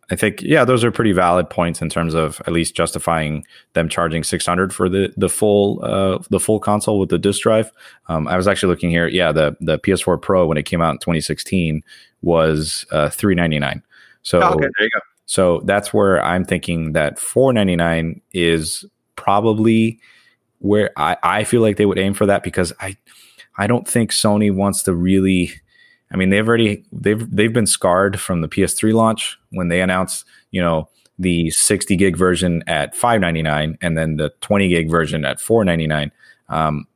I 0.09 0.15
think 0.15 0.41
yeah, 0.41 0.65
those 0.65 0.85
are 0.85 0.93
pretty 0.93 1.13
valid 1.13 1.51
points 1.51 1.83
in 1.83 1.89
terms 1.89 2.15
of 2.15 2.41
at 2.47 2.53
least 2.53 2.77
justifying 2.77 3.45
them 3.73 3.89
charging 3.89 4.23
600 4.23 4.73
for 4.73 4.89
the 4.89 5.13
the 5.17 5.29
full 5.29 5.81
uh, 5.83 6.19
the 6.31 6.39
full 6.39 6.61
console 6.61 7.01
with 7.01 7.09
the 7.09 7.19
disk 7.19 7.43
drive. 7.43 7.73
Um, 8.09 8.29
I 8.29 8.37
was 8.37 8.47
actually 8.47 8.73
looking 8.73 8.91
here. 8.91 9.09
Yeah, 9.09 9.33
the 9.33 9.57
the 9.61 9.79
PS4 9.81 10.23
Pro 10.23 10.47
when 10.47 10.59
it 10.59 10.63
came 10.63 10.81
out 10.81 10.93
in 10.93 10.99
2016 10.99 11.83
was 12.23 12.87
uh, 12.93 13.11
399. 13.11 13.83
So 14.23 14.41
oh, 14.41 14.51
okay, 14.51 14.69
there 14.79 14.87
you 14.87 14.91
go. 14.91 15.01
So 15.27 15.61
that's 15.65 15.93
where 15.93 16.23
I'm 16.23 16.45
thinking 16.45 16.93
that 16.93 17.19
499 17.19 18.21
is 18.33 18.85
probably 19.17 19.99
where 20.61 20.91
I, 20.97 21.17
I 21.23 21.45
feel 21.45 21.63
like 21.63 21.79
they 21.79 21.87
would 21.87 21.99
aim 21.99 22.15
for 22.15 22.27
that 22.27 22.45
because 22.45 22.73
I 22.81 22.97
I 23.59 23.67
don't 23.67 23.89
think 23.89 24.13
Sony 24.13 24.55
wants 24.55 24.85
to 24.85 24.95
really. 24.95 25.51
I 26.13 26.17
mean, 26.17 26.31
they've 26.31 26.47
already 26.47 26.85
they've 26.93 27.29
they've 27.35 27.53
been 27.53 27.67
scarred 27.67 28.21
from 28.21 28.41
the 28.41 28.49
PS3 28.49 28.93
launch 28.95 29.39
when 29.51 29.69
they 29.69 29.81
announced, 29.81 30.25
you 30.51 30.61
know, 30.61 30.89
the 31.19 31.51
60 31.51 31.97
gig 31.97 32.17
version 32.17 32.63
at 32.67 32.95
599 32.95 33.79
and 33.81 33.99
then 33.99 34.17
the 34.17 34.31
20 34.41 34.69
gig 34.69 34.91
version 34.91 35.25
at 35.25 35.41
499. 35.41 36.13
Um, 36.49 36.87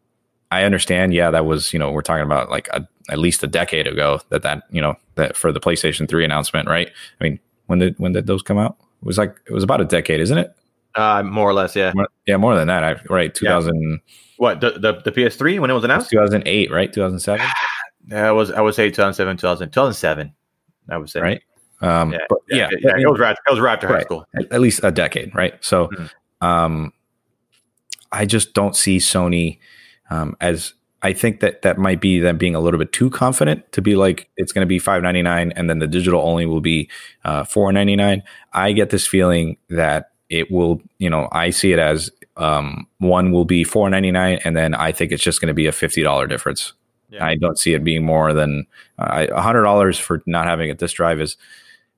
I 0.51 0.65
understand, 0.65 1.15
yeah, 1.15 1.31
that 1.31 1.47
was 1.47 1.73
you 1.73 1.79
know 1.79 1.91
we're 1.91 2.03
talking 2.03 2.25
about 2.25 2.51
like 2.51 2.69
a, 2.69 2.87
at 3.09 3.19
least 3.19 3.43
a 3.43 3.47
decade 3.47 3.87
ago 3.87 4.21
that 4.29 4.43
that 4.43 4.65
you 4.71 4.81
know 4.81 4.95
that 5.17 5.37
for 5.37 5.53
the 5.53 5.61
PlayStation 5.61 6.09
3 6.09 6.25
announcement, 6.25 6.69
right? 6.69 6.91
I 7.21 7.25
mean, 7.25 7.41
when 7.67 7.79
did 7.79 7.99
when 7.99 8.13
did 8.13 8.27
those 8.27 8.43
come 8.43 8.59
out? 8.59 8.77
It 9.03 9.07
was 9.07 9.19
like 9.19 9.37
it 9.47 9.53
was 9.53 9.65
about 9.65 9.81
a 9.81 9.85
decade, 9.85 10.21
isn't 10.21 10.39
it? 10.39 10.55
Uh, 10.97 11.23
more 11.23 11.49
or 11.49 11.55
less, 11.55 11.77
yeah. 11.77 11.93
More, 11.95 12.09
yeah, 12.27 12.37
more 12.37 12.57
than 12.57 12.67
that. 12.67 12.83
I, 12.83 12.97
right, 13.09 13.33
2000. 13.33 13.75
Yeah. 13.81 13.97
What 14.39 14.61
the, 14.61 14.73
the 14.73 15.01
the 15.05 15.13
PS3 15.13 15.61
when 15.61 15.71
it 15.71 15.75
was 15.75 15.85
announced? 15.85 16.11
2008, 16.11 16.71
right? 16.71 16.93
2007. 16.93 17.47
Yeah, 18.09 18.31
was 18.31 18.51
I 18.51 18.61
would 18.61 18.75
say 18.75 18.91
2007, 18.91 19.37
2000, 19.37 19.71
2007. 19.71 20.35
I 20.89 20.97
would 20.97 21.11
say 21.11 21.21
right. 21.21 21.43
Um, 21.83 22.13
yeah, 22.13 22.19
but 22.29 22.39
yeah, 22.49 22.69
yeah, 22.73 22.79
yeah, 22.97 23.03
it 23.03 23.11
was 23.11 23.19
right. 23.19 23.37
It 23.47 23.51
was 23.51 23.61
right 23.61 23.75
after 23.75 23.87
right. 23.87 23.97
high 23.97 24.03
school. 24.03 24.27
At, 24.35 24.53
at, 24.53 24.61
least 24.61 24.81
a 24.83 24.91
decade, 24.91 25.35
right? 25.35 25.55
So, 25.65 25.89
mm-hmm. 25.89 26.47
um, 26.47 26.93
I 28.13 28.27
just 28.27 28.53
don't 28.53 28.77
see 28.77 28.99
Sony 28.99 29.59
um, 30.11 30.37
as 30.41 30.75
I 31.03 31.13
think 31.13 31.41
that 31.41 31.63
that 31.63 31.79
might 31.79 32.01
be 32.01 32.19
them 32.19 32.37
being 32.37 32.55
a 32.55 32.61
little 32.61 32.79
bit 32.79 32.93
too 32.93 33.09
confident 33.09 33.71
to 33.73 33.81
be 33.81 33.97
like 33.97 34.29
it's 34.37 34.53
going 34.53 34.65
to 34.65 34.69
be 34.69 34.79
five 34.79 35.03
ninety 35.03 35.23
nine 35.23 35.53
and 35.53 35.71
then 35.71 35.79
the 35.79 35.87
digital 35.87 36.21
only 36.21 36.45
will 36.45 36.61
be 36.61 36.91
uh, 37.25 37.45
four 37.45 37.73
ninety 37.73 37.97
nine. 37.97 38.23
I 38.53 38.73
get 38.73 38.91
this 38.91 39.07
feeling 39.07 39.57
that 39.71 40.11
it 40.29 40.51
will, 40.51 40.83
you 40.99 41.09
know, 41.09 41.29
I 41.33 41.51
see 41.51 41.73
it 41.73 41.79
as 41.79 42.11
um, 42.37 42.87
one 42.99 43.33
will 43.33 43.45
be 43.45 43.65
four 43.65 43.89
ninety 43.89 44.11
nine, 44.11 44.41
and 44.45 44.57
then 44.57 44.75
I 44.75 44.93
think 44.93 45.13
it's 45.13 45.23
just 45.23 45.41
going 45.41 45.49
to 45.49 45.55
be 45.55 45.67
a 45.67 45.73
fifty 45.73 46.03
dollar 46.03 46.27
difference. 46.27 46.75
Yeah. 47.11 47.25
I 47.25 47.37
don't 47.37 47.59
see 47.59 47.75
it 47.75 47.85
being 47.85 48.05
more 48.05 48.33
than 48.33 48.67
uh, 48.99 49.27
a 49.29 49.35
uh, 49.35 49.41
hundred 49.41 49.63
dollars 49.63 49.99
for 49.99 50.23
not 50.27 50.47
having 50.47 50.71
a 50.71 50.75
disk 50.75 50.97
drive. 50.97 51.21
Is 51.21 51.37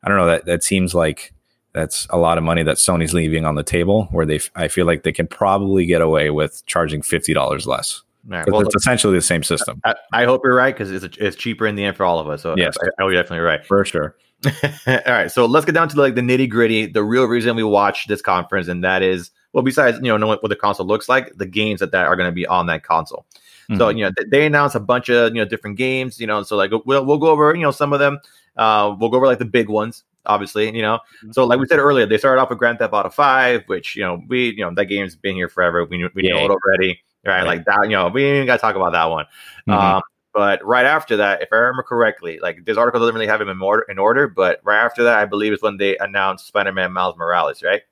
I 0.03 0.09
don't 0.09 0.19
know 0.19 0.27
that 0.27 0.47
that 0.47 0.65
seems 0.65 0.95
like 0.95 1.33
that's 1.73 2.07
a 2.11 2.19
lot 2.19 2.39
of 2.39 2.45
money 2.45 2.63
that 2.63 2.77
Sony's 2.77 3.15
leaving 3.15 3.45
on 3.45 3.55
the 3.55 3.63
table. 3.63 4.09
Where 4.11 4.27
they, 4.27 4.41
I 4.55 4.69
feel 4.69 4.87
like 4.87 5.03
they 5.03 5.13
can 5.13 5.27
probably 5.27 5.87
get 5.87 6.01
away 6.01 6.31
with 6.31 6.65
charging 6.67 7.03
fifty 7.03 7.35
dollars 7.35 7.67
less. 7.67 8.03
Right. 8.27 8.49
Well, 8.49 8.61
it's 8.61 8.75
essentially 8.75 9.15
the 9.15 9.23
same 9.23 9.43
system. 9.43 9.81
I, 9.85 9.95
I 10.13 10.25
hope 10.25 10.43
you're 10.45 10.55
right 10.55 10.73
because 10.73 10.93
it's, 10.93 11.17
it's 11.19 11.37
cheaper 11.37 11.67
in 11.67 11.75
the 11.75 11.85
end 11.85 11.97
for 11.97 12.05
all 12.05 12.21
of 12.21 12.29
us. 12.29 12.43
So 12.43 12.57
yes, 12.57 12.77
I, 12.81 12.87
I 13.03 13.05
you're 13.05 13.15
definitely 13.15 13.41
right 13.41 13.65
for 13.67 13.85
sure. 13.85 14.17
all 14.87 15.01
right, 15.07 15.31
so 15.31 15.47
let's 15.47 15.65
get 15.65 15.73
down 15.73 15.89
to 15.89 16.01
like 16.01 16.17
the 16.17 16.21
nitty 16.21 16.51
gritty, 16.51 16.87
the 16.87 17.05
real 17.05 17.27
reason 17.27 17.55
we 17.55 17.63
watch 17.63 18.09
this 18.09 18.21
conference, 18.21 18.67
and 18.67 18.83
that 18.83 19.01
is 19.03 19.31
well, 19.53 19.63
besides 19.63 19.99
you 19.99 20.05
know 20.05 20.17
knowing 20.17 20.39
what 20.41 20.49
the 20.49 20.57
console 20.57 20.87
looks 20.87 21.09
like, 21.09 21.33
the 21.37 21.47
games 21.47 21.81
that, 21.81 21.93
that 21.93 22.07
are 22.07 22.17
going 22.17 22.29
to 22.29 22.35
be 22.35 22.47
on 22.47 22.67
that 22.67 22.83
console. 22.83 23.27
Mm-hmm. 23.71 23.77
So 23.79 23.89
you 23.89 24.05
know 24.05 24.11
they 24.29 24.47
announced 24.47 24.75
a 24.75 24.81
bunch 24.81 25.09
of 25.09 25.35
you 25.35 25.43
know 25.43 25.49
different 25.49 25.77
games. 25.77 26.21
You 26.21 26.27
know, 26.27 26.43
so 26.43 26.57
like 26.57 26.71
we'll 26.85 27.05
we'll 27.05 27.19
go 27.19 27.29
over 27.29 27.55
you 27.55 27.63
know 27.63 27.71
some 27.71 27.93
of 27.93 27.99
them. 27.99 28.19
Uh, 28.57 28.95
we'll 28.99 29.09
go 29.09 29.17
over 29.17 29.27
like 29.27 29.39
the 29.39 29.45
big 29.45 29.69
ones, 29.69 30.05
obviously. 30.27 30.75
You 30.75 30.83
know, 30.83 30.99
mm-hmm. 30.99 31.33
so 31.33 31.47
like 31.47 31.59
we 31.61 31.67
said 31.67 31.79
earlier, 31.79 32.07
they 32.07 32.19
started 32.19 32.41
off 32.41 32.51
with 32.51 32.59
Grand 32.59 32.79
Theft 32.79 32.93
Auto 32.93 33.11
Five, 33.11 33.63
which 33.67 33.97
you 33.97 34.03
know 34.03 34.23
we 34.29 34.51
you 34.51 34.65
know 34.65 34.75
that 34.75 34.87
game's 34.87 35.17
been 35.17 35.37
here 35.37 35.49
forever. 35.49 35.85
We 35.85 36.09
we 36.15 36.25
yeah. 36.25 36.35
know 36.35 36.45
it 36.45 36.51
already, 36.51 37.01
right? 37.25 37.39
right? 37.39 37.47
Like 37.47 37.65
that. 37.67 37.81
You 37.85 37.91
know, 37.91 38.09
we 38.09 38.25
ain't 38.25 38.47
got 38.47 38.57
to 38.57 38.61
talk 38.61 38.77
about 38.77 38.93
that 38.93 39.11
one. 39.11 39.27
Mm-hmm. 39.69 39.73
Um, 39.73 40.03
but 40.33 40.65
right 40.65 40.87
after 40.87 41.19
that, 41.19 41.43
if 41.43 41.49
I 41.53 41.57
remember 41.57 41.83
correctly, 41.83 42.39
like 42.41 42.65
this 42.65 42.79
article 42.79 43.01
doesn't 43.01 43.15
really 43.15 43.27
have 43.27 43.39
them 43.39 43.51
in 43.51 43.61
order, 43.61 43.85
in 43.89 43.99
order, 43.99 44.29
but 44.29 44.61
right 44.65 44.83
after 44.83 45.03
that, 45.05 45.19
I 45.19 45.27
believe 45.27 45.53
is 45.53 45.61
when 45.61 45.77
they 45.77 45.99
announced 45.99 46.47
Spider-Man 46.47 46.93
Miles 46.93 47.17
Morales, 47.19 47.63
right? 47.63 47.83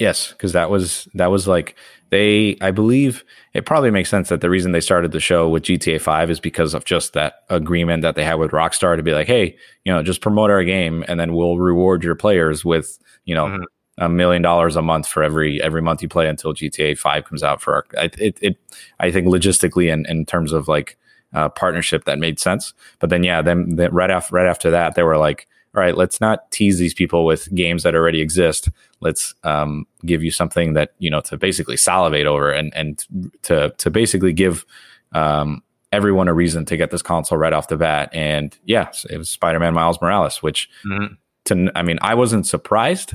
Yes, 0.00 0.32
because 0.32 0.54
that 0.54 0.70
was 0.70 1.06
that 1.12 1.30
was 1.30 1.46
like 1.46 1.76
they. 2.08 2.56
I 2.62 2.70
believe 2.70 3.22
it 3.52 3.66
probably 3.66 3.90
makes 3.90 4.08
sense 4.08 4.30
that 4.30 4.40
the 4.40 4.48
reason 4.48 4.72
they 4.72 4.80
started 4.80 5.12
the 5.12 5.20
show 5.20 5.46
with 5.46 5.64
GTA 5.64 6.00
Five 6.00 6.30
is 6.30 6.40
because 6.40 6.72
of 6.72 6.86
just 6.86 7.12
that 7.12 7.42
agreement 7.50 8.00
that 8.00 8.14
they 8.14 8.24
had 8.24 8.36
with 8.36 8.52
Rockstar 8.52 8.96
to 8.96 9.02
be 9.02 9.12
like, 9.12 9.26
hey, 9.26 9.54
you 9.84 9.92
know, 9.92 10.02
just 10.02 10.22
promote 10.22 10.50
our 10.50 10.64
game 10.64 11.04
and 11.06 11.20
then 11.20 11.34
we'll 11.34 11.58
reward 11.58 12.02
your 12.02 12.14
players 12.16 12.64
with 12.64 12.98
you 13.24 13.34
know. 13.34 13.46
Mm-hmm. 13.46 13.64
A 13.98 14.08
million 14.08 14.40
dollars 14.40 14.76
a 14.76 14.82
month 14.82 15.06
for 15.06 15.22
every 15.22 15.62
every 15.62 15.82
month 15.82 16.00
you 16.00 16.08
play 16.08 16.26
until 16.26 16.54
GTA 16.54 16.96
Five 16.96 17.24
comes 17.26 17.42
out. 17.42 17.60
For 17.60 17.74
our, 17.74 17.84
it, 18.02 18.38
it, 18.40 18.56
I 18.98 19.10
think 19.10 19.26
logistically 19.26 19.92
and 19.92 20.06
in 20.06 20.24
terms 20.24 20.54
of 20.54 20.68
like 20.68 20.96
uh, 21.34 21.50
partnership 21.50 22.04
that 22.04 22.18
made 22.18 22.40
sense. 22.40 22.72
But 22.98 23.10
then 23.10 23.22
yeah, 23.24 23.42
then, 23.42 23.76
then 23.76 23.92
right 23.92 24.10
after 24.10 24.34
right 24.34 24.46
after 24.46 24.70
that, 24.70 24.94
they 24.94 25.02
were 25.02 25.18
like, 25.18 25.46
all 25.74 25.80
right, 25.80 25.96
let's 25.96 26.20
not 26.20 26.50
tease 26.50 26.78
these 26.78 26.94
people 26.94 27.24
with 27.24 27.52
games 27.54 27.84
that 27.84 27.94
already 27.94 28.20
exist. 28.20 28.68
Let's 29.00 29.34
um, 29.44 29.86
give 30.04 30.24
you 30.24 30.32
something 30.32 30.72
that 30.72 30.94
you 30.98 31.10
know 31.10 31.20
to 31.22 31.36
basically 31.36 31.76
salivate 31.76 32.26
over 32.26 32.50
and 32.50 32.74
and 32.74 33.04
to 33.42 33.72
to 33.78 33.90
basically 33.90 34.32
give 34.32 34.66
um, 35.12 35.62
everyone 35.92 36.26
a 36.26 36.34
reason 36.34 36.64
to 36.64 36.76
get 36.76 36.90
this 36.90 37.02
console 37.02 37.38
right 37.38 37.52
off 37.52 37.68
the 37.68 37.76
bat. 37.76 38.10
And 38.12 38.56
yeah, 38.64 38.90
it 39.08 39.16
was 39.16 39.30
Spider-Man 39.30 39.74
Miles 39.74 40.00
Morales, 40.00 40.42
which 40.42 40.68
mm-hmm. 40.84 41.14
to 41.46 41.72
I 41.76 41.82
mean, 41.82 41.98
I 42.02 42.14
wasn't 42.14 42.46
surprised 42.46 43.14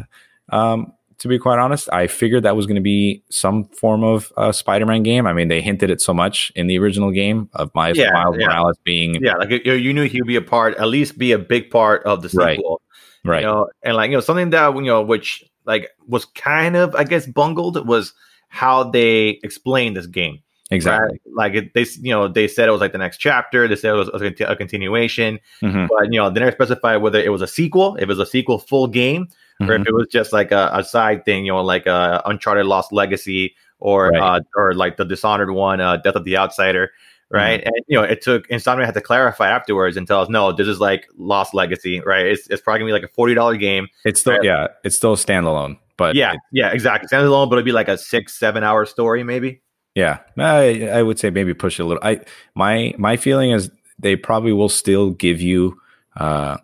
um, 0.49 0.93
to 1.19 1.27
be 1.27 1.39
quite 1.39 1.59
honest. 1.59 1.89
I 1.91 2.07
figured 2.07 2.43
that 2.43 2.55
was 2.55 2.65
going 2.65 2.75
to 2.75 2.81
be 2.81 3.23
some 3.29 3.65
form 3.65 4.03
of 4.03 4.31
uh, 4.37 4.51
Spider-Man 4.51 5.03
game. 5.03 5.27
I 5.27 5.33
mean, 5.33 5.47
they 5.47 5.61
hinted 5.61 5.89
it 5.89 6.01
so 6.01 6.13
much 6.13 6.51
in 6.55 6.67
the 6.67 6.77
original 6.77 7.11
game 7.11 7.49
of 7.53 7.73
Miles, 7.75 7.97
yeah, 7.97 8.11
Miles 8.11 8.35
yeah. 8.39 8.47
Morales 8.47 8.77
being 8.83 9.15
yeah, 9.23 9.35
like 9.35 9.65
you, 9.65 9.93
knew 9.93 10.03
he'd 10.03 10.25
be 10.25 10.35
a 10.35 10.41
part, 10.41 10.75
at 10.77 10.87
least 10.87 11.17
be 11.17 11.31
a 11.31 11.39
big 11.39 11.69
part 11.69 12.03
of 12.03 12.21
the 12.21 12.29
sequel, 12.29 12.81
right? 13.23 13.31
Right. 13.31 13.41
You 13.41 13.47
know, 13.47 13.69
and 13.83 13.95
like 13.95 14.11
you 14.11 14.17
know 14.17 14.21
something 14.21 14.51
that 14.51 14.75
you 14.75 14.81
know 14.81 15.01
which 15.01 15.43
like 15.65 15.89
was 16.07 16.25
kind 16.25 16.75
of 16.75 16.93
I 16.95 17.03
guess 17.03 17.25
bungled 17.25 17.87
was 17.87 18.13
how 18.49 18.83
they 18.83 19.39
explained 19.43 19.97
this 19.97 20.07
game. 20.07 20.39
Exactly. 20.71 21.19
Right? 21.25 21.35
Like 21.35 21.53
it, 21.53 21.73
they, 21.73 21.85
you 22.01 22.11
know, 22.11 22.27
they 22.27 22.47
said 22.47 22.67
it 22.67 22.71
was 22.71 22.81
like 22.81 22.91
the 22.91 22.97
next 22.97 23.17
chapter. 23.17 23.67
They 23.67 23.75
said 23.75 23.93
it 23.93 24.11
was 24.11 24.21
a, 24.41 24.55
continuation, 24.55 25.39
mm-hmm. 25.61 25.85
but 25.87 26.11
you 26.11 26.19
know, 26.19 26.29
they 26.29 26.39
never 26.39 26.51
specified 26.51 26.97
whether 26.97 27.19
it 27.19 27.31
was 27.31 27.41
a 27.41 27.47
sequel, 27.47 27.95
if 27.97 28.03
it 28.03 28.07
was 28.07 28.19
a 28.19 28.25
sequel 28.25 28.59
full 28.59 28.87
game, 28.87 29.27
mm-hmm. 29.61 29.69
or 29.69 29.75
if 29.75 29.81
mm-hmm. 29.81 29.87
it 29.87 29.93
was 29.93 30.07
just 30.11 30.33
like 30.33 30.51
a, 30.51 30.69
a, 30.73 30.83
side 30.83 31.25
thing, 31.25 31.45
you 31.45 31.51
know, 31.51 31.61
like 31.61 31.85
a 31.85 32.21
Uncharted 32.25 32.65
Lost 32.65 32.91
Legacy 32.91 33.55
or 33.79 34.09
Right. 34.09 34.21
uh, 34.21 34.41
or 34.55 34.73
like 34.73 34.97
the 34.97 35.05
Dishonored 35.05 35.51
one, 35.51 35.81
uh, 35.81 35.97
Death 35.97 36.15
of 36.15 36.23
the 36.23 36.37
Outsider, 36.37 36.91
right? 37.29 37.63
And 37.63 37.73
you 37.87 37.97
know, 37.97 38.03
it 38.03 38.21
took 38.21 38.47
Insomniac 38.49 38.85
had 38.85 38.93
to 38.93 39.01
clarify 39.01 39.49
afterwards 39.49 39.97
and 39.97 40.07
tell 40.07 40.21
us, 40.21 40.29
no, 40.29 40.51
this 40.51 40.67
is 40.67 40.79
like 40.79 41.07
Lost 41.17 41.53
Legacy, 41.53 41.99
right? 42.05 42.25
It's 42.25 42.47
it's 42.47 42.61
probably 42.61 42.79
gonna 42.79 42.89
be 42.89 42.93
like 42.93 43.03
a 43.03 43.13
forty 43.13 43.33
dollar 43.33 43.57
game. 43.57 43.87
It's 44.05 44.21
still 44.21 44.33
Right. 44.33 44.43
yeah, 44.43 44.67
it's 44.83 44.95
still 44.95 45.15
standalone, 45.15 45.77
but 45.97 46.15
yeah, 46.15 46.33
it- 46.33 46.39
yeah, 46.51 46.69
exactly. 46.71 47.07
Standalone, 47.09 47.49
but 47.49 47.55
it'd 47.55 47.65
be 47.65 47.71
like 47.71 47.89
a 47.89 47.97
six, 47.97 48.37
seven 48.37 48.63
hour 48.63 48.85
story, 48.85 49.23
maybe. 49.23 49.61
yeah. 49.95 50.19
I 50.37 50.89
I 50.91 51.03
would 51.03 51.19
say 51.19 51.29
maybe 51.29 51.53
push 51.53 51.79
it 51.79 51.83
a 51.83 51.85
little. 51.85 52.03
I 52.03 52.21
my 52.55 52.93
my 52.97 53.17
feeling 53.17 53.51
is 53.51 53.69
they 53.99 54.15
probably 54.15 54.53
will 54.53 54.69
still 54.69 55.11
give 55.11 55.41
you. 55.41 55.79
uh 56.17 56.57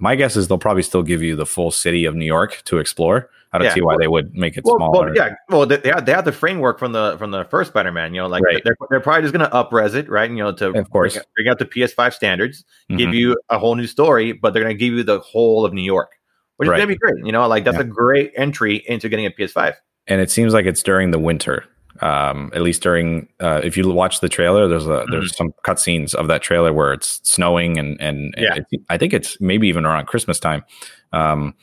My 0.00 0.16
guess 0.16 0.36
is 0.36 0.48
they'll 0.48 0.58
probably 0.58 0.82
still 0.82 1.02
give 1.02 1.22
you 1.22 1.36
the 1.36 1.46
full 1.46 1.70
city 1.70 2.04
of 2.06 2.14
New 2.14 2.24
York 2.24 2.62
to 2.64 2.78
explore. 2.78 3.30
I 3.52 3.58
don't 3.58 3.66
Yeah. 3.66 3.74
see 3.74 3.80
why 3.82 3.96
they 3.98 4.06
would 4.06 4.34
make 4.34 4.56
it 4.56 4.64
Well, 4.64 4.76
smaller. 4.76 5.06
well, 5.06 5.14
yeah, 5.16 5.34
well, 5.48 5.66
they, 5.66 5.76
they 5.78 5.88
have 5.90 6.06
they 6.06 6.12
have 6.12 6.24
the 6.24 6.32
framework 6.32 6.78
from 6.78 6.92
the 6.92 7.16
from 7.18 7.32
the 7.32 7.44
first 7.44 7.70
Spider 7.72 7.90
Man. 7.92 8.14
You 8.14 8.20
know, 8.22 8.28
like 8.28 8.42
Right. 8.44 8.62
they're 8.64 8.76
they're 8.90 9.00
probably 9.00 9.22
just 9.22 9.32
gonna 9.32 9.50
upres 9.50 9.94
it, 9.94 10.08
right? 10.08 10.30
You 10.30 10.36
know, 10.36 10.52
to 10.52 10.68
Of 10.70 10.88
course. 10.90 11.14
bring, 11.14 11.24
bring 11.36 11.48
out 11.48 11.58
the 11.58 11.64
PS5 11.66 12.14
standards, 12.14 12.64
give 12.88 13.10
Mhm. 13.10 13.14
you 13.14 13.36
a 13.50 13.58
whole 13.58 13.74
new 13.74 13.86
story, 13.88 14.32
but 14.32 14.54
they're 14.54 14.62
gonna 14.62 14.74
give 14.74 14.94
you 14.94 15.02
the 15.02 15.18
whole 15.20 15.64
of 15.64 15.72
New 15.72 15.82
York, 15.82 16.12
which 16.58 16.68
Right. 16.68 16.76
is 16.76 16.82
gonna 16.82 16.94
be 16.94 16.96
great. 16.96 17.26
You 17.26 17.32
know, 17.32 17.46
like 17.48 17.64
that's 17.64 17.76
Yeah. 17.76 17.82
a 17.82 17.86
great 17.86 18.32
entry 18.36 18.84
into 18.86 19.08
getting 19.08 19.26
a 19.26 19.30
PS5. 19.30 19.74
and 20.06 20.20
it 20.20 20.30
seems 20.30 20.54
like 20.54 20.64
it's 20.66 20.82
during 20.82 21.10
the 21.10 21.18
winter. 21.18 21.64
Um, 22.02 22.50
at 22.54 22.62
least 22.62 22.82
during, 22.82 23.28
uh, 23.40 23.60
if 23.62 23.76
you 23.76 23.88
watch 23.90 24.20
the 24.20 24.28
trailer, 24.28 24.66
there's 24.68 24.86
a 24.86 24.90
Mm-hmm. 24.90 25.12
there's 25.12 25.36
some 25.36 25.52
cutscenes 25.66 26.14
of 26.14 26.28
that 26.28 26.40
trailer 26.42 26.72
where 26.72 26.92
it's 26.92 27.20
snowing 27.24 27.78
and 27.78 28.00
and, 28.00 28.34
and 28.36 28.44
Yeah. 28.44 28.54
it- 28.70 28.80
I 28.88 28.96
think 28.96 29.12
it's 29.12 29.38
maybe 29.40 29.68
even 29.68 29.84
around 29.84 30.06
Christmas 30.06 30.38
time, 30.40 30.64
um, 31.12 31.54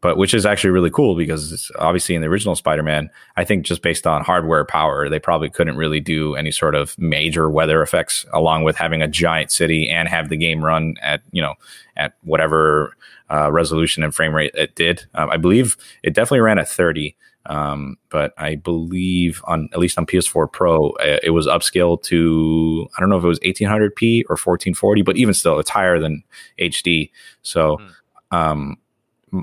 but 0.00 0.16
which 0.18 0.34
is 0.34 0.44
actually 0.44 0.70
really 0.70 0.90
cool 0.90 1.14
because 1.16 1.70
obviously 1.78 2.14
in 2.14 2.20
the 2.22 2.28
original 2.28 2.54
Spider-Man, 2.56 3.08
I 3.36 3.44
think 3.44 3.64
just 3.64 3.80
based 3.82 4.06
on 4.06 4.22
hardware 4.22 4.64
power, 4.64 5.08
they 5.08 5.18
probably 5.18 5.48
couldn't 5.48 5.76
really 5.76 6.00
do 6.00 6.34
any 6.34 6.50
sort 6.50 6.74
of 6.74 6.98
major 6.98 7.48
weather 7.48 7.80
effects, 7.80 8.26
along 8.32 8.64
with 8.64 8.76
having 8.76 9.00
a 9.00 9.08
giant 9.08 9.50
city 9.50 9.88
and 9.88 10.08
have 10.08 10.28
the 10.28 10.36
game 10.36 10.62
run 10.64 10.96
at 11.02 11.22
you 11.32 11.40
know 11.40 11.54
at 11.96 12.14
whatever 12.22 12.94
uh, 13.30 13.50
resolution 13.52 14.02
and 14.02 14.14
frame 14.14 14.34
rate 14.34 14.50
it 14.54 14.74
did. 14.74 15.04
Um, 15.14 15.30
I 15.30 15.36
believe 15.38 15.76
it 16.02 16.14
definitely 16.14 16.40
ran 16.40 16.58
at 16.58 16.68
30. 16.68 17.16
Um, 17.46 17.96
but 18.08 18.32
I 18.38 18.54
believe 18.54 19.42
on 19.44 19.68
at 19.72 19.78
least 19.78 19.98
on 19.98 20.06
PS4 20.06 20.50
Pro, 20.50 20.90
uh, 20.92 21.18
it 21.22 21.30
was 21.30 21.46
upscaled 21.46 22.02
to 22.04 22.88
I 22.96 23.00
don't 23.00 23.10
know 23.10 23.18
if 23.18 23.24
it 23.24 23.28
was 23.28 23.40
1800p 23.40 24.22
or 24.30 24.36
1440, 24.36 25.02
but 25.02 25.16
even 25.16 25.34
still, 25.34 25.58
it's 25.58 25.70
higher 25.70 25.98
than 25.98 26.22
HD. 26.58 27.10
So, 27.42 27.78
um, 28.30 28.78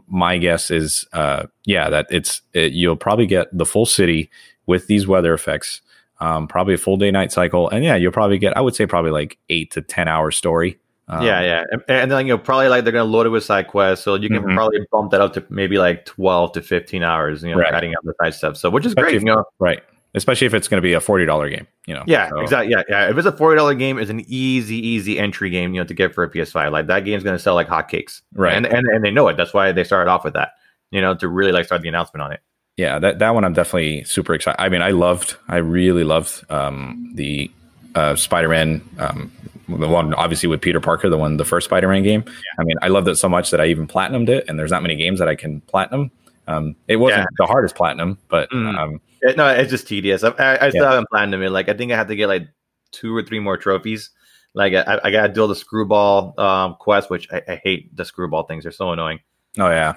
my 0.07 0.37
guess 0.37 0.71
is, 0.71 1.05
uh, 1.13 1.47
yeah, 1.65 1.89
that 1.89 2.07
it's 2.09 2.41
it, 2.53 2.73
you'll 2.73 2.95
probably 2.95 3.27
get 3.27 3.55
the 3.55 3.65
full 3.65 3.85
city 3.85 4.29
with 4.65 4.87
these 4.87 5.05
weather 5.05 5.33
effects, 5.33 5.81
um, 6.19 6.47
probably 6.47 6.73
a 6.73 6.77
full 6.79 6.97
day 6.97 7.11
night 7.11 7.31
cycle, 7.31 7.69
and 7.69 7.83
yeah, 7.83 7.95
you'll 7.95 8.11
probably 8.11 8.37
get 8.37 8.55
I 8.57 8.61
would 8.61 8.75
say 8.75 8.85
probably 8.85 9.11
like 9.11 9.37
eight 9.49 9.71
to 9.71 9.81
ten 9.81 10.07
hour 10.07 10.31
story. 10.31 10.79
Um, 11.11 11.25
yeah, 11.25 11.41
yeah, 11.41 11.63
and, 11.71 11.81
and 11.87 12.11
then 12.11 12.25
you 12.27 12.33
know 12.33 12.37
probably 12.37 12.67
like 12.69 12.83
they're 12.83 12.93
gonna 12.93 13.03
load 13.09 13.25
it 13.25 13.29
with 13.29 13.43
side 13.43 13.67
quests, 13.67 14.03
so 14.05 14.15
you 14.15 14.29
can 14.29 14.43
Mhm. 14.43 14.55
probably 14.55 14.79
bump 14.91 15.11
that 15.11 15.21
up 15.21 15.33
to 15.33 15.43
maybe 15.49 15.77
like 15.77 16.05
twelve 16.05 16.53
to 16.53 16.61
fifteen 16.61 17.03
hours. 17.03 17.43
You 17.43 17.51
know, 17.51 17.57
Right. 17.57 17.73
adding 17.73 17.93
up 17.95 18.01
the 18.03 18.13
side 18.21 18.33
stuff. 18.33 18.57
So 18.57 18.69
which 18.69 18.85
is 18.85 18.91
Especially 18.93 19.11
great. 19.11 19.15
if- 19.17 19.23
You 19.23 19.35
know, 19.35 19.43
right. 19.59 19.83
Especially 20.13 20.45
if 20.45 20.53
it's 20.53 20.67
going 20.67 20.77
to 20.77 20.81
be 20.85 20.91
a 20.93 20.99
forty 20.99 21.25
dollar 21.25 21.49
game, 21.49 21.67
you 21.85 21.93
know. 21.93 22.03
Yeah, 22.05 22.29
So- 22.29 22.39
exactly. 22.41 22.71
Yeah, 22.71 22.83
yeah. 22.89 23.09
If 23.09 23.17
it's 23.17 23.25
a 23.27 23.31
forty 23.31 23.57
dollar 23.57 23.73
game, 23.75 23.97
it's 23.97 24.09
an 24.09 24.23
easy, 24.27 24.75
easy 24.75 25.17
entry 25.19 25.49
game, 25.49 25.73
you 25.73 25.79
know, 25.81 25.85
to 25.87 25.93
get 25.93 26.13
for 26.13 26.23
a 26.23 26.29
PS5. 26.29 26.71
Like 26.73 26.87
that 26.87 27.05
game's 27.05 27.23
going 27.23 27.35
to 27.35 27.41
sell 27.41 27.55
like 27.55 27.67
hotcakes, 27.69 28.21
Right. 28.35 28.53
And 28.53 28.65
and 28.65 28.87
and 28.87 29.03
they 29.05 29.11
know 29.11 29.27
it. 29.29 29.37
That's 29.37 29.53
why 29.53 29.71
they 29.71 29.83
started 29.85 30.09
off 30.11 30.23
with 30.25 30.33
that, 30.33 30.51
you 30.91 30.99
know, 31.01 31.13
to 31.15 31.27
really 31.29 31.51
like 31.53 31.65
start 31.65 31.81
the 31.81 31.87
announcement 31.89 32.23
on 32.23 32.31
it. 32.33 32.39
yeah 32.77 32.99
that, 32.99 33.19
that 33.19 33.33
one 33.35 33.43
i'm 33.43 33.51
definitely 33.53 34.01
super 34.05 34.33
excited 34.33 34.55
i 34.61 34.69
mean 34.69 34.81
i 34.81 34.91
loved 34.91 35.35
i 35.49 35.57
really 35.57 36.05
loved 36.05 36.45
um, 36.49 37.11
the 37.15 37.51
uh, 37.95 38.15
spider-man 38.15 38.81
um, 38.97 39.29
the 39.79 39.87
one 39.87 40.13
obviously 40.15 40.47
with 40.47 40.61
peter 40.61 40.79
parker 40.79 41.09
the 41.09 41.17
one 41.17 41.37
the 41.37 41.45
first 41.45 41.65
spider-man 41.65 42.03
game 42.03 42.23
i 42.59 42.63
mean 42.63 42.75
i 42.81 42.87
loved 42.87 43.07
it 43.07 43.15
so 43.15 43.27
much 43.29 43.51
that 43.51 43.59
i 43.61 43.65
even 43.65 43.87
platinumed 43.87 44.29
it 44.29 44.45
and 44.47 44.57
there's 44.59 44.71
not 44.71 44.81
many 44.81 44.95
games 44.95 45.19
that 45.19 45.27
i 45.27 45.35
can 45.35 45.61
platinum 45.61 46.11
um, 46.47 46.75
it 46.87 46.97
wasn't 46.97 47.19
Yeah. 47.21 47.25
the 47.37 47.45
hardest 47.45 47.75
platinum 47.75 48.17
but 48.27 48.49
Mhm. 48.51 48.77
um, 48.77 49.01
It- 49.21 49.37
no, 49.37 49.47
it's 49.47 49.69
just 49.69 49.87
tedious. 49.87 50.23
I, 50.23 50.29
I, 50.31 50.65
I 50.65 50.69
still 50.69 50.83
Yeah. 50.83 50.89
haven't 50.91 51.09
planned 51.11 51.31
them. 51.31 51.41
Like 51.53 51.69
I 51.69 51.73
think 51.73 51.91
I 51.91 51.95
have 51.95 52.07
to 52.07 52.15
get 52.15 52.27
like 52.27 52.47
two 52.91 53.15
or 53.15 53.21
three 53.21 53.39
more 53.39 53.55
trophies. 53.55 54.09
Like 54.55 54.73
I, 54.73 54.99
I 55.03 55.11
got 55.11 55.27
to 55.27 55.33
do 55.33 55.45
the 55.47 55.53
screwball 55.55 56.33
um, 56.39 56.75
quest, 56.79 57.11
which 57.11 57.27
I, 57.31 57.41
I 57.47 57.55
hate 57.63 57.95
the 57.95 58.03
screwball 58.03 58.43
things. 58.43 58.63
They're 58.63 58.71
so 58.71 58.91
annoying. 58.91 59.19
oh 59.59 59.69
yeah 59.69 59.93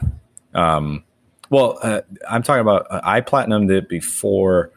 um, 0.52 1.02
well 1.50 1.78
uh, 1.82 2.02
i'm 2.28 2.42
talking 2.42 2.60
about 2.60 2.86
uh, 2.90 3.00
i 3.02 3.20
platinumed 3.22 3.70
it 3.70 3.88
before 3.88 4.70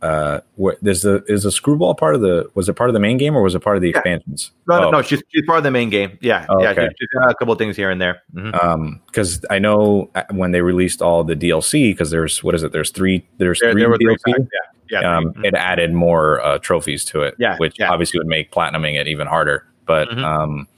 uh, 0.00 0.40
what, 0.54 0.78
there's 0.80 1.02
the 1.02 1.24
is 1.26 1.42
the 1.42 1.50
screwball 1.50 1.94
part 1.94 2.14
of 2.14 2.20
the 2.20 2.48
was 2.54 2.68
it 2.68 2.74
part 2.74 2.88
of 2.88 2.94
the 2.94 3.00
main 3.00 3.16
game 3.16 3.34
or 3.36 3.42
was 3.42 3.54
it 3.54 3.60
part 3.60 3.76
of 3.76 3.82
the 3.82 3.88
Yeah. 3.88 3.98
expansions 3.98 4.52
No, 4.68 4.80
no, 4.80 4.86
Oh. 4.88 4.90
no. 4.90 5.02
She's 5.02 5.22
she's 5.28 5.44
part 5.46 5.58
of 5.58 5.64
the 5.64 5.70
main 5.72 5.90
game. 5.90 6.16
Yeah, 6.20 6.46
Oh, 6.48 6.62
yeah. 6.62 6.70
okay. 6.70 6.88
She's, 6.98 7.08
got 7.08 7.30
a 7.30 7.34
couple 7.34 7.54
things 7.56 7.76
here 7.76 7.90
and 7.90 8.00
there. 8.00 8.22
Mhm. 8.34 8.62
um 8.62 9.00
because 9.06 9.44
i 9.50 9.58
know 9.58 10.08
uh, 10.14 10.22
when 10.30 10.52
they 10.52 10.60
released 10.60 11.02
all 11.02 11.24
the 11.24 11.34
dlc 11.34 11.72
because 11.72 12.10
there's 12.10 12.42
what 12.44 12.54
is 12.54 12.62
it 12.62 12.70
there's 12.72 12.90
three 12.90 13.26
there's 13.38 13.58
There, 13.60 13.72
three 13.72 13.82
there 13.82 13.90
were 13.90 13.98
three. 13.98 14.14
Yeah, 14.26 15.00
yeah. 15.00 15.16
um, 15.16 15.32
three. 15.34 15.48
it 15.48 15.54
added 15.54 15.92
more 15.92 16.40
uh, 16.42 16.58
trophies 16.58 17.04
to 17.06 17.22
it 17.22 17.34
Yeah, 17.38 17.56
which 17.58 17.76
yeah. 17.78 17.90
obviously 17.90 18.18
would 18.20 18.26
make 18.28 18.52
platinuming 18.52 19.00
it 19.00 19.08
even 19.08 19.26
harder 19.26 19.66
but 19.86 20.08
Mhm. 20.10 20.22
um 20.24 20.68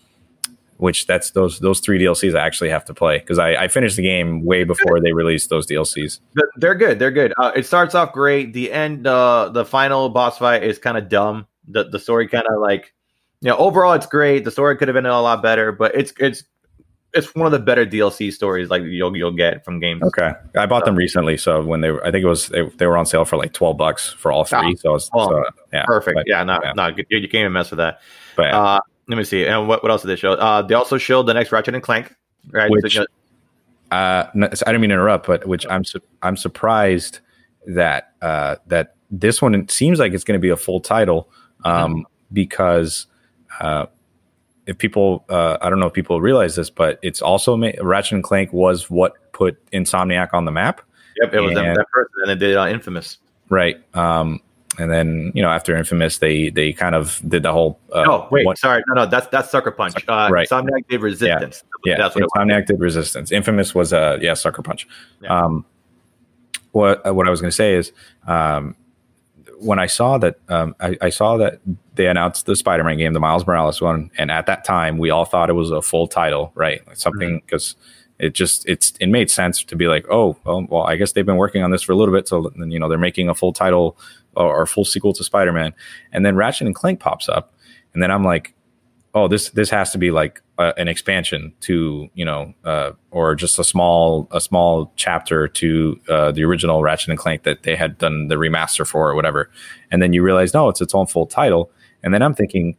which 0.80 1.06
that's 1.06 1.30
those 1.32 1.60
those 1.60 1.80
three 1.80 1.98
dlcs 2.00 2.34
i 2.34 2.40
actually 2.44 2.70
have 2.70 2.84
to 2.84 2.92
play 2.94 3.18
because 3.18 3.38
I, 3.38 3.50
I 3.54 3.68
finished 3.68 3.96
the 3.96 4.02
game 4.02 4.44
way 4.44 4.64
before 4.64 5.00
they 5.00 5.12
released 5.12 5.50
those 5.50 5.66
dlcs 5.66 6.20
They're 6.56 6.74
good. 6.74 6.98
They're 6.98 7.10
good. 7.10 7.32
Uh, 7.38 7.52
it 7.54 7.66
starts 7.66 7.94
off 7.94 8.12
great. 8.12 8.52
The 8.52 8.72
end, 8.72 9.06
uh, 9.06 9.50
the 9.50 9.64
final 9.64 10.08
boss 10.08 10.38
fight 10.38 10.62
is 10.62 10.78
kind 10.78 10.96
of 10.98 11.08
dumb. 11.08 11.46
The 11.68 11.84
the 11.84 11.98
story 11.98 12.26
kind 12.28 12.46
of 12.48 12.60
like, 12.60 12.92
you 13.40 13.48
know, 13.50 13.56
overall 13.56 13.92
it's 13.92 14.06
great. 14.06 14.44
The 14.44 14.50
story 14.50 14.76
could 14.76 14.88
have 14.88 14.94
been 14.94 15.06
a 15.06 15.20
lot 15.22 15.42
better, 15.42 15.70
but 15.72 15.94
it's 15.94 16.12
it's 16.18 16.44
it's 17.12 17.34
one 17.34 17.46
of 17.46 17.52
the 17.52 17.58
better 17.58 17.84
DLC 17.84 18.32
stories 18.32 18.70
like 18.70 18.82
you'll 18.82 19.16
you'll 19.16 19.32
get 19.36 19.64
from 19.64 19.80
games. 19.80 20.00
okay 20.04 20.30
i 20.56 20.64
bought 20.64 20.84
them 20.84 20.94
recently 20.94 21.36
so 21.36 21.60
when 21.60 21.80
they 21.80 21.90
were 21.90 22.00
i 22.06 22.10
think 22.12 22.22
it 22.22 22.28
was 22.28 22.46
they, 22.50 22.62
they 22.78 22.86
were 22.86 22.96
on 22.96 23.04
sale 23.04 23.24
for 23.24 23.36
like 23.36 23.52
12 23.52 23.76
bucks 23.76 24.12
for 24.12 24.30
all 24.30 24.44
three 24.44 24.76
so, 24.76 24.90
I 24.90 24.92
was, 24.92 25.10
Oh, 25.12 25.28
so 25.28 25.44
yeah 25.72 25.84
Perfect. 25.86 26.14
but- 26.14 26.24
yeah, 26.28 26.44
not 26.44 26.60
yeah. 26.62 26.72
not 26.74 26.94
good. 26.94 27.06
You, 27.10 27.18
you 27.18 27.28
can't 27.28 27.40
even 27.40 27.52
mess 27.52 27.70
with 27.70 27.78
that. 27.78 28.00
but 28.36 28.42
yeah. 28.44 28.60
Uh, 28.60 28.80
let 29.10 29.16
me 29.18 29.24
see. 29.24 29.44
And 29.46 29.68
what, 29.68 29.82
what 29.82 29.90
else 29.92 30.02
did 30.02 30.08
they 30.08 30.16
show? 30.16 30.32
Uh, 30.32 30.62
they 30.62 30.74
also 30.74 30.96
showed 30.98 31.24
the 31.26 31.34
next 31.34 31.52
Ratchet 31.52 31.74
and 31.74 31.82
Clank. 31.82 32.14
Right. 32.50 32.70
Which- 32.70 32.94
So, 32.94 33.00
you 33.02 33.06
know, 33.90 33.96
uh, 33.96 34.30
no, 34.34 34.46
I 34.46 34.50
didn't 34.50 34.80
mean 34.80 34.90
to 34.90 34.94
interrupt, 34.94 35.26
but 35.26 35.46
which 35.46 35.66
I'm 35.68 35.84
su- 35.84 36.00
I'm 36.22 36.36
surprised 36.36 37.18
that 37.66 38.12
uh, 38.22 38.56
that 38.68 38.94
this 39.10 39.42
one 39.42 39.68
seems 39.68 39.98
like 39.98 40.12
it's 40.14 40.22
going 40.24 40.38
to 40.38 40.42
be 40.42 40.48
a 40.50 40.56
full 40.56 40.80
title 40.80 41.28
um, 41.64 42.06
because 42.32 43.06
uh, 43.60 43.86
if 44.66 44.78
people 44.78 45.24
uh, 45.28 45.58
I 45.60 45.68
don't 45.68 45.80
know 45.80 45.88
if 45.88 45.92
people 45.92 46.20
realize 46.20 46.54
this, 46.54 46.70
but 46.70 47.00
it's 47.02 47.20
also 47.20 47.56
ma- 47.56 47.72
Ratchet 47.82 48.12
and 48.12 48.22
Clank 48.24 48.52
was 48.52 48.88
what 48.88 49.14
put 49.32 49.58
Insomniac 49.72 50.32
on 50.34 50.44
the 50.44 50.52
map, 50.52 50.82
yep, 51.20 51.34
it 51.34 51.40
was 51.40 51.54
them 51.54 51.64
and- 51.64 51.76
that 51.76 51.86
first, 51.92 52.10
and 52.22 52.30
they 52.30 52.36
did 52.36 52.52
it 52.52 52.56
on 52.56 52.68
Infamous. 52.70 53.18
right? 53.48 53.76
Um, 53.96 54.38
and 54.78 54.90
then 54.90 55.32
you 55.34 55.42
know 55.42 55.48
after 55.50 55.76
Infamous, 55.76 56.18
they 56.18 56.50
they 56.50 56.72
kind 56.72 56.94
of 56.94 57.20
did 57.28 57.42
the 57.42 57.52
whole 57.52 57.78
uh, 57.92 58.04
oh 58.06 58.28
wait, 58.30 58.46
what- 58.46 58.58
sorry, 58.58 58.82
no, 58.88 58.94
no, 59.04 59.06
that's 59.06 59.26
that's 59.28 59.50
Sucker 59.50 59.70
Punch. 59.70 59.94
Uh, 60.08 60.28
Right. 60.30 60.48
Insomniac 60.48 60.86
did 60.88 61.02
Resistance. 61.02 61.64
yeah, 61.84 61.96
that's 61.98 62.14
what. 62.14 62.24
Insomniac 62.24 62.66
did 62.66 62.80
Resistance. 62.80 63.32
Infamous 63.32 63.74
was 63.74 63.92
uh 63.92 64.18
yeah, 64.20 64.34
Sucker 64.34 64.62
Punch. 64.62 64.86
Yeah. 65.22 65.36
Um, 65.44 65.64
what 66.72 67.04
uh, 67.06 67.12
what 67.12 67.26
I 67.26 67.30
was 67.30 67.40
going 67.40 67.50
to 67.50 67.56
say 67.56 67.74
is, 67.74 67.92
um, 68.28 68.76
when 69.58 69.78
I 69.78 69.86
saw 69.86 70.18
that, 70.18 70.38
um, 70.48 70.74
I, 70.80 70.96
I 71.02 71.10
saw 71.10 71.36
that 71.38 71.60
they 71.96 72.06
announced 72.06 72.46
the 72.46 72.54
Spider-Man 72.56 72.96
game, 72.96 73.12
the 73.12 73.20
Miles 73.20 73.46
Morales 73.46 73.80
one, 73.82 74.10
and 74.16 74.30
at 74.30 74.46
that 74.46 74.64
time 74.64 74.96
we 74.98 75.10
all 75.10 75.24
thought 75.24 75.50
it 75.50 75.54
was 75.54 75.70
a 75.72 75.82
full 75.82 76.06
title, 76.06 76.52
right? 76.54 76.86
Like 76.86 76.96
something 76.96 77.42
because 77.44 77.74
it 78.20 78.34
just 78.34 78.68
it's 78.68 78.92
it 79.00 79.08
made 79.08 79.30
sense 79.30 79.64
to 79.64 79.74
be 79.76 79.88
like, 79.88 80.06
oh, 80.10 80.36
well, 80.44 80.64
well, 80.70 80.82
I 80.84 80.96
guess 80.96 81.12
they've 81.12 81.26
been 81.26 81.36
working 81.38 81.62
on 81.62 81.70
this 81.72 81.82
for 81.82 81.92
a 81.92 81.96
little 81.96 82.14
bit, 82.14 82.28
so 82.28 82.52
then 82.56 82.70
you 82.70 82.78
know 82.78 82.88
they're 82.88 82.98
making 82.98 83.28
a 83.28 83.34
full 83.34 83.52
title 83.52 83.98
or, 84.42 84.66
full 84.66 84.84
sequel 84.84 85.12
to 85.14 85.24
Spider-Man, 85.24 85.72
and 86.12 86.24
then 86.24 86.36
Ratchet 86.36 86.66
and 86.66 86.74
Clank 86.74 87.00
pops 87.00 87.28
up, 87.28 87.54
and 87.92 88.02
then 88.02 88.10
I'm 88.10 88.24
like, 88.24 88.54
oh 89.14 89.28
this 89.28 89.50
this 89.50 89.70
has 89.70 89.90
to 89.92 89.98
be 89.98 90.10
like 90.10 90.40
uh, 90.58 90.72
an 90.76 90.88
expansion 90.88 91.52
to 91.60 92.08
you 92.14 92.24
know 92.24 92.54
uh, 92.64 92.92
or 93.10 93.34
just 93.34 93.58
a 93.58 93.64
small 93.64 94.28
a 94.30 94.40
small 94.40 94.92
chapter 94.96 95.48
to 95.48 96.00
uh, 96.08 96.32
the 96.32 96.44
original 96.44 96.82
Ratchet 96.82 97.08
and 97.08 97.18
Clank 97.18 97.42
that 97.42 97.62
they 97.62 97.76
had 97.76 97.98
done 97.98 98.28
the 98.28 98.36
remaster 98.36 98.86
for 98.86 99.10
or 99.10 99.14
whatever. 99.14 99.50
And 99.90 100.02
then 100.02 100.12
you 100.12 100.22
realize 100.22 100.54
no 100.54 100.68
it's 100.68 100.80
its 100.80 100.94
own 100.94 101.06
full 101.06 101.26
title. 101.26 101.70
And 102.02 102.14
then 102.14 102.22
I'm 102.22 102.34
thinking 102.34 102.76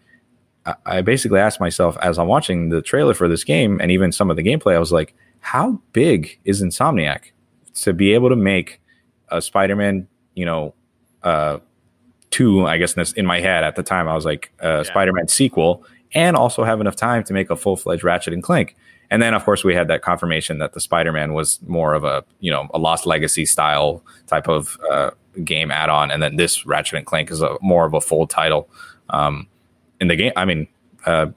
I, 0.65 0.75
I 0.85 1.01
basically 1.01 1.39
asked 1.39 1.59
myself 1.59 1.97
as 2.01 2.17
I'm 2.17 2.27
watching 2.27 2.69
the 2.69 2.81
trailer 2.81 3.13
for 3.13 3.27
this 3.27 3.43
game 3.43 3.79
and 3.81 3.91
even 3.91 4.11
some 4.11 4.29
of 4.29 4.37
the 4.37 4.43
gameplay 4.43 4.75
I 4.75 4.79
was 4.79 4.91
like 4.91 5.13
how 5.39 5.81
big 5.91 6.39
is 6.45 6.61
Insomniac 6.61 7.31
to 7.73 7.93
be 7.93 8.13
able 8.13 8.29
to 8.29 8.35
make 8.35 8.79
a 9.29 9.41
Spider-Man 9.41 10.07
you 10.35 10.45
know 10.45 10.73
uh 11.23 11.59
two 12.29 12.65
I 12.65 12.77
guess 12.77 12.93
in, 12.93 13.01
this, 13.01 13.11
in 13.13 13.25
my 13.25 13.39
head 13.39 13.63
at 13.63 13.75
the 13.75 13.83
time 13.83 14.07
I 14.07 14.15
was 14.15 14.25
like 14.25 14.51
uh, 14.61 14.83
Spider-Man 14.83 15.27
sequel 15.27 15.85
and 16.13 16.35
also 16.35 16.63
have 16.63 16.81
enough 16.81 16.95
time 16.95 17.23
to 17.25 17.33
make 17.33 17.49
a 17.49 17.55
full 17.55 17.77
fledged 17.77 18.03
Ratchet 18.03 18.33
and 18.33 18.43
Clank. 18.43 18.75
And 19.09 19.21
then, 19.21 19.33
of 19.33 19.43
course, 19.43 19.63
we 19.63 19.75
had 19.75 19.89
that 19.89 20.01
confirmation 20.01 20.59
that 20.59 20.71
the 20.73 20.79
Spider 20.79 21.11
Man 21.11 21.33
was 21.33 21.59
more 21.67 21.93
of 21.93 22.05
a 22.05 22.23
you 22.39 22.49
know 22.49 22.69
a 22.73 22.79
Lost 22.79 23.05
Legacy 23.05 23.45
style 23.45 24.03
type 24.27 24.47
of 24.47 24.77
uh, 24.89 25.11
game 25.43 25.69
add 25.69 25.89
on, 25.89 26.11
and 26.11 26.23
then 26.23 26.37
this 26.37 26.65
Ratchet 26.65 26.97
and 26.97 27.05
Clank 27.05 27.29
is 27.29 27.41
a 27.41 27.57
more 27.61 27.85
of 27.85 27.93
a 27.93 27.99
full 27.99 28.25
title. 28.25 28.69
Um, 29.09 29.47
in 29.99 30.07
the 30.07 30.15
game, 30.15 30.31
I 30.37 30.45
mean, 30.45 30.67
uh, 31.05 31.27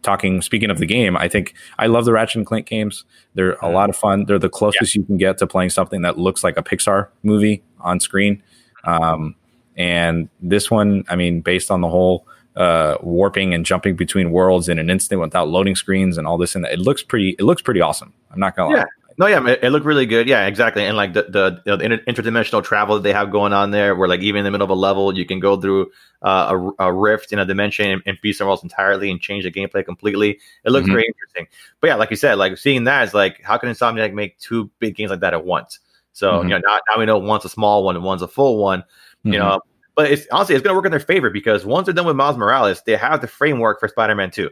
talking 0.00 0.40
speaking 0.40 0.70
of 0.70 0.78
the 0.78 0.86
game, 0.86 1.14
I 1.16 1.28
think 1.28 1.52
I 1.78 1.86
love 1.86 2.06
the 2.06 2.12
Ratchet 2.12 2.36
and 2.36 2.46
Clank 2.46 2.66
games. 2.66 3.04
They're 3.34 3.52
a 3.52 3.56
mm-hmm. 3.56 3.74
lot 3.74 3.90
of 3.90 3.96
fun. 3.96 4.24
They're 4.24 4.38
the 4.38 4.48
closest 4.48 4.94
yeah. 4.94 5.00
you 5.00 5.06
can 5.06 5.18
get 5.18 5.36
to 5.38 5.46
playing 5.46 5.70
something 5.70 6.00
that 6.02 6.18
looks 6.18 6.42
like 6.42 6.56
a 6.56 6.62
Pixar 6.62 7.08
movie 7.22 7.62
on 7.80 8.00
screen. 8.00 8.42
Um, 8.84 9.34
and 9.76 10.28
this 10.40 10.70
one, 10.70 11.04
I 11.08 11.16
mean, 11.16 11.40
based 11.40 11.70
on 11.70 11.80
the 11.80 11.88
whole 11.88 12.26
uh, 12.56 12.96
warping 13.00 13.54
and 13.54 13.64
jumping 13.64 13.96
between 13.96 14.30
worlds 14.30 14.68
in 14.68 14.78
an 14.78 14.90
instant 14.90 15.20
without 15.20 15.48
loading 15.48 15.74
screens 15.74 16.18
and 16.18 16.26
all 16.26 16.38
this 16.38 16.54
and 16.54 16.64
that, 16.64 16.72
it 16.72 16.78
looks 16.78 17.02
pretty. 17.02 17.30
It 17.38 17.42
looks 17.42 17.62
pretty 17.62 17.80
awesome. 17.80 18.12
I'm 18.30 18.40
not 18.40 18.56
gonna 18.56 18.76
yeah. 18.76 18.82
lie. 18.82 18.88
No, 19.18 19.26
yeah, 19.26 19.46
it, 19.46 19.60
it, 19.62 19.70
looked 19.70 19.84
really 19.84 20.06
good. 20.06 20.28
Yeah, 20.28 20.46
exactly. 20.46 20.84
And 20.84 20.96
like 20.96 21.12
the 21.12 21.24
the, 21.24 21.62
you 21.64 21.72
know, 21.72 21.76
the 21.76 21.98
interdimensional 22.10 22.64
travel 22.64 22.96
that 22.96 23.02
they 23.02 23.12
have 23.12 23.30
going 23.30 23.52
on 23.52 23.70
there, 23.70 23.94
where 23.94 24.08
like 24.08 24.20
even 24.20 24.40
in 24.40 24.44
the 24.44 24.50
middle 24.50 24.64
of 24.64 24.70
a 24.70 24.74
level, 24.74 25.16
you 25.16 25.26
can 25.26 25.40
go 25.40 25.60
through 25.60 25.90
uh, 26.22 26.56
a, 26.78 26.86
a, 26.86 26.92
rift 26.92 27.32
in 27.32 27.38
a 27.38 27.44
dimension 27.44 27.90
and, 27.90 28.02
and, 28.06 28.18
be 28.22 28.32
somewhere 28.32 28.52
else 28.52 28.62
entirely 28.62 29.10
and 29.10 29.20
change 29.20 29.44
the 29.44 29.50
gameplay 29.50 29.84
completely. 29.84 30.38
It 30.64 30.70
looks 30.70 30.86
mm-hmm. 30.86 30.94
very 30.94 31.06
interesting. 31.06 31.46
But 31.80 31.88
yeah, 31.88 31.96
like 31.96 32.10
you 32.10 32.16
said, 32.16 32.36
like 32.36 32.56
seeing 32.58 32.84
that 32.84 33.08
is 33.08 33.14
like, 33.14 33.42
how 33.42 33.58
can 33.58 33.68
Insomniac 33.68 34.12
make 34.12 34.38
two 34.38 34.70
big 34.78 34.96
games 34.96 35.10
like 35.10 35.20
that 35.20 35.34
at 35.34 35.44
once? 35.44 35.80
So 36.12 36.32
mm-hmm. 36.32 36.48
you 36.48 36.54
know, 36.54 36.60
now, 36.66 36.78
now 36.90 36.98
we 36.98 37.06
know 37.06 37.18
one's 37.18 37.44
a 37.44 37.48
small 37.48 37.84
one 37.84 37.96
and 37.96 38.04
one's 38.04 38.22
a 38.22 38.28
full 38.28 38.58
one. 38.58 38.80
Mm-hmm. 38.80 39.32
You 39.32 39.38
know, 39.38 39.60
but 39.94 40.10
it's 40.10 40.26
honestly 40.32 40.54
it's 40.54 40.62
going 40.62 40.72
to 40.72 40.76
work 40.76 40.86
in 40.86 40.90
their 40.90 41.00
favor 41.00 41.30
because 41.30 41.64
once 41.64 41.86
they're 41.86 41.94
done 41.94 42.06
with 42.06 42.16
Miles 42.16 42.36
Morales, 42.36 42.82
they 42.86 42.96
have 42.96 43.20
the 43.20 43.28
framework 43.28 43.80
for 43.80 43.88
Spider-Man 43.88 44.30
Two. 44.30 44.50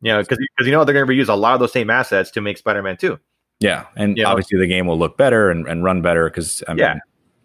You 0.00 0.12
know, 0.12 0.20
because 0.20 0.38
because 0.38 0.66
you 0.66 0.72
know 0.72 0.84
they're 0.84 0.94
going 0.94 1.06
to 1.06 1.12
reuse 1.12 1.28
a 1.28 1.36
lot 1.36 1.54
of 1.54 1.60
those 1.60 1.72
same 1.72 1.90
assets 1.90 2.30
to 2.32 2.40
make 2.40 2.58
Spider-Man 2.58 2.96
Two. 2.96 3.18
Yeah, 3.60 3.86
and 3.96 4.16
you 4.16 4.24
obviously 4.24 4.56
know? 4.56 4.62
the 4.62 4.68
game 4.68 4.86
will 4.86 4.98
look 4.98 5.16
better 5.16 5.50
and, 5.50 5.66
and 5.66 5.84
run 5.84 6.02
better 6.02 6.28
because 6.28 6.62
I 6.68 6.74
mean, 6.74 6.78
yeah. 6.78 6.98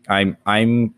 I'm 0.07 0.37
I'm 0.45 0.93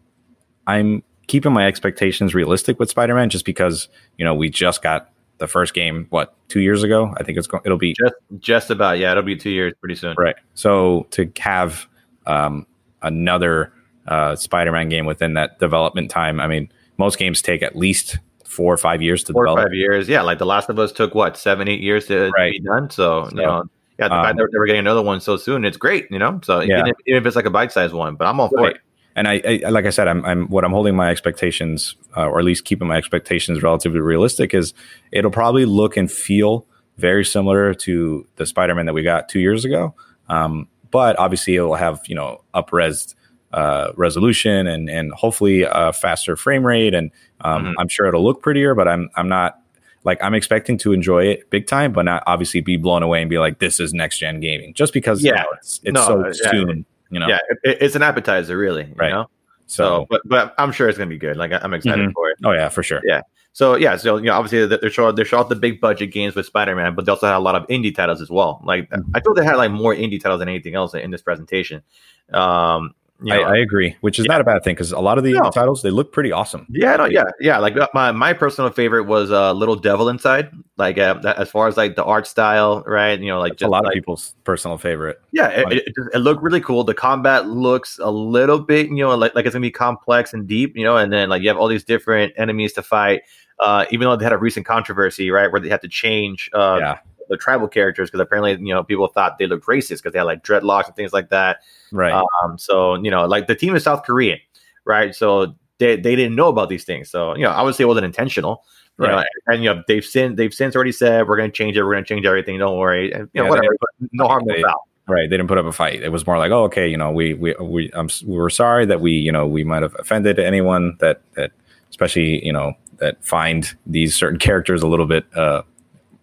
I'm 0.68 1.04
keeping 1.28 1.54
my 1.54 1.68
expectations 1.68 2.34
realistic 2.34 2.80
with 2.80 2.90
Spider-Man 2.90 3.30
just 3.30 3.46
because 3.46 3.88
you 4.18 4.26
know 4.26 4.34
we 4.34 4.50
just 4.50 4.82
got 4.82 5.12
the 5.38 5.48
first 5.48 5.74
game 5.74 6.06
what 6.12 6.36
two 6.50 6.60
years 6.60 6.84
ago 6.84 7.14
I 7.18 7.24
think 7.24 7.38
it's 7.38 7.48
going 7.48 7.64
it'll 7.66 7.78
be 7.78 7.94
just 7.94 8.14
just 8.40 8.70
about 8.70 9.00
yeah 9.00 9.12
it'll 9.12 9.24
be 9.24 9.36
two 9.36 9.50
years 9.50 9.74
pretty 9.80 9.96
soon 9.96 10.14
right 10.18 10.36
so 10.54 11.08
to 11.12 11.32
have 11.40 11.88
um, 12.26 12.66
another 13.02 13.74
uh, 14.08 14.36
Spider-Man 14.36 14.90
game 14.90 15.06
within 15.06 15.36
that 15.36 15.60
development 15.60 16.10
time 16.12 16.40
I 16.40 16.48
mean 16.48 16.72
most 16.98 17.18
games 17.18 17.42
take 17.42 17.64
at 17.64 17.76
least 17.76 18.20
four 18.46 18.74
or 18.74 18.78
five 18.78 19.02
years 19.02 19.24
to 19.24 19.34
four 19.34 19.46
develop. 19.46 19.60
or 19.60 19.68
five 19.70 19.74
years 19.74 20.10
yeah 20.10 20.22
like 20.22 20.40
The 20.40 20.46
Last 20.46 20.70
of 20.70 20.80
Us 20.80 20.92
took 20.92 21.16
what 21.16 21.38
seven 21.38 21.68
eight 21.68 21.82
years 21.82 22.08
to 22.08 22.30
right. 22.38 22.52
be 22.52 22.60
done 22.60 22.90
so, 22.90 23.26
so 23.26 23.30
you 23.32 23.42
know 23.42 23.64
yeah, 24.02 24.08
the 24.08 24.16
um, 24.16 24.26
fact 24.26 24.38
that 24.38 24.50
we're 24.54 24.66
getting 24.66 24.80
another 24.80 25.04
one 25.04 25.22
so 25.22 25.38
soon, 25.38 25.64
it's 25.64 25.78
great, 25.78 26.08
you 26.10 26.18
know. 26.18 26.40
So 26.44 26.62
yeah. 26.62 26.80
even, 26.80 26.88
if, 26.88 26.96
even 27.06 27.22
if 27.22 27.28
it's 27.28 27.36
like 27.36 27.46
a 27.46 27.52
bite-sized 27.52 27.94
one, 27.94 28.16
but 28.16 28.26
I'm 28.26 28.40
all 28.40 28.50
for 28.50 28.58
right. 28.58 28.76
it. 28.76 28.82
And 29.16 29.28
I, 29.28 29.42
I, 29.66 29.70
like 29.70 29.86
I 29.86 29.92
said, 29.92 30.08
I'm, 30.08 30.26
I'm 30.26 30.48
what 30.48 30.64
I'm 30.64 30.72
holding 30.72 30.96
my 30.96 31.12
expectations, 31.12 31.96
uh, 32.18 32.26
or 32.26 32.40
at 32.40 32.46
least 32.46 32.66
keeping 32.66 32.88
my 32.88 32.98
expectations 32.98 33.62
relatively 33.62 34.00
realistic, 34.00 34.56
is 34.56 34.74
it'll 35.12 35.30
probably 35.30 35.66
look 35.66 35.98
and 35.98 36.12
feel 36.12 36.66
very 36.98 37.24
similar 37.24 37.74
to 37.76 38.26
the 38.38 38.46
Spider-Man 38.46 38.88
that 38.88 38.94
we 38.94 39.04
got 39.04 39.30
two 39.30 39.40
years 39.40 39.66
ago. 39.66 39.94
Um, 40.30 40.68
but 40.92 41.18
obviously, 41.18 41.56
it'll 41.56 41.76
have 41.76 42.02
you 42.06 42.16
know 42.16 42.44
up-res 42.54 43.16
uh, 43.54 43.92
resolution 43.96 44.68
and 44.68 44.90
and 44.90 45.12
hopefully 45.14 45.64
a 45.64 45.94
faster 45.94 46.36
frame 46.36 46.66
rate, 46.66 46.94
and 46.94 47.12
um, 47.42 47.66
mm-hmm. 47.66 47.80
I'm 47.80 47.88
sure 47.88 48.08
it'll 48.08 48.24
look 48.24 48.42
prettier. 48.42 48.76
But 48.76 48.88
I'm 48.88 49.10
I'm 49.16 49.30
not 49.30 49.60
like 50.04 50.22
I'm 50.24 50.34
expecting 50.34 50.78
to 50.80 50.94
enjoy 50.94 51.26
it 51.26 51.50
big 51.50 51.68
time, 51.68 51.94
but 51.94 52.04
not 52.04 52.24
obviously 52.28 52.62
be 52.62 52.78
blown 52.78 53.04
away 53.04 53.22
and 53.22 53.30
be 53.30 53.40
like, 53.40 53.60
this 53.60 53.80
is 53.80 53.94
next 53.94 54.20
gen 54.20 54.40
gaming, 54.40 54.74
just 54.74 54.94
because 54.94 55.24
yeah, 55.24 55.32
you 55.32 55.38
know, 55.38 55.46
it's, 55.54 55.80
it's 55.84 55.94
no, 55.94 56.06
so 56.06 56.26
yeah, 56.26 56.52
soon. 56.52 56.86
You 57.10 57.20
know, 57.20 57.28
yeah, 57.28 57.40
it, 57.64 57.78
it's 57.82 57.96
an 57.96 58.04
appetizer, 58.04 58.58
really. 58.58 58.94
right. 58.96 59.12
Know? 59.12 59.30
So, 59.68 59.84
so, 59.84 60.08
but 60.10 60.22
but 60.26 60.54
I'm 60.58 60.72
sure 60.72 60.90
it's 60.90 60.98
gonna 60.98 61.10
be 61.10 61.18
good. 61.18 61.38
Like 61.38 61.52
I'm 61.54 61.74
excited 61.74 62.00
mm-hmm. 62.06 62.12
for 62.14 62.30
it. 62.30 62.38
Oh 62.44 62.52
yeah, 62.52 62.70
for 62.70 62.84
sure. 62.84 63.02
Yeah. 63.06 63.22
So 63.54 63.76
yeah, 63.76 63.98
so 63.98 64.18
you 64.18 64.26
know, 64.26 64.34
obviously 64.34 64.66
they're 64.66 64.90
showing 64.90 65.16
they're 65.16 65.26
showing 65.26 65.50
the 65.50 65.56
big 65.56 65.82
budget 65.82 66.12
games 66.12 66.36
with 66.36 66.46
Spider 66.46 66.76
Man, 66.76 66.96
but 66.96 67.06
they 67.06 67.12
also 67.12 67.28
had 67.28 67.36
a 67.36 67.40
lot 67.40 67.56
of 67.56 67.68
indie 67.68 67.94
titles 67.94 68.22
as 68.22 68.30
well. 68.30 68.62
Like 68.64 68.90
mm-hmm. 68.90 69.12
I 69.14 69.20
thought 69.20 69.36
they 69.36 69.44
had 69.44 69.56
like 69.56 69.72
more 69.72 69.94
indie 69.94 70.22
titles 70.22 70.40
than 70.40 70.48
anything 70.48 70.76
else 70.76 70.94
in 70.94 71.12
this 71.12 71.22
presentation. 71.22 71.84
Um, 72.32 72.96
you 73.24 73.34
know, 73.34 73.42
I, 73.42 73.56
I, 73.56 73.58
agree, 73.58 73.96
which 74.02 74.18
is 74.18 74.26
yeah. 74.26 74.32
not 74.32 74.42
a 74.42 74.44
bad 74.44 74.64
thing 74.64 74.74
because 74.74 74.92
a 74.92 75.00
lot 75.00 75.20
of 75.20 75.24
the 75.24 75.34
no. 75.34 75.52
titles 75.52 75.84
they 75.84 75.92
look 75.92 76.12
pretty 76.12 76.32
awesome. 76.32 76.66
Yeah, 76.70 76.96
no, 76.96 77.06
yeah, 77.06 77.26
yeah. 77.40 77.60
Like 77.60 77.78
uh, 77.78 77.88
my 77.94 78.12
my 78.12 78.34
personal 78.34 78.72
favorite 78.72 79.04
was 79.04 79.32
uh, 79.32 79.54
Little 79.54 79.76
Devil 79.76 80.10
Inside. 80.10 80.50
Like 80.78 80.98
uh, 80.98 81.22
as 81.38 81.52
far 81.52 81.68
as 81.68 81.78
like 81.78 81.96
the 81.96 82.04
art 82.04 82.26
style, 82.26 82.84
right? 82.88 83.20
You 83.20 83.28
know, 83.28 83.40
like 83.40 83.54
just, 83.54 83.64
a 83.64 83.68
lot 83.68 83.84
like, 83.84 83.92
of 83.92 83.94
people's 83.94 84.34
personal 84.44 84.80
favorite. 84.80 85.22
Yeah, 85.32 85.50
it, 85.50 85.72
it, 85.72 85.94
it, 86.14 86.18
looked 86.18 86.42
really 86.42 86.62
cool. 86.62 86.84
The 86.84 86.96
combat 86.96 87.48
looks 87.48 88.00
a 88.02 88.10
little 88.10 88.58
bit, 88.58 88.88
you 88.88 88.96
know, 88.96 89.16
like 89.16 89.36
like 89.36 89.46
it's 89.46 89.54
gonna 89.54 89.62
be 89.62 89.70
complex 89.70 90.34
and 90.34 90.48
deep, 90.48 90.76
you 90.76 90.84
know, 90.84 90.98
and 90.98 91.14
then 91.14 91.30
like 91.30 91.44
you 91.44 91.50
have 91.50 91.58
all 91.58 91.68
these 91.68 91.84
different 91.84 92.34
enemies 92.38 92.74
to 92.74 92.82
fight. 92.82 93.22
Uh, 93.62 93.86
even 93.92 94.06
though 94.08 94.16
they 94.16 94.26
had 94.26 94.34
a 94.34 94.38
recent 94.38 94.66
controversy, 94.66 95.30
right, 95.30 95.52
where 95.52 95.62
they 95.62 95.70
had 95.70 95.82
to 95.82 95.88
change 95.88 96.50
uh, 96.54 96.78
yeah 96.80 96.98
the 97.32 97.38
tribal 97.38 97.68
characters 97.68 98.10
because 98.10 98.20
apparently 98.20 98.52
you 98.64 98.74
know 98.74 98.84
people 98.84 99.08
thought 99.08 99.40
they 99.40 99.48
looked 99.48 99.66
racist 99.66 99.98
because 99.98 100.12
they 100.12 100.20
had 100.20 100.26
like 100.26 100.44
dreadlocks 100.44 100.88
and 100.88 100.96
things 100.96 101.14
like 101.14 101.30
that. 101.30 101.62
Right. 101.92 102.12
Um, 102.12 102.58
so 102.60 102.96
you 102.96 103.10
know, 103.10 103.26
like 103.26 103.48
the 103.48 103.56
team 103.56 103.76
is 103.76 103.84
South 103.84 104.04
Korean, 104.04 104.38
right? 104.86 105.16
So 105.16 105.56
they 105.80 105.96
they 105.96 106.16
didn't 106.16 106.36
know 106.36 106.50
about 106.50 106.70
these 106.70 106.84
things. 106.84 107.10
So 107.10 107.36
you 107.36 107.44
know, 107.44 107.52
I 107.52 107.64
would 107.64 107.74
say 107.74 107.86
it 107.86 107.88
wasn't 107.88 108.06
intentional. 108.06 108.64
Right. 108.98 109.10
You 109.10 109.16
know, 109.16 109.24
and, 109.48 109.64
you 109.64 109.74
know 109.74 109.84
they've 109.88 110.06
since 110.06 110.36
they've 110.36 110.54
since 110.54 110.76
already 110.76 110.92
said 110.92 111.28
we're 111.28 111.38
going 111.38 111.50
to 111.50 111.56
change 111.56 111.78
it. 111.78 111.84
We're 111.84 111.94
going 111.94 112.04
to 112.04 112.08
change 112.08 112.26
everything. 112.26 112.60
Don't 112.60 112.78
worry. 112.78 113.14
And, 113.14 113.30
you 113.34 113.42
know, 113.42 113.46
yeah, 113.46 113.50
whatever. 113.50 113.78
no 114.12 114.28
harm, 114.28 114.44
no 114.46 114.62
foul. 114.62 114.88
Right. 115.08 115.30
They 115.30 115.38
didn't 115.38 115.48
put 115.48 115.58
up 115.58 115.66
a 115.66 115.72
fight. 115.72 116.04
It 116.04 116.10
was 116.10 116.28
more 116.28 116.38
like, 116.38 116.52
oh, 116.52 116.66
okay, 116.66 116.88
you 116.88 116.98
know, 116.98 117.12
we 117.12 117.34
we 117.34 117.56
we 117.62 117.92
um, 117.94 118.10
we 118.26 118.36
were 118.36 118.50
sorry 118.50 118.86
that 118.88 119.00
we 119.00 119.14
you 119.14 119.32
know 119.32 119.48
we 119.48 119.64
might 119.64 119.84
have 119.84 119.96
offended 119.98 120.38
anyone 120.38 120.98
that 121.00 121.22
that 121.36 121.52
especially 121.90 122.46
you 122.46 122.52
know 122.52 122.74
that 123.02 123.24
find 123.24 123.76
these 123.86 124.16
certain 124.16 124.40
characters 124.40 124.82
a 124.82 124.88
little 124.88 125.06
bit 125.06 125.26
uh 125.36 125.64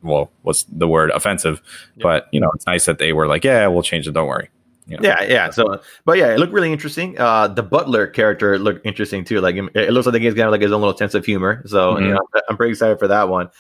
well, 0.02 0.30
what's 0.42 0.64
the 0.64 0.88
word 0.88 1.10
offensive? 1.10 1.60
Yeah. 1.96 2.02
But 2.02 2.28
you 2.32 2.40
know, 2.40 2.50
it's 2.54 2.66
nice 2.66 2.86
that 2.86 2.98
they 2.98 3.12
were 3.12 3.26
like, 3.26 3.44
yeah, 3.44 3.66
we'll 3.66 3.82
change 3.82 4.06
it. 4.06 4.12
Don't 4.12 4.28
worry. 4.28 4.48
You 4.86 4.96
know? 4.96 5.08
Yeah, 5.08 5.22
yeah. 5.24 5.50
So, 5.50 5.80
but 6.04 6.16
yeah, 6.16 6.32
it 6.32 6.38
looked 6.38 6.52
really 6.52 6.72
interesting. 6.72 7.18
Uh, 7.18 7.48
the 7.48 7.62
Butler 7.62 8.06
character 8.06 8.58
looked 8.58 8.86
interesting 8.86 9.24
too. 9.24 9.40
Like, 9.40 9.56
it 9.56 9.92
looks 9.92 10.06
like 10.06 10.14
the 10.14 10.18
game's 10.18 10.34
gonna 10.34 10.46
have 10.46 10.52
like 10.52 10.62
his 10.62 10.72
own 10.72 10.80
little 10.80 10.96
sense 10.96 11.14
of 11.14 11.24
humor. 11.24 11.62
So, 11.66 11.94
mm-hmm. 11.94 12.04
you 12.04 12.14
know, 12.14 12.20
I'm 12.48 12.56
pretty 12.56 12.72
excited 12.72 12.98
for 12.98 13.08
that 13.08 13.28
one. 13.28 13.50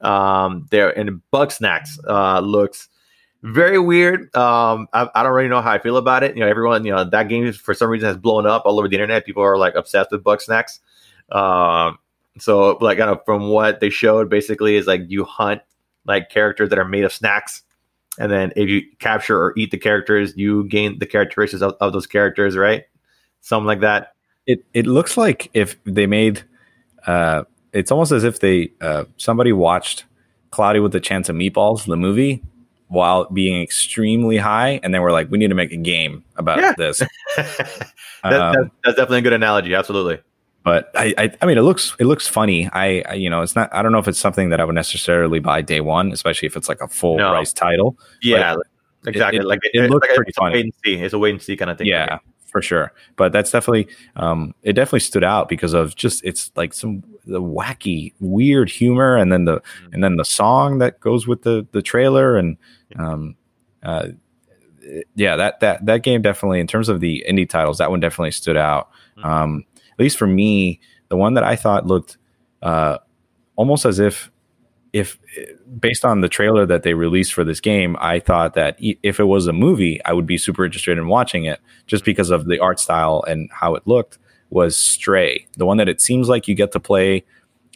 Um, 0.00 0.66
there 0.70 0.96
and 0.98 1.22
Bugsnax 1.32 1.98
uh, 2.06 2.40
looks 2.40 2.88
very 3.42 3.78
weird. 3.78 4.34
Um, 4.36 4.88
I, 4.92 5.08
I, 5.14 5.22
don't 5.22 5.32
really 5.32 5.48
know 5.48 5.62
how 5.62 5.70
I 5.70 5.78
feel 5.78 5.96
about 5.96 6.22
it. 6.22 6.34
You 6.34 6.40
know, 6.40 6.48
everyone, 6.48 6.84
you 6.84 6.92
know, 6.92 7.04
that 7.04 7.28
game 7.28 7.50
for 7.52 7.72
some 7.72 7.88
reason 7.88 8.08
has 8.08 8.16
blown 8.16 8.46
up 8.46 8.62
all 8.64 8.78
over 8.78 8.88
the 8.88 8.96
internet. 8.96 9.24
People 9.24 9.42
are 9.42 9.56
like 9.56 9.74
obsessed 9.74 10.10
with 10.10 10.24
Bugsnax. 10.24 10.80
Um, 11.30 11.98
so 12.38 12.78
like, 12.80 12.98
kind 12.98 13.10
of 13.10 13.20
from 13.24 13.48
what 13.48 13.80
they 13.80 13.90
showed, 13.90 14.28
basically 14.28 14.76
is 14.76 14.86
like 14.86 15.02
you 15.08 15.24
hunt 15.24 15.62
like 16.04 16.30
characters 16.30 16.70
that 16.70 16.78
are 16.78 16.84
made 16.84 17.04
of 17.04 17.12
snacks. 17.12 17.62
And 18.18 18.30
then 18.30 18.52
if 18.56 18.68
you 18.68 18.82
capture 18.98 19.40
or 19.40 19.54
eat 19.56 19.70
the 19.70 19.78
characters, 19.78 20.36
you 20.36 20.64
gain 20.64 20.98
the 20.98 21.06
characteristics 21.06 21.62
of, 21.62 21.74
of 21.80 21.92
those 21.92 22.06
characters, 22.06 22.56
right? 22.56 22.84
Something 23.40 23.66
like 23.66 23.80
that. 23.80 24.14
It 24.46 24.64
it 24.74 24.86
looks 24.86 25.16
like 25.16 25.50
if 25.54 25.82
they 25.84 26.06
made 26.06 26.42
uh 27.06 27.44
it's 27.72 27.90
almost 27.90 28.12
as 28.12 28.24
if 28.24 28.40
they 28.40 28.72
uh 28.80 29.04
somebody 29.16 29.52
watched 29.52 30.04
Cloudy 30.50 30.80
with 30.80 30.94
a 30.94 31.00
Chance 31.00 31.28
of 31.28 31.36
Meatballs, 31.36 31.86
the 31.86 31.96
movie, 31.96 32.42
while 32.88 33.24
being 33.30 33.60
extremely 33.60 34.36
high, 34.36 34.78
and 34.82 34.94
then 34.94 35.02
we're 35.02 35.10
like, 35.10 35.30
we 35.30 35.38
need 35.38 35.48
to 35.48 35.54
make 35.54 35.72
a 35.72 35.76
game 35.76 36.22
about 36.36 36.58
yeah. 36.58 36.74
this. 36.76 36.98
that, 37.36 37.84
um, 38.22 38.70
that's 38.84 38.96
definitely 38.96 39.18
a 39.18 39.22
good 39.22 39.32
analogy. 39.32 39.74
Absolutely 39.74 40.20
but 40.64 40.90
I, 40.94 41.14
I, 41.18 41.30
I 41.42 41.46
mean, 41.46 41.58
it 41.58 41.62
looks 41.62 41.94
it 41.98 42.06
looks 42.06 42.26
funny. 42.26 42.70
I, 42.72 43.04
I, 43.06 43.14
you 43.14 43.28
know, 43.28 43.42
it's 43.42 43.54
not. 43.54 43.72
I 43.72 43.82
don't 43.82 43.92
know 43.92 43.98
if 43.98 44.08
it's 44.08 44.18
something 44.18 44.48
that 44.48 44.60
I 44.60 44.64
would 44.64 44.74
necessarily 44.74 45.38
buy 45.38 45.60
day 45.60 45.82
one, 45.82 46.10
especially 46.10 46.46
if 46.46 46.56
it's 46.56 46.70
like 46.70 46.80
a 46.80 46.88
full 46.88 47.18
no. 47.18 47.28
price 47.30 47.52
title. 47.52 47.98
Yeah, 48.22 48.56
exactly. 49.06 49.40
It, 49.40 49.44
like 49.44 49.60
it, 49.62 49.84
it 49.84 49.90
looks 49.90 50.08
like 50.08 50.16
pretty 50.16 50.32
funny. 50.32 50.54
a 50.54 50.56
wait 50.56 50.64
and 50.64 50.74
see. 50.82 50.94
It's 50.94 51.12
a 51.12 51.18
wait 51.18 51.30
and 51.32 51.42
see 51.42 51.54
kind 51.58 51.70
of 51.70 51.76
thing. 51.76 51.86
Yeah, 51.86 52.18
for 52.46 52.62
sure. 52.62 52.94
But 53.16 53.30
that's 53.30 53.50
definitely, 53.50 53.88
um, 54.16 54.54
it 54.62 54.72
definitely 54.72 55.00
stood 55.00 55.22
out 55.22 55.50
because 55.50 55.74
of 55.74 55.96
just 55.96 56.24
it's 56.24 56.50
like 56.56 56.72
some 56.72 57.04
the 57.26 57.42
wacky, 57.42 58.14
weird 58.20 58.70
humor, 58.70 59.18
and 59.18 59.30
then 59.30 59.44
the 59.44 59.60
mm-hmm. 59.60 59.92
and 59.92 60.02
then 60.02 60.16
the 60.16 60.24
song 60.24 60.78
that 60.78 60.98
goes 60.98 61.26
with 61.26 61.42
the 61.42 61.66
the 61.72 61.82
trailer, 61.82 62.38
and 62.38 62.56
um, 62.98 63.36
uh, 63.82 64.08
yeah, 65.14 65.36
that 65.36 65.60
that 65.60 65.84
that 65.84 66.02
game 66.02 66.22
definitely 66.22 66.60
in 66.60 66.66
terms 66.66 66.88
of 66.88 67.00
the 67.00 67.22
indie 67.28 67.46
titles, 67.46 67.76
that 67.78 67.90
one 67.90 68.00
definitely 68.00 68.30
stood 68.30 68.56
out. 68.56 68.88
Mm-hmm. 69.18 69.28
Um 69.28 69.64
at 69.94 70.00
least 70.00 70.18
for 70.18 70.26
me, 70.26 70.80
the 71.08 71.16
one 71.16 71.34
that 71.34 71.44
I 71.44 71.56
thought 71.56 71.86
looked 71.86 72.18
uh, 72.62 72.98
almost 73.56 73.84
as 73.84 73.98
if 73.98 74.30
if 74.92 75.18
based 75.80 76.04
on 76.04 76.20
the 76.20 76.28
trailer 76.28 76.66
that 76.66 76.84
they 76.84 76.94
released 76.94 77.34
for 77.34 77.42
this 77.42 77.60
game, 77.60 77.96
I 77.98 78.20
thought 78.20 78.54
that 78.54 78.76
if 78.78 79.18
it 79.18 79.24
was 79.24 79.48
a 79.48 79.52
movie, 79.52 80.00
I 80.04 80.12
would 80.12 80.26
be 80.26 80.38
super 80.38 80.64
interested 80.64 80.96
in 80.98 81.08
watching 81.08 81.44
it 81.44 81.60
just 81.86 82.04
because 82.04 82.30
of 82.30 82.46
the 82.46 82.60
art 82.60 82.78
style 82.78 83.24
and 83.26 83.50
how 83.52 83.74
it 83.74 83.86
looked. 83.86 84.18
Was 84.50 84.76
Stray 84.76 85.46
the 85.56 85.66
one 85.66 85.78
that 85.78 85.88
it 85.88 86.00
seems 86.00 86.28
like 86.28 86.46
you 86.46 86.54
get 86.54 86.70
to 86.72 86.80
play 86.80 87.24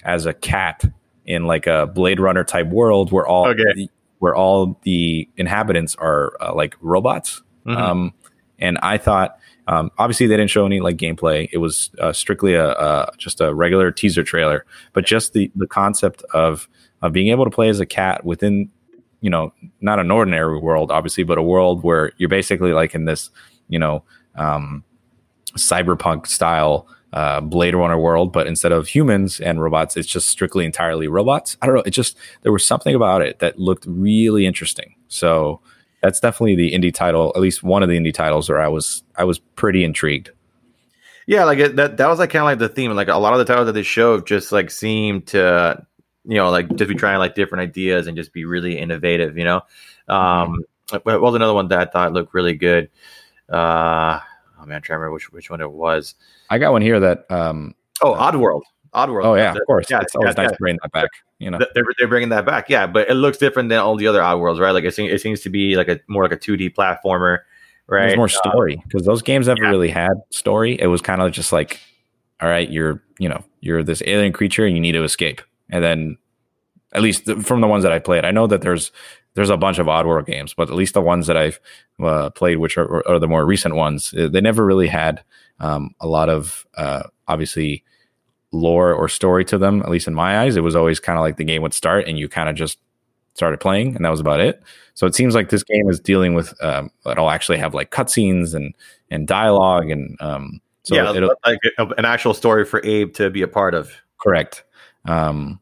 as 0.04 0.26
a 0.26 0.34
cat 0.34 0.84
in 1.26 1.46
like 1.46 1.66
a 1.66 1.86
Blade 1.86 2.20
Runner 2.20 2.44
type 2.44 2.68
world 2.68 3.10
where 3.10 3.26
all 3.26 3.48
okay. 3.48 3.64
the, 3.74 3.90
where 4.20 4.36
all 4.36 4.78
the 4.82 5.28
inhabitants 5.36 5.96
are 5.96 6.36
uh, 6.40 6.54
like 6.54 6.76
robots. 6.80 7.42
Mm-hmm. 7.66 7.76
Um, 7.76 8.14
And 8.58 8.78
I 8.82 8.98
thought, 8.98 9.38
um, 9.68 9.90
obviously, 9.98 10.26
they 10.26 10.36
didn't 10.36 10.50
show 10.50 10.64
any 10.64 10.80
like 10.80 10.96
gameplay. 10.96 11.48
It 11.52 11.58
was 11.58 11.90
uh, 12.00 12.12
strictly 12.12 12.54
a, 12.54 12.70
a 12.70 13.12
just 13.18 13.40
a 13.40 13.54
regular 13.54 13.92
teaser 13.92 14.24
trailer. 14.24 14.64
But 14.94 15.04
just 15.04 15.34
the 15.34 15.52
the 15.54 15.66
concept 15.66 16.22
of 16.32 16.68
of 17.02 17.12
being 17.12 17.28
able 17.28 17.44
to 17.44 17.50
play 17.50 17.68
as 17.68 17.78
a 17.78 17.86
cat 17.86 18.24
within, 18.24 18.70
you 19.20 19.28
know, 19.28 19.52
not 19.80 20.00
an 20.00 20.10
ordinary 20.10 20.58
world, 20.58 20.90
obviously, 20.90 21.22
but 21.22 21.36
a 21.36 21.42
world 21.42 21.84
where 21.84 22.12
you're 22.16 22.30
basically 22.30 22.72
like 22.72 22.94
in 22.94 23.04
this, 23.04 23.30
you 23.68 23.78
know, 23.78 24.02
um, 24.36 24.82
cyberpunk 25.56 26.26
style 26.26 26.88
uh, 27.12 27.40
Blade 27.40 27.74
Runner 27.74 27.98
world, 27.98 28.32
but 28.32 28.46
instead 28.46 28.72
of 28.72 28.88
humans 28.88 29.38
and 29.38 29.62
robots, 29.62 29.96
it's 29.96 30.08
just 30.08 30.28
strictly 30.28 30.64
entirely 30.64 31.08
robots. 31.08 31.56
I 31.60 31.66
don't 31.66 31.74
know. 31.74 31.82
It 31.84 31.90
just 31.90 32.16
there 32.42 32.52
was 32.52 32.64
something 32.64 32.94
about 32.94 33.20
it 33.22 33.38
that 33.40 33.58
looked 33.58 33.84
really 33.86 34.46
interesting. 34.46 34.94
So 35.08 35.60
that's 36.02 36.20
definitely 36.20 36.54
the 36.54 36.72
indie 36.72 36.94
title, 36.94 37.32
at 37.34 37.40
least 37.40 37.62
one 37.62 37.82
of 37.82 37.88
the 37.88 37.98
indie 37.98 38.14
titles 38.14 38.48
where 38.48 38.60
I 38.60 38.68
was 38.68 39.02
I 39.16 39.24
was 39.24 39.38
pretty 39.38 39.84
intrigued. 39.84 40.30
Yeah, 41.26 41.44
like 41.44 41.58
it, 41.58 41.76
that 41.76 41.96
that 41.98 42.08
was 42.08 42.18
like 42.18 42.30
kind 42.30 42.42
of 42.42 42.46
like 42.46 42.58
the 42.58 42.68
theme. 42.68 42.92
Like 42.92 43.08
a 43.08 43.18
lot 43.18 43.32
of 43.32 43.38
the 43.38 43.44
titles 43.44 43.66
that 43.66 43.72
they 43.72 43.82
showed 43.82 44.26
just 44.26 44.52
like 44.52 44.70
seemed 44.70 45.26
to 45.28 45.84
you 46.24 46.36
know 46.36 46.50
like 46.50 46.74
just 46.76 46.88
be 46.88 46.94
trying 46.94 47.18
like 47.18 47.34
different 47.34 47.62
ideas 47.62 48.06
and 48.06 48.16
just 48.16 48.32
be 48.32 48.44
really 48.44 48.78
innovative. 48.78 49.36
You 49.36 49.44
know, 49.44 49.56
um, 50.08 50.64
mm-hmm. 50.88 50.96
what 51.02 51.20
was 51.20 51.34
another 51.34 51.54
one 51.54 51.68
that 51.68 51.80
I 51.80 51.90
thought 51.90 52.12
looked 52.12 52.32
really 52.32 52.54
good? 52.54 52.90
Uh, 53.50 54.20
oh 54.58 54.66
man, 54.66 54.76
I'm 54.76 54.82
trying 54.82 54.96
to 54.96 55.00
remember 55.00 55.12
which 55.12 55.32
which 55.32 55.50
one 55.50 55.60
it 55.60 55.70
was. 55.70 56.14
I 56.48 56.58
got 56.58 56.72
one 56.72 56.82
here 56.82 57.00
that 57.00 57.30
um 57.30 57.74
oh 58.00 58.14
Oddworld. 58.14 58.62
Oddworld. 58.94 59.24
Oh 59.24 59.34
yeah, 59.34 59.52
of 59.52 59.66
course. 59.66 59.90
Yeah, 59.90 60.00
it's 60.00 60.14
always 60.14 60.34
yeah, 60.36 60.44
nice 60.44 60.50
yeah. 60.50 60.56
to 60.56 60.58
bring 60.58 60.78
that 60.82 60.92
back. 60.92 61.10
You 61.38 61.50
know, 61.50 61.58
they're, 61.74 61.84
they're 61.98 62.08
bringing 62.08 62.30
that 62.30 62.44
back. 62.44 62.68
Yeah, 62.68 62.86
but 62.86 63.08
it 63.08 63.14
looks 63.14 63.38
different 63.38 63.68
than 63.68 63.78
all 63.78 63.96
the 63.96 64.08
other 64.08 64.20
Oddworlds, 64.20 64.58
right? 64.58 64.72
Like 64.72 64.84
it 64.84 64.94
seems, 64.94 65.12
it 65.12 65.20
seems 65.20 65.40
to 65.42 65.50
be 65.50 65.76
like 65.76 65.88
a 65.88 66.00
more 66.08 66.24
like 66.24 66.32
a 66.32 66.36
2D 66.36 66.74
platformer, 66.74 67.40
right? 67.86 68.06
There's 68.06 68.16
more 68.16 68.26
uh, 68.26 68.50
story 68.50 68.82
because 68.84 69.06
those 69.06 69.22
games 69.22 69.46
never 69.46 69.62
yeah. 69.62 69.70
really 69.70 69.90
had 69.90 70.14
story. 70.30 70.80
It 70.80 70.88
was 70.88 71.00
kind 71.00 71.22
of 71.22 71.30
just 71.30 71.52
like, 71.52 71.78
all 72.40 72.48
right, 72.48 72.68
you're 72.68 73.02
you 73.18 73.28
know 73.28 73.44
you're 73.60 73.84
this 73.84 74.02
alien 74.04 74.32
creature 74.32 74.66
and 74.66 74.74
you 74.74 74.80
need 74.80 74.92
to 74.92 75.04
escape, 75.04 75.40
and 75.70 75.84
then 75.84 76.18
at 76.92 77.02
least 77.02 77.26
the, 77.26 77.36
from 77.36 77.60
the 77.60 77.66
ones 77.68 77.82
that 77.84 77.92
I 77.92 77.98
played, 77.98 78.24
I 78.24 78.30
know 78.30 78.46
that 78.46 78.62
there's 78.62 78.90
there's 79.34 79.50
a 79.50 79.56
bunch 79.56 79.78
of 79.78 79.86
Oddworld 79.86 80.26
games, 80.26 80.54
but 80.54 80.68
at 80.68 80.74
least 80.74 80.94
the 80.94 81.00
ones 81.00 81.28
that 81.28 81.36
I've 81.36 81.60
uh, 82.02 82.30
played, 82.30 82.58
which 82.58 82.76
are, 82.76 83.06
are, 83.08 83.20
the 83.20 83.28
more 83.28 83.46
recent 83.46 83.76
ones, 83.76 84.12
uh, 84.14 84.26
they 84.26 84.40
never 84.40 84.64
really 84.64 84.88
had 84.88 85.22
um, 85.60 85.94
a 86.00 86.08
lot 86.08 86.28
of 86.28 86.66
uh, 86.76 87.04
obviously 87.28 87.84
lore 88.52 88.92
or 88.92 89.08
story 89.08 89.44
to 89.46 89.58
them. 89.58 89.82
At 89.82 89.90
least 89.90 90.08
in 90.08 90.14
my 90.14 90.40
eyes, 90.40 90.56
it 90.56 90.62
was 90.62 90.76
always 90.76 91.00
kind 91.00 91.18
of 91.18 91.22
like 91.22 91.36
the 91.36 91.44
game 91.44 91.62
would 91.62 91.74
start 91.74 92.06
and 92.06 92.18
you 92.18 92.28
kind 92.28 92.48
of 92.48 92.54
just 92.54 92.78
started 93.34 93.60
playing, 93.60 93.94
and 93.94 94.04
that 94.04 94.10
was 94.10 94.20
about 94.20 94.40
it. 94.40 94.62
So 94.94 95.06
it 95.06 95.14
seems 95.14 95.34
like 95.34 95.50
this 95.50 95.62
game 95.62 95.88
is 95.88 96.00
dealing 96.00 96.34
with 96.34 96.52
um, 96.62 96.90
it'll 97.06 97.30
actually 97.30 97.58
have 97.58 97.74
like 97.74 97.90
cutscenes 97.90 98.54
and 98.54 98.74
and 99.10 99.26
dialogue 99.26 99.90
and 99.90 100.20
um, 100.20 100.60
so 100.82 100.94
yeah, 100.94 101.12
it'll, 101.14 101.34
like 101.44 101.58
an 101.76 102.04
actual 102.04 102.32
story 102.32 102.64
for 102.64 102.84
Abe 102.84 103.12
to 103.14 103.30
be 103.30 103.42
a 103.42 103.48
part 103.48 103.74
of. 103.74 103.92
Correct. 104.18 104.64
Um, 105.04 105.60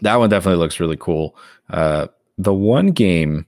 that 0.00 0.16
one 0.16 0.30
definitely 0.30 0.58
looks 0.58 0.80
really 0.80 0.96
cool. 0.98 1.36
Uh, 1.70 2.08
the 2.38 2.52
one 2.52 2.88
game 2.88 3.46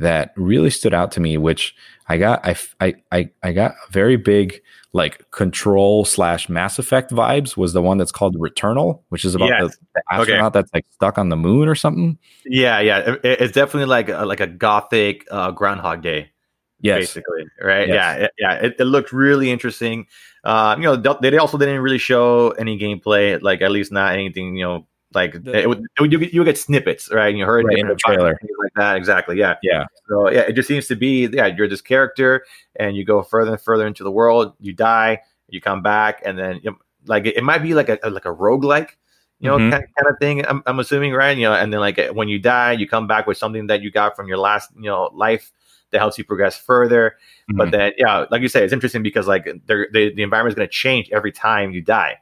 that 0.00 0.32
really 0.36 0.70
stood 0.70 0.92
out 0.92 1.12
to 1.12 1.20
me, 1.20 1.38
which 1.38 1.76
I 2.10 2.18
got, 2.18 2.44
I, 2.44 2.94
I, 3.12 3.30
I 3.40 3.52
got 3.52 3.76
very 3.90 4.16
big 4.16 4.60
like 4.92 5.30
control 5.30 6.04
slash 6.04 6.48
Mass 6.48 6.80
Effect 6.80 7.12
vibes 7.12 7.56
was 7.56 7.72
the 7.72 7.80
one 7.80 7.98
that's 7.98 8.10
called 8.10 8.36
Returnal, 8.36 9.02
which 9.10 9.24
is 9.24 9.36
about 9.36 9.50
yes. 9.50 9.76
the, 9.76 9.86
the, 9.94 10.02
astronaut 10.10 10.46
okay. 10.46 10.58
that's 10.58 10.74
like 10.74 10.86
stuck 10.90 11.18
on 11.18 11.28
the 11.28 11.36
moon 11.36 11.68
or 11.68 11.76
something. 11.76 12.18
Yeah, 12.44 12.80
yeah, 12.80 13.14
it, 13.22 13.40
it's 13.40 13.52
definitely 13.52 13.86
like 13.86 14.08
a, 14.08 14.26
like 14.26 14.40
a 14.40 14.48
gothic 14.48 15.24
uh, 15.30 15.52
Groundhog 15.52 16.02
Day. 16.02 16.32
Yes. 16.80 16.98
basically, 16.98 17.44
right? 17.62 17.86
Yes. 17.86 17.94
Yeah, 17.94 18.14
it, 18.14 18.30
yeah. 18.40 18.54
It, 18.54 18.76
it, 18.80 18.84
looked 18.86 19.12
really 19.12 19.52
interesting. 19.52 20.06
Uh, 20.42 20.74
you 20.78 20.82
know, 20.82 20.96
they 20.96 21.36
also 21.38 21.58
didn't 21.58 21.80
really 21.80 21.98
show 21.98 22.50
any 22.52 22.76
gameplay, 22.76 23.40
like 23.40 23.62
at 23.62 23.70
least 23.70 23.92
not 23.92 24.14
anything 24.14 24.56
you 24.56 24.64
know 24.64 24.86
like 25.12 25.42
the, 25.42 25.58
it 25.58 25.68
would, 25.68 25.80
it 25.80 26.00
would, 26.00 26.12
you, 26.12 26.18
you 26.18 26.44
get 26.44 26.56
snippets, 26.56 27.10
right? 27.10 27.28
And 27.28 27.38
you 27.38 27.44
heard 27.44 27.64
right, 27.64 27.78
in 27.78 27.88
the 27.88 27.96
trailer, 27.96 28.30
like 28.30 28.72
that. 28.76 28.96
Exactly. 28.96 29.36
Yeah. 29.36 29.56
Yeah. 29.62 29.86
So 30.08 30.30
yeah, 30.30 30.42
it 30.42 30.52
just 30.52 30.68
seems 30.68 30.86
to 30.88 30.96
be 30.96 31.28
yeah, 31.32 31.46
you're 31.46 31.68
this 31.68 31.82
character, 31.82 32.44
and 32.76 32.96
you 32.96 33.04
go 33.04 33.22
further 33.22 33.52
and 33.52 33.60
further 33.60 33.86
into 33.86 34.04
the 34.04 34.10
world. 34.10 34.54
You 34.60 34.72
die, 34.72 35.20
you 35.48 35.60
come 35.60 35.82
back, 35.82 36.22
and 36.24 36.38
then 36.38 36.60
you 36.62 36.70
know, 36.70 36.76
like 37.06 37.26
it, 37.26 37.36
it, 37.36 37.44
might 37.44 37.58
be 37.58 37.74
like 37.74 37.88
a 37.88 37.98
like 38.08 38.24
a 38.24 38.32
rogue 38.32 38.64
like 38.64 38.98
you 39.40 39.48
know, 39.48 39.56
mm-hmm. 39.56 39.70
kind, 39.70 39.84
kind, 39.96 40.06
of 40.14 40.18
thing. 40.20 40.46
I'm, 40.46 40.62
I'm 40.66 40.78
assuming, 40.78 41.14
right? 41.14 41.36
You 41.36 41.44
know, 41.44 41.54
and 41.54 41.72
then 41.72 41.80
like 41.80 41.98
when 42.12 42.28
you 42.28 42.38
die, 42.38 42.72
you 42.72 42.86
come 42.86 43.06
back 43.06 43.26
with 43.26 43.38
something 43.38 43.68
that 43.68 43.80
you 43.80 43.90
got 43.90 44.14
from 44.14 44.28
your 44.28 44.36
last, 44.36 44.70
you 44.76 44.82
know, 44.82 45.10
life 45.14 45.50
that 45.90 45.98
helps 45.98 46.18
you 46.18 46.24
progress 46.24 46.58
further. 46.58 47.16
Mm-hmm. 47.50 47.56
But 47.56 47.70
then, 47.70 47.92
yeah, 47.96 48.26
like 48.30 48.42
you 48.42 48.48
say, 48.48 48.62
it's 48.62 48.72
interesting 48.72 49.02
because 49.02 49.26
like 49.26 49.44
the 49.44 49.86
the 49.92 50.22
environment 50.22 50.52
is 50.52 50.56
going 50.56 50.68
to 50.68 50.72
change 50.72 51.08
every 51.10 51.32
time 51.32 51.72
you 51.72 51.80
die. 51.80 52.18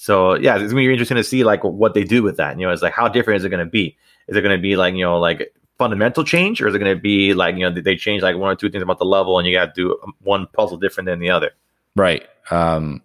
So 0.00 0.34
yeah, 0.36 0.54
it's 0.54 0.72
gonna 0.72 0.76
be 0.76 0.90
interesting 0.90 1.18
to 1.18 1.22
see 1.22 1.44
like 1.44 1.62
what 1.62 1.92
they 1.92 2.04
do 2.04 2.22
with 2.22 2.38
that. 2.38 2.58
You 2.58 2.64
know, 2.64 2.72
it's 2.72 2.80
like 2.80 2.94
how 2.94 3.06
different 3.06 3.36
is 3.36 3.44
it 3.44 3.50
gonna 3.50 3.66
be? 3.66 3.98
Is 4.28 4.36
it 4.36 4.40
gonna 4.40 4.56
be 4.56 4.74
like 4.74 4.94
you 4.94 5.04
know 5.04 5.18
like 5.18 5.54
fundamental 5.76 6.24
change, 6.24 6.62
or 6.62 6.68
is 6.68 6.74
it 6.74 6.78
gonna 6.78 6.96
be 6.96 7.34
like 7.34 7.54
you 7.56 7.68
know 7.68 7.70
they 7.70 7.96
change 7.96 8.22
like 8.22 8.34
one 8.34 8.50
or 8.50 8.54
two 8.54 8.70
things 8.70 8.82
about 8.82 8.98
the 8.98 9.04
level, 9.04 9.38
and 9.38 9.46
you 9.46 9.54
got 9.54 9.66
to 9.66 9.72
do 9.74 9.94
one 10.22 10.46
puzzle 10.54 10.78
different 10.78 11.06
than 11.06 11.18
the 11.18 11.28
other? 11.28 11.50
Right. 11.96 12.26
Um, 12.50 13.02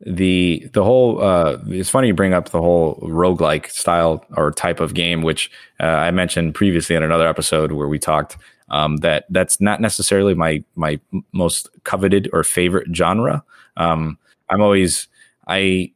the 0.00 0.68
the 0.72 0.82
whole 0.82 1.22
uh, 1.22 1.58
it's 1.68 1.88
funny 1.88 2.08
you 2.08 2.14
bring 2.14 2.34
up 2.34 2.48
the 2.48 2.60
whole 2.60 2.96
roguelike 2.96 3.70
style 3.70 4.24
or 4.36 4.50
type 4.50 4.80
of 4.80 4.94
game, 4.94 5.22
which 5.22 5.52
uh, 5.78 5.84
I 5.84 6.10
mentioned 6.10 6.52
previously 6.52 6.96
in 6.96 7.04
another 7.04 7.28
episode 7.28 7.70
where 7.70 7.86
we 7.86 8.00
talked 8.00 8.36
um, 8.70 8.96
that 8.98 9.26
that's 9.30 9.60
not 9.60 9.80
necessarily 9.80 10.34
my 10.34 10.64
my 10.74 10.98
most 11.30 11.68
coveted 11.84 12.28
or 12.32 12.42
favorite 12.42 12.88
genre. 12.92 13.44
Um, 13.76 14.18
I'm 14.50 14.60
always 14.60 15.06
I 15.46 15.92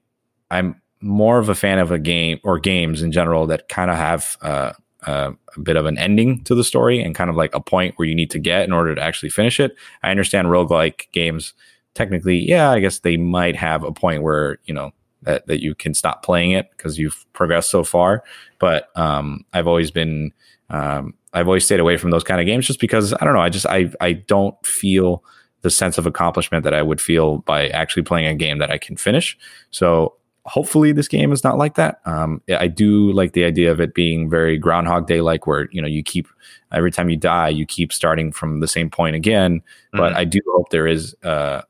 I'm 0.53 0.81
more 1.01 1.39
of 1.39 1.49
a 1.49 1.55
fan 1.55 1.79
of 1.79 1.91
a 1.91 1.99
game 1.99 2.39
or 2.45 2.59
games 2.59 3.03
in 3.03 3.11
general 3.11 3.47
that 3.49 3.69
kind 3.69 3.91
of 3.91 3.97
have 3.97 4.37
uh, 4.43 4.73
uh, 5.07 5.33
a 5.57 5.61
bit 5.61 5.77
of 5.77 5.87
an 5.87 5.99
ending 5.99 6.45
to 6.45 6.55
the 6.55 6.63
story 6.63 7.03
and 7.03 7.15
kind 7.15 7.29
of 7.29 7.37
like 7.37 7.55
a 7.55 7.61
point 7.61 7.95
where 7.97 8.07
you 8.07 8.15
need 8.15 8.31
to 8.31 8.39
get 8.39 8.65
in 8.65 8.73
order 8.73 8.95
to 8.95 9.03
actually 9.03 9.31
finish 9.31 9.59
it. 9.59 9.75
I 10.03 10.11
understand 10.11 10.49
roguelike 10.49 11.11
games 11.13 11.55
technically, 11.95 12.39
yeah, 12.39 12.71
I 12.71 12.81
guess 12.81 13.01
they 13.01 13.17
might 13.17 13.57
have 13.57 13.83
a 13.83 13.93
point 13.93 14.23
where, 14.23 14.59
you 14.65 14.75
know, 14.75 14.93
that, 15.23 15.47
that 15.47 15.63
you 15.63 15.75
can 15.75 15.95
stop 15.95 16.25
playing 16.25 16.53
it 16.53 16.71
because 16.77 16.99
you've 16.99 17.27
progressed 17.33 17.71
so 17.71 17.85
far. 17.85 18.25
But 18.59 18.89
um, 18.97 19.45
I've 19.53 19.67
always 19.67 19.91
been, 19.91 20.33
um, 20.71 21.15
I've 21.33 21.49
always 21.49 21.65
stayed 21.65 21.81
away 21.81 21.97
from 21.97 22.11
those 22.11 22.25
kind 22.25 22.41
of 22.41 22.47
games 22.47 22.67
just 22.67 22.81
because 22.81 23.13
I 23.15 23.25
don't 23.25 23.35
know. 23.35 23.41
I 23.41 23.49
just, 23.49 23.67
I, 23.67 23.93
I 24.01 24.13
don't 24.13 24.55
feel 24.65 25.25
the 25.63 25.71
sense 25.71 25.97
of 25.97 26.07
accomplishment 26.07 26.65
that 26.65 26.75
I 26.75 26.83
would 26.83 27.01
feel 27.01 27.39
by 27.39 27.69
actually 27.69 28.03
playing 28.03 28.27
a 28.27 28.35
game 28.35 28.59
that 28.59 28.71
I 28.71 28.79
can 28.79 28.97
finish. 28.97 29.39
So 29.71 30.15
hopefully 30.45 30.93
this 30.93 31.09
game 31.09 31.33
is 31.33 31.45
not 31.45 31.59
like 31.59 31.75
that. 31.77 32.01
Um, 32.05 32.43
I 32.51 32.69
do 32.69 33.13
like 33.13 33.33
the 33.33 33.45
idea 33.45 33.71
of 33.71 33.81
it 33.81 33.95
being 33.95 34.29
very 34.29 34.59
Groundhog 34.59 35.07
Day 35.07 35.21
like, 35.21 35.47
where 35.47 35.69
you 35.71 35.81
know 35.81 35.89
you 35.89 36.03
keep 36.03 36.29
every 36.73 36.91
time 36.91 37.09
you 37.09 37.17
die, 37.17 37.49
you 37.49 37.67
keep 37.67 37.93
starting 37.93 38.33
from 38.33 38.61
the 38.61 38.69
same 38.69 38.91
point 38.91 39.17
again. 39.17 39.61
Mm-hmm. 39.61 39.99
But 39.99 40.15
I 40.15 40.25
do 40.25 40.41
hope 40.55 40.71
there 40.71 40.87
is 40.87 41.15
uh, 41.23 41.63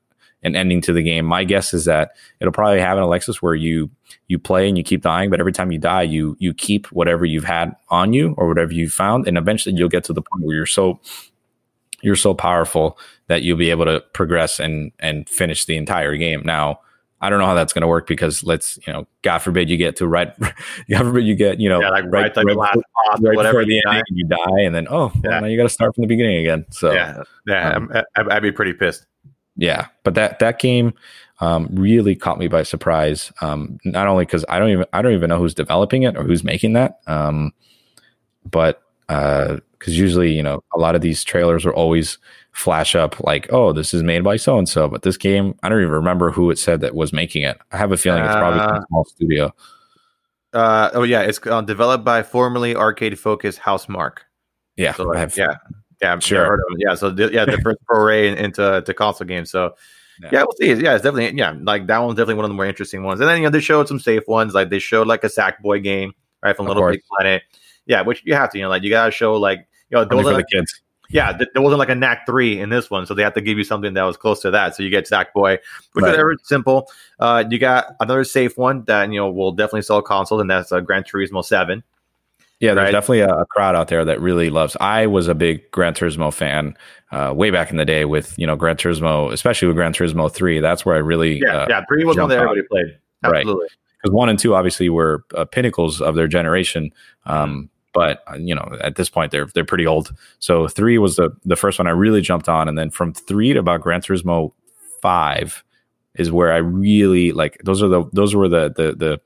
an 0.42 0.56
ending 0.56 0.80
to 0.82 0.92
the 0.92 1.02
game. 1.02 1.26
My 1.26 1.44
guess 1.44 1.74
is 1.74 1.84
that 1.84 2.12
it'll 2.40 2.52
probably 2.52 2.80
have 2.80 2.96
an 2.96 3.04
Alexis 3.04 3.42
where 3.42 3.54
you 3.54 3.90
you 4.28 4.38
play 4.38 4.68
and 4.68 4.78
you 4.78 4.84
keep 4.84 5.02
dying, 5.02 5.30
but 5.30 5.40
every 5.40 5.52
time 5.52 5.72
you 5.72 5.78
die, 5.78 6.02
you 6.02 6.36
you 6.38 6.54
keep 6.54 6.86
whatever 6.86 7.24
you've 7.24 7.44
had 7.44 7.74
on 7.88 8.12
you 8.12 8.34
or 8.38 8.48
whatever 8.48 8.72
you 8.72 8.88
found, 8.88 9.26
and 9.28 9.36
eventually 9.36 9.74
you'll 9.76 9.88
get 9.88 10.04
to 10.04 10.12
the 10.12 10.22
point 10.22 10.44
where 10.44 10.56
you're 10.56 10.66
so 10.66 11.00
you're 12.02 12.16
so 12.16 12.34
powerful 12.34 12.98
that 13.28 13.42
you'll 13.42 13.56
be 13.56 13.70
able 13.70 13.84
to 13.84 14.00
progress 14.12 14.58
and 14.58 14.92
and 14.98 15.28
finish 15.28 15.66
the 15.66 15.76
entire 15.76 16.16
game. 16.16 16.42
Now 16.44 16.80
I 17.22 17.30
don't 17.30 17.38
know 17.38 17.46
how 17.46 17.54
that's 17.54 17.72
going 17.72 17.82
to 17.82 17.88
work 17.88 18.08
because 18.08 18.42
let's, 18.42 18.78
you 18.84 18.92
know, 18.92 19.06
God 19.22 19.38
forbid 19.38 19.70
you 19.70 19.76
get 19.76 19.96
to 19.96 20.08
right, 20.08 20.36
God 20.90 20.98
forbid 20.98 21.24
you 21.24 21.36
get, 21.36 21.60
you 21.60 21.68
know, 21.68 21.80
yeah, 21.80 21.90
like 21.90 22.04
right, 22.08 22.36
right, 22.36 22.44
right, 22.44 22.76
right 23.20 23.36
before 23.36 23.64
the 23.64 23.80
end 23.86 24.04
and 24.08 24.18
you 24.18 24.26
die, 24.26 24.60
and 24.60 24.74
then 24.74 24.88
oh, 24.90 25.12
yeah. 25.22 25.30
well, 25.30 25.40
now 25.42 25.46
you 25.46 25.56
got 25.56 25.62
to 25.62 25.68
start 25.68 25.94
from 25.94 26.02
the 26.02 26.08
beginning 26.08 26.38
again. 26.38 26.66
So 26.70 26.92
yeah, 26.92 27.22
yeah, 27.46 27.76
um, 27.76 27.92
I'd 28.16 28.42
be 28.42 28.52
pretty 28.52 28.72
pissed. 28.72 29.06
Yeah, 29.56 29.86
but 30.02 30.14
that 30.14 30.40
that 30.40 30.58
game 30.58 30.94
um, 31.40 31.68
really 31.72 32.16
caught 32.16 32.38
me 32.38 32.48
by 32.48 32.62
surprise. 32.62 33.32
Um, 33.40 33.78
not 33.84 34.06
only 34.06 34.24
because 34.24 34.44
I 34.48 34.58
don't 34.58 34.70
even 34.70 34.86
I 34.92 35.02
don't 35.02 35.12
even 35.12 35.28
know 35.28 35.38
who's 35.38 35.54
developing 35.54 36.02
it 36.02 36.16
or 36.16 36.24
who's 36.24 36.42
making 36.42 36.72
that, 36.72 37.00
um, 37.06 37.52
but 38.50 38.82
because 39.06 39.60
uh, 39.88 39.90
usually 39.90 40.32
you 40.32 40.42
know 40.42 40.62
a 40.74 40.78
lot 40.78 40.94
of 40.94 41.02
these 41.02 41.22
trailers 41.22 41.66
are 41.66 41.74
always 41.74 42.18
flash 42.52 42.94
up 42.94 43.18
like, 43.20 43.52
oh, 43.52 43.72
this 43.72 43.92
is 43.92 44.02
made 44.02 44.22
by 44.22 44.36
so 44.36 44.58
and 44.58 44.68
so. 44.68 44.88
But 44.88 45.02
this 45.02 45.16
game, 45.16 45.54
I 45.62 45.68
don't 45.68 45.80
even 45.80 45.90
remember 45.90 46.30
who 46.30 46.50
it 46.50 46.58
said 46.58 46.80
that 46.82 46.94
was 46.94 47.12
making 47.12 47.42
it. 47.42 47.58
I 47.72 47.78
have 47.78 47.92
a 47.92 47.96
feeling 47.96 48.22
it's 48.22 48.34
probably 48.34 48.60
uh, 48.60 48.78
a 48.78 48.84
small 48.88 49.04
studio. 49.04 49.54
Uh, 50.52 50.90
oh 50.92 51.02
yeah, 51.02 51.22
it's 51.22 51.40
uh, 51.46 51.62
developed 51.62 52.04
by 52.04 52.22
formerly 52.22 52.76
arcade 52.76 53.18
focused 53.18 53.60
Mark. 53.88 54.24
Yeah, 54.76 54.92
so, 54.92 55.04
like, 55.04 55.36
yeah, 55.36 55.56
yeah, 56.00 56.12
I'm 56.12 56.20
sure. 56.20 56.62
Yeah, 56.78 56.94
so 56.94 57.10
the, 57.10 57.32
yeah, 57.32 57.44
the 57.44 57.58
first 57.62 57.78
foray 57.86 58.36
into 58.36 58.82
to 58.84 58.94
console 58.94 59.26
games. 59.26 59.50
So 59.50 59.74
yeah. 60.20 60.28
yeah. 60.32 60.42
we'll 60.42 60.56
see. 60.58 60.82
Yeah, 60.82 60.94
it's 60.94 61.04
definitely 61.04 61.38
yeah, 61.38 61.54
like 61.62 61.86
that 61.86 61.98
one's 61.98 62.16
definitely 62.16 62.34
one 62.34 62.44
of 62.44 62.50
the 62.50 62.54
more 62.54 62.66
interesting 62.66 63.02
ones. 63.02 63.20
And 63.20 63.28
then 63.28 63.38
you 63.38 63.44
know 63.44 63.50
they 63.50 63.60
showed 63.60 63.88
some 63.88 63.98
safe 63.98 64.28
ones, 64.28 64.52
like 64.52 64.68
they 64.68 64.78
showed 64.78 65.06
like 65.06 65.24
a 65.24 65.28
Sackboy 65.28 65.82
game, 65.82 66.12
right, 66.42 66.54
from 66.54 66.66
Little 66.66 66.88
Big 66.90 67.00
Planet. 67.08 67.42
Yeah, 67.86 68.02
which 68.02 68.22
you 68.24 68.34
have 68.34 68.50
to, 68.50 68.58
you 68.58 68.64
know, 68.64 68.70
like 68.70 68.82
you 68.82 68.90
gotta 68.90 69.10
show 69.10 69.34
like 69.34 69.66
you 69.90 69.96
know 69.96 70.04
those 70.04 70.26
are 70.26 70.36
the 70.36 70.44
kids 70.44 70.81
yeah, 71.12 71.32
th- 71.36 71.50
there 71.54 71.62
wasn't 71.62 71.78
like 71.78 71.88
a 71.90 71.94
knack 71.94 72.26
three 72.26 72.58
in 72.60 72.70
this 72.70 72.90
one, 72.90 73.06
so 73.06 73.14
they 73.14 73.22
have 73.22 73.34
to 73.34 73.40
give 73.40 73.58
you 73.58 73.64
something 73.64 73.94
that 73.94 74.02
was 74.02 74.16
close 74.16 74.40
to 74.40 74.50
that. 74.50 74.74
So 74.74 74.82
you 74.82 74.90
get 74.90 75.04
Sackboy, 75.08 75.58
which 75.92 76.04
Right. 76.04 76.14
is 76.18 76.40
simple. 76.44 76.90
Uh, 77.20 77.44
you 77.48 77.58
got 77.58 77.94
another 78.00 78.24
safe 78.24 78.56
one 78.58 78.84
that 78.84 79.10
you 79.12 79.18
know 79.18 79.30
will 79.30 79.52
definitely 79.52 79.82
sell 79.82 80.02
consoles, 80.02 80.40
and 80.40 80.50
that's 80.50 80.72
uh, 80.72 80.80
Gran 80.80 81.04
Turismo 81.04 81.44
Seven. 81.44 81.82
Yeah, 82.60 82.74
there's 82.74 82.86
Right. 82.86 82.92
definitely 82.92 83.20
a, 83.20 83.28
a 83.28 83.46
crowd 83.46 83.74
out 83.74 83.88
there 83.88 84.04
that 84.04 84.20
really 84.20 84.48
loves. 84.48 84.76
I 84.80 85.06
was 85.06 85.26
a 85.26 85.34
big 85.34 85.68
Gran 85.72 85.94
Turismo 85.94 86.32
fan 86.32 86.76
uh, 87.10 87.32
way 87.34 87.50
back 87.50 87.70
in 87.72 87.76
the 87.76 87.84
day 87.84 88.04
with 88.04 88.38
you 88.38 88.46
know 88.46 88.54
Gran 88.56 88.76
Turismo, 88.76 89.32
especially 89.32 89.66
with 89.68 89.76
Gran 89.76 89.92
Turismo 89.92 90.30
three. 90.32 90.60
That's 90.60 90.86
where 90.86 90.94
I 90.94 91.00
really 91.00 91.40
Yeah, 91.40 91.56
uh, 91.62 91.66
yeah, 91.68 91.84
three 91.88 92.04
was 92.04 92.16
one 92.16 92.28
that 92.28 92.38
everybody 92.38 92.62
played. 92.70 92.98
Right. 93.24 93.36
Absolutely. 93.40 93.68
because 94.00 94.12
one 94.14 94.28
and 94.28 94.38
two 94.38 94.54
obviously 94.54 94.88
were 94.88 95.24
uh, 95.36 95.44
pinnacles 95.44 96.00
of 96.00 96.14
their 96.16 96.26
generation. 96.28 96.90
Um, 97.26 97.68
but 97.92 98.22
uh, 98.30 98.36
you 98.36 98.54
know, 98.54 98.76
at 98.80 98.96
this 98.96 99.08
point, 99.08 99.32
they're 99.32 99.46
they're 99.46 99.64
pretty 99.64 99.86
old. 99.86 100.14
So 100.38 100.68
three 100.68 100.98
was 100.98 101.16
the 101.16 101.30
the 101.44 101.56
first 101.56 101.78
one 101.78 101.86
I 101.86 101.92
really 101.92 102.20
jumped 102.20 102.48
on, 102.48 102.68
and 102.68 102.76
then 102.76 102.90
from 102.90 103.12
three 103.12 103.52
to 103.52 103.58
about 103.58 103.80
Gran 103.80 104.00
Turismo 104.00 104.52
five 105.00 105.62
is 106.14 106.30
where 106.30 106.52
I 106.52 106.58
really 106.58 107.32
like. 107.32 107.60
Those 107.64 107.82
are 107.82 107.88
the 107.88 108.04
those 108.12 108.34
were 108.34 108.48
the 108.48 108.68
the 108.68 108.94
the 108.94 109.20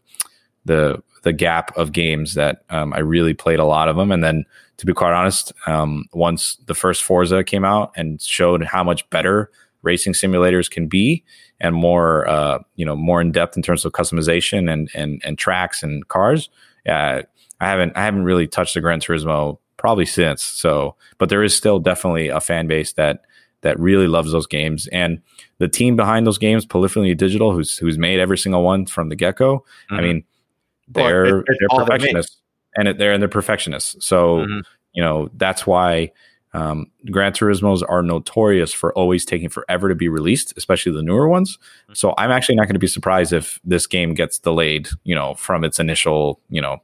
the 0.64 1.02
the 1.22 1.32
gap 1.32 1.76
of 1.76 1.92
games 1.92 2.34
that 2.34 2.64
um, 2.70 2.92
I 2.92 3.00
really 3.00 3.34
played 3.34 3.58
a 3.58 3.64
lot 3.64 3.88
of 3.88 3.96
them, 3.96 4.12
and 4.12 4.22
then 4.22 4.44
to 4.78 4.86
be 4.86 4.92
quite 4.92 5.12
honest, 5.12 5.52
um, 5.66 6.06
once 6.12 6.56
the 6.66 6.74
first 6.74 7.02
Forza 7.02 7.42
came 7.42 7.64
out 7.64 7.92
and 7.96 8.20
showed 8.20 8.62
how 8.64 8.84
much 8.84 9.08
better 9.10 9.50
racing 9.82 10.12
simulators 10.12 10.70
can 10.70 10.86
be 10.88 11.24
and 11.60 11.74
more 11.74 12.28
uh, 12.28 12.58
you 12.74 12.84
know 12.84 12.96
more 12.96 13.20
in 13.20 13.32
depth 13.32 13.56
in 13.56 13.62
terms 13.62 13.84
of 13.84 13.92
customization 13.92 14.70
and 14.70 14.90
and 14.94 15.20
and 15.24 15.38
tracks 15.38 15.82
and 15.82 16.06
cars. 16.08 16.50
Yeah, 16.84 17.22
I 17.60 17.66
haven't 17.68 17.96
I 17.96 18.04
haven't 18.04 18.24
really 18.24 18.46
touched 18.46 18.74
the 18.74 18.80
Gran 18.80 19.00
Turismo 19.00 19.58
probably 19.76 20.06
since. 20.06 20.42
So, 20.42 20.96
but 21.18 21.28
there 21.28 21.42
is 21.42 21.54
still 21.56 21.78
definitely 21.78 22.28
a 22.28 22.40
fan 22.40 22.66
base 22.66 22.92
that 22.94 23.22
that 23.62 23.78
really 23.80 24.06
loves 24.06 24.32
those 24.32 24.46
games 24.46 24.86
and 24.88 25.20
the 25.58 25.68
team 25.68 25.96
behind 25.96 26.26
those 26.26 26.38
games, 26.38 26.66
Polyphony 26.66 27.14
Digital, 27.14 27.52
who's 27.52 27.78
who's 27.78 27.98
made 27.98 28.20
every 28.20 28.38
single 28.38 28.62
one 28.62 28.86
from 28.86 29.08
the 29.08 29.16
get 29.16 29.36
go. 29.36 29.64
I 29.90 29.94
Mhm. 29.94 30.02
mean, 30.02 30.24
they're 30.88 31.38
it- 31.40 31.44
they're 31.58 31.68
all 31.70 31.78
they 31.78 31.84
make. 31.84 31.88
perfectionists, 32.00 32.36
and 32.76 32.88
it, 32.88 32.98
they're 32.98 33.12
and 33.12 33.22
they're 33.22 33.28
perfectionists. 33.28 34.04
So 34.04 34.38
Mhm. 34.40 34.62
you 34.92 35.02
know 35.02 35.28
that's 35.34 35.66
why 35.66 36.12
um, 36.54 36.86
Gran 37.10 37.32
Turismos 37.32 37.82
are 37.86 38.02
notorious 38.02 38.72
for 38.72 38.90
always 38.94 39.26
taking 39.26 39.50
forever 39.50 39.90
to 39.90 39.94
be 39.94 40.08
released, 40.08 40.54
especially 40.56 40.92
the 40.92 41.02
newer 41.02 41.28
ones. 41.28 41.58
Mm-hmm. 41.58 41.94
So 41.94 42.14
I'm 42.16 42.30
actually 42.30 42.54
not 42.54 42.62
going 42.66 42.76
to 42.76 42.78
be 42.80 42.86
surprised 42.86 43.34
if 43.34 43.60
this 43.62 43.86
game 43.86 44.14
gets 44.14 44.38
delayed. 44.38 44.88
You 45.04 45.14
know, 45.14 45.34
from 45.34 45.64
its 45.64 45.78
initial, 45.78 46.40
you 46.48 46.62
know, 46.62 46.78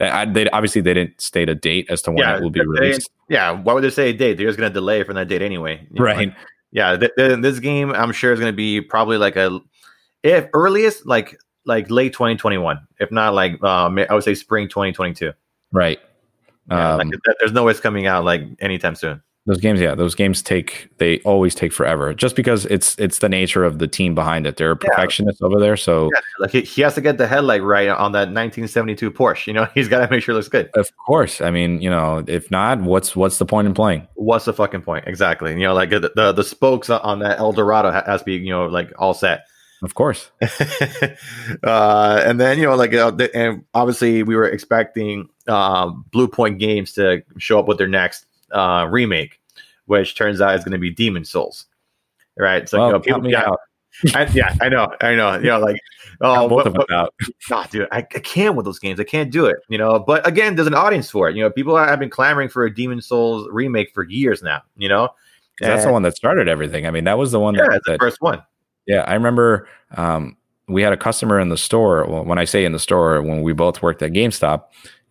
I, 0.00 0.24
they 0.24 0.48
obviously 0.50 0.80
they 0.80 0.94
didn't 0.94 1.20
state 1.20 1.48
a 1.48 1.54
date 1.54 1.86
as 1.88 2.02
to 2.02 2.10
when 2.10 2.18
Yeah, 2.18 2.36
it 2.36 2.42
will 2.42 2.50
be 2.50 2.60
released. 2.60 3.10
Yeah, 3.28 3.52
why 3.52 3.72
would 3.74 3.84
they 3.84 3.90
say 3.90 4.10
a 4.10 4.12
date? 4.12 4.34
They're 4.36 4.46
just 4.46 4.58
going 4.58 4.70
to 4.70 4.74
delay 4.74 5.02
from 5.04 5.14
that 5.14 5.28
date 5.28 5.40
anyway. 5.42 5.86
You 5.90 6.00
know, 6.00 6.04
Right. 6.04 6.16
like, 6.28 6.36
yeah, 6.72 6.96
th- 6.96 7.12
th- 7.16 7.40
this 7.40 7.60
game 7.60 7.92
I'm 7.92 8.10
sure 8.12 8.32
is 8.32 8.40
going 8.40 8.52
to 8.52 8.56
be 8.56 8.80
probably 8.80 9.16
like 9.18 9.36
a 9.36 9.60
if 10.22 10.46
earliest 10.52 11.06
like 11.06 11.36
like 11.64 11.90
late 11.90 12.12
2021, 12.12 12.78
if 12.98 13.10
not 13.12 13.34
like 13.34 13.62
um, 13.62 13.98
I 13.98 14.12
would 14.12 14.24
say 14.24 14.34
spring 14.34 14.68
2022. 14.68 15.32
Right. 15.72 15.98
Yeah, 16.70 16.94
Um, 16.94 16.98
like, 17.10 17.20
there's 17.38 17.52
no 17.52 17.62
way 17.64 17.70
it's 17.70 17.80
coming 17.80 18.06
out 18.06 18.24
like 18.24 18.42
anytime 18.60 18.94
soon. 18.96 19.22
Those 19.46 19.58
games, 19.58 19.78
yeah, 19.78 19.94
those 19.94 20.14
games 20.14 20.40
take 20.40 20.88
they 20.96 21.18
always 21.20 21.54
take 21.54 21.70
forever, 21.70 22.14
just 22.14 22.34
because 22.34 22.64
it's 22.66 22.98
it's 22.98 23.18
the 23.18 23.28
nature 23.28 23.62
of 23.62 23.78
the 23.78 23.86
team 23.86 24.14
behind 24.14 24.46
it. 24.46 24.56
They're 24.56 24.74
perfectionists 24.74 25.42
over 25.42 25.60
there, 25.60 25.76
so 25.76 26.08
Yeah, 26.14 26.20
like 26.38 26.50
he, 26.50 26.62
he 26.62 26.80
has 26.80 26.94
to 26.94 27.02
get 27.02 27.18
the 27.18 27.26
headlight 27.26 27.62
right 27.62 27.88
on 27.90 28.12
that 28.12 28.28
1972 28.32 29.10
Porsche. 29.10 29.46
You 29.46 29.52
know, 29.52 29.68
he's 29.74 29.88
got 29.88 30.00
to 30.00 30.10
make 30.10 30.22
sure 30.22 30.32
it 30.32 30.36
looks 30.36 30.48
good. 30.48 30.70
of 30.74 30.90
course. 30.96 31.42
I 31.42 31.50
mean, 31.50 31.82
you 31.82 31.90
know, 31.90 32.24
if 32.26 32.50
not, 32.50 32.80
what's 32.80 33.14
what's 33.14 33.36
the 33.36 33.44
point 33.44 33.66
in 33.66 33.74
playing? 33.74 34.08
What's 34.14 34.46
the 34.46 34.54
fucking 34.54 34.80
point? 34.80 35.06
Exactly. 35.06 35.52
You 35.52 35.64
know, 35.64 35.74
like 35.74 35.90
the 35.90 36.10
the, 36.14 36.32
the 36.32 36.44
spokes 36.44 36.88
on 36.88 37.18
that 37.18 37.38
Eldorado 37.38 37.90
ha- 37.90 38.04
has 38.06 38.22
to 38.22 38.24
be 38.24 38.36
you 38.36 38.50
know 38.50 38.66
like 38.66 38.92
all 38.98 39.12
set. 39.14 39.46
Of 39.84 39.94
course, 39.94 40.30
uh, 40.40 42.22
and 42.24 42.40
then 42.40 42.58
you 42.58 42.64
know, 42.64 42.74
like, 42.74 42.94
uh, 42.94 43.10
the, 43.10 43.30
and 43.36 43.64
obviously, 43.74 44.22
we 44.22 44.34
were 44.34 44.48
expecting 44.48 45.28
um, 45.46 46.06
Bluepoint 46.10 46.58
Games 46.58 46.92
to 46.92 47.22
show 47.36 47.58
up 47.58 47.68
with 47.68 47.76
their 47.76 47.88
next 47.88 48.24
uh, 48.54 48.86
remake, 48.90 49.40
which 49.86 50.14
turns 50.14 50.40
out 50.40 50.54
is 50.54 50.64
going 50.64 50.72
to 50.72 50.78
be 50.78 50.90
Demon 50.90 51.24
Souls. 51.24 51.66
Right? 52.38 52.68
So, 52.68 52.78
well, 52.78 52.86
you 52.88 52.92
know, 52.92 53.00
people, 53.00 53.20
me 53.20 53.32
yeah, 53.32 53.48
out. 53.48 53.60
I, 54.14 54.26
yeah, 54.34 54.54
I 54.60 54.68
know, 54.68 54.88
I 55.00 55.14
know. 55.14 55.34
You 55.36 55.44
know, 55.44 55.58
like, 55.60 55.76
oh, 56.20 56.48
both 56.48 56.64
but, 56.64 56.66
of 56.66 56.72
them 56.72 56.84
but, 56.88 56.94
out. 56.94 57.14
nah, 57.48 57.64
dude, 57.66 57.88
I, 57.92 57.98
I 57.98 58.02
can't 58.02 58.56
with 58.56 58.64
those 58.64 58.78
games. 58.78 58.98
I 58.98 59.04
can't 59.04 59.30
do 59.30 59.46
it. 59.46 59.56
You 59.68 59.78
know, 59.78 59.98
but 60.00 60.26
again, 60.26 60.56
there's 60.56 60.66
an 60.66 60.74
audience 60.74 61.10
for 61.10 61.28
it. 61.28 61.36
You 61.36 61.42
know, 61.42 61.50
people 61.50 61.76
have 61.76 61.98
been 61.98 62.10
clamoring 62.10 62.48
for 62.48 62.64
a 62.64 62.74
Demon 62.74 63.00
Souls 63.00 63.46
remake 63.52 63.92
for 63.92 64.02
years 64.04 64.42
now. 64.42 64.62
You 64.76 64.88
know, 64.88 65.10
'Cause 65.58 65.68
That's 65.68 65.84
the 65.84 65.92
one 65.92 66.02
that 66.02 66.16
started 66.16 66.48
everything. 66.48 66.86
I 66.86 66.90
mean, 66.90 67.04
that 67.04 67.16
was 67.16 67.30
the 67.30 67.38
one 67.38 67.54
Yeah, 67.54 67.68
that, 67.70 67.82
the 67.86 67.96
first 67.98 68.20
one. 68.20 68.42
Yeah, 68.86 69.02
I 69.02 69.14
remember 69.14 69.68
um, 69.96 70.36
we 70.66 70.82
had 70.82 70.92
a 70.92 70.96
customer 70.96 71.38
in 71.38 71.48
the 71.48 71.56
store. 71.56 72.04
Well, 72.06 72.24
when 72.24 72.38
I 72.38 72.44
say 72.44 72.64
in 72.64 72.72
the 72.72 72.80
store, 72.80 73.22
when 73.22 73.42
we 73.42 73.52
both 73.52 73.80
worked 73.80 74.02
at 74.02 74.12
GameStop, 74.12 74.64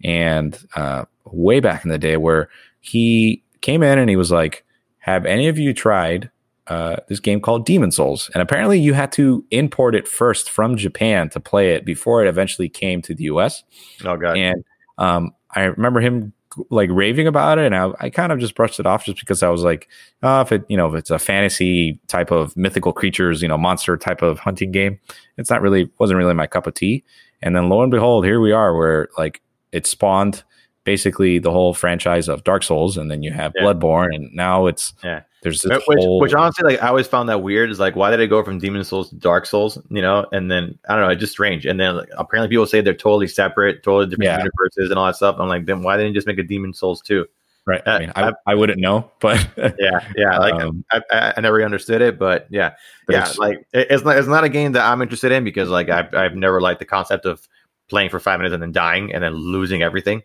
and 0.04 0.58
uh, 0.76 1.06
way 1.26 1.62
back 1.62 1.86
in 1.86 1.90
the 1.90 1.98
day, 1.98 2.18
where 2.18 2.50
he 2.84 3.42
came 3.62 3.82
in 3.82 3.98
and 3.98 4.10
he 4.10 4.16
was 4.18 4.32
like, 4.32 4.64
"Have 5.00 5.26
any 5.26 5.48
of 5.48 5.58
you 5.58 5.74
tried 5.74 6.30
uh, 6.68 6.98
this 7.08 7.22
game 7.22 7.40
called 7.40 7.66
Demon 7.66 7.92
Souls?" 7.92 8.30
And 8.34 8.42
apparently, 8.42 8.78
you 8.78 8.94
had 8.94 9.12
to 9.14 9.44
import 9.52 9.96
it 9.96 10.08
first 10.08 10.52
from 10.52 10.76
Japan 10.76 11.30
to 11.30 11.40
play 11.40 11.74
it 11.74 11.86
before 11.86 12.24
it 12.24 12.28
eventually 12.28 12.68
came 12.70 13.02
to 13.04 13.16
the 13.16 13.24
U.S. 13.26 13.64
Oh 14.04 14.18
god. 14.18 14.38
And 14.38 14.64
um, 14.98 15.32
I 15.52 15.64
remember 15.64 16.02
him 16.02 16.34
like 16.70 16.90
raving 16.92 17.26
about 17.26 17.58
it, 17.58 17.66
and 17.66 17.76
I, 17.76 17.92
I 18.02 18.10
kind 18.10 18.34
of 18.34 18.40
just 18.40 18.54
brushed 18.54 18.82
it 18.82 18.86
off 18.86 19.06
just 19.06 19.20
because 19.20 19.42
I 19.42 19.50
was 19.50 19.64
like, 19.64 19.88
oh, 20.22 20.42
if 20.42 20.52
it 20.52 20.66
you 20.68 20.76
know 20.76 20.88
if 20.88 20.94
it's 20.94 21.10
a 21.10 21.18
fantasy 21.18 22.00
type 22.08 22.32
of 22.32 22.56
mythical 22.58 22.92
creatures, 22.92 23.42
you 23.42 23.48
know, 23.48 23.58
monster 23.58 23.96
type 23.96 24.22
of 24.22 24.40
hunting 24.40 24.74
game, 24.74 25.00
it's 25.38 25.50
not 25.50 25.62
really 25.62 25.90
wasn't 26.00 26.18
really 26.18 26.34
my 26.34 26.48
cup 26.48 26.68
of 26.68 26.74
tea. 26.74 27.02
And 27.42 27.56
then 27.56 27.70
lo 27.70 27.82
and 27.82 27.92
behold, 27.92 28.26
here 28.26 28.42
we 28.42 28.52
are, 28.52 28.76
where 28.76 29.08
like 29.18 29.42
it 29.72 29.88
spawned 29.88 30.44
basically 30.84 31.40
the 31.40 31.52
whole 31.52 31.74
franchise 31.74 32.28
of 32.28 32.44
Dark 32.44 32.64
Souls, 32.64 32.98
and 32.98 33.10
then 33.10 33.24
you 33.24 33.32
have 33.32 33.54
Yeah. 33.56 33.64
Bloodborne, 33.64 34.14
and 34.16 34.34
now 34.34 34.68
it's 34.68 34.94
Yeah. 35.04 35.22
there's 35.42 35.62
this 35.62 35.82
which, 35.88 36.00
whole 36.00 36.20
which 36.20 36.34
honestly, 36.34 36.72
like 36.74 36.84
I 36.84 36.88
always 36.88 37.08
found 37.08 37.30
that 37.30 37.42
weird. 37.42 37.70
Is 37.70 37.80
like, 37.80 37.96
why 37.96 38.12
did 38.12 38.20
it 38.20 38.28
go 38.28 38.44
from 38.44 38.60
Demon 38.60 38.84
Souls 38.84 39.10
to 39.10 39.16
Dark 39.16 39.46
Souls? 39.46 39.78
You 39.90 40.02
know, 40.02 40.26
and 40.32 40.50
then 40.52 40.78
I 40.90 40.96
don't 40.96 41.04
know, 41.06 41.10
it's 41.10 41.20
just 41.22 41.32
strange. 41.34 41.66
And 41.66 41.80
then 41.80 41.96
like, 41.98 42.10
apparently 42.18 42.50
people 42.50 42.66
say 42.66 42.82
they're 42.82 42.94
totally 42.94 43.28
separate, 43.28 43.84
totally 43.84 44.06
different 44.08 44.24
Yeah. 44.26 44.38
universes 44.40 44.90
and 44.90 45.00
all 45.00 45.06
that 45.06 45.16
stuff. 45.16 45.38
I'm 45.40 45.48
like, 45.48 45.66
then 45.66 45.84
why 45.84 45.96
didn't 45.98 46.10
you 46.10 46.16
just 46.16 46.28
make 46.28 46.38
a 46.40 46.44
Demon 46.44 46.74
Souls 46.74 47.02
too? 47.02 47.26
right. 47.66 47.82
uh, 47.88 47.92
I 47.92 48.00
mean, 48.00 48.12
I, 48.18 48.28
I- 48.28 48.34
I 48.48 48.56
wouldn't 48.56 48.80
know, 48.82 49.10
but 49.22 49.38
Yeah, 49.80 50.06
yeah. 50.18 50.38
Like 50.38 50.56
Um, 50.56 50.84
I, 50.92 51.02
I, 51.12 51.34
I 51.38 51.40
never 51.42 51.64
understood 51.64 52.02
it, 52.02 52.20
but 52.20 52.46
yeah, 52.50 52.74
yeah. 53.08 53.20
it's- 53.20 53.38
Like 53.38 53.60
it- 53.72 53.88
it's 53.90 54.04
not, 54.04 54.18
it's 54.18 54.28
not 54.28 54.44
a 54.44 54.50
game 54.50 54.74
that 54.74 54.84
I'm 54.86 55.02
interested 55.02 55.32
in 55.32 55.46
because 55.46 55.70
like 55.70 55.88
I've, 55.90 56.14
I've 56.14 56.36
never 56.36 56.60
liked 56.60 56.80
the 56.80 56.86
concept 56.86 57.26
of 57.26 57.48
playing 57.90 58.10
for 58.10 58.20
five 58.20 58.38
minutes 58.40 58.54
and 58.54 58.62
then 58.62 58.74
dying 58.74 59.14
and 59.14 59.24
then 59.24 59.34
losing 59.36 59.82
everything. 59.82 60.24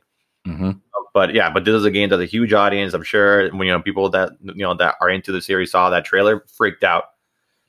Mhm. 0.48 0.80
But 1.14 1.34
yeah, 1.34 1.50
but 1.50 1.64
this 1.64 1.74
is 1.74 1.84
a 1.84 1.90
game 1.90 2.08
that's 2.08 2.22
a 2.22 2.26
huge 2.26 2.52
audience. 2.52 2.94
I'm 2.94 3.02
sure 3.02 3.48
when 3.50 3.66
you 3.66 3.72
know 3.72 3.82
people 3.82 4.08
that 4.10 4.32
you 4.42 4.54
know 4.64 4.74
that 4.74 4.94
are 5.00 5.10
into 5.10 5.32
the 5.32 5.40
series 5.40 5.70
saw 5.72 5.90
that 5.90 6.04
trailer, 6.04 6.44
freaked 6.56 6.84
out. 6.84 7.04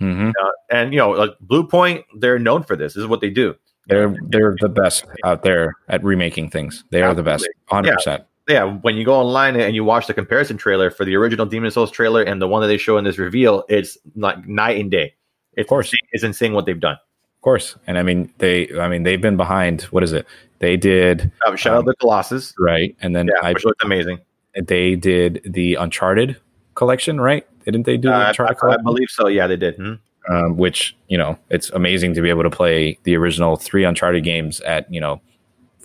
Mhm. 0.02 0.32
And 0.70 0.94
you 0.94 1.00
know, 1.00 1.12
like 1.12 1.32
Bluepoint, 1.46 2.04
they're 2.18 2.40
known 2.40 2.64
for 2.64 2.76
this. 2.76 2.94
This 2.94 3.02
is 3.02 3.08
what 3.08 3.22
they 3.22 3.30
do. 3.30 3.56
They're 3.88 4.16
they're 4.28 4.56
the 4.60 4.70
best 4.70 5.06
out 5.26 5.42
there 5.44 5.74
at 5.88 6.04
remaking 6.04 6.50
things. 6.52 6.84
They 6.92 7.02
are 7.02 7.14
the 7.16 7.24
best, 7.24 7.48
hundred 7.66 7.96
percent. 7.96 8.24
Yeah, 8.48 8.64
when 8.66 8.96
you 8.98 9.04
go 9.06 9.16
online 9.16 9.56
and 9.60 9.76
you 9.76 9.84
watch 9.84 10.08
the 10.08 10.14
comparison 10.14 10.58
trailer 10.58 10.90
for 10.92 11.06
the 11.06 11.16
original 11.16 11.46
Demon 11.46 11.70
Souls 11.72 11.92
trailer 11.92 12.22
and 12.24 12.42
the 12.42 12.48
one 12.48 12.62
that 12.62 12.68
they 12.68 12.78
show 12.78 12.98
in 12.98 13.04
this 13.04 13.18
reveal, 13.18 13.64
it's 13.70 13.98
like 14.16 14.48
night 14.48 14.80
and 14.80 14.90
day. 14.92 15.14
It's 15.54 15.66
Of 15.66 15.70
course. 15.70 15.88
insane, 15.88 16.08
it's 16.12 16.24
insane 16.24 16.54
what 16.54 16.66
they've 16.66 16.80
done. 16.80 16.96
Of 16.96 17.42
course, 17.42 17.76
and 17.88 17.98
I 17.98 18.04
mean 18.04 18.32
they. 18.40 18.70
I 18.80 18.90
mean 18.90 19.04
they've 19.04 19.22
been 19.22 19.38
behind. 19.38 19.84
What 19.84 20.04
is 20.04 20.14
it? 20.14 20.28
They 20.60 20.78
did 20.78 21.32
Um, 21.46 21.56
shout 21.56 21.76
out 21.76 21.86
the 21.86 21.96
Colossus. 21.96 22.54
right, 22.60 22.96
and 23.02 23.16
then 23.16 23.28
Yeah, 23.28 23.48
I, 23.48 23.54
which 23.54 23.66
looked 23.66 23.84
amazing. 23.84 24.20
they 24.62 24.96
did 24.96 25.42
the 25.46 25.76
Uncharted 25.76 26.38
collection, 26.76 27.20
right? 27.22 27.46
Didn't 27.66 27.84
they 27.86 27.98
do 27.98 28.10
the 28.10 28.14
Uh, 28.16 28.20
I, 28.20 28.28
Uncharted 28.30 28.58
I 28.58 28.60
collection? 28.60 28.84
believe 28.84 29.10
so. 29.10 29.28
Yeah, 29.28 29.48
they 29.48 29.56
did. 29.58 29.76
Hmm. 29.76 29.94
Um, 30.30 30.58
which 30.58 30.96
you 31.08 31.18
know, 31.18 31.38
it's 31.50 31.70
amazing 31.72 32.14
to 32.16 32.22
be 32.22 32.30
able 32.30 32.44
to 32.44 32.50
play 32.50 33.00
the 33.04 33.16
original 33.16 33.56
three 33.56 33.84
Uncharted 33.86 34.24
games 34.24 34.60
at 34.62 34.92
you 34.94 35.00
know 35.02 35.22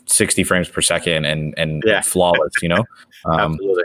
sixty 0.07 0.43
frames 0.45 0.69
per 0.69 0.81
second 0.81 1.25
and 1.25 1.55
and 1.57 1.83
Yeah. 1.87 2.01
flawless. 2.03 2.53
You 2.61 2.69
know, 2.71 2.85
um, 3.27 3.53
Absolutely. 3.55 3.85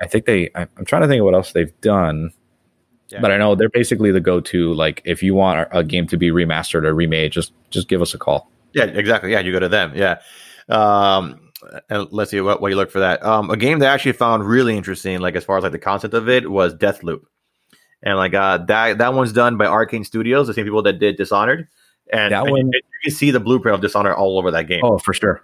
I 0.00 0.06
think 0.06 0.24
they. 0.26 0.50
I, 0.54 0.62
I'm 0.76 0.84
trying 0.84 1.02
to 1.02 1.08
think 1.08 1.20
of 1.20 1.24
what 1.24 1.34
else 1.34 1.52
they've 1.52 1.78
done. 1.80 2.30
Yeah. 3.08 3.20
But 3.22 3.32
I 3.32 3.38
know 3.38 3.54
they're 3.54 3.70
basically 3.70 4.10
the 4.10 4.20
go-to. 4.20 4.74
Like, 4.74 5.00
if 5.06 5.22
you 5.22 5.34
want 5.34 5.66
a 5.72 5.82
game 5.82 6.06
to 6.08 6.18
be 6.18 6.30
remastered 6.30 6.84
or 6.84 6.92
remade, 6.94 7.32
just 7.32 7.52
just 7.70 7.88
give 7.88 8.00
us 8.02 8.12
a 8.14 8.18
call. 8.18 8.50
Yeah, 8.72 8.84
exactly. 8.84 9.32
Yeah, 9.32 9.40
you 9.40 9.52
go 9.52 9.60
to 9.60 9.68
them. 9.68 9.92
Yeah. 9.94 10.20
Um, 10.68 11.40
and 11.90 12.06
let's 12.10 12.30
see 12.30 12.40
what, 12.40 12.60
what 12.60 12.68
you 12.68 12.76
look 12.76 12.90
for 12.90 13.00
that. 13.00 13.24
Um, 13.24 13.50
a 13.50 13.56
game 13.56 13.78
that 13.80 13.90
I 13.90 13.94
actually 13.94 14.12
found 14.12 14.44
really 14.44 14.76
interesting, 14.76 15.18
like 15.20 15.34
as 15.36 15.44
far 15.44 15.56
as 15.58 15.62
like 15.62 15.72
the 15.72 15.78
concept 15.78 16.14
of 16.14 16.28
it, 16.28 16.50
was 16.50 16.74
Deathloop, 16.74 17.22
and 18.02 18.16
like 18.16 18.34
uh, 18.34 18.58
that 18.58 18.98
that 18.98 19.14
one's 19.14 19.32
done 19.32 19.56
by 19.56 19.66
Arkane 19.66 20.06
Studios, 20.06 20.46
the 20.46 20.54
same 20.54 20.64
people 20.64 20.82
that 20.82 20.98
did 21.00 21.16
Dishonored, 21.16 21.68
and, 22.12 22.32
That 22.32 22.46
one- 22.46 22.60
you, 22.60 22.70
you 22.74 22.80
can 23.02 23.12
see 23.12 23.30
the 23.30 23.40
blueprint 23.40 23.74
of 23.74 23.80
Dishonored 23.80 24.14
all 24.14 24.38
over 24.38 24.50
that 24.52 24.68
game. 24.68 24.80
Oh, 24.84 24.98
for 24.98 25.12
sure. 25.12 25.42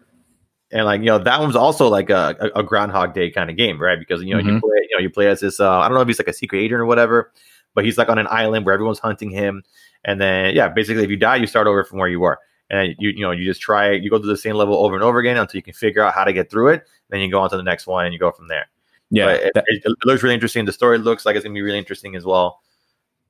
And 0.70 0.84
like 0.84 1.00
you 1.00 1.06
know, 1.06 1.18
that 1.18 1.40
one's 1.40 1.56
also 1.56 1.88
like 1.88 2.10
a, 2.10 2.50
a, 2.54 2.62
Groundhog 2.62 3.14
Day 3.14 3.30
kind 3.30 3.50
of 3.50 3.56
game, 3.56 3.80
right? 3.80 3.98
Because 3.98 4.22
you 4.22 4.34
know 4.34 4.40
you 4.40 4.52
Mhm. 4.52 4.60
play, 4.60 4.76
you 4.76 4.88
you 4.90 4.96
know 4.96 5.02
you 5.02 5.10
play 5.10 5.26
as 5.28 5.40
this. 5.40 5.60
Uh, 5.60 5.78
I 5.78 5.88
don't 5.88 5.94
know 5.94 6.00
if 6.00 6.08
he's 6.08 6.18
like 6.18 6.28
a 6.28 6.32
secret 6.32 6.58
agent 6.60 6.80
or 6.80 6.86
whatever, 6.86 7.32
but 7.74 7.84
he's 7.84 7.98
like 7.98 8.08
on 8.08 8.18
an 8.18 8.26
island 8.30 8.64
where 8.64 8.74
everyone's 8.74 8.98
hunting 8.98 9.30
him. 9.30 9.62
And 10.04 10.20
then 10.20 10.54
yeah, 10.54 10.68
basically 10.68 11.04
if 11.04 11.10
you 11.10 11.16
die, 11.16 11.36
you 11.36 11.46
start 11.46 11.66
over 11.66 11.84
from 11.84 11.98
where 11.98 12.08
you 12.08 12.20
were, 12.20 12.38
and 12.74 12.94
you 12.98 13.10
you 13.10 13.20
know 13.22 13.30
you 13.30 13.44
just 13.44 13.60
try 13.60 13.92
it, 13.92 14.02
you 14.02 14.10
go 14.10 14.18
through 14.18 14.28
the 14.28 14.36
same 14.36 14.56
level 14.56 14.74
over 14.84 14.94
and 14.94 15.04
over 15.04 15.18
again 15.18 15.36
until 15.36 15.58
you 15.58 15.62
can 15.62 15.74
figure 15.74 16.02
out 16.02 16.12
how 16.14 16.24
to 16.24 16.32
get 16.32 16.50
through 16.50 16.68
it. 16.68 16.86
Then 17.10 17.20
you 17.20 17.30
go 17.30 17.40
on 17.40 17.50
to 17.50 17.56
the 17.56 17.62
next 17.62 17.86
one 17.86 18.04
and 18.04 18.12
you 18.12 18.18
go 18.18 18.30
from 18.32 18.48
there. 18.48 18.66
Yeah, 19.10 19.28
it, 19.30 19.52
that- 19.54 19.64
it, 19.68 19.82
it 19.84 19.96
looks 20.04 20.22
really 20.22 20.34
interesting. 20.34 20.64
The 20.64 20.72
story 20.72 20.98
looks 20.98 21.24
like 21.26 21.36
it's 21.36 21.44
gonna 21.44 21.54
be 21.54 21.62
really 21.62 21.78
interesting 21.78 22.16
as 22.16 22.24
well. 22.24 22.60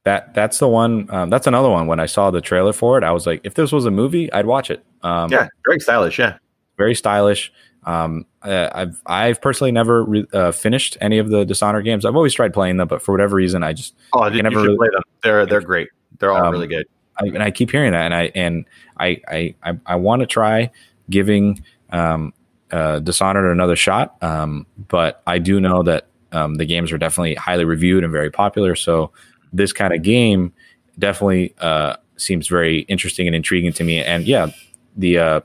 that 0.04 0.34
that's 0.34 0.58
the 0.58 0.68
one. 0.68 1.08
Um, 1.10 1.30
that's 1.30 1.46
another 1.46 1.68
one. 1.70 1.86
When 1.86 2.00
I 2.00 2.06
saw 2.06 2.30
the 2.30 2.40
trailer 2.40 2.72
for 2.72 2.98
it, 2.98 3.04
I 3.04 3.12
was 3.12 3.26
like, 3.26 3.40
if 3.44 3.54
this 3.54 3.72
was 3.72 3.84
a 3.86 3.90
movie, 3.90 4.32
I'd 4.32 4.46
watch 4.46 4.70
it. 4.70 4.84
Um, 5.02 5.30
Yeah, 5.30 5.48
very 5.66 5.80
stylish. 5.80 6.18
Yeah. 6.18 6.38
very 6.76 6.94
stylish. 6.94 7.52
Um, 7.86 8.24
uh, 8.42 8.70
I've 8.72 9.02
I've 9.04 9.40
personally 9.42 9.72
never 9.72 10.04
re- 10.04 10.26
uh, 10.32 10.52
finished 10.52 10.96
any 11.02 11.18
of 11.18 11.28
the 11.28 11.44
Dishonored 11.44 11.84
games. 11.84 12.06
I've 12.06 12.16
always 12.16 12.32
tried 12.32 12.54
playing 12.54 12.78
them, 12.78 12.88
but 12.88 13.02
for 13.02 13.12
whatever 13.12 13.36
reason, 13.36 13.62
I 13.62 13.74
just 13.74 13.94
Oh, 14.14 14.26
you, 14.28 14.42
never 14.42 14.62
really- 14.62 14.76
play 14.78 14.88
them. 14.90 15.02
They're 15.22 15.44
they're 15.44 15.60
great. 15.60 15.88
They're 16.18 16.32
all 16.32 16.44
Um, 16.46 16.52
really 16.52 16.66
good. 16.68 16.86
I, 17.18 17.26
and 17.26 17.42
I 17.42 17.50
keep 17.50 17.70
hearing 17.70 17.92
that, 17.92 18.04
and 18.04 18.14
I 18.14 18.32
and 18.34 18.64
I 18.98 19.20
I 19.28 19.54
I, 19.62 19.78
I 19.86 19.96
want 19.96 20.20
to 20.20 20.26
try 20.26 20.70
giving 21.10 21.62
um, 21.90 22.32
uh, 22.70 22.98
Dishonored 22.98 23.50
another 23.50 23.76
shot, 23.76 24.22
um, 24.22 24.66
but 24.88 25.22
I 25.26 25.38
do 25.38 25.60
know 25.60 25.82
that 25.82 26.08
um, 26.32 26.56
the 26.56 26.66
games 26.66 26.92
are 26.92 26.98
definitely 26.98 27.34
highly 27.34 27.64
reviewed 27.64 28.04
and 28.04 28.12
very 28.12 28.30
popular. 28.30 28.74
So 28.74 29.12
this 29.52 29.72
kind 29.72 29.94
of 29.94 30.02
game 30.02 30.52
definitely 30.98 31.54
uh, 31.58 31.96
seems 32.16 32.48
very 32.48 32.80
interesting 32.80 33.26
and 33.26 33.36
intriguing 33.36 33.72
to 33.74 33.84
me. 33.84 34.02
And 34.02 34.24
yeah, 34.24 34.48
the 34.96 35.18
uh, 35.18 35.40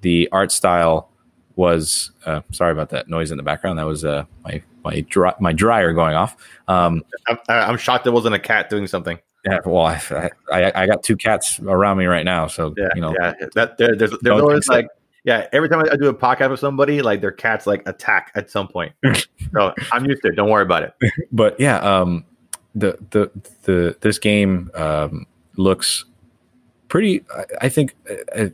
the 0.00 0.28
art 0.32 0.52
style 0.52 1.10
was 1.54 2.10
uh, 2.26 2.42
sorry 2.52 2.72
about 2.72 2.90
that 2.90 3.08
noise 3.08 3.30
in 3.30 3.36
the 3.36 3.42
background. 3.42 3.78
That 3.78 3.86
was 3.86 4.04
uh, 4.04 4.24
my 4.44 4.62
my 4.84 5.00
dry, 5.02 5.34
my 5.40 5.52
dryer 5.52 5.92
going 5.92 6.14
off. 6.14 6.36
Um, 6.68 7.02
I'm, 7.28 7.38
I'm 7.48 7.76
shocked 7.76 8.04
there 8.04 8.12
wasn't 8.12 8.34
a 8.34 8.38
cat 8.38 8.70
doing 8.70 8.86
something. 8.86 9.18
Yeah, 9.46 9.58
well, 9.64 9.86
I, 9.86 10.30
I 10.52 10.72
I 10.82 10.86
got 10.86 11.02
two 11.02 11.16
cats 11.16 11.60
around 11.60 11.98
me 11.98 12.06
right 12.06 12.24
now, 12.24 12.46
so 12.46 12.74
Yeah, 12.76 12.88
you 12.94 13.00
know, 13.00 13.14
yeah. 13.18 13.34
That 13.54 13.78
there, 13.78 13.94
there's 13.96 14.14
there's 14.22 14.40
always 14.40 14.68
like 14.68 14.88
yeah. 15.24 15.46
Every 15.52 15.68
time 15.68 15.82
I 15.90 15.96
do 15.96 16.08
a 16.08 16.14
podcast 16.14 16.50
with 16.50 16.60
somebody, 16.60 17.02
like 17.02 17.20
their 17.20 17.32
cats 17.32 17.66
like 17.66 17.86
attack 17.86 18.32
at 18.34 18.50
some 18.50 18.68
point. 18.68 18.92
so 19.52 19.72
I'm 19.92 20.04
used 20.06 20.22
to 20.22 20.28
it. 20.28 20.36
Don't 20.36 20.50
worry 20.50 20.62
about 20.62 20.82
it. 20.82 20.94
but 21.32 21.58
yeah, 21.60 21.78
um, 21.78 22.24
the 22.74 22.98
the 23.10 23.30
the 23.62 23.96
this 24.00 24.18
game 24.18 24.70
um, 24.74 25.26
looks 25.56 26.04
pretty. 26.88 27.24
I, 27.34 27.44
I 27.62 27.68
think 27.68 27.94
uh, 28.36 28.48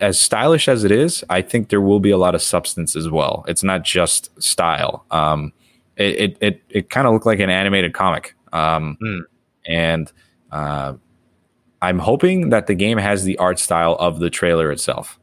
as 0.00 0.20
stylish 0.20 0.68
as 0.68 0.84
it 0.84 0.92
is, 0.92 1.24
I 1.28 1.42
think 1.42 1.68
there 1.70 1.80
will 1.80 2.00
be 2.00 2.10
a 2.10 2.18
lot 2.18 2.34
of 2.34 2.42
substance 2.42 2.94
as 2.96 3.08
well. 3.08 3.44
It's 3.48 3.62
not 3.62 3.82
just 3.84 4.30
style. 4.42 5.04
Um, 5.10 5.52
it 5.96 6.20
it 6.20 6.36
it, 6.40 6.62
it 6.70 6.90
kind 6.90 7.06
of 7.06 7.12
looked 7.12 7.26
like 7.26 7.40
an 7.40 7.50
animated 7.50 7.94
comic, 7.94 8.34
um, 8.52 8.96
Hmm. 9.00 9.18
and 9.66 10.12
uh, 10.52 10.94
I'm 11.80 11.98
hoping 11.98 12.50
that 12.50 12.66
the 12.66 12.74
game 12.74 12.98
has 12.98 13.24
the 13.24 13.36
art 13.38 13.58
style 13.58 13.94
of 14.00 14.18
the 14.18 14.30
trailer 14.30 14.70
itself. 14.72 15.18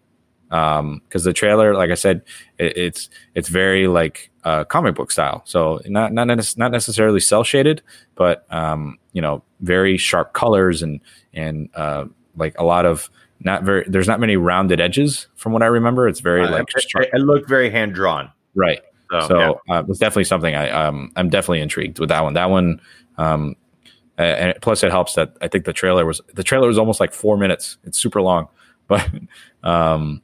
Because 0.50 1.24
the 1.26 1.34
trailer, 1.34 1.74
like 1.76 1.90
I 1.92 1.96
said, 1.96 2.22
it, 2.60 2.78
it's 2.78 3.10
it's 3.34 3.50
very 3.50 3.88
like 3.88 4.32
uh, 4.46 4.64
comic 4.64 4.96
book 4.96 5.12
style. 5.12 5.42
So 5.46 5.82
not 5.86 6.14
not 6.14 6.28
not 6.28 6.72
necessarily 6.72 7.20
cel 7.20 7.44
shaded, 7.44 7.82
but 8.16 8.46
um, 8.54 8.98
you 9.12 9.22
know, 9.22 9.44
very 9.62 9.98
sharp 9.98 10.32
colors 10.34 10.82
and 10.82 11.02
and 11.34 11.70
uh, 11.76 12.06
like 12.38 12.58
a 12.58 12.64
lot 12.64 12.86
of 12.86 13.10
not 13.42 13.64
very. 13.64 13.84
There's 13.88 14.08
not 14.08 14.22
many 14.22 14.38
rounded 14.38 14.80
edges 14.80 15.28
from 15.36 15.52
what 15.52 15.62
I 15.62 15.66
remember. 15.66 16.08
It's 16.08 16.22
very 16.22 16.44
Uh, 16.44 16.52
like 16.52 16.68
it, 16.76 16.86
it- 17.02 17.10
it 17.14 17.20
looked 17.20 17.50
very 17.50 17.70
hand 17.70 17.94
drawn. 17.94 18.32
right. 18.54 18.82
So, 19.12 19.28
So 19.28 19.62
yeah. 19.68 19.80
uh, 19.80 19.84
it's 19.90 20.00
definitely 20.00 20.24
something 20.24 20.56
I 20.56 20.70
um, 20.70 21.12
I'm 21.18 21.28
definitely 21.30 21.62
intrigued 21.62 22.00
with 22.00 22.10
that 22.10 22.24
one. 22.24 22.34
That 22.36 22.50
one, 22.50 22.80
um, 23.18 23.56
a- 24.18 24.22
and 24.22 24.58
plus 24.62 24.84
it 24.84 24.92
helps 24.92 25.16
that 25.16 25.36
I 25.42 25.48
think 25.48 25.66
the 25.66 25.74
trailer 25.74 26.06
was 26.06 26.22
the 26.34 26.44
trailer 26.44 26.68
was 26.68 26.78
almost 26.78 27.00
like 27.00 27.14
four 27.14 27.38
minutes. 27.38 27.78
It's 27.84 27.98
super 27.98 28.22
long, 28.22 28.48
but 28.88 29.10
um, 29.64 30.22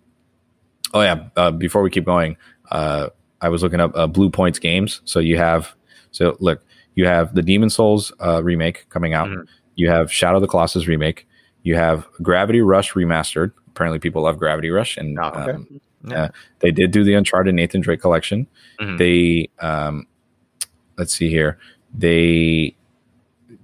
oh 0.94 1.02
yeah. 1.02 1.30
Uh, 1.36 1.52
before 1.52 1.82
we 1.82 1.90
keep 1.90 2.06
going, 2.06 2.38
uh, 2.72 3.08
I 3.42 3.50
was 3.50 3.64
looking 3.64 3.80
up 3.80 3.92
uh, 3.96 4.08
Bluepoint's 4.08 4.60
games. 4.60 5.02
So 5.06 5.20
you 5.20 5.38
have 5.38 5.74
so 6.12 6.38
look, 6.40 6.64
you 6.96 7.06
have 7.06 7.34
the 7.36 7.42
Demon 7.42 7.70
Souls 7.70 8.12
uh, 8.20 8.42
remake 8.44 8.88
coming 8.90 9.14
out. 9.14 9.28
Mhm. 9.30 9.48
You 9.76 9.90
have 9.90 10.12
Shadow 10.12 10.36
of 10.38 10.42
the 10.42 10.48
Colossus 10.48 10.88
remake. 10.88 11.28
You 11.64 11.76
have 11.76 12.08
Gravity 12.22 12.62
Rush 12.62 12.94
remastered. 12.94 13.52
Apparently, 13.68 14.00
people 14.00 14.24
love 14.24 14.38
Gravity 14.38 14.70
Rush, 14.70 14.98
and 14.98 15.18
Oh, 15.20 15.24
okay. 15.30 15.52
um, 15.52 15.82
Yeah. 16.06 16.30
they 16.60 16.72
did 16.72 16.92
do 16.92 17.04
the 17.04 17.14
Uncharted 17.14 17.54
Nathan 17.56 17.80
Drake 17.82 18.02
collection 18.02 18.48
Mhm. 18.80 18.98
they 18.98 19.50
um 19.66 20.08
let's 20.98 21.14
see 21.16 21.30
here 21.30 21.58
they 21.94 22.76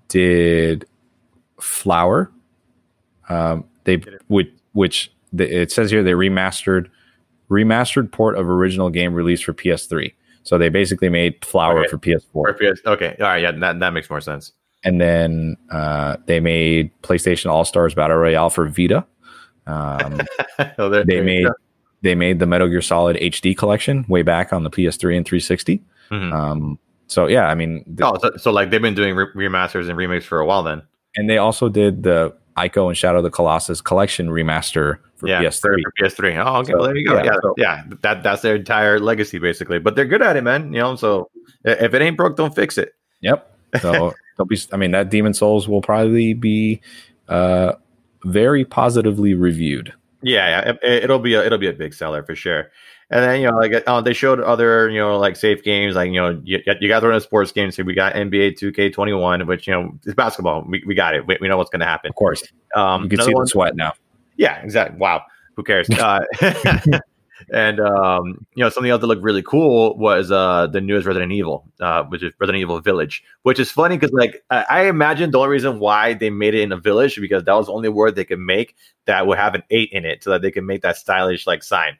did 0.08 0.86
flower 1.60 2.32
um 3.30 3.64
they 3.84 4.02
which 4.28 4.52
which 4.74 5.12
the, 5.34 5.62
it 5.62 5.72
says 5.72 5.90
here 5.92 6.04
they 6.04 6.12
remastered 6.12 6.88
remastered 7.50 8.12
port 8.12 8.38
of 8.38 8.48
original 8.50 8.90
game 8.90 9.14
released 9.14 9.44
for 9.46 9.54
ps3 9.54 10.14
so 10.44 10.58
they 10.58 10.70
basically 10.70 11.10
made 11.10 11.44
flower 11.44 11.80
Okay. 11.80 11.88
for 11.90 11.98
ps4 11.98 12.22
Or 12.34 12.54
PS 12.54 12.80
okay, 12.86 13.16
all 13.20 13.26
right, 13.28 13.42
yeah, 13.42 13.52
that, 13.52 13.80
that 13.80 13.92
makes 13.94 14.10
more 14.10 14.22
sense. 14.22 14.54
and 14.84 15.02
then 15.02 15.58
uh 15.72 16.18
they 16.26 16.40
made 16.40 16.92
playstation 17.02 17.50
all-stars 17.50 17.96
battle 17.96 18.18
royale 18.18 18.50
for 18.50 18.68
vita. 18.70 19.06
Um 19.66 20.22
So 20.78 20.90
there- 20.90 21.04
they 21.04 21.16
there 21.16 21.24
made 21.24 21.48
they 22.04 22.14
made 22.16 22.38
the 22.40 22.46
metal 22.46 22.68
gear 22.68 22.82
solid 22.82 23.18
hd 23.18 23.58
collection 23.58 24.06
way 24.08 24.22
back 24.22 24.54
on 24.54 24.64
the 24.64 24.70
ps3 24.70 25.18
and 25.18 25.26
360 25.26 25.82
Mhm. 26.12 26.32
um 26.34 26.80
so 27.08 27.28
yeah 27.28 27.48
i 27.48 27.56
mean 27.56 27.84
th- 27.86 28.00
Oh, 28.02 28.18
so, 28.22 28.32
so 28.38 28.52
like 28.52 28.70
they've 28.70 28.82
been 28.82 28.94
doing 28.96 29.16
re- 29.16 29.28
remasters 29.36 29.90
and 29.90 29.98
remakes 29.98 30.26
for 30.26 30.40
a 30.40 30.46
while 30.46 30.64
then. 30.64 30.82
and 31.16 31.30
they 31.30 31.38
also 31.38 31.70
did 31.70 32.04
the 32.04 32.36
Ico 32.58 32.88
and 32.88 32.98
Shadow 32.98 33.20
of 33.20 33.24
the 33.24 33.30
Colossus 33.30 33.82
collection 33.82 34.30
remaster 34.30 34.98
for 35.18 35.28
yeah, 35.30 35.44
PS3. 35.44 35.62
For, 35.62 35.70
for 35.78 35.92
PS3. 36.08 36.44
Oh, 36.44 36.56
okay. 36.62 36.72
So, 36.72 36.78
well, 36.80 36.86
there 36.88 36.96
you 36.98 37.06
go. 37.08 37.16
yeah, 37.18 37.24
Yeah, 37.26 37.36
so- 37.44 37.54
yeah. 37.56 37.84
That 38.02 38.24
that's 38.24 38.42
their 38.42 38.56
entire 38.56 39.00
legacy 39.00 39.38
basically. 39.38 39.78
But 39.78 39.96
they're 39.96 40.06
good 40.08 40.24
at 40.24 40.38
it, 40.38 40.42
man. 40.44 40.74
You 40.74 40.80
know, 40.80 40.96
so 40.96 41.30
if 41.64 41.94
it 41.94 42.02
ain't 42.02 42.18
broke, 42.18 42.36
don't 42.36 42.56
fix 42.56 42.80
it. 42.80 42.94
Yep. 43.22 43.56
So 43.84 44.16
don't 44.40 44.50
be. 44.50 44.58
I 44.74 44.78
mean, 44.78 44.90
that 44.90 45.12
Demon 45.12 45.36
Souls 45.36 45.68
will 45.68 45.84
probably 45.84 46.34
be 46.34 46.82
uh, 47.30 47.74
very 48.26 48.66
positively 48.66 49.36
reviewed. 49.36 49.94
Yeah, 50.24 50.48
yeah. 50.66 50.74
It, 50.82 51.04
it'll 51.04 51.20
be 51.20 51.36
a 51.36 51.46
it'll 51.46 51.60
be 51.60 51.68
a 51.68 51.74
big 51.74 51.94
seller 51.94 52.24
for 52.24 52.36
sure. 52.36 52.72
And 53.10 53.24
then 53.24 53.40
you 53.42 53.50
know, 53.50 53.58
like 53.58 53.84
uh, 53.88 54.02
they 54.02 54.12
showed 54.14 54.42
other 54.42 54.90
you 54.90 55.00
know 55.00 55.18
like 55.18 55.38
safe 55.38 55.64
games, 55.64 55.96
like 55.96 56.08
you 56.12 56.20
know 56.20 56.42
you, 56.44 56.60
you 56.82 56.88
got 56.90 57.00
to 57.00 57.08
run 57.08 57.18
a 57.18 57.22
sports 57.22 57.54
game. 57.54 57.72
So 57.72 57.84
we 57.84 57.94
got 57.94 58.14
NBA 58.16 58.60
2K21, 58.60 59.48
which 59.48 59.66
you 59.66 59.74
know 59.74 59.98
it's 60.06 60.14
basketball. 60.14 60.66
We, 60.68 60.84
we 60.86 60.94
got 60.94 61.16
it. 61.16 61.26
We, 61.26 61.38
we 61.40 61.48
know 61.48 61.58
what's 61.58 61.70
going 61.70 61.80
to 61.80 61.86
happen. 61.86 62.10
Of 62.10 62.16
course, 62.16 62.44
Um, 62.76 63.04
you 63.04 63.10
can 63.10 63.22
see 63.22 63.34
one- 63.34 63.44
the 63.44 63.48
sweat 63.48 63.76
now. 63.76 63.94
Yeah, 64.36 64.62
exactly. 64.62 64.98
Wow, 65.00 65.24
who 65.56 65.64
cares? 65.64 65.90
Uh, 65.90 66.20
and 67.54 67.80
um, 67.80 68.46
you 68.56 68.64
know, 68.64 68.70
something 68.70 68.92
else 68.92 69.00
that 69.02 69.08
looked 69.08 69.24
really 69.24 69.42
cool 69.42 69.98
was 69.98 70.30
uh, 70.32 70.68
the 70.68 70.82
newest 70.82 71.08
Resident 71.08 71.32
Evil, 71.32 71.66
uh, 71.80 72.04
which 72.04 72.24
is 72.24 72.34
Resident 72.40 72.62
Evil 72.62 72.82
Village. 72.82 73.24
Which 73.44 73.58
is 73.58 73.72
funny 73.72 73.96
because, 73.96 74.12
like, 74.12 74.44
I, 74.50 74.66
I 74.70 74.86
imagine 74.88 75.32
the 75.32 75.38
only 75.40 75.50
reason 75.52 75.80
why 75.80 76.14
they 76.14 76.30
made 76.30 76.56
it 76.56 76.62
in 76.62 76.72
a 76.74 76.78
village 76.78 77.20
because 77.22 77.46
that 77.46 77.54
was 77.54 77.68
the 77.68 77.74
only 77.74 77.90
word 77.90 78.16
they 78.16 78.26
could 78.26 78.40
make 78.40 78.76
that 79.06 79.28
would 79.28 79.38
have 79.38 79.56
an 79.56 79.64
eight 79.70 79.90
in 79.94 80.04
it, 80.06 80.24
so 80.24 80.32
that 80.32 80.42
they 80.42 80.52
could 80.52 80.66
make 80.66 80.82
that 80.82 80.98
stylish 80.98 81.48
like 81.48 81.64
sign 81.64 81.98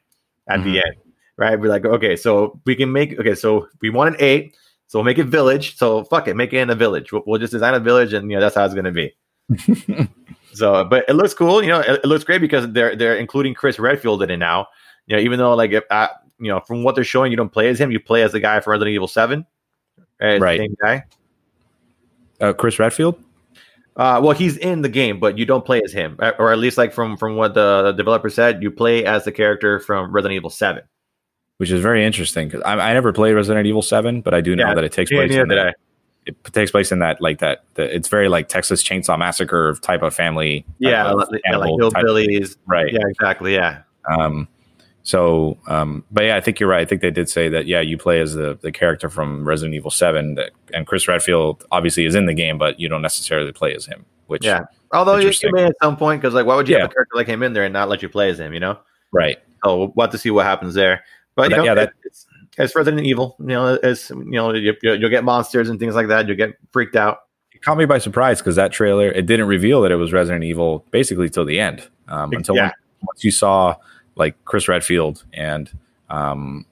at 0.48 0.62
the 0.64 0.76
Mhm. 0.76 0.84
end. 0.86 0.94
Right? 1.36 1.58
We're 1.60 1.68
like, 1.68 1.84
okay, 1.84 2.16
so 2.16 2.60
we 2.66 2.74
can 2.74 2.90
make 2.90 3.18
okay, 3.20 3.34
so 3.34 3.68
we 3.80 3.90
want 3.90 4.14
an 4.14 4.20
eight, 4.20 4.56
so 4.88 4.98
we'll 4.98 5.04
make 5.04 5.18
it 5.18 5.26
village. 5.26 5.76
So 5.76 6.02
fuck 6.04 6.26
it, 6.28 6.34
make 6.36 6.52
it 6.52 6.58
in 6.58 6.70
a 6.70 6.74
village. 6.74 7.12
We'll, 7.12 7.22
we'll 7.26 7.38
just 7.38 7.52
design 7.52 7.74
a 7.74 7.80
village, 7.80 8.12
and 8.12 8.30
you 8.30 8.36
know 8.36 8.40
that's 8.40 8.54
how 8.56 8.64
it's 8.64 8.74
gonna 8.74 8.90
be. 8.92 9.14
So, 10.54 10.82
but 10.82 11.04
it 11.08 11.12
looks 11.12 11.34
cool. 11.34 11.62
You 11.62 11.68
know, 11.68 11.80
it, 11.80 12.00
it 12.02 12.06
looks 12.06 12.24
great 12.24 12.40
because 12.40 12.72
they're 12.72 12.96
they're 12.96 13.16
including 13.16 13.54
Chris 13.54 13.78
Redfield 13.78 14.22
in 14.22 14.30
it 14.30 14.38
now. 14.38 14.66
You 15.06 15.14
know, 15.16 15.22
even 15.22 15.38
though 15.38 15.54
like 15.54 15.70
if 15.72 15.84
uh, 15.90 16.08
you 16.40 16.48
know 16.48 16.58
from 16.60 16.82
what 16.82 16.94
they're 16.94 17.04
showing, 17.04 17.30
you 17.30 17.36
don't 17.36 17.52
play 17.52 17.68
as 17.68 17.78
him. 17.78 17.92
You 17.92 18.00
play 18.00 18.22
as 18.22 18.32
the 18.32 18.40
guy 18.40 18.58
from 18.60 18.72
Resident 18.72 18.94
Evil 18.94 19.06
Seven, 19.08 19.46
Right, 20.20 20.40
Right. 20.40 20.58
Same 20.58 20.74
guy. 20.82 21.04
Uh, 22.40 22.52
Chris 22.54 22.78
Redfield. 22.78 23.22
Uh, 23.98 24.20
well, 24.22 24.32
he's 24.32 24.56
in 24.56 24.80
the 24.82 24.88
game, 24.88 25.18
but 25.18 25.36
you 25.36 25.44
don't 25.44 25.64
play 25.66 25.82
as 25.84 25.92
him, 25.92 26.16
or 26.38 26.52
at 26.52 26.58
least 26.58 26.78
like 26.78 26.92
from 26.92 27.16
from 27.16 27.34
what 27.34 27.54
the, 27.54 27.92
developer 27.96 28.30
said, 28.30 28.62
you 28.62 28.70
play 28.70 29.04
as 29.04 29.24
the 29.24 29.32
character 29.32 29.80
from 29.80 30.12
Resident 30.12 30.36
Evil 30.36 30.50
Seven. 30.50 30.84
which 31.56 31.70
is 31.72 31.80
very 31.82 32.04
interesting 32.04 32.46
because 32.48 32.62
I, 32.62 32.74
I 32.78 32.94
never 32.94 33.12
played 33.12 33.32
Resident 33.34 33.66
Evil 33.66 33.82
Seven, 33.82 34.20
but 34.20 34.32
I 34.34 34.40
do 34.40 34.54
know 34.54 34.68
Yeah, 34.68 34.74
that 34.74 34.84
it 34.84 34.92
takes 34.92 35.10
place. 35.10 35.34
in 35.34 35.48
that, 35.48 35.74
it 36.26 36.36
takes 36.52 36.70
place 36.70 36.92
in 36.92 37.00
that 37.00 37.20
like 37.20 37.40
that. 37.40 37.64
The, 37.74 37.92
it's 37.92 38.06
very 38.06 38.28
like 38.28 38.48
Texas 38.48 38.84
Chainsaw 38.84 39.18
Massacre 39.18 39.74
type 39.82 40.02
of 40.02 40.14
family. 40.14 40.64
Yeah, 40.78 41.10
of 41.10 41.16
like, 41.16 41.42
yeah, 41.44 41.56
like 41.56 41.70
hillbillies. 41.70 42.56
right? 42.66 42.92
Yeah, 42.92 43.00
exactly. 43.08 43.54
Yeah. 43.54 43.82
Um, 44.08 44.46
so, 45.08 45.56
um, 45.68 46.04
but 46.10 46.24
yeah, 46.24 46.36
I 46.36 46.42
think 46.42 46.60
you're 46.60 46.68
right. 46.68 46.82
I 46.82 46.84
think 46.84 47.00
they 47.00 47.10
did 47.10 47.30
say 47.30 47.48
that. 47.48 47.66
Yeah, 47.66 47.80
you 47.80 47.96
play 47.96 48.20
as 48.20 48.34
the 48.34 48.58
the 48.60 48.70
character 48.70 49.08
from 49.08 49.48
Resident 49.48 49.74
Evil 49.74 49.90
Seven, 49.90 50.34
that, 50.34 50.50
and 50.74 50.86
Chris 50.86 51.08
Redfield 51.08 51.64
obviously 51.72 52.04
is 52.04 52.14
in 52.14 52.26
the 52.26 52.34
game, 52.34 52.58
but 52.58 52.78
you 52.78 52.90
don't 52.90 53.00
necessarily 53.00 53.50
play 53.50 53.74
as 53.74 53.86
him. 53.86 54.04
Which, 54.26 54.44
Yeah. 54.44 54.66
Although 54.92 55.16
you, 55.16 55.32
may 55.52 55.64
at 55.64 55.76
some 55.82 55.96
point, 55.96 56.20
because 56.20 56.34
like, 56.34 56.44
why 56.44 56.56
would 56.56 56.68
you 56.68 56.74
Yeah. 56.74 56.82
have 56.82 56.90
a 56.90 56.92
character 56.92 57.16
like 57.16 57.26
him 57.26 57.42
in 57.42 57.54
there 57.54 57.64
and 57.64 57.72
not 57.72 57.88
let 57.88 58.02
you 58.02 58.10
play 58.10 58.28
as 58.28 58.38
him? 58.38 58.52
You 58.52 58.60
know. 58.60 58.78
right? 59.10 59.38
Oh, 59.64 59.90
we'll 59.96 60.04
have 60.04 60.12
to 60.12 60.18
see 60.18 60.30
what 60.30 60.44
happens 60.44 60.74
there. 60.74 61.02
But, 61.34 61.44
But 61.44 61.50
that- 61.52 61.56
know, 61.56 61.64
yeah, 61.64 61.74
that- 61.74 61.92
it's 62.04 62.26
as 62.58 62.74
Resident 62.76 63.06
Evil. 63.06 63.34
You 63.40 63.46
know, 63.46 63.76
as 63.82 64.10
you 64.10 64.22
know, 64.26 64.52
you, 64.52 64.74
will 64.82 65.08
get 65.08 65.24
monsters 65.24 65.70
and 65.70 65.80
things 65.80 65.94
like 65.94 66.08
that. 66.08 66.28
You'll 66.28 66.36
get 66.36 66.52
freaked 66.70 66.96
out. 66.96 67.20
It 67.54 67.62
caught 67.62 67.78
me 67.78 67.86
by 67.86 67.96
surprise 67.96 68.40
because 68.40 68.56
that 68.56 68.72
trailer 68.72 69.08
it 69.08 69.24
didn't 69.24 69.46
reveal 69.46 69.80
that 69.82 69.90
it 69.90 69.96
was 69.96 70.12
Resident 70.12 70.44
Evil 70.44 70.84
basically 70.90 71.30
till 71.30 71.46
the 71.46 71.58
end. 71.58 71.88
Um, 72.08 72.30
until 72.34 72.56
yeah. 72.56 72.72
once 73.00 73.24
you 73.24 73.30
saw 73.30 73.74
like 74.18 74.36
Chris 74.44 74.68
Redfield 74.68 75.24
and 75.32 75.70
um, 76.10 76.66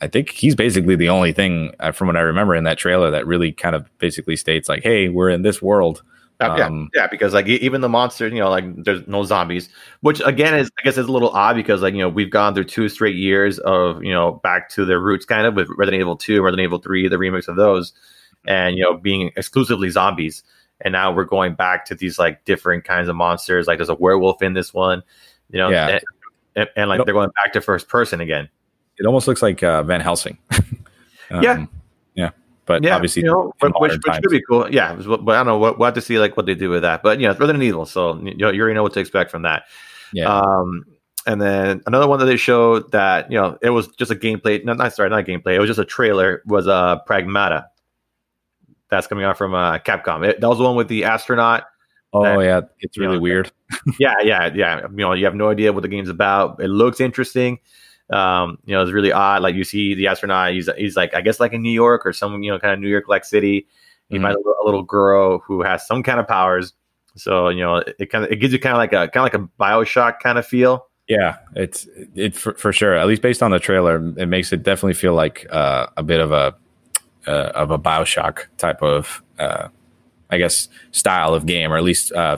I 0.00 0.06
think 0.06 0.30
he's 0.30 0.54
basically 0.54 0.96
the 0.96 1.08
only 1.08 1.32
thing 1.32 1.72
uh, 1.80 1.92
from 1.92 2.06
what 2.06 2.16
I 2.16 2.20
remember 2.20 2.54
in 2.54 2.64
that 2.64 2.78
trailer 2.78 3.10
that 3.10 3.26
really 3.26 3.52
kind 3.52 3.74
of 3.74 3.90
basically 3.98 4.36
states 4.36 4.68
like, 4.68 4.82
"Hey, 4.82 5.08
we're 5.08 5.30
in 5.30 5.42
this 5.42 5.60
world." 5.60 6.02
Uh, 6.40 6.54
yeah, 6.56 6.66
um, 6.66 6.88
yeah, 6.94 7.06
because 7.08 7.34
like 7.34 7.48
even 7.48 7.80
the 7.80 7.88
monsters, 7.88 8.32
you 8.32 8.38
know, 8.38 8.48
like 8.48 8.64
there's 8.84 9.06
no 9.08 9.24
zombies, 9.24 9.68
which 10.02 10.20
again 10.24 10.54
is 10.56 10.70
I 10.78 10.82
guess 10.82 10.96
is 10.96 11.06
a 11.06 11.12
little 11.12 11.30
odd 11.30 11.56
because 11.56 11.82
like 11.82 11.94
you 11.94 12.00
know 12.00 12.08
we've 12.08 12.30
gone 12.30 12.54
through 12.54 12.64
two 12.64 12.88
straight 12.88 13.16
years 13.16 13.58
of 13.58 14.04
you 14.04 14.12
know 14.12 14.32
back 14.44 14.68
to 14.70 14.84
their 14.84 15.00
roots 15.00 15.24
kind 15.24 15.46
of 15.46 15.54
with 15.54 15.68
Resident 15.76 16.00
Evil 16.00 16.16
Two, 16.16 16.42
Resident 16.42 16.64
Evil 16.64 16.78
Three, 16.78 17.08
the 17.08 17.16
remix 17.16 17.48
of 17.48 17.56
those, 17.56 17.92
and 18.46 18.76
you 18.76 18.84
know 18.84 18.96
being 18.96 19.32
exclusively 19.34 19.90
zombies, 19.90 20.44
and 20.80 20.92
now 20.92 21.12
we're 21.12 21.24
going 21.24 21.54
back 21.54 21.86
to 21.86 21.96
these 21.96 22.20
like 22.20 22.44
different 22.44 22.84
kinds 22.84 23.08
of 23.08 23.16
monsters. 23.16 23.66
Like 23.66 23.78
there's 23.78 23.88
a 23.88 23.96
werewolf 23.96 24.40
in 24.40 24.52
this 24.52 24.72
one, 24.72 25.02
you 25.50 25.58
know, 25.58 25.70
yeah. 25.70 25.98
And, 26.58 26.68
and, 26.76 26.88
like 26.88 27.04
they're 27.04 27.14
going 27.14 27.30
back 27.42 27.52
to 27.52 27.60
first 27.60 27.88
person 27.88 28.20
again. 28.20 28.48
It 28.98 29.06
almost 29.06 29.28
looks 29.28 29.42
like 29.42 29.62
uh, 29.62 29.82
Van 29.84 30.00
Helsing. 30.00 30.38
um, 31.30 31.42
yeah, 31.42 31.66
yeah, 32.14 32.30
but 32.66 32.82
yeah, 32.82 32.96
obviously, 32.96 33.22
you 33.22 33.28
know, 33.28 33.52
which, 33.60 33.72
which 33.78 34.00
could 34.02 34.30
be 34.30 34.42
cool. 34.48 34.68
Yeah, 34.72 34.94
but 34.94 35.28
I 35.28 35.44
don't 35.44 35.46
know. 35.46 35.58
We'll 35.58 35.84
have 35.84 35.94
to 35.94 36.00
see 36.00 36.18
like 36.18 36.36
what 36.36 36.46
they 36.46 36.54
do 36.54 36.70
with 36.70 36.82
that. 36.82 37.02
But 37.02 37.20
yeah, 37.20 37.30
it's 37.30 37.40
Resident 37.40 37.62
Evil, 37.62 37.86
so 37.86 38.20
you, 38.20 38.34
you 38.36 38.60
already 38.60 38.74
know 38.74 38.82
what 38.82 38.94
to 38.94 39.00
expect 39.00 39.30
from 39.30 39.42
that. 39.42 39.64
Yeah. 40.12 40.26
Um, 40.26 40.84
and 41.26 41.40
then 41.40 41.82
another 41.86 42.08
one 42.08 42.18
that 42.20 42.24
they 42.24 42.36
showed 42.36 42.90
that 42.92 43.30
you 43.30 43.38
know 43.38 43.58
it 43.62 43.70
was 43.70 43.88
just 43.88 44.10
a 44.10 44.14
gameplay. 44.14 44.64
No, 44.64 44.72
not 44.72 44.94
sorry, 44.94 45.10
not 45.10 45.20
a 45.20 45.22
gameplay. 45.22 45.54
It 45.54 45.60
was 45.60 45.68
just 45.68 45.78
a 45.78 45.84
trailer. 45.84 46.42
Was 46.46 46.66
uh 46.66 46.98
Pragmata. 47.08 47.66
That's 48.90 49.06
coming 49.06 49.24
out 49.24 49.36
from 49.36 49.54
uh, 49.54 49.78
Capcom. 49.78 50.26
It, 50.26 50.40
that 50.40 50.48
was 50.48 50.56
the 50.56 50.64
one 50.64 50.74
with 50.74 50.88
the 50.88 51.04
astronaut. 51.04 51.64
Oh 52.14 52.40
yeah, 52.40 52.62
it's 52.80 52.96
really 52.96 53.16
know, 53.16 53.20
weird. 53.20 53.52
Yeah, 53.98 54.14
yeah, 54.22 54.50
yeah. 54.54 54.80
You 54.90 54.96
know, 54.96 55.12
you 55.12 55.24
have 55.24 55.34
no 55.34 55.50
idea 55.50 55.72
what 55.72 55.82
the 55.82 55.88
game's 55.88 56.08
about. 56.08 56.60
It 56.60 56.68
looks 56.68 57.00
interesting. 57.00 57.58
Um, 58.10 58.58
you 58.64 58.74
know, 58.74 58.82
it's 58.82 58.92
really 58.92 59.12
odd. 59.12 59.42
Like 59.42 59.54
you 59.54 59.64
see 59.64 59.94
the 59.94 60.06
astronaut, 60.06 60.52
he's 60.52 60.68
he's 60.76 60.96
like 60.96 61.14
I 61.14 61.20
guess 61.20 61.40
like 61.40 61.52
in 61.52 61.62
New 61.62 61.72
York 61.72 62.06
or 62.06 62.12
some 62.12 62.42
you 62.42 62.50
know 62.50 62.58
kind 62.58 62.72
of 62.72 62.80
New 62.80 62.88
York 62.88 63.08
like 63.08 63.24
city. 63.24 63.66
You 64.08 64.20
mm-hmm. 64.20 64.26
a, 64.26 64.62
a, 64.62 64.64
little 64.64 64.82
girl 64.82 65.40
who 65.40 65.62
has 65.62 65.86
some 65.86 66.02
kind 66.02 66.18
of 66.18 66.26
powers. 66.26 66.72
So 67.16 67.50
you 67.50 67.60
know, 67.60 67.76
it, 67.76 67.96
it 67.98 68.06
kind 68.06 68.24
of 68.24 68.32
it 68.32 68.36
gives 68.36 68.52
you 68.52 68.58
kind 68.58 68.72
of 68.72 68.78
like 68.78 68.92
a 68.92 69.08
kind 69.08 69.16
of 69.16 69.22
like 69.22 69.34
a 69.34 69.48
Bioshock 69.62 70.20
kind 70.20 70.38
of 70.38 70.46
feel. 70.46 70.86
Yeah, 71.08 71.38
it's 71.56 71.86
it 72.14 72.36
for, 72.36 72.54
for, 72.54 72.70
sure. 72.72 72.94
At 72.94 73.06
least 73.06 73.22
based 73.22 73.42
on 73.42 73.50
the 73.50 73.58
trailer, 73.58 73.96
it 74.18 74.26
makes 74.26 74.52
it 74.52 74.62
definitely 74.62 74.94
feel 74.94 75.14
like 75.14 75.46
uh, 75.50 75.86
a 75.96 76.02
bit 76.02 76.20
of 76.20 76.32
a 76.32 76.54
uh, 77.26 77.52
of 77.54 77.70
a 77.70 77.78
Bioshock 77.78 78.46
type 78.58 78.82
of, 78.82 79.22
uh, 79.38 79.68
I 80.30 80.38
guess, 80.38 80.68
style 80.90 81.34
of 81.34 81.46
game, 81.46 81.72
or 81.72 81.76
at 81.76 81.82
least 81.82 82.12
uh, 82.12 82.36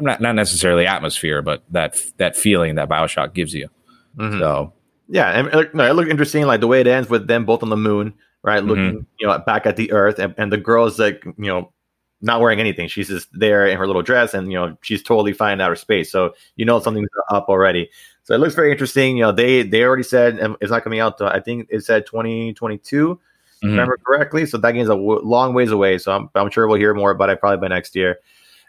not 0.00 0.20
not 0.20 0.34
necessarily 0.34 0.86
atmosphere, 0.86 1.42
but 1.42 1.62
that 1.70 1.98
that 2.18 2.36
feeling 2.36 2.76
that 2.76 2.88
Bioshock 2.88 3.34
gives 3.34 3.54
you. 3.54 3.68
Mm-hmm. 4.16 4.38
So 4.38 4.72
yeah, 5.08 5.30
and 5.30 5.48
it, 5.48 5.74
no, 5.74 5.88
it 5.88 5.94
looked 5.94 6.10
interesting, 6.10 6.44
like 6.46 6.60
the 6.60 6.66
way 6.66 6.80
it 6.80 6.86
ends 6.86 7.08
with 7.08 7.26
them 7.26 7.44
both 7.44 7.62
on 7.62 7.70
the 7.70 7.76
moon, 7.76 8.14
right? 8.42 8.58
Mm-hmm. 8.58 8.68
Looking, 8.68 9.06
you 9.18 9.26
know, 9.26 9.38
back 9.38 9.66
at 9.66 9.76
the 9.76 9.92
Earth, 9.92 10.18
and, 10.18 10.34
and 10.36 10.52
the 10.52 10.56
girl's 10.56 10.98
like, 10.98 11.24
you 11.24 11.34
know, 11.46 11.72
not 12.20 12.40
wearing 12.40 12.60
anything. 12.60 12.88
She's 12.88 13.08
just 13.08 13.28
there 13.32 13.66
in 13.66 13.78
her 13.78 13.86
little 13.86 14.02
dress, 14.02 14.34
and 14.34 14.50
you 14.50 14.58
know, 14.58 14.76
she's 14.82 15.02
totally 15.02 15.32
fine 15.32 15.54
in 15.54 15.60
outer 15.60 15.76
space. 15.76 16.10
So 16.10 16.34
you 16.56 16.64
know, 16.64 16.80
something's 16.80 17.08
up 17.30 17.48
already. 17.48 17.90
So 18.24 18.34
it 18.34 18.38
looks 18.38 18.54
very 18.54 18.72
interesting. 18.72 19.16
You 19.16 19.24
know, 19.24 19.32
they 19.32 19.62
they 19.62 19.84
already 19.84 20.02
said 20.02 20.38
it's 20.60 20.70
not 20.70 20.82
coming 20.82 21.00
out. 21.00 21.18
To, 21.18 21.26
I 21.26 21.40
think 21.40 21.68
it 21.70 21.84
said 21.84 22.06
2022, 22.06 23.14
mm-hmm. 23.14 23.68
remember 23.68 23.98
correctly. 24.04 24.46
So 24.46 24.58
that 24.58 24.72
game's 24.72 24.88
a 24.88 24.96
w- 24.96 25.20
long 25.22 25.54
ways 25.54 25.70
away. 25.70 25.98
So 25.98 26.12
I'm 26.12 26.30
I'm 26.34 26.50
sure 26.50 26.66
we'll 26.66 26.78
hear 26.78 26.94
more 26.94 27.12
about 27.12 27.30
it 27.30 27.38
probably 27.38 27.58
by 27.58 27.68
next 27.68 27.94
year. 27.94 28.18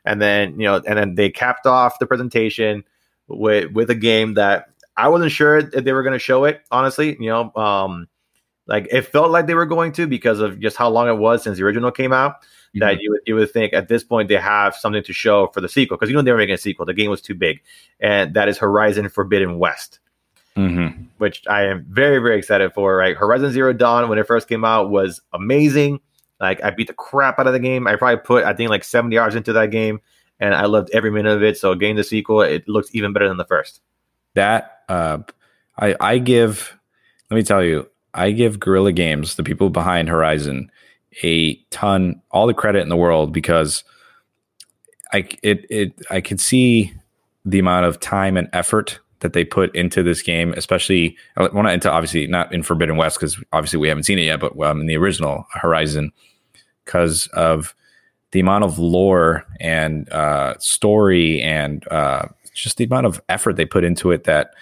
And 0.07 0.21
then 0.21 0.59
you 0.59 0.65
know, 0.65 0.81
and 0.87 0.97
then 0.97 1.15
they 1.15 1.29
capped 1.29 1.65
off 1.65 1.99
the 1.99 2.07
presentation 2.07 2.83
with 3.27 3.71
with 3.71 3.89
a 3.89 3.95
game 3.95 4.35
that 4.35 4.69
I 4.95 5.09
wasn't 5.09 5.31
sure 5.31 5.57
if 5.57 5.83
they 5.83 5.93
were 5.93 6.03
going 6.03 6.13
to 6.13 6.19
show 6.19 6.45
it. 6.45 6.61
Honestly, 6.71 7.17
you 7.19 7.29
know, 7.29 7.53
um, 7.55 8.07
like 8.65 8.87
it 8.91 9.03
felt 9.03 9.31
like 9.31 9.47
they 9.47 9.53
were 9.53 9.65
going 9.65 9.91
to 9.93 10.07
because 10.07 10.39
of 10.39 10.59
just 10.59 10.77
how 10.77 10.89
long 10.89 11.07
it 11.07 11.17
was 11.17 11.43
since 11.43 11.57
the 11.57 11.63
original 11.63 11.91
came 11.91 12.13
out. 12.13 12.41
Mm-hmm. 12.41 12.79
That 12.79 13.01
you 13.01 13.11
would 13.11 13.21
you 13.25 13.35
would 13.35 13.51
think 13.51 13.73
at 13.73 13.87
this 13.87 14.03
point 14.03 14.29
they 14.29 14.35
have 14.35 14.75
something 14.75 15.03
to 15.03 15.13
show 15.13 15.47
for 15.47 15.61
the 15.61 15.69
sequel 15.69 15.97
because 15.97 16.09
you 16.09 16.15
know 16.15 16.21
they 16.21 16.31
were 16.31 16.37
making 16.37 16.55
a 16.55 16.57
sequel. 16.57 16.85
The 16.85 16.93
game 16.93 17.09
was 17.09 17.21
too 17.21 17.35
big, 17.35 17.61
and 17.99 18.33
that 18.33 18.49
is 18.49 18.57
Horizon 18.57 19.07
Forbidden 19.09 19.59
West. 19.59 19.99
Mm-hmm. 20.55 21.03
Which 21.19 21.43
I 21.47 21.65
am 21.65 21.85
very, 21.87 22.17
very 22.17 22.37
excited 22.37 22.73
for. 22.73 22.95
Right, 22.95 23.15
Horizon 23.15 23.51
Zero 23.51 23.73
Dawn 23.73 24.09
when 24.09 24.17
it 24.17 24.25
first 24.25 24.47
came 24.47 24.65
out 24.65 24.89
was 24.89 25.21
amazing. 25.33 25.99
Like 26.39 26.63
I 26.63 26.69
beat 26.71 26.87
the 26.87 26.93
crap 26.93 27.39
out 27.39 27.47
of 27.47 27.53
the 27.53 27.59
game. 27.59 27.87
I 27.87 27.95
probably 27.95 28.21
put 28.23 28.43
I 28.45 28.53
think 28.53 28.69
like 28.69 28.83
seventy 28.83 29.17
hours 29.17 29.35
into 29.35 29.53
that 29.53 29.71
game, 29.71 29.99
and 30.39 30.53
I 30.53 30.65
loved 30.65 30.89
every 30.93 31.11
minute 31.11 31.33
of 31.33 31.43
it. 31.43 31.57
So 31.57 31.73
getting 31.75 31.95
the 31.95 32.03
sequel, 32.03 32.41
it 32.41 32.67
looks 32.67 32.93
even 32.93 33.13
better 33.13 33.27
than 33.27 33.37
the 33.37 33.45
first 33.45 33.81
that 34.37 34.83
uh, 34.87 35.17
I 35.77 35.95
I 35.99 36.17
give 36.19 36.77
let 37.29 37.35
me 37.35 37.43
tell 37.43 37.63
you, 37.63 37.89
I 38.13 38.31
give 38.31 38.59
Guerrilla 38.59 38.93
Games, 38.93 39.35
the 39.35 39.43
people 39.43 39.69
behind 39.69 40.07
Horizon, 40.07 40.71
a 41.23 41.55
ton 41.71 42.21
all 42.31 42.47
the 42.47 42.53
credit 42.53 42.81
in 42.81 42.89
the 42.89 42.95
world 42.95 43.33
because 43.33 43.83
I 45.11 45.27
it 45.43 45.65
it 45.69 45.99
I 46.09 46.21
could 46.21 46.39
see 46.39 46.93
the 47.45 47.59
amount 47.59 47.85
of 47.85 47.99
time 47.99 48.37
and 48.37 48.47
effort 48.53 48.99
that 49.19 49.33
they 49.33 49.43
put 49.43 49.75
into 49.75 50.03
this 50.03 50.21
game, 50.21 50.53
especially 50.53 51.17
well, 51.35 51.51
not 51.53 51.73
into 51.73 51.91
obviously 51.91 52.27
not 52.27 52.53
in 52.53 52.63
Forbidden 52.63 52.97
West 52.97 53.19
because 53.19 53.41
obviously 53.51 53.79
we 53.79 53.87
haven't 53.87 54.03
seen 54.03 54.19
it 54.19 54.23
yet, 54.23 54.39
but 54.39 54.59
um, 54.61 54.81
in 54.81 54.87
the 54.87 54.97
original 54.97 55.45
Horizon, 55.51 56.11
because 56.85 57.27
of 57.27 57.75
the 58.31 58.39
amount 58.39 58.63
of 58.63 58.77
lore 58.77 59.45
and 59.59 60.11
uh, 60.11 60.57
story 60.59 61.41
and 61.41 61.87
uh, 61.89 62.27
just 62.53 62.77
the 62.77 62.83
amount 62.83 63.05
of 63.05 63.21
effort 63.29 63.55
they 63.55 63.65
put 63.65 63.83
into 63.83 64.11
it 64.11 64.25
that 64.25 64.53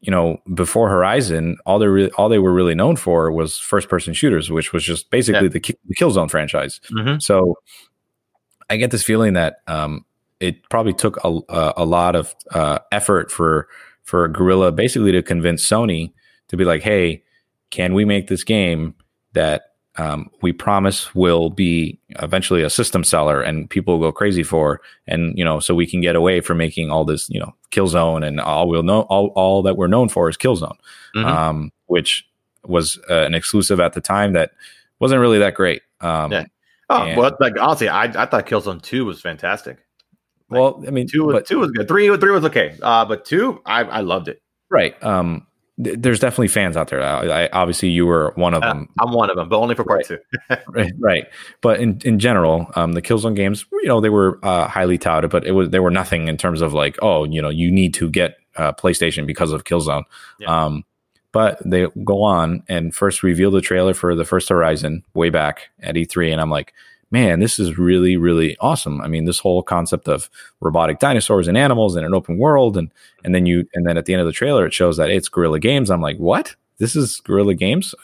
you 0.00 0.10
know 0.10 0.36
before 0.52 0.88
horizon 0.88 1.56
all 1.64 1.78
they 1.78 1.86
really 1.86 2.10
all 2.12 2.28
they 2.28 2.40
were 2.40 2.52
really 2.52 2.74
known 2.74 2.96
for 2.96 3.30
was 3.30 3.58
first 3.58 3.88
person 3.88 4.12
shooters 4.12 4.50
which 4.50 4.72
was 4.72 4.82
just 4.82 5.08
basically 5.10 5.44
yeah. 5.44 5.48
the, 5.48 5.76
the 5.86 5.94
killzone 5.94 6.28
franchise 6.28 6.80
mm-hmm. 6.90 7.18
so 7.20 7.56
i 8.68 8.76
get 8.76 8.90
this 8.90 9.04
feeling 9.04 9.34
that 9.34 9.60
um, 9.68 10.04
it 10.42 10.68
probably 10.68 10.92
took 10.92 11.16
a, 11.24 11.38
a, 11.48 11.72
a 11.78 11.84
lot 11.84 12.16
of 12.16 12.34
uh, 12.50 12.80
effort 12.90 13.30
for 13.30 13.68
for 14.02 14.28
Guerrilla 14.28 14.72
basically 14.72 15.12
to 15.12 15.22
convince 15.22 15.66
Sony 15.66 16.12
to 16.48 16.56
be 16.56 16.64
like, 16.64 16.82
hey, 16.82 17.22
can 17.70 17.94
we 17.94 18.04
make 18.04 18.26
this 18.26 18.44
game 18.44 18.94
that 19.32 19.72
um, 19.96 20.30
we 20.40 20.52
promise 20.52 21.14
will 21.14 21.50
be 21.50 21.98
eventually 22.20 22.62
a 22.62 22.70
system 22.70 23.04
seller 23.04 23.42
and 23.42 23.68
people 23.68 23.98
will 23.98 24.08
go 24.08 24.12
crazy 24.12 24.42
for 24.42 24.80
and 25.06 25.36
you 25.36 25.44
know 25.44 25.60
so 25.60 25.74
we 25.74 25.86
can 25.86 26.00
get 26.00 26.16
away 26.16 26.40
from 26.40 26.56
making 26.56 26.90
all 26.90 27.04
this 27.04 27.28
you 27.28 27.38
know 27.38 27.54
killzone 27.70 28.26
and 28.26 28.40
all 28.40 28.68
we'll 28.68 28.82
know 28.82 29.02
all, 29.02 29.26
all 29.34 29.62
that 29.62 29.76
we're 29.76 29.86
known 29.86 30.08
for 30.08 30.30
is 30.30 30.36
killzone 30.38 30.76
mm-hmm. 31.14 31.26
um, 31.26 31.72
which 31.86 32.26
was 32.64 32.98
uh, 33.10 33.24
an 33.24 33.34
exclusive 33.34 33.80
at 33.80 33.92
the 33.92 34.00
time 34.00 34.32
that 34.32 34.52
wasn't 34.98 35.20
really 35.20 35.38
that 35.38 35.54
great 35.54 35.82
um, 36.00 36.32
yeah. 36.32 36.46
oh 36.88 37.02
and, 37.02 37.18
well 37.18 37.36
like 37.38 37.58
honestly 37.60 37.88
I, 37.88 38.04
I 38.04 38.24
thought 38.24 38.46
killzone 38.46 38.80
2 38.80 39.04
was 39.04 39.20
fantastic 39.20 39.78
like, 40.52 40.60
well 40.60 40.84
i 40.86 40.90
mean 40.90 41.06
two 41.06 41.24
was, 41.24 41.34
but, 41.34 41.46
two 41.46 41.58
was 41.58 41.70
good 41.70 41.88
three 41.88 42.14
three 42.16 42.30
was 42.30 42.44
okay 42.44 42.76
uh, 42.82 43.04
but 43.04 43.24
two 43.24 43.60
I, 43.66 43.82
I 43.82 44.00
loved 44.00 44.28
it 44.28 44.40
right 44.70 45.02
um 45.02 45.46
there's 45.78 46.20
definitely 46.20 46.48
fans 46.48 46.76
out 46.76 46.88
there. 46.88 47.02
I, 47.02 47.44
I, 47.44 47.48
obviously, 47.52 47.88
you 47.88 48.06
were 48.06 48.32
one 48.36 48.54
of 48.54 48.62
uh, 48.62 48.68
them. 48.68 48.88
I'm 49.00 49.12
one 49.12 49.30
of 49.30 49.36
them, 49.36 49.48
but 49.48 49.58
only 49.58 49.74
for 49.74 49.84
part 49.84 50.08
right. 50.08 50.20
two. 50.50 50.62
right, 50.68 50.92
right. 50.98 51.26
But 51.60 51.80
in, 51.80 52.00
in 52.04 52.18
general, 52.18 52.70
um, 52.76 52.92
the 52.92 53.02
Killzone 53.02 53.34
games, 53.34 53.64
you 53.72 53.88
know, 53.88 54.00
they 54.00 54.10
were 54.10 54.38
uh, 54.42 54.68
highly 54.68 54.98
touted, 54.98 55.30
but 55.30 55.46
it 55.46 55.52
was 55.52 55.70
they 55.70 55.80
were 55.80 55.90
nothing 55.90 56.28
in 56.28 56.36
terms 56.36 56.60
of 56.60 56.74
like, 56.74 56.98
oh, 57.00 57.24
you 57.24 57.40
know, 57.40 57.48
you 57.48 57.70
need 57.70 57.94
to 57.94 58.10
get 58.10 58.36
uh, 58.56 58.72
PlayStation 58.72 59.26
because 59.26 59.52
of 59.52 59.64
Killzone. 59.64 60.04
Yeah. 60.38 60.64
Um, 60.64 60.84
but 61.32 61.58
they 61.64 61.86
go 62.04 62.22
on 62.22 62.62
and 62.68 62.94
first 62.94 63.22
reveal 63.22 63.50
the 63.50 63.62
trailer 63.62 63.94
for 63.94 64.14
the 64.14 64.26
first 64.26 64.50
Horizon 64.50 65.02
way 65.14 65.30
back 65.30 65.70
at 65.80 65.94
E3, 65.94 66.30
and 66.30 66.40
I'm 66.40 66.50
like, 66.50 66.74
man, 67.12 67.40
this 67.40 67.58
is 67.58 67.78
really, 67.78 68.16
really 68.16 68.56
awesome. 68.58 69.00
I 69.02 69.06
mean, 69.06 69.26
this 69.26 69.38
whole 69.38 69.62
concept 69.62 70.08
of 70.08 70.28
robotic 70.60 70.98
dinosaurs 70.98 71.46
and 71.46 71.56
animals 71.56 71.94
in 71.94 72.04
an 72.04 72.14
open 72.14 72.38
world, 72.38 72.76
and 72.76 72.90
and 73.22 73.34
then 73.34 73.46
you 73.46 73.68
and 73.74 73.86
then 73.86 73.96
at 73.96 74.06
the 74.06 74.14
end 74.14 74.20
of 74.20 74.26
the 74.26 74.32
trailer, 74.32 74.66
it 74.66 74.72
shows 74.72 74.96
that 74.96 75.10
it's 75.10 75.28
Guerrilla 75.28 75.60
Games. 75.60 75.90
I'm 75.90 76.00
like, 76.00 76.16
what? 76.16 76.56
This 76.78 76.96
is 76.96 77.20
Guerrilla 77.20 77.54
Games? 77.54 77.94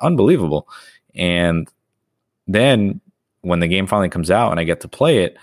Unbelievable. 0.00 0.68
And 1.14 1.68
then 2.46 3.00
when 3.42 3.60
the 3.60 3.68
game 3.68 3.86
finally 3.86 4.08
comes 4.08 4.30
out 4.30 4.52
and 4.52 4.60
I 4.60 4.64
get 4.64 4.80
to 4.82 4.88
play 4.88 5.24
it, 5.24 5.36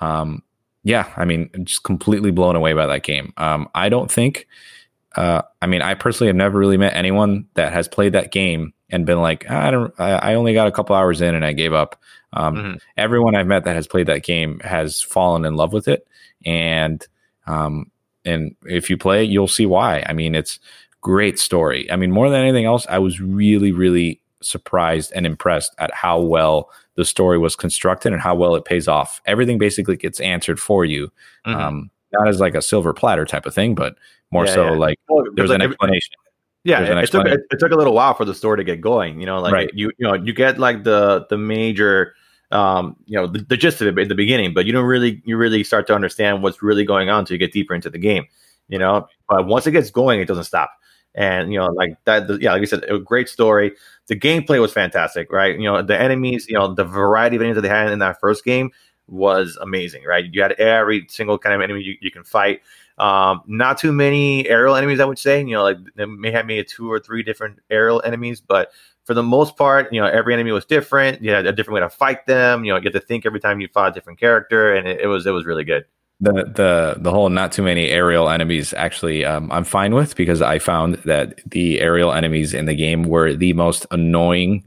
um, 0.00 0.42
yeah, 0.84 1.12
I 1.16 1.24
mean, 1.24 1.50
just 1.64 1.82
completely 1.82 2.30
blown 2.30 2.56
away 2.56 2.72
by 2.72 2.86
that 2.86 3.02
game. 3.02 3.32
Um, 3.36 3.68
I 3.74 3.88
don't 3.88 4.10
think. 4.10 4.46
Uh, 5.16 5.42
I 5.60 5.66
mean, 5.66 5.82
I 5.82 5.94
personally 5.94 6.28
have 6.28 6.36
never 6.36 6.58
really 6.58 6.76
met 6.76 6.94
anyone 6.94 7.46
that 7.54 7.72
has 7.72 7.88
played 7.88 8.12
that 8.12 8.32
game 8.32 8.72
and 8.90 9.06
been 9.06 9.20
like, 9.20 9.50
I 9.50 9.70
don't, 9.70 9.92
I 9.98 10.34
only 10.34 10.54
got 10.54 10.68
a 10.68 10.72
couple 10.72 10.94
hours 10.94 11.20
in 11.20 11.34
and 11.34 11.44
I 11.44 11.52
gave 11.52 11.72
up. 11.72 12.00
Um, 12.32 12.56
mm-hmm. 12.56 12.76
Everyone 12.96 13.34
I've 13.34 13.46
met 13.46 13.64
that 13.64 13.76
has 13.76 13.86
played 13.86 14.06
that 14.06 14.22
game 14.22 14.60
has 14.60 15.00
fallen 15.00 15.44
in 15.44 15.56
love 15.56 15.72
with 15.72 15.88
it, 15.88 16.06
and 16.44 17.06
um, 17.46 17.90
and 18.24 18.54
if 18.64 18.90
you 18.90 18.96
play, 18.96 19.24
you'll 19.24 19.48
see 19.48 19.66
why. 19.66 20.04
I 20.06 20.12
mean, 20.12 20.34
it's 20.34 20.58
great 21.00 21.38
story. 21.38 21.90
I 21.90 21.96
mean, 21.96 22.12
more 22.12 22.30
than 22.30 22.40
anything 22.40 22.66
else, 22.66 22.86
I 22.88 22.98
was 22.98 23.20
really, 23.20 23.72
really 23.72 24.20
surprised 24.42 25.12
and 25.14 25.26
impressed 25.26 25.74
at 25.78 25.92
how 25.92 26.20
well 26.20 26.70
the 26.96 27.04
story 27.04 27.38
was 27.38 27.56
constructed 27.56 28.12
and 28.12 28.20
how 28.20 28.34
well 28.34 28.54
it 28.54 28.64
pays 28.64 28.88
off. 28.88 29.20
Everything 29.26 29.58
basically 29.58 29.96
gets 29.96 30.20
answered 30.20 30.60
for 30.60 30.84
you. 30.84 31.10
Mm-hmm. 31.46 31.58
Um, 31.58 31.90
not 32.12 32.28
as 32.28 32.40
like 32.40 32.54
a 32.54 32.62
silver 32.62 32.92
platter 32.92 33.24
type 33.24 33.46
of 33.46 33.54
thing, 33.54 33.74
but 33.74 33.96
more 34.30 34.46
yeah, 34.46 34.54
so 34.54 34.64
yeah. 34.64 34.78
like 34.78 34.98
well, 35.08 35.24
there's 35.34 35.50
like 35.50 35.60
an 35.60 35.70
explanation. 35.70 36.14
Yeah, 36.62 36.82
it, 36.82 37.10
took 37.10 37.26
it, 37.26 37.40
it, 37.50 37.58
took 37.58 37.72
a 37.72 37.76
little 37.76 37.94
while 37.94 38.12
for 38.12 38.26
the 38.26 38.34
story 38.34 38.58
to 38.58 38.64
get 38.64 38.82
going. 38.82 39.18
You 39.18 39.24
know, 39.24 39.40
like 39.40 39.52
right. 39.52 39.70
you 39.72 39.90
you 39.96 40.06
know 40.06 40.14
you 40.14 40.34
get 40.34 40.58
like 40.58 40.84
the 40.84 41.26
the 41.30 41.38
major 41.38 42.14
um 42.52 42.96
you 43.06 43.16
know 43.16 43.26
the, 43.26 43.40
the 43.40 43.56
gist 43.56 43.80
of 43.80 43.86
it 43.88 43.98
in 44.00 44.08
the 44.08 44.14
beginning, 44.14 44.52
but 44.54 44.66
you 44.66 44.72
don't 44.72 44.84
really 44.86 45.22
you 45.24 45.36
really 45.36 45.62
start 45.64 45.86
to 45.88 45.94
understand 45.94 46.42
what's 46.42 46.62
really 46.62 46.84
going 46.84 47.08
on 47.08 47.20
until 47.20 47.34
you 47.34 47.38
get 47.38 47.52
deeper 47.52 47.74
into 47.74 47.90
the 47.90 47.98
game. 47.98 48.24
You 48.68 48.78
know, 48.78 49.08
but 49.28 49.46
once 49.46 49.66
it 49.66 49.72
gets 49.72 49.90
going, 49.90 50.20
it 50.20 50.26
doesn't 50.28 50.44
stop. 50.44 50.70
And 51.14 51.52
you 51.52 51.58
know, 51.58 51.66
like 51.66 51.94
that, 52.04 52.28
the, 52.28 52.38
yeah, 52.40 52.52
like 52.52 52.60
you 52.60 52.66
said, 52.66 52.84
a 52.84 52.98
great 52.98 53.28
story. 53.28 53.72
The 54.06 54.16
gameplay 54.18 54.60
was 54.60 54.72
fantastic, 54.72 55.32
right? 55.32 55.58
You 55.58 55.64
know, 55.64 55.82
the 55.82 56.00
enemies, 56.00 56.46
you 56.48 56.54
know, 56.54 56.72
the 56.72 56.84
variety 56.84 57.36
of 57.36 57.42
enemies 57.42 57.56
that 57.56 57.62
they 57.62 57.68
had 57.68 57.90
in 57.90 57.98
that 57.98 58.20
first 58.20 58.44
game 58.44 58.70
was 59.08 59.58
amazing, 59.60 60.04
right? 60.04 60.24
You 60.32 60.40
had 60.42 60.52
every 60.52 61.06
single 61.08 61.36
kind 61.36 61.54
of 61.54 61.60
enemy 61.60 61.82
you, 61.82 61.96
you 62.00 62.12
can 62.12 62.22
fight. 62.22 62.60
Um, 62.98 63.40
not 63.46 63.78
too 63.78 63.92
many 63.92 64.48
aerial 64.48 64.76
enemies, 64.76 65.00
I 65.00 65.04
would 65.04 65.18
say. 65.18 65.40
You 65.40 65.54
know, 65.54 65.62
like 65.64 65.78
they 65.96 66.04
may 66.04 66.30
have 66.30 66.46
maybe 66.46 66.62
two 66.64 66.90
or 66.90 67.00
three 67.00 67.22
different 67.24 67.58
aerial 67.70 68.00
enemies, 68.04 68.40
but 68.40 68.70
for 69.10 69.14
the 69.14 69.24
most 69.24 69.56
part, 69.56 69.92
you 69.92 70.00
know, 70.00 70.06
every 70.06 70.32
enemy 70.32 70.52
was 70.52 70.64
different. 70.64 71.20
You 71.20 71.32
had 71.32 71.44
a 71.44 71.50
different 71.50 71.74
way 71.74 71.80
to 71.80 71.88
fight 71.88 72.24
them. 72.28 72.64
You 72.64 72.72
know, 72.72 72.76
you 72.76 72.84
had 72.84 72.92
to 72.92 73.00
think 73.00 73.26
every 73.26 73.40
time 73.40 73.60
you 73.60 73.66
fought 73.66 73.90
a 73.90 73.92
different 73.92 74.20
character, 74.20 74.72
and 74.72 74.86
it, 74.86 75.00
it 75.00 75.08
was 75.08 75.26
it 75.26 75.32
was 75.32 75.44
really 75.44 75.64
good. 75.64 75.84
The 76.20 76.32
the 76.44 76.94
the 76.96 77.10
whole 77.10 77.28
not 77.28 77.50
too 77.50 77.64
many 77.64 77.88
aerial 77.88 78.30
enemies 78.30 78.72
actually 78.72 79.24
um, 79.24 79.50
I'm 79.50 79.64
fine 79.64 79.96
with 79.96 80.14
because 80.14 80.40
I 80.42 80.60
found 80.60 80.94
that 81.06 81.40
the 81.44 81.80
aerial 81.80 82.12
enemies 82.12 82.54
in 82.54 82.66
the 82.66 82.74
game 82.76 83.02
were 83.02 83.34
the 83.34 83.52
most 83.52 83.84
annoying 83.90 84.62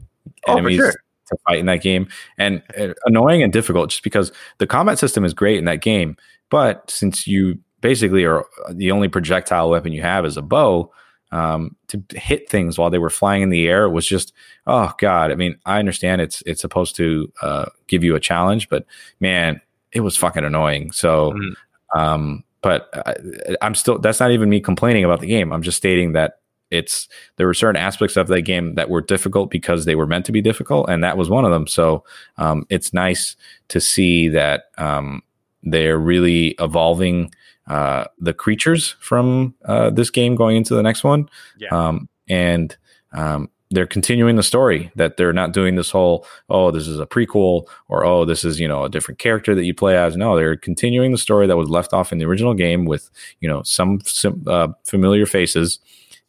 oh, 0.46 0.52
enemies 0.52 0.76
sure. 0.76 0.92
to 0.92 1.36
fight 1.48 1.60
in 1.60 1.64
that 1.64 1.80
game, 1.80 2.06
and 2.36 2.62
uh, 2.78 2.92
annoying 3.06 3.42
and 3.42 3.50
difficult 3.50 3.88
just 3.88 4.02
because 4.02 4.30
the 4.58 4.66
combat 4.66 4.98
system 4.98 5.24
is 5.24 5.32
great 5.32 5.56
in 5.56 5.64
that 5.64 5.80
game, 5.80 6.18
but 6.50 6.90
since 6.90 7.26
you 7.26 7.58
basically 7.80 8.26
are 8.26 8.44
the 8.72 8.90
only 8.90 9.08
projectile 9.08 9.70
weapon 9.70 9.94
you 9.94 10.02
have 10.02 10.26
is 10.26 10.36
a 10.36 10.42
bow. 10.42 10.92
Um, 11.34 11.74
to 11.88 12.00
hit 12.14 12.48
things 12.48 12.78
while 12.78 12.90
they 12.90 12.98
were 12.98 13.10
flying 13.10 13.42
in 13.42 13.50
the 13.50 13.66
air 13.66 13.90
was 13.90 14.06
just 14.06 14.32
oh 14.68 14.92
god. 14.98 15.32
I 15.32 15.34
mean, 15.34 15.58
I 15.66 15.80
understand 15.80 16.20
it's 16.20 16.42
it's 16.46 16.60
supposed 16.60 16.94
to 16.96 17.32
uh, 17.42 17.66
give 17.88 18.04
you 18.04 18.14
a 18.14 18.20
challenge, 18.20 18.68
but 18.68 18.86
man, 19.18 19.60
it 19.90 20.00
was 20.00 20.16
fucking 20.16 20.44
annoying. 20.44 20.92
So, 20.92 21.32
mm-hmm. 21.32 21.98
um, 21.98 22.44
but 22.62 22.88
I, 22.94 23.56
I'm 23.62 23.74
still 23.74 23.98
that's 23.98 24.20
not 24.20 24.30
even 24.30 24.48
me 24.48 24.60
complaining 24.60 25.04
about 25.04 25.20
the 25.20 25.26
game. 25.26 25.52
I'm 25.52 25.62
just 25.62 25.76
stating 25.76 26.12
that 26.12 26.38
it's 26.70 27.08
there 27.36 27.48
were 27.48 27.54
certain 27.54 27.80
aspects 27.80 28.16
of 28.16 28.28
that 28.28 28.42
game 28.42 28.76
that 28.76 28.88
were 28.88 29.00
difficult 29.00 29.50
because 29.50 29.84
they 29.84 29.94
were 29.94 30.06
meant 30.06 30.26
to 30.26 30.32
be 30.32 30.40
difficult, 30.40 30.88
and 30.88 31.02
that 31.02 31.16
was 31.16 31.28
one 31.30 31.44
of 31.44 31.50
them. 31.50 31.66
So 31.66 32.04
um, 32.36 32.64
it's 32.70 32.92
nice 32.92 33.36
to 33.68 33.80
see 33.80 34.28
that 34.28 34.66
um, 34.78 35.22
they're 35.64 35.98
really 35.98 36.54
evolving 36.60 37.34
uh, 37.66 38.04
the 38.18 38.34
creatures 38.34 38.96
from 39.00 39.54
uh, 39.64 39.90
this 39.90 40.10
game 40.10 40.34
going 40.34 40.56
into 40.56 40.74
the 40.74 40.82
next 40.82 41.04
one. 41.04 41.28
Yeah. 41.58 41.68
Um, 41.70 42.08
and 42.28 42.76
um, 43.12 43.50
they're 43.70 43.86
continuing 43.86 44.36
the 44.36 44.42
story 44.42 44.90
that 44.96 45.16
they're 45.16 45.32
not 45.32 45.52
doing 45.52 45.74
this 45.74 45.90
whole 45.90 46.26
oh 46.48 46.70
this 46.70 46.86
is 46.86 47.00
a 47.00 47.06
prequel 47.06 47.66
or 47.88 48.04
oh 48.04 48.24
this 48.24 48.44
is 48.44 48.60
you 48.60 48.68
know 48.68 48.84
a 48.84 48.88
different 48.88 49.18
character 49.18 49.54
that 49.54 49.64
you 49.64 49.74
play 49.74 49.96
as 49.96 50.16
no 50.16 50.36
they're 50.36 50.56
continuing 50.56 51.12
the 51.12 51.18
story 51.18 51.46
that 51.46 51.56
was 51.56 51.68
left 51.68 51.92
off 51.92 52.12
in 52.12 52.18
the 52.18 52.24
original 52.24 52.54
game 52.54 52.84
with 52.84 53.10
you 53.40 53.48
know 53.48 53.62
some, 53.62 54.00
some 54.04 54.42
uh, 54.46 54.68
familiar 54.84 55.26
faces 55.26 55.80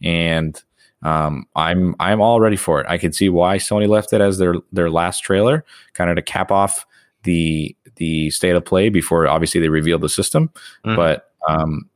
and 0.02 0.64
um, 1.02 1.48
I'm 1.56 1.96
I'm 2.00 2.20
all 2.20 2.40
ready 2.40 2.56
for 2.56 2.82
it. 2.82 2.88
I 2.90 2.98
can 2.98 3.14
see 3.14 3.30
why 3.30 3.58
Sony 3.58 3.88
left 3.88 4.12
it 4.12 4.22
as 4.22 4.40
their 4.40 4.56
their 4.72 4.90
last 4.90 5.20
trailer, 5.20 5.64
kind 5.94 6.10
of 6.10 6.16
to 6.16 6.22
cap 6.24 6.52
off 6.52 6.86
the 7.26 7.76
the 7.98 8.30
state 8.30 8.56
of 8.56 8.66
play 8.66 8.90
before 8.90 9.28
obviously 9.28 9.60
they 9.62 9.70
revealed 9.70 10.02
the 10.02 10.10
system. 10.10 10.50
Mm-hmm. 10.86 10.96
But 10.96 11.32
um, 11.48 11.90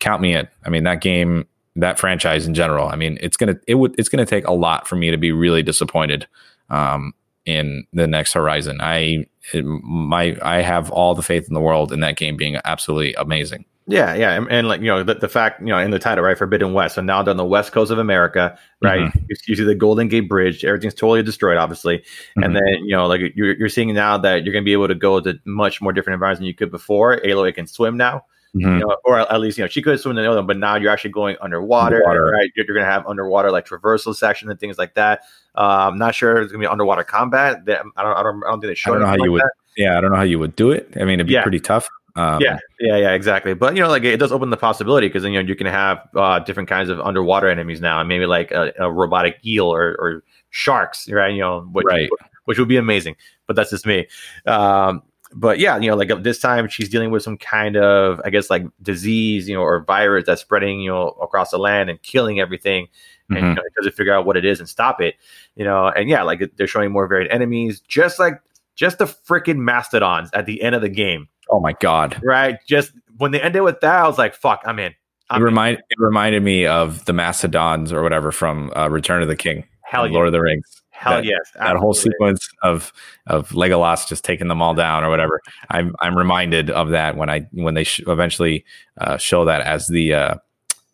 count 0.00 0.22
me 0.22 0.34
in. 0.34 0.48
I 0.64 0.70
mean, 0.70 0.84
that 0.84 1.00
game, 1.00 1.46
that 1.76 1.98
franchise 1.98 2.46
in 2.46 2.54
general. 2.54 2.88
I 2.88 2.96
mean, 2.96 3.18
it's 3.20 3.36
gonna 3.36 3.56
it 3.66 3.74
would 3.74 3.94
it's 3.98 4.08
gonna 4.08 4.26
take 4.26 4.46
a 4.46 4.52
lot 4.52 4.88
for 4.88 4.96
me 4.96 5.10
to 5.10 5.18
be 5.18 5.32
really 5.32 5.62
disappointed 5.62 6.26
um, 6.70 7.12
in 7.44 7.86
the 7.92 8.06
next 8.06 8.32
Horizon. 8.32 8.78
I 8.80 9.26
it, 9.52 9.64
my 9.64 10.36
I 10.42 10.62
have 10.62 10.90
all 10.90 11.14
the 11.14 11.22
faith 11.22 11.46
in 11.48 11.54
the 11.54 11.60
world 11.60 11.92
in 11.92 12.00
that 12.00 12.16
game 12.16 12.36
being 12.36 12.58
absolutely 12.64 13.14
amazing. 13.14 13.64
Yeah, 13.90 14.14
yeah, 14.14 14.34
and, 14.34 14.46
and, 14.50 14.68
like 14.68 14.82
you 14.82 14.88
know 14.88 15.02
the, 15.02 15.14
the 15.14 15.28
fact 15.28 15.60
you 15.60 15.68
know 15.68 15.78
in 15.78 15.90
the 15.90 15.98
title 15.98 16.22
right, 16.22 16.36
Forbidden 16.36 16.74
West. 16.74 16.96
So 16.96 17.00
now 17.00 17.22
they're 17.22 17.30
on 17.30 17.38
the 17.38 17.44
west 17.44 17.72
coast 17.72 17.90
of 17.90 17.98
America, 17.98 18.58
right? 18.82 19.00
Mm-hmm. 19.00 19.18
You, 19.30 19.36
you, 19.46 19.56
see 19.56 19.64
the 19.64 19.74
Golden 19.74 20.08
Gate 20.08 20.28
Bridge. 20.28 20.62
Everything's 20.62 20.92
totally 20.92 21.22
destroyed, 21.22 21.56
obviously, 21.56 21.98
mm-hmm. 21.98 22.42
and 22.42 22.54
then 22.54 22.84
you 22.84 22.94
know 22.94 23.06
like 23.06 23.22
you're, 23.34 23.56
you're 23.56 23.70
seeing 23.70 23.94
now 23.94 24.18
that 24.18 24.44
you're 24.44 24.52
going 24.52 24.62
to 24.62 24.66
be 24.66 24.74
able 24.74 24.88
to 24.88 24.94
go 24.94 25.20
to 25.20 25.40
much 25.46 25.80
more 25.80 25.94
different 25.94 26.14
environments 26.14 26.40
than 26.40 26.46
you 26.46 26.54
could 26.54 26.70
before. 26.70 27.18
Aloy 27.22 27.54
can 27.54 27.66
swim 27.66 27.96
now. 27.96 28.26
Mm-hmm. 28.54 28.78
You 28.78 28.78
know, 28.80 28.96
or 29.04 29.20
at 29.20 29.40
least 29.40 29.56
you 29.56 29.64
know 29.64 29.68
she 29.68 29.80
could 29.80 29.98
swim 29.98 30.18
in 30.18 30.22
the 30.22 30.30
other, 30.30 30.42
but 30.42 30.58
now 30.58 30.76
you're 30.76 30.92
actually 30.92 31.12
going 31.12 31.36
underwater, 31.40 31.96
underwater. 31.96 32.24
right? 32.24 32.50
You're, 32.56 32.66
you're 32.66 32.74
going 32.74 32.86
to 32.86 32.92
have 32.92 33.06
underwater 33.06 33.50
like 33.50 33.66
traversal 33.66 34.14
section 34.14 34.50
and 34.50 34.60
things 34.60 34.76
like 34.76 34.94
that. 34.94 35.22
Uh, 35.54 35.88
I'm 35.90 35.96
not 35.96 36.14
sure 36.14 36.42
it's 36.42 36.52
going 36.52 36.60
to 36.60 36.68
be 36.68 36.70
underwater 36.70 37.04
combat. 37.04 37.64
That 37.64 37.84
I 37.96 38.02
don't, 38.02 38.16
I 38.16 38.22
don't, 38.22 38.44
I 38.44 38.50
don't 38.50 38.60
think 38.60 38.76
they. 38.76 38.90
I 38.90 38.92
don't 38.92 39.00
know 39.00 39.06
how 39.06 39.16
you 39.16 39.32
would. 39.32 39.40
That. 39.40 39.52
Yeah, 39.78 39.96
I 39.96 40.00
don't 40.02 40.10
know 40.10 40.16
how 40.16 40.24
you 40.24 40.38
would 40.38 40.56
do 40.56 40.72
it. 40.72 40.92
I 40.96 41.04
mean, 41.04 41.14
it'd 41.14 41.26
be 41.26 41.34
yeah. 41.34 41.42
pretty 41.42 41.60
tough. 41.60 41.88
Um, 42.18 42.40
yeah, 42.40 42.58
yeah, 42.80 42.96
yeah, 42.96 43.12
exactly. 43.12 43.54
But 43.54 43.76
you 43.76 43.82
know, 43.82 43.88
like 43.88 44.02
it 44.02 44.16
does 44.16 44.32
open 44.32 44.50
the 44.50 44.56
possibility 44.56 45.06
because 45.06 45.22
then 45.22 45.32
you 45.32 45.40
know 45.40 45.48
you 45.48 45.54
can 45.54 45.68
have 45.68 46.00
uh, 46.16 46.40
different 46.40 46.68
kinds 46.68 46.88
of 46.88 47.00
underwater 47.00 47.48
enemies 47.48 47.80
now, 47.80 48.00
and 48.00 48.08
maybe 48.08 48.26
like 48.26 48.50
a, 48.50 48.72
a 48.80 48.90
robotic 48.90 49.38
eel 49.46 49.72
or, 49.72 49.96
or, 50.00 50.24
sharks, 50.50 51.08
right? 51.10 51.32
You 51.32 51.40
know, 51.40 51.60
which, 51.72 51.84
right. 51.84 52.10
which 52.46 52.58
would 52.58 52.68
be 52.68 52.76
amazing. 52.76 53.16
But 53.46 53.54
that's 53.54 53.70
just 53.70 53.86
me. 53.86 54.08
Um, 54.46 55.02
but 55.32 55.58
yeah, 55.58 55.78
you 55.78 55.90
know, 55.90 55.96
like 55.96 56.10
this 56.22 56.40
time 56.40 56.68
she's 56.68 56.88
dealing 56.88 57.10
with 57.10 57.22
some 57.22 57.36
kind 57.36 57.76
of, 57.76 58.20
I 58.24 58.30
guess, 58.30 58.50
like 58.50 58.64
disease, 58.82 59.48
you 59.48 59.54
know, 59.54 59.60
or 59.60 59.84
virus 59.84 60.24
that's 60.26 60.40
spreading, 60.40 60.80
you 60.80 60.90
know, 60.90 61.08
across 61.22 61.50
the 61.50 61.58
land 61.58 61.90
and 61.90 62.02
killing 62.02 62.40
everything. 62.40 62.88
And 63.28 63.38
mm-hmm. 63.38 63.48
you 63.48 63.54
know, 63.54 63.62
it 63.62 63.74
doesn't 63.76 63.94
figure 63.94 64.14
out 64.14 64.24
what 64.24 64.38
it 64.38 64.44
is 64.44 64.58
and 64.58 64.68
stop 64.68 65.00
it, 65.00 65.16
you 65.54 65.64
know. 65.64 65.88
And 65.88 66.08
yeah, 66.08 66.22
like 66.22 66.50
they're 66.56 66.66
showing 66.66 66.90
more 66.90 67.06
varied 67.06 67.30
enemies, 67.30 67.80
just 67.80 68.18
like 68.18 68.40
just 68.74 68.98
the 68.98 69.04
freaking 69.04 69.58
mastodons 69.58 70.30
at 70.32 70.46
the 70.46 70.62
end 70.62 70.74
of 70.74 70.80
the 70.80 70.88
game 70.88 71.28
Oh 71.50 71.60
my 71.60 71.72
god! 71.74 72.20
Right, 72.22 72.58
just 72.66 72.92
when 73.16 73.32
they 73.32 73.40
ended 73.40 73.62
with 73.62 73.80
that, 73.80 74.04
I 74.04 74.06
was 74.06 74.18
like, 74.18 74.34
"Fuck, 74.34 74.62
I'm 74.64 74.78
in." 74.78 74.94
I'm 75.30 75.42
it 75.42 75.44
remind 75.44 75.78
in. 75.78 75.84
it 75.90 75.98
reminded 75.98 76.42
me 76.42 76.66
of 76.66 77.04
the 77.04 77.12
Mastodons 77.12 77.92
or 77.92 78.02
whatever 78.02 78.32
from 78.32 78.72
uh, 78.76 78.88
Return 78.88 79.22
of 79.22 79.28
the 79.28 79.36
King, 79.36 79.64
Hell 79.82 80.06
yeah. 80.06 80.14
Lord 80.14 80.28
of 80.28 80.32
the 80.32 80.40
Rings. 80.40 80.82
Hell 80.90 81.12
that, 81.12 81.24
yes, 81.24 81.38
absolutely. 81.54 81.74
that 81.74 81.80
whole 81.80 81.94
sequence 81.94 82.48
of 82.62 82.92
of 83.26 83.50
Legolas 83.50 84.08
just 84.08 84.24
taking 84.24 84.48
them 84.48 84.60
all 84.60 84.74
down 84.74 85.04
or 85.04 85.10
whatever. 85.10 85.40
I'm 85.70 85.94
I'm 86.00 86.16
reminded 86.16 86.70
of 86.70 86.90
that 86.90 87.16
when 87.16 87.30
I 87.30 87.46
when 87.52 87.74
they 87.74 87.84
sh- 87.84 88.02
eventually 88.06 88.64
uh, 89.00 89.16
show 89.16 89.44
that 89.44 89.60
as 89.62 89.86
the 89.86 90.14
uh, 90.14 90.34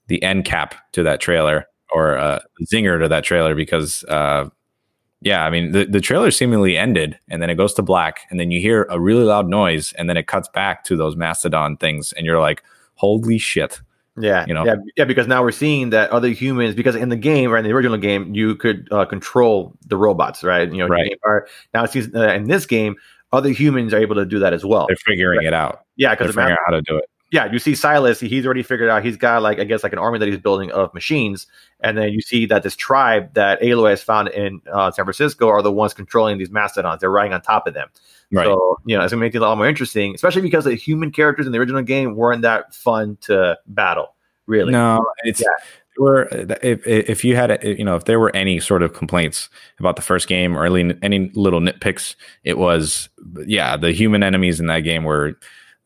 the 0.09 0.23
end 0.23 0.45
cap 0.45 0.75
to 0.93 1.03
that 1.05 1.21
trailer 1.21 1.67
or 1.93 2.19
uh, 2.19 2.41
zinger 2.67 3.01
to 3.01 3.09
that 3.09 3.25
trailer 3.25 3.55
because 3.55 4.05
uh, 4.05 4.49
yeah, 5.25 5.45
I 5.45 5.51
mean 5.51 5.73
the, 5.73 5.87
the 5.87 6.01
trailer 6.01 6.31
seemingly 6.31 6.77
ended 6.77 7.19
and 7.29 7.41
then 7.41 7.51
it 7.51 7.57
goes 7.57 7.73
to 7.75 7.83
black 7.83 8.27
and 8.31 8.39
then 8.39 8.51
you 8.51 8.61
hear 8.61 8.85
a 8.91 9.01
really 9.01 9.25
loud 9.25 9.49
noise 9.49 9.93
and 9.95 10.09
then 10.09 10.17
it 10.17 10.27
cuts 10.27 10.49
back 10.49 10.85
to 10.85 10.97
those 10.97 11.17
mastodon 11.17 11.79
things 11.79 12.13
and 12.13 12.27
you're 12.27 12.41
like, 12.41 12.63
holy 12.95 13.39
shit. 13.39 13.81
Yeah, 14.17 14.45
you 14.47 14.55
know, 14.55 14.65
yeah, 14.65 14.77
yeah, 14.97 15.05
because 15.05 15.27
now 15.27 15.43
we're 15.43 15.51
seeing 15.51 15.91
that 15.91 16.11
other 16.11 16.29
humans, 16.29 16.77
because 16.77 16.95
in 16.95 17.09
the 17.09 17.17
game 17.17 17.51
right, 17.51 17.59
in 17.59 17.65
the 17.65 17.75
original 17.75 17.99
game, 17.99 18.33
you 18.33 18.55
could 18.55 18.87
uh, 18.93 19.05
control 19.07 19.77
the 19.89 19.97
robots, 19.97 20.45
right? 20.45 20.71
You 20.71 20.79
know, 20.79 20.87
right. 20.87 21.19
Are, 21.25 21.49
now 21.73 21.83
it 21.83 21.91
seems 21.91 22.15
uh, 22.15 22.29
in 22.29 22.45
this 22.45 22.65
game, 22.65 22.95
other 23.33 23.49
humans 23.49 23.93
are 23.93 23.99
able 23.99 24.15
to 24.15 24.25
do 24.25 24.39
that 24.39 24.53
as 24.53 24.65
well. 24.65 24.87
They're 24.87 24.97
figuring 25.05 25.39
right? 25.39 25.49
it 25.49 25.53
out. 25.55 25.87
Yeah, 25.97 26.11
because 26.15 26.27
they're 26.27 26.45
figuring 26.45 26.53
out 26.53 26.65
how 26.65 26.75
to 26.75 26.83
do 26.83 26.97
it 26.97 27.07
yeah, 27.31 27.51
you 27.51 27.59
see 27.59 27.75
Silas, 27.75 28.21
he's 28.21 28.45
already 28.45 28.63
figured 28.63 28.89
out 28.89 29.05
he's 29.05 29.17
got 29.17 29.43
like 29.43 29.59
I 29.59 29.65
guess 29.65 29.83
like 29.83 29.93
an 29.93 29.99
army 29.99 30.19
that 30.19 30.29
he's 30.29 30.39
building 30.39 30.71
of 30.71 30.93
machines, 30.95 31.47
and 31.81 31.99
then 31.99 32.11
you 32.11 32.21
see 32.21 32.47
that 32.47 32.63
this 32.63 32.77
tribe 32.77 33.35
that 33.35 33.61
Aloy 33.61 33.91
has 33.91 34.03
found 34.03 34.29
in 34.29 34.61
uh, 34.73 34.91
San 34.91 35.05
Francisco 35.05 35.49
are 35.49 35.63
the 35.63 35.73
ones 35.73 35.95
controlling 35.95 36.39
these 36.39 36.51
mastodons. 36.51 37.01
They're 37.01 37.11
riding 37.11 37.33
on 37.33 37.43
top 37.43 37.67
of 37.67 37.75
them. 37.75 37.89
Right. 38.31 38.45
So 38.45 38.79
you 38.85 38.97
know 38.97 39.03
it's 39.03 39.13
gonna 39.13 39.21
make 39.21 39.35
it 39.35 39.39
a 39.39 39.41
lot 39.41 39.57
more 39.57 39.69
interesting, 39.69 40.15
especially 40.15 40.43
because 40.43 40.65
the 40.65 40.75
human 40.75 41.11
characters 41.11 41.47
in 41.47 41.53
the 41.53 41.59
original 41.59 41.83
game 41.83 42.15
weren't 42.15 42.43
that 42.43 42.75
fun 42.75 43.19
to 43.23 43.59
battle. 43.67 44.15
Really, 44.47 44.73
no, 44.73 45.05
it's. 45.25 45.41
Yeah. 45.41 45.49
Were 45.97 46.29
if 46.61 46.85
if 46.85 47.25
you 47.25 47.37
had 47.37 47.63
you 47.63 47.85
know 47.85 47.95
if 47.95 48.05
there 48.05 48.19
were 48.19 48.35
any 48.35 48.59
sort 48.59 48.83
of 48.83 48.95
complaints 48.95 49.49
about 49.79 49.95
the 49.95 50.03
first 50.03 50.27
game 50.27 50.59
or 50.59 50.67
any, 50.67 50.93
any 51.03 51.31
little 51.37 51.61
nitpicks, 51.61 52.17
it 52.43 52.59
was 52.59 53.09
yeah 53.47 53.77
the 53.77 53.93
human 53.93 54.25
enemies 54.25 54.59
in 54.59 54.67
that 54.67 54.81
game 54.81 55.05
were 55.05 55.39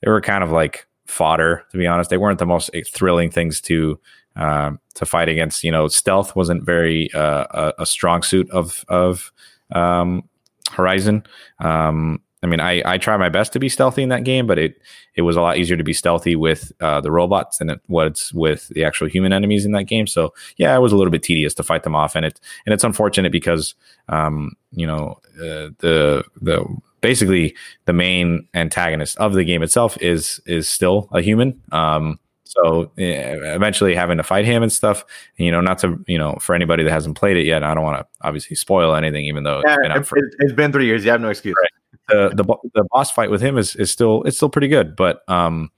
they 0.03 0.11
were 0.11 0.23
kind 0.23 0.43
of 0.43 0.51
like 0.51 0.88
fodder. 1.09 1.65
To 1.73 1.79
be 1.79 1.87
honest, 1.87 2.11
they 2.11 2.17
weren't 2.17 2.39
the 2.39 2.47
most 2.47 2.71
thrilling 2.87 3.31
things 3.31 3.61
to 3.63 3.99
um, 4.37 4.79
to 4.95 5.05
fight 5.05 5.29
against. 5.29 5.65
You 5.65 5.73
know, 5.73 5.89
stealth 5.89 6.37
wasn't 6.37 6.65
very 6.65 7.13
uh, 7.13 7.47
a, 7.51 7.73
a, 7.81 7.87
strong 7.87 8.23
suit 8.23 8.49
of 8.51 8.85
of 8.89 9.33
um, 9.73 10.29
Horizon. 10.71 11.25
Um, 11.59 12.23
I 12.41 12.47
mean, 12.47 12.61
I, 12.61 12.83
I 12.85 12.99
try 12.99 13.17
my 13.17 13.29
best 13.29 13.53
to 13.55 13.59
be 13.59 13.69
stealthy 13.69 14.03
in 14.03 14.11
that 14.11 14.23
game, 14.23 14.47
but 14.47 14.59
it 14.59 14.81
it 15.17 15.23
was 15.23 15.35
a 15.35 15.41
lot 15.41 15.59
easier 15.59 15.77
to 15.77 15.83
be 15.83 15.93
stealthy 15.93 16.37
with 16.37 16.71
uh, 16.81 17.01
the 17.01 17.11
robots 17.11 17.59
than 17.59 17.69
it 17.69 17.81
was 17.89 18.33
with 18.33 18.69
the 18.69 18.85
actual 18.85 19.09
human 19.09 19.33
enemies 19.33 19.65
in 19.65 19.73
that 19.73 19.85
game. 19.85 20.07
So 20.07 20.33
yeah, 20.57 20.77
it 20.77 20.81
was 20.81 20.93
a 20.93 20.97
little 20.97 21.11
bit 21.11 21.25
tedious 21.25 21.55
to 21.55 21.65
fight 21.65 21.83
them 21.83 21.97
off, 21.97 22.15
and 22.15 22.25
it 22.25 22.41
and 22.65 22.73
it's 22.73 22.85
unfortunate 22.85 23.33
because 23.33 23.75
um, 24.09 24.53
you 24.71 24.87
know 24.87 25.19
uh, 25.41 25.75
the 25.79 26.25
the 26.41 26.65
basically 27.01 27.55
the 27.85 27.93
main 27.93 28.47
antagonist 28.55 29.17
of 29.19 29.35
the 29.35 29.45
game 29.45 29.63
itself 29.63 29.97
is 30.01 30.41
is 30.47 30.69
still 30.69 31.09
a 31.13 31.21
human. 31.21 31.61
Um, 31.73 32.19
so 32.45 32.91
eventually 32.97 33.95
having 33.95 34.17
to 34.17 34.23
fight 34.23 34.47
him 34.47 34.63
and 34.63 34.73
stuff, 34.73 35.05
you 35.37 35.53
know, 35.53 35.61
not 35.61 35.79
to, 35.81 36.03
you 36.07 36.17
know, 36.17 36.39
for 36.41 36.55
anybody 36.55 36.83
that 36.83 36.91
hasn't 36.91 37.15
played 37.15 37.37
it 37.37 37.45
yet, 37.45 37.63
I 37.63 37.75
don't 37.75 37.85
want 37.85 37.99
to 37.99 38.07
obviously 38.27 38.57
spoil 38.57 38.95
anything, 38.95 39.27
even 39.27 39.45
though 39.45 39.63
yeah, 39.67 39.77
it's, 39.83 39.93
been 39.95 40.05
for, 40.05 40.19
it's 40.39 40.53
been 40.55 40.73
three 40.73 40.87
years. 40.87 41.05
You 41.05 41.11
have 41.11 41.21
no 41.21 41.29
excuse. 41.29 41.55
Right 41.61 41.79
the, 42.09 42.31
the 42.35 42.45
the 42.75 42.85
boss 42.91 43.11
fight 43.11 43.31
with 43.31 43.41
him 43.41 43.59
is 43.59 43.77
is 43.77 43.91
still 43.91 44.23
it's 44.25 44.37
still 44.37 44.49
pretty 44.49 44.69
good. 44.69 44.97
But 44.97 45.29
um, 45.29 45.71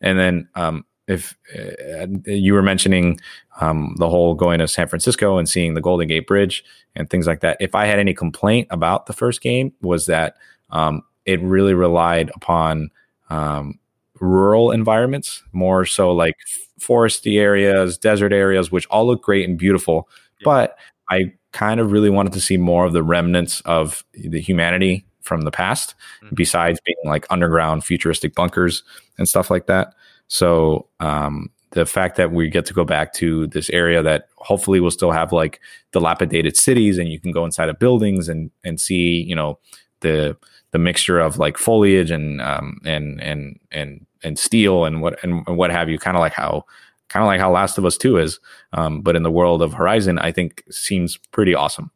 and 0.00 0.18
then 0.18 0.48
um, 0.54 0.84
if 1.06 1.36
uh, 1.56 2.06
you 2.26 2.52
were 2.52 2.62
mentioning 2.62 3.20
um, 3.60 3.94
the 3.98 4.08
whole 4.08 4.34
going 4.34 4.58
to 4.58 4.68
San 4.68 4.88
Francisco 4.88 5.38
and 5.38 5.48
seeing 5.48 5.74
the 5.74 5.80
Golden 5.80 6.08
Gate 6.08 6.26
Bridge 6.26 6.64
and 6.94 7.08
things 7.08 7.26
like 7.26 7.40
that, 7.40 7.56
if 7.60 7.74
I 7.74 7.86
had 7.86 7.98
any 7.98 8.14
complaint 8.14 8.68
about 8.70 9.06
the 9.06 9.12
first 9.12 9.40
game, 9.40 9.72
was 9.80 10.06
that 10.06 10.36
um, 10.70 11.02
it 11.24 11.40
really 11.42 11.74
relied 11.74 12.30
upon 12.34 12.90
um, 13.30 13.78
rural 14.20 14.70
environments 14.70 15.42
more 15.52 15.84
so 15.84 16.12
like 16.12 16.36
foresty 16.80 17.40
areas, 17.40 17.98
desert 17.98 18.32
areas, 18.32 18.70
which 18.70 18.86
all 18.86 19.06
look 19.06 19.22
great 19.22 19.48
and 19.48 19.58
beautiful, 19.58 20.08
yeah. 20.40 20.44
but 20.44 20.78
I 21.10 21.32
kind 21.52 21.80
of 21.80 21.92
really 21.92 22.10
wanted 22.10 22.32
to 22.34 22.40
see 22.40 22.56
more 22.56 22.84
of 22.84 22.92
the 22.92 23.02
remnants 23.02 23.60
of 23.62 24.04
the 24.12 24.40
humanity 24.40 25.04
from 25.22 25.42
the 25.42 25.50
past, 25.50 25.94
mm-hmm. 26.22 26.34
besides 26.34 26.80
being 26.84 26.96
like 27.04 27.26
underground 27.30 27.84
futuristic 27.84 28.34
bunkers 28.34 28.82
and 29.18 29.28
stuff 29.28 29.50
like 29.50 29.66
that. 29.66 29.94
So 30.28 30.88
um, 31.00 31.50
the 31.70 31.86
fact 31.86 32.16
that 32.16 32.32
we 32.32 32.48
get 32.48 32.66
to 32.66 32.74
go 32.74 32.84
back 32.84 33.12
to 33.14 33.46
this 33.48 33.70
area 33.70 34.02
that 34.02 34.28
hopefully 34.36 34.80
will 34.80 34.90
still 34.90 35.10
have 35.10 35.32
like 35.32 35.60
dilapidated 35.92 36.56
cities, 36.56 36.98
and 36.98 37.08
you 37.08 37.20
can 37.20 37.32
go 37.32 37.44
inside 37.44 37.68
of 37.68 37.78
buildings 37.78 38.28
and 38.28 38.50
and 38.64 38.80
see 38.80 39.22
you 39.22 39.34
know 39.34 39.58
the 40.00 40.36
the 40.76 40.82
mixture 40.82 41.18
of 41.18 41.38
like 41.38 41.56
foliage 41.56 42.10
and 42.10 42.38
um, 42.42 42.78
and 42.84 43.18
and 43.22 43.58
and 43.72 44.04
and 44.22 44.38
steel 44.38 44.84
and 44.84 45.00
what 45.00 45.18
and, 45.24 45.46
what 45.46 45.70
have 45.70 45.88
you, 45.88 45.98
kind 45.98 46.18
of 46.18 46.20
like 46.20 46.34
how 46.34 46.66
kind 47.08 47.22
of 47.22 47.28
like 47.28 47.40
how 47.40 47.50
Last 47.50 47.78
of 47.78 47.86
Us 47.86 47.96
Two 47.96 48.18
is, 48.18 48.38
um, 48.74 49.00
but 49.00 49.16
in 49.16 49.22
the 49.22 49.30
world 49.30 49.62
of 49.62 49.72
Horizon, 49.72 50.18
I 50.18 50.32
think 50.32 50.62
seems 50.70 51.16
pretty 51.32 51.54
awesome. 51.54 51.90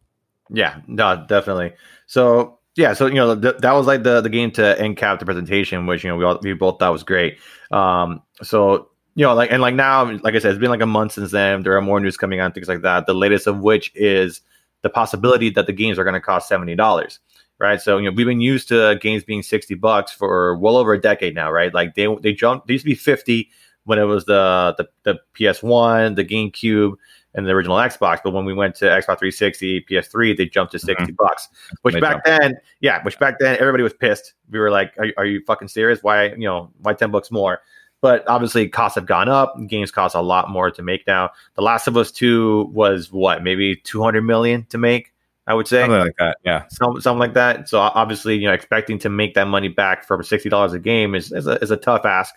Yeah, 0.49 0.81
no, 0.87 1.27
definitely. 1.29 1.75
So 2.07 2.59
yeah, 2.75 2.95
so 2.95 3.05
you 3.05 3.17
know 3.17 3.39
th- 3.39 3.59
that 3.59 3.73
was 3.73 3.87
like 3.87 4.03
the 4.03 4.23
the 4.23 4.31
game 4.31 4.51
to 4.53 4.81
end 4.81 4.97
cap 4.97 5.19
the 5.19 5.27
presentation, 5.27 5.87
which 5.87 6.03
you 6.03 6.09
know 6.09 6.17
we 6.17 6.25
all 6.25 6.41
we 6.43 6.55
both 6.55 6.79
thought 6.79 6.93
was 6.93 7.03
great. 7.03 7.37
Um, 7.71 8.23
so 8.43 8.89
you 9.15 9.27
know, 9.27 9.35
like 9.35 9.53
and 9.53 9.61
like 9.61 9.75
now, 9.75 10.11
like 10.23 10.35
I 10.35 10.39
said, 10.39 10.53
it's 10.53 10.59
been 10.59 10.71
like 10.71 10.81
a 10.81 10.87
month 10.87 11.13
since 11.13 11.33
then. 11.33 11.65
There 11.65 11.77
are 11.77 11.83
more 11.83 12.01
news 12.01 12.17
coming 12.17 12.41
on, 12.41 12.53
things 12.53 12.69
like 12.69 12.81
that. 12.81 13.05
The 13.05 13.13
latest 13.13 13.47
of 13.47 13.61
which 13.61 13.93
is 13.95 14.41
the 14.81 14.89
possibility 14.89 15.51
that 15.51 15.67
the 15.67 15.75
games 15.75 15.99
are 15.99 16.05
going 16.05 16.15
to 16.15 16.21
cost 16.23 16.49
seventy 16.49 16.75
dollars, 16.75 17.19
right? 17.61 17.81
So 17.81 17.99
you 17.99 18.11
know 18.11 18.15
we've 18.15 18.27
been 18.27 18.41
used 18.41 18.69
to 18.69 18.99
games 19.01 19.23
being 19.23 19.43
sixty 19.43 19.75
bucks 19.75 20.13
for 20.13 20.57
well 20.57 20.77
over 20.77 20.93
a 20.95 21.01
decade 21.01 21.35
now, 21.35 21.53
right? 21.53 21.73
Like 21.73 21.95
they 21.95 22.09
they 22.21 22.33
jumped, 22.33 22.67
they 22.67 22.75
used 22.75 22.85
to 22.85 22.91
be 22.91 22.95
fifty 22.95 23.51
when 23.85 23.99
it 23.99 24.05
was 24.05 24.25
the 24.25 24.75
the, 24.79 24.89
the 25.05 25.53
PS 25.53 25.63
One, 25.63 26.15
the 26.15 26.25
GameCube 26.25 26.95
and 27.35 27.47
the 27.47 27.53
original 27.53 27.77
Xbox. 27.77 28.21
But 28.23 28.33
when 28.33 28.45
we 28.45 28.55
went 28.55 28.75
to 28.77 28.87
Xbox 28.87 29.19
360, 29.19 29.83
PS3, 29.83 30.37
they 30.37 30.47
jumped 30.47 30.73
to 30.73 30.79
mm-hmm. 30.79 30.87
60 30.87 31.05
mm-hmm. 31.05 31.15
bucks. 31.17 31.49
Which 31.83 31.95
they 31.95 32.01
back 32.01 32.25
jumped. 32.25 32.27
then, 32.27 32.55
yeah, 32.81 33.03
which 33.03 33.19
back 33.19 33.39
then 33.39 33.57
everybody 33.61 33.83
was 33.83 33.93
pissed. 33.93 34.35
We 34.51 34.59
were 34.59 34.71
like, 34.71 34.97
are, 34.99 35.07
are, 35.17 35.27
you 35.27 35.43
fucking 35.47 35.69
serious? 35.69 36.03
Why, 36.03 36.31
you 36.31 36.47
know, 36.47 36.71
why 36.81 36.95
10 36.95 37.11
bucks 37.11 37.31
more? 37.31 37.61
But 38.01 38.27
obviously 38.29 38.69
costs 38.69 38.95
have 38.95 39.07
gone 39.07 39.29
up. 39.29 39.55
Games 39.67 39.91
cost 39.91 40.15
a 40.15 40.21
lot 40.21 40.51
more 40.51 40.71
to 40.71 40.83
make 40.83 41.07
now. 41.07 41.31
The 41.55 41.63
Last 41.63 41.87
of 41.87 41.97
Us 41.97 42.11
2 42.11 42.71
was 42.73 43.13
what, 43.13 43.43
maybe 43.43 43.77
200 43.77 44.23
million 44.23 44.65
to 44.71 44.79
make? 44.79 45.13
I 45.47 45.55
would 45.55 45.67
say 45.67 45.81
something 45.81 45.99
like 45.99 46.17
that. 46.19 46.39
Yeah, 46.45 46.65
Some, 46.71 47.01
something 47.01 47.19
like 47.19 47.35
that. 47.35 47.69
So 47.69 47.81
obviously, 47.81 48.37
you 48.37 48.47
know, 48.47 48.53
expecting 48.53 48.99
to 49.01 49.09
make 49.09 49.35
that 49.35 49.49
money 49.49 49.69
back 49.69 50.07
for 50.07 50.23
sixty 50.23 50.49
dollars 50.49 50.73
a 50.73 50.79
game 50.79 51.15
is 51.15 51.33
is 51.33 51.47
a, 51.47 51.53
is 51.63 51.71
a 51.71 51.77
tough 51.77 52.05
ask. 52.05 52.35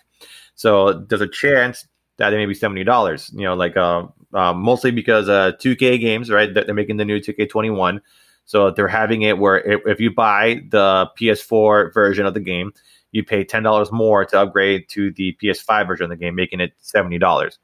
So 0.55 0.93
there's 0.93 1.21
a 1.21 1.27
chance 1.27 1.87
that 2.17 2.33
it 2.33 2.37
may 2.37 2.45
be 2.45 2.53
seventy 2.53 2.83
dollars. 2.83 3.29
You 3.33 3.43
know, 3.43 3.55
like 3.55 3.77
uh, 3.77 4.07
uh, 4.33 4.53
mostly 4.53 4.91
because 4.91 5.29
uh, 5.29 5.51
2K 5.59 5.99
games, 5.99 6.29
right? 6.31 6.53
They're 6.53 6.73
making 6.73 6.97
the 6.97 7.05
new 7.05 7.19
2K21, 7.19 7.99
so 8.45 8.71
they're 8.71 8.87
having 8.87 9.21
it 9.21 9.37
where 9.37 9.59
if, 9.59 9.81
if 9.85 9.99
you 9.99 10.11
buy 10.11 10.61
the 10.69 11.09
PS4 11.19 11.93
version 11.93 12.25
of 12.25 12.33
the 12.33 12.39
game, 12.39 12.71
you 13.11 13.23
pay 13.23 13.43
ten 13.43 13.63
dollars 13.63 13.91
more 13.91 14.25
to 14.25 14.39
upgrade 14.39 14.89
to 14.89 15.11
the 15.11 15.37
PS5 15.41 15.87
version 15.87 16.05
of 16.05 16.09
the 16.09 16.15
game, 16.15 16.35
making 16.35 16.59
it 16.59 16.73
seventy 16.79 17.19
dollars. 17.19 17.59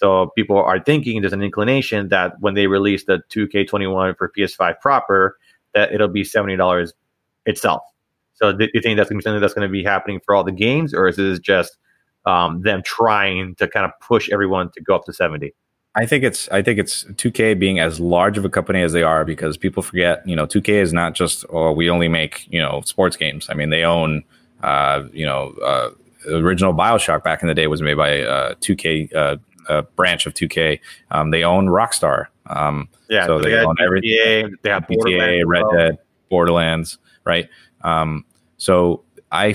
So 0.00 0.32
people 0.34 0.56
are 0.56 0.80
thinking 0.80 1.20
there's 1.20 1.34
an 1.34 1.42
inclination 1.42 2.08
that 2.08 2.40
when 2.40 2.54
they 2.54 2.66
release 2.66 3.04
the 3.04 3.22
2K21 3.28 4.16
for 4.16 4.32
PS5 4.34 4.80
proper, 4.80 5.36
that 5.74 5.92
it'll 5.92 6.08
be 6.08 6.24
seventy 6.24 6.56
dollars 6.56 6.94
itself. 7.44 7.82
So 8.32 8.52
do 8.52 8.68
you 8.72 8.80
think 8.80 8.96
that's 8.96 9.10
going 9.10 9.18
to 9.18 9.22
be 9.22 9.24
something 9.24 9.40
that's 9.42 9.52
going 9.52 9.68
to 9.68 9.72
be 9.72 9.84
happening 9.84 10.20
for 10.24 10.34
all 10.34 10.42
the 10.42 10.52
games, 10.52 10.94
or 10.94 11.06
is 11.06 11.16
this 11.16 11.38
just 11.38 11.76
um, 12.26 12.62
them 12.62 12.82
trying 12.84 13.54
to 13.56 13.68
kind 13.68 13.86
of 13.86 13.92
push 14.00 14.30
everyone 14.30 14.70
to 14.72 14.80
go 14.80 14.94
up 14.94 15.04
to 15.04 15.12
70. 15.12 15.54
I 15.94 16.06
think 16.06 16.22
it's 16.22 16.48
I 16.50 16.62
think 16.62 16.78
it's 16.78 17.04
2K 17.04 17.58
being 17.58 17.80
as 17.80 17.98
large 17.98 18.38
of 18.38 18.44
a 18.44 18.48
company 18.48 18.82
as 18.82 18.92
they 18.92 19.02
are 19.02 19.24
because 19.24 19.56
people 19.56 19.82
forget 19.82 20.26
you 20.26 20.36
know 20.36 20.46
2K 20.46 20.68
is 20.68 20.92
not 20.92 21.14
just 21.14 21.44
oh 21.50 21.72
we 21.72 21.90
only 21.90 22.08
make 22.08 22.46
you 22.48 22.60
know 22.60 22.80
sports 22.82 23.16
games. 23.16 23.48
I 23.50 23.54
mean 23.54 23.70
they 23.70 23.82
own 23.82 24.22
uh, 24.62 25.04
you 25.12 25.26
know 25.26 25.52
uh, 25.64 25.90
original 26.28 26.72
Bioshock 26.72 27.24
back 27.24 27.42
in 27.42 27.48
the 27.48 27.54
day 27.54 27.66
was 27.66 27.82
made 27.82 27.96
by 27.96 28.20
uh, 28.22 28.54
2K 28.56 29.14
uh, 29.14 29.36
a 29.70 29.82
branch 29.82 30.26
of 30.26 30.34
2K. 30.34 30.80
Um, 31.10 31.30
they 31.30 31.44
own 31.44 31.66
Rockstar. 31.66 32.26
Um, 32.46 32.88
yeah, 33.08 33.26
so 33.26 33.38
they, 33.38 33.50
they 33.50 33.58
own 33.58 33.76
everything. 33.80 34.56
They 34.62 34.70
have 34.70 34.86
GTA, 34.86 35.42
Red 35.46 35.64
Dead, 35.72 35.98
Borderlands, 36.28 36.98
right? 37.24 37.48
Um, 37.82 38.24
so 38.56 39.04
I 39.32 39.54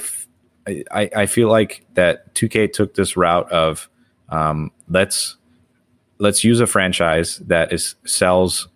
I, 0.67 1.09
I 1.15 1.25
feel 1.25 1.49
like 1.49 1.85
that 1.93 2.33
2K 2.33 2.73
took 2.73 2.95
this 2.95 3.15
route 3.15 3.51
of 3.51 3.89
um, 4.29 4.71
let's 4.89 5.37
let's 6.17 6.43
use 6.43 6.59
a 6.59 6.67
franchise 6.67 7.37
that 7.45 7.71
is 7.71 7.95
sells 8.05 8.67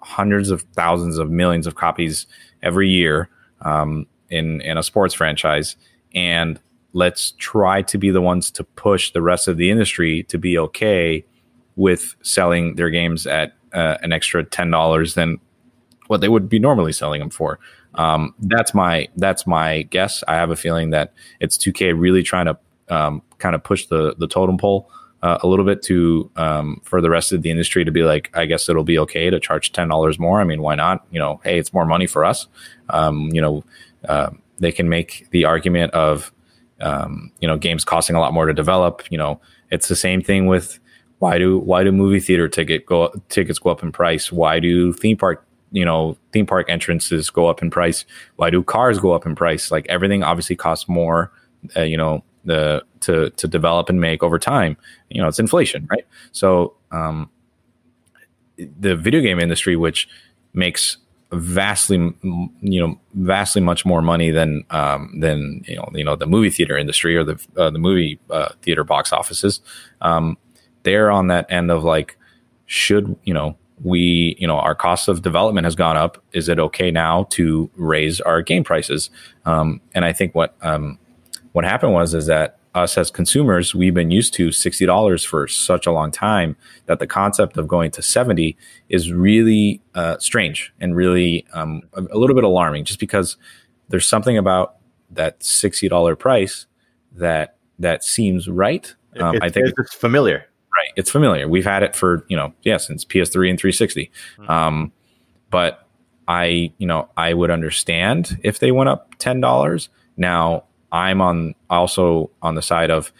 hundreds 0.00 0.50
of 0.50 0.62
thousands 0.74 1.18
of 1.18 1.30
millions 1.30 1.66
of 1.66 1.74
copies 1.74 2.26
every 2.62 2.88
year 2.88 3.28
um, 3.62 4.06
in 4.30 4.60
in 4.62 4.78
a 4.78 4.82
sports 4.82 5.14
franchise, 5.14 5.76
and 6.14 6.60
let's 6.96 7.32
try 7.32 7.82
to 7.82 7.98
be 7.98 8.08
the 8.10 8.22
ones 8.22 8.50
to 8.50 8.64
push 8.64 9.10
the 9.12 9.20
rest 9.20 9.48
of 9.48 9.58
the 9.58 9.70
industry 9.70 10.22
to 10.22 10.38
be 10.38 10.56
okay 10.56 11.22
with 11.76 12.16
selling 12.22 12.76
their 12.76 12.88
games 12.88 13.26
at 13.26 13.52
uh, 13.74 13.98
an 14.02 14.14
extra 14.14 14.42
ten 14.42 14.70
dollars 14.70 15.12
than 15.12 15.38
what 16.06 16.22
they 16.22 16.28
would 16.28 16.48
be 16.48 16.58
normally 16.58 16.92
selling 16.92 17.20
them 17.20 17.28
for. 17.28 17.58
Um, 17.96 18.34
that's 18.38 18.72
my 18.72 19.08
that's 19.16 19.46
my 19.46 19.82
guess. 19.82 20.24
I 20.26 20.36
have 20.36 20.50
a 20.50 20.56
feeling 20.56 20.88
that 20.90 21.12
it's 21.38 21.58
2K 21.58 21.92
really 21.94 22.22
trying 22.22 22.46
to 22.46 22.58
um, 22.88 23.20
kind 23.36 23.54
of 23.54 23.62
push 23.62 23.86
the 23.86 24.14
the 24.16 24.26
totem 24.26 24.56
pole 24.56 24.90
uh, 25.22 25.36
a 25.42 25.46
little 25.46 25.66
bit 25.66 25.82
to 25.82 26.30
um, 26.36 26.80
for 26.82 27.02
the 27.02 27.10
rest 27.10 27.30
of 27.30 27.42
the 27.42 27.50
industry 27.50 27.84
to 27.84 27.92
be 27.92 28.04
like, 28.04 28.30
I 28.32 28.46
guess 28.46 28.70
it'll 28.70 28.84
be 28.84 28.98
okay 29.00 29.28
to 29.28 29.38
charge 29.38 29.72
ten 29.72 29.88
dollars 29.88 30.18
more. 30.18 30.40
I 30.40 30.44
mean, 30.44 30.62
why 30.62 30.76
not? 30.76 31.06
You 31.10 31.18
know, 31.18 31.42
hey, 31.44 31.58
it's 31.58 31.74
more 31.74 31.84
money 31.84 32.06
for 32.06 32.24
us. 32.24 32.46
Um, 32.88 33.28
you 33.34 33.42
know, 33.42 33.64
uh, 34.08 34.30
they 34.58 34.72
can 34.72 34.88
make 34.88 35.26
the 35.30 35.44
argument 35.44 35.92
of 35.92 36.32
um, 36.80 37.30
you 37.40 37.48
know 37.48 37.56
games 37.56 37.84
costing 37.84 38.16
a 38.16 38.20
lot 38.20 38.32
more 38.32 38.46
to 38.46 38.52
develop. 38.52 39.02
You 39.10 39.18
know, 39.18 39.40
it's 39.70 39.88
the 39.88 39.96
same 39.96 40.22
thing 40.22 40.46
with 40.46 40.78
why 41.18 41.38
do 41.38 41.58
why 41.58 41.84
do 41.84 41.92
movie 41.92 42.20
theater 42.20 42.48
ticket 42.48 42.86
go 42.86 43.12
tickets 43.28 43.58
go 43.58 43.70
up 43.70 43.82
in 43.82 43.92
price? 43.92 44.30
Why 44.30 44.60
do 44.60 44.92
theme 44.92 45.16
park 45.16 45.46
you 45.72 45.84
know 45.84 46.16
theme 46.32 46.46
park 46.46 46.68
entrances 46.68 47.30
go 47.30 47.46
up 47.48 47.60
in 47.60 47.70
price 47.70 48.04
why 48.36 48.50
do 48.50 48.62
cars 48.62 48.98
go 48.98 49.12
up 49.12 49.26
in 49.26 49.34
price 49.34 49.70
like 49.70 49.86
everything 49.88 50.22
obviously 50.22 50.54
costs 50.56 50.88
more 50.88 51.32
uh, 51.76 51.82
you 51.82 51.96
know 51.96 52.22
the 52.44 52.82
to 53.00 53.30
to 53.30 53.48
develop 53.48 53.88
and 53.88 54.00
make 54.00 54.22
over 54.22 54.38
time 54.38 54.76
you 55.10 55.20
know 55.20 55.28
it's 55.28 55.38
inflation 55.38 55.86
right 55.90 56.06
so 56.32 56.74
um 56.92 57.28
the 58.56 58.96
video 58.96 59.20
game 59.20 59.40
industry 59.40 59.76
which 59.76 60.08
makes 60.54 60.98
vastly 61.32 61.96
you 62.60 62.80
know 62.80 62.98
vastly 63.14 63.60
much 63.60 63.84
more 63.84 64.00
money 64.00 64.30
than 64.30 64.64
um 64.70 65.12
than 65.20 65.62
you 65.66 65.74
know 65.74 65.88
you 65.92 66.04
know 66.04 66.14
the 66.14 66.26
movie 66.26 66.50
theater 66.50 66.76
industry 66.76 67.16
or 67.16 67.24
the 67.24 67.46
uh, 67.56 67.68
the 67.68 67.78
movie 67.78 68.18
uh, 68.30 68.50
theater 68.62 68.84
box 68.84 69.12
offices 69.12 69.60
um 70.02 70.38
they're 70.84 71.10
on 71.10 71.26
that 71.26 71.44
end 71.50 71.70
of 71.70 71.82
like 71.82 72.16
should 72.66 73.16
you 73.24 73.34
know 73.34 73.56
we, 73.82 74.36
you 74.38 74.46
know, 74.46 74.58
our 74.58 74.74
cost 74.74 75.08
of 75.08 75.22
development 75.22 75.64
has 75.64 75.74
gone 75.74 75.96
up. 75.96 76.22
Is 76.32 76.48
it 76.48 76.58
okay 76.58 76.90
now 76.90 77.24
to 77.30 77.70
raise 77.76 78.20
our 78.20 78.42
game 78.42 78.64
prices? 78.64 79.10
Um, 79.44 79.80
and 79.94 80.04
I 80.04 80.12
think 80.12 80.34
what 80.34 80.54
um, 80.62 80.98
what 81.52 81.64
happened 81.64 81.92
was 81.92 82.14
is 82.14 82.26
that 82.26 82.58
us 82.76 82.98
as 82.98 83.10
consumers, 83.10 83.74
we've 83.74 83.94
been 83.94 84.10
used 84.10 84.34
to 84.34 84.52
sixty 84.52 84.86
dollars 84.86 85.24
for 85.24 85.48
such 85.48 85.86
a 85.86 85.92
long 85.92 86.10
time 86.10 86.56
that 86.86 86.98
the 86.98 87.06
concept 87.06 87.56
of 87.56 87.66
going 87.66 87.90
to 87.92 88.02
seventy 88.02 88.56
is 88.88 89.12
really 89.12 89.80
uh, 89.94 90.18
strange 90.18 90.72
and 90.80 90.94
really 90.94 91.46
um, 91.52 91.82
a, 91.94 92.02
a 92.02 92.18
little 92.18 92.34
bit 92.34 92.44
alarming. 92.44 92.84
Just 92.84 93.00
because 93.00 93.36
there's 93.88 94.06
something 94.06 94.36
about 94.36 94.76
that 95.10 95.42
sixty 95.42 95.88
dollar 95.88 96.16
price 96.16 96.66
that 97.12 97.56
that 97.78 98.04
seems 98.04 98.48
right. 98.48 98.94
Um, 99.18 99.38
I 99.40 99.48
think 99.48 99.72
it's 99.78 99.94
familiar. 99.94 100.46
Right, 100.74 100.92
it's 100.96 101.10
familiar. 101.10 101.48
We've 101.48 101.64
had 101.64 101.82
it 101.82 101.96
for 101.96 102.24
you 102.28 102.36
know 102.36 102.52
yeah 102.62 102.76
since 102.76 103.04
PS3 103.04 103.50
and 103.50 103.58
360. 103.58 104.10
Mm-hmm. 104.38 104.50
Um, 104.50 104.92
but 105.50 105.88
I 106.28 106.72
you 106.78 106.86
know 106.86 107.08
I 107.16 107.32
would 107.32 107.50
understand 107.50 108.38
if 108.42 108.58
they 108.58 108.72
went 108.72 108.88
up 108.88 109.14
ten 109.18 109.40
dollars. 109.40 109.88
Now 110.18 110.64
I'm 110.92 111.20
on 111.20 111.54
also 111.68 112.30
on 112.42 112.54
the 112.54 112.62
side 112.62 112.90
of 112.90 113.12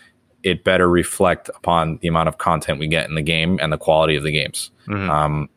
it 0.42 0.62
better 0.62 0.88
reflect 0.88 1.48
upon 1.56 1.98
the 1.98 2.08
amount 2.08 2.28
of 2.28 2.38
content 2.38 2.78
we 2.78 2.86
get 2.86 3.08
in 3.08 3.16
the 3.16 3.22
game 3.22 3.58
and 3.60 3.72
the 3.72 3.78
quality 3.78 4.14
of 4.14 4.22
the 4.22 4.30
games. 4.30 4.70
Because 4.86 5.00
mm-hmm. 5.00 5.10
um, 5.10 5.48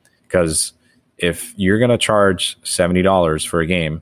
if 1.18 1.54
you're 1.58 1.78
going 1.78 1.92
to 1.92 1.98
charge 1.98 2.58
seventy 2.64 3.02
dollars 3.02 3.44
for 3.44 3.60
a 3.60 3.68
game 3.68 4.02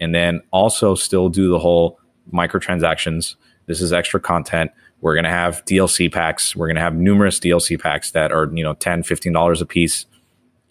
and 0.00 0.14
then 0.14 0.40
also 0.50 0.94
still 0.94 1.28
do 1.28 1.48
the 1.48 1.58
whole 1.58 1.98
microtransactions, 2.32 3.34
this 3.66 3.80
is 3.80 3.92
extra 3.92 4.20
content. 4.20 4.70
We're 5.00 5.14
going 5.14 5.24
to 5.24 5.30
have 5.30 5.64
DLC 5.64 6.12
packs. 6.12 6.54
We're 6.54 6.68
going 6.68 6.76
to 6.76 6.82
have 6.82 6.94
numerous 6.94 7.40
DLC 7.40 7.80
packs 7.80 8.12
that 8.12 8.30
are 8.30 8.48
you 8.54 8.62
know 8.62 8.74
10 8.74 9.02
$15 9.02 9.60
a 9.60 9.66
piece. 9.66 10.06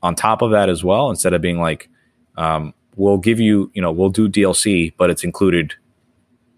On 0.04 0.16
top 0.16 0.42
of 0.42 0.52
that 0.52 0.70
as 0.70 0.84
well, 0.84 1.10
instead 1.10 1.34
of 1.34 1.42
being 1.42 1.60
like, 1.60 1.90
um, 2.38 2.74
we'll 2.96 3.18
give 3.18 3.40
you, 3.40 3.70
you 3.74 3.82
know, 3.82 3.92
we'll 3.92 4.10
do 4.10 4.28
DLC, 4.28 4.94
but 4.98 5.10
it's 5.10 5.24
included 5.24 5.76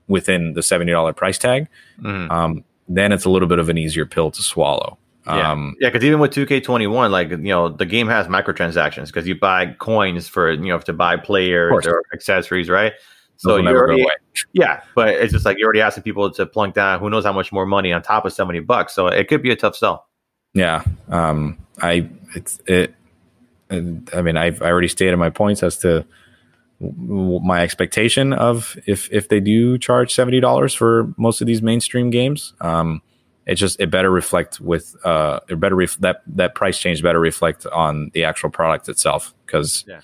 within 0.08 0.54
the 0.54 0.62
$70 0.62 1.16
price 1.16 1.38
tag. 1.38 1.68
Mm. 2.02 2.32
Um, 2.32 2.64
then 2.88 3.12
it's 3.12 3.26
a 3.26 3.30
little 3.30 3.48
bit 3.48 3.60
of 3.60 3.70
an 3.70 3.78
easier 3.78 4.06
pill 4.06 4.32
to 4.32 4.42
swallow. 4.42 4.98
Yeah, 5.26 5.52
um, 5.52 5.76
yeah, 5.80 5.90
because 5.90 6.04
even 6.04 6.20
with 6.20 6.32
2K21, 6.32 7.10
like 7.10 7.30
you 7.30 7.38
know, 7.38 7.70
the 7.70 7.86
game 7.86 8.08
has 8.08 8.28
microtransactions 8.28 9.08
because 9.08 9.26
you 9.26 9.40
buy 9.40 9.68
coins 9.68 10.28
for 10.28 10.52
you 10.52 10.68
know 10.68 10.80
to 10.80 10.92
buy 10.92 11.16
players 11.16 11.88
or 11.88 12.04
accessories, 12.14 12.70
right? 12.70 12.92
So 13.38 13.58
you 13.58 13.68
already, 13.70 14.06
yeah, 14.52 14.84
but 14.96 15.10
it's 15.10 15.32
just 15.32 15.46
like 15.46 15.58
you're 15.58 15.68
already 15.68 15.82
asking 15.82 16.04
people 16.04 16.30
to 16.30 16.46
plunk 16.46 16.76
down 16.76 17.00
who 17.00 17.10
knows 17.10 17.24
how 17.24 17.34
much 17.34 17.52
more 17.52 17.66
money 17.66 17.92
on 17.94 18.02
top 18.02 18.26
of 18.26 18.34
70 18.34 18.60
bucks. 18.62 18.94
So 18.94 19.08
it 19.08 19.28
could 19.28 19.42
be 19.42 19.52
a 19.52 19.56
tough 19.56 19.76
sell. 19.76 20.08
Yeah, 20.54 20.84
um, 21.10 21.58
I 21.82 22.10
it's 22.36 22.60
it. 22.68 22.94
I 23.72 23.80
mean, 23.80 24.38
I've 24.38 24.62
I 24.62 24.68
already 24.68 24.88
stated 24.90 25.16
my 25.18 25.30
points 25.30 25.64
as 25.64 25.78
to 25.80 26.06
my 26.80 27.62
expectation 27.62 28.34
of 28.34 28.78
if 28.86 29.12
if 29.12 29.30
they 29.30 29.40
do 29.40 29.78
charge 29.78 30.14
seventy 30.14 30.40
dollars 30.40 30.74
for 30.74 31.14
most 31.18 31.42
of 31.42 31.48
these 31.48 31.62
mainstream 31.62 32.10
games. 32.10 32.54
Um, 32.62 33.02
it 33.46 33.56
just 33.56 33.80
it 33.80 33.90
better 33.90 34.10
reflect 34.10 34.60
with 34.60 34.96
uh 35.06 35.40
it 35.50 35.60
better 35.60 35.76
ref- 35.76 35.98
that 35.98 36.22
that 36.28 36.56
price 36.56 36.80
change 36.80 37.02
better 37.04 37.20
reflect 37.20 37.66
on 37.68 38.10
the 38.14 38.24
actual 38.24 38.50
product 38.50 38.88
itself 38.90 39.34
because 39.46 39.84
yeah. 39.88 40.02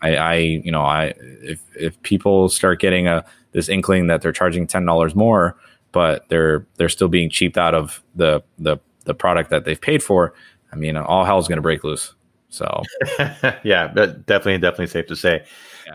I, 0.00 0.16
I 0.16 0.34
you 0.36 0.72
know 0.72 0.82
I 0.82 1.14
if 1.18 1.60
if 1.76 2.00
people 2.02 2.48
start 2.48 2.80
getting 2.80 3.06
a 3.06 3.24
this 3.52 3.68
inkling 3.68 4.06
that 4.06 4.22
they're 4.22 4.32
charging 4.32 4.66
ten 4.66 4.84
dollars 4.84 5.14
more 5.14 5.56
but 5.92 6.28
they're 6.28 6.66
they're 6.76 6.88
still 6.88 7.08
being 7.08 7.30
cheaped 7.30 7.58
out 7.58 7.74
of 7.74 8.02
the 8.14 8.42
the 8.58 8.78
the 9.04 9.14
product 9.14 9.50
that 9.50 9.64
they've 9.64 9.80
paid 9.80 10.02
for 10.02 10.34
I 10.72 10.76
mean 10.76 10.96
all 10.96 11.24
hell's 11.24 11.48
going 11.48 11.56
to 11.56 11.62
break 11.62 11.84
loose 11.84 12.14
so 12.48 12.82
yeah 13.64 13.88
but 13.88 14.24
definitely 14.26 14.58
definitely 14.58 14.86
safe 14.86 15.06
to 15.06 15.16
say 15.16 15.44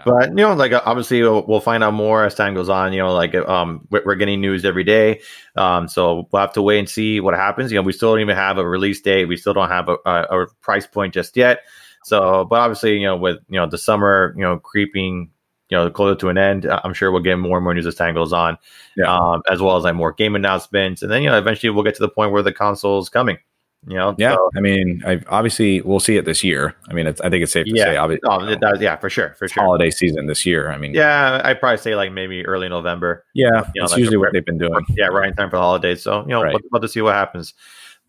but 0.06 0.30
you 0.30 0.36
know, 0.36 0.54
like 0.54 0.72
obviously 0.74 1.22
we'll, 1.22 1.46
we'll, 1.46 1.60
find 1.60 1.84
out 1.84 1.94
more 1.94 2.26
as 2.26 2.36
time 2.36 2.54
goes 2.54 2.70
on. 2.70 2.94
You 2.94 3.00
know, 3.00 3.14
like 3.14 3.36
um, 3.36 3.88
we're 3.90 4.16
getting 4.16 4.42
news 4.42 4.66
every 4.66 4.84
day, 4.84 5.22
um, 5.56 5.88
so 5.88 6.28
we'll 6.32 6.42
have 6.42 6.54
to 6.54 6.62
wait 6.62 6.80
and 6.80 6.90
see 6.90 7.20
what 7.20 7.34
happens. 7.34 7.72
You 7.72 7.78
know, 7.78 7.84
we 7.84 7.94
still 7.94 8.12
don't 8.12 8.22
even 8.22 8.36
have 8.36 8.58
a 8.58 8.68
release 8.68 9.02
date. 9.02 9.26
We 9.26 9.38
still 9.38 9.54
don't 9.54 9.70
have 9.70 9.90
a, 9.90 9.98
a, 10.06 10.42
a 10.42 10.48
price 10.62 10.88
point 10.88 11.14
just 11.14 11.38
yet. 11.38 11.62
So, 12.04 12.46
but 12.46 12.60
obviously, 12.60 12.98
you 12.98 13.08
know, 13.08 13.16
with 13.16 13.38
you 13.50 13.60
know 13.60 13.68
the 13.68 13.78
summer, 13.78 14.34
you 14.36 14.44
know, 14.44 14.60
creeping, 14.60 15.32
you 15.70 15.78
know, 15.78 15.90
closer 15.90 16.16
to 16.20 16.30
an 16.30 16.38
end, 16.38 16.66
I'm 16.66 16.94
sure 16.94 17.12
we'll 17.12 17.22
get 17.22 17.38
more 17.38 17.58
and 17.58 17.64
more 17.64 17.74
news 17.74 17.86
as 17.86 17.96
time 17.96 18.16
goes 18.16 18.34
on, 18.34 18.58
yeah. 18.98 19.14
um, 19.14 19.42
as 19.50 19.62
well 19.62 19.78
as 19.78 19.84
like 19.84 19.96
more 19.96 20.14
game 20.14 20.36
announcements, 20.36 21.02
and 21.02 21.12
then 21.12 21.24
you 21.24 21.30
know, 21.30 21.38
eventually 21.38 21.70
we'll 21.70 21.84
get 21.84 21.96
to 21.96 22.02
the 22.02 22.10
point 22.10 22.32
where 22.32 22.44
the 22.44 22.54
console 22.54 23.00
is 23.00 23.10
coming. 23.10 23.38
You 23.86 23.96
know, 23.96 24.16
yeah. 24.18 24.36
So, 24.36 24.50
I 24.56 24.62
mean, 24.62 25.04
I 25.06 25.22
obviously 25.28 25.82
we'll 25.82 26.00
see 26.00 26.16
it 26.16 26.24
this 26.24 26.44
year. 26.44 26.76
I 26.90 26.94
mean, 26.94 27.06
I 27.08 27.12
think 27.12 27.44
it's 27.44 27.52
safe 27.52 27.66
to 27.66 27.76
yeah. 27.76 27.84
say. 27.84 27.98
Obviously, 27.98 28.54
it 28.54 28.62
does. 28.62 28.80
Yeah, 28.80 28.96
for 28.96 29.10
sure, 29.10 29.36
for 29.38 29.48
sure. 29.48 29.62
Holiday 29.62 29.90
season 29.92 30.26
this 30.28 30.46
year. 30.46 30.72
I 30.72 30.78
mean, 30.78 30.94
yeah, 30.94 31.42
I'd 31.44 31.60
probably 31.60 31.78
say 31.78 31.96
like 31.96 32.12
maybe 32.14 32.46
early 32.46 32.70
November. 32.70 33.26
Yeah, 33.34 33.48
you 33.48 33.52
know, 33.52 33.64
that's 33.76 33.92
like 33.92 34.00
usually 34.00 34.18
what 34.18 34.32
they've 34.32 34.46
been 34.46 34.58
doing. 34.58 34.86
Yeah, 34.92 35.08
right 35.08 35.30
in 35.30 35.36
time 35.36 35.50
for 35.50 35.58
the 35.58 35.62
holidays. 35.62 36.02
So 36.02 36.22
you 36.22 36.30
know, 36.30 36.42
right. 36.42 36.56
we'll, 36.72 36.82
to 36.82 36.88
see 36.88 37.02
what 37.02 37.14
happens. 37.14 37.54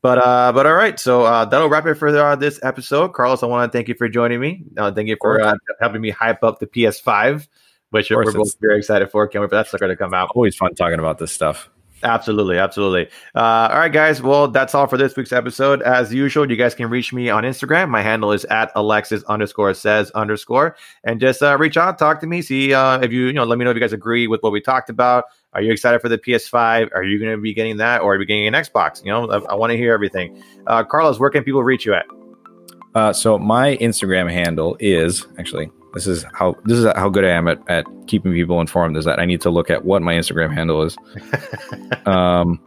But 0.00 0.18
uh, 0.18 0.52
but 0.52 0.66
all 0.66 0.74
right, 0.74 1.00
so 1.00 1.24
uh, 1.24 1.44
that'll 1.44 1.68
wrap 1.68 1.86
it 1.86 1.94
for 1.94 2.08
uh, 2.08 2.36
this 2.36 2.60
episode. 2.62 3.14
Carlos, 3.14 3.42
I 3.42 3.46
want 3.46 3.72
to 3.72 3.76
thank 3.76 3.88
you 3.88 3.94
for 3.94 4.08
joining 4.08 4.38
me. 4.38 4.62
Uh, 4.76 4.92
thank 4.92 5.08
you 5.08 5.16
for 5.20 5.40
uh, 5.40 5.56
helping 5.80 6.02
me 6.02 6.10
hype 6.10 6.44
up 6.44 6.60
the 6.60 6.66
PS5, 6.66 7.48
which 7.90 8.10
we're 8.10 8.30
both 8.30 8.54
very 8.60 8.78
excited 8.78 9.10
for. 9.10 9.26
Can't 9.26 9.42
wait 9.42 9.50
for 9.50 9.56
that 9.56 9.66
sucker 9.66 9.88
to 9.88 9.96
come 9.96 10.14
out. 10.14 10.30
Always 10.34 10.54
fun 10.54 10.74
talking 10.74 11.00
about 11.00 11.18
this 11.18 11.32
stuff. 11.32 11.70
Absolutely, 12.04 12.58
absolutely. 12.58 13.06
Uh, 13.34 13.68
all 13.72 13.78
right, 13.78 13.92
guys. 13.92 14.20
Well, 14.20 14.48
that's 14.48 14.74
all 14.74 14.86
for 14.86 14.98
this 14.98 15.16
week's 15.16 15.32
episode. 15.32 15.80
As 15.82 16.12
usual, 16.12 16.48
you 16.48 16.56
guys 16.56 16.74
can 16.74 16.90
reach 16.90 17.14
me 17.14 17.30
on 17.30 17.44
Instagram. 17.44 17.88
My 17.88 18.02
handle 18.02 18.30
is 18.30 18.44
at 18.46 18.70
Alexis 18.74 19.24
underscore 19.24 19.72
says 19.72 20.10
underscore, 20.10 20.76
and 21.04 21.18
just 21.18 21.42
uh, 21.42 21.56
reach 21.56 21.78
out, 21.78 21.98
talk 21.98 22.20
to 22.20 22.26
me, 22.26 22.42
see 22.42 22.74
uh, 22.74 23.00
if 23.00 23.10
you 23.10 23.26
you 23.26 23.32
know, 23.32 23.44
let 23.44 23.58
me 23.58 23.64
know 23.64 23.70
if 23.70 23.74
you 23.74 23.80
guys 23.80 23.94
agree 23.94 24.26
with 24.26 24.42
what 24.42 24.52
we 24.52 24.60
talked 24.60 24.90
about. 24.90 25.24
Are 25.54 25.62
you 25.62 25.72
excited 25.72 26.02
for 26.02 26.10
the 26.10 26.18
PS5? 26.18 26.90
Are 26.94 27.04
you 27.04 27.18
going 27.18 27.30
to 27.30 27.40
be 27.40 27.54
getting 27.54 27.78
that, 27.78 28.02
or 28.02 28.14
are 28.14 28.20
you 28.20 28.26
getting 28.26 28.46
an 28.46 28.52
Xbox? 28.54 29.02
You 29.02 29.10
know, 29.10 29.30
I, 29.30 29.52
I 29.52 29.54
want 29.54 29.70
to 29.70 29.78
hear 29.78 29.94
everything. 29.94 30.42
Uh, 30.66 30.84
Carlos, 30.84 31.18
where 31.18 31.30
can 31.30 31.42
people 31.42 31.64
reach 31.64 31.86
you 31.86 31.94
at? 31.94 32.04
Uh, 32.94 33.14
so 33.14 33.38
my 33.38 33.78
Instagram 33.78 34.30
handle 34.30 34.76
is 34.78 35.26
actually 35.38 35.70
this 35.94 36.06
is 36.06 36.24
how 36.32 36.56
this 36.64 36.78
is 36.78 36.86
how 36.96 37.08
good 37.08 37.24
I 37.24 37.30
am 37.30 37.48
at, 37.48 37.58
at 37.68 37.86
keeping 38.06 38.32
people 38.32 38.60
informed. 38.60 38.96
Is 38.96 39.04
that 39.04 39.18
I 39.18 39.24
need 39.24 39.40
to 39.42 39.50
look 39.50 39.70
at 39.70 39.84
what 39.84 40.02
my 40.02 40.14
Instagram 40.14 40.52
handle 40.52 40.82
is. 40.82 40.96
um, 42.06 42.60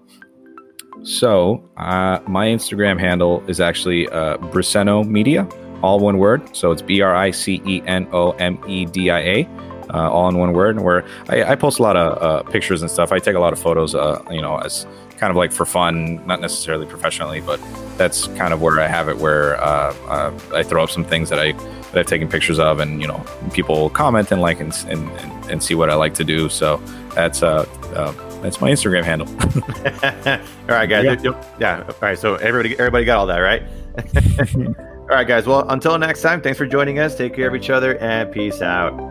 so 1.03 1.63
uh, 1.77 2.19
my 2.27 2.47
Instagram 2.47 2.99
handle 2.99 3.43
is 3.47 3.59
actually 3.59 4.07
uh, 4.09 4.37
Briceno 4.37 5.07
Media, 5.07 5.47
all 5.81 5.99
one 5.99 6.17
word. 6.17 6.55
So 6.55 6.71
it's 6.71 6.81
B 6.81 7.01
R 7.01 7.15
I 7.15 7.31
C 7.31 7.61
E 7.65 7.81
N 7.85 8.07
O 8.11 8.31
M 8.31 8.59
E 8.67 8.85
D 8.85 9.11
I 9.11 9.19
A. 9.19 9.49
Uh, 9.93 10.11
all 10.11 10.27
in 10.27 10.37
one 10.37 10.51
word. 10.51 10.81
Where 10.81 11.05
I, 11.29 11.43
I 11.43 11.55
post 11.55 11.79
a 11.79 11.81
lot 11.81 11.95
of 11.95 12.21
uh, 12.21 12.49
pictures 12.49 12.81
and 12.81 12.91
stuff. 12.91 13.13
I 13.13 13.19
take 13.19 13.35
a 13.35 13.39
lot 13.39 13.53
of 13.53 13.59
photos, 13.59 13.95
uh, 13.95 14.21
you 14.29 14.41
know, 14.41 14.57
as 14.57 14.85
kind 15.17 15.31
of 15.31 15.37
like 15.37 15.53
for 15.53 15.65
fun, 15.65 16.25
not 16.27 16.41
necessarily 16.41 16.85
professionally, 16.85 17.39
but 17.39 17.57
that's 17.97 18.27
kind 18.29 18.53
of 18.53 18.61
where 18.61 18.81
I 18.81 18.87
have 18.87 19.07
it. 19.07 19.17
Where 19.17 19.61
uh, 19.63 19.93
uh, 20.07 20.39
I 20.53 20.63
throw 20.63 20.83
up 20.83 20.89
some 20.89 21.05
things 21.05 21.29
that 21.29 21.39
I 21.39 21.53
that 21.97 22.01
I've 22.01 22.07
taken 22.07 22.29
pictures 22.29 22.59
of, 22.59 22.79
and 22.79 23.01
you 23.01 23.07
know, 23.07 23.23
people 23.53 23.89
comment 23.89 24.31
and 24.31 24.41
like 24.41 24.59
and 24.59 24.73
and, 24.87 25.09
and 25.49 25.63
see 25.63 25.75
what 25.75 25.89
I 25.89 25.95
like 25.95 26.13
to 26.15 26.23
do. 26.23 26.47
So 26.47 26.77
that's 27.15 27.41
uh, 27.41 27.67
uh 27.95 28.11
that's 28.41 28.61
my 28.61 28.69
Instagram 28.71 29.03
handle. 29.03 29.27
all 30.69 30.75
right, 30.75 30.87
guys. 30.87 31.23
Yeah. 31.23 31.43
yeah. 31.59 31.83
All 31.87 31.95
right. 32.01 32.17
So 32.17 32.35
everybody 32.35 32.77
everybody 32.77 33.05
got 33.05 33.17
all 33.17 33.27
that 33.27 33.39
right. 33.39 33.63
all 34.99 35.07
right, 35.07 35.27
guys. 35.27 35.47
Well, 35.47 35.67
until 35.69 35.97
next 35.97 36.21
time, 36.21 36.41
thanks 36.41 36.57
for 36.57 36.67
joining 36.67 36.99
us. 36.99 37.15
Take 37.15 37.33
care 37.33 37.47
of 37.47 37.55
each 37.55 37.69
other 37.69 37.97
and 37.97 38.31
peace 38.31 38.61
out. 38.61 39.06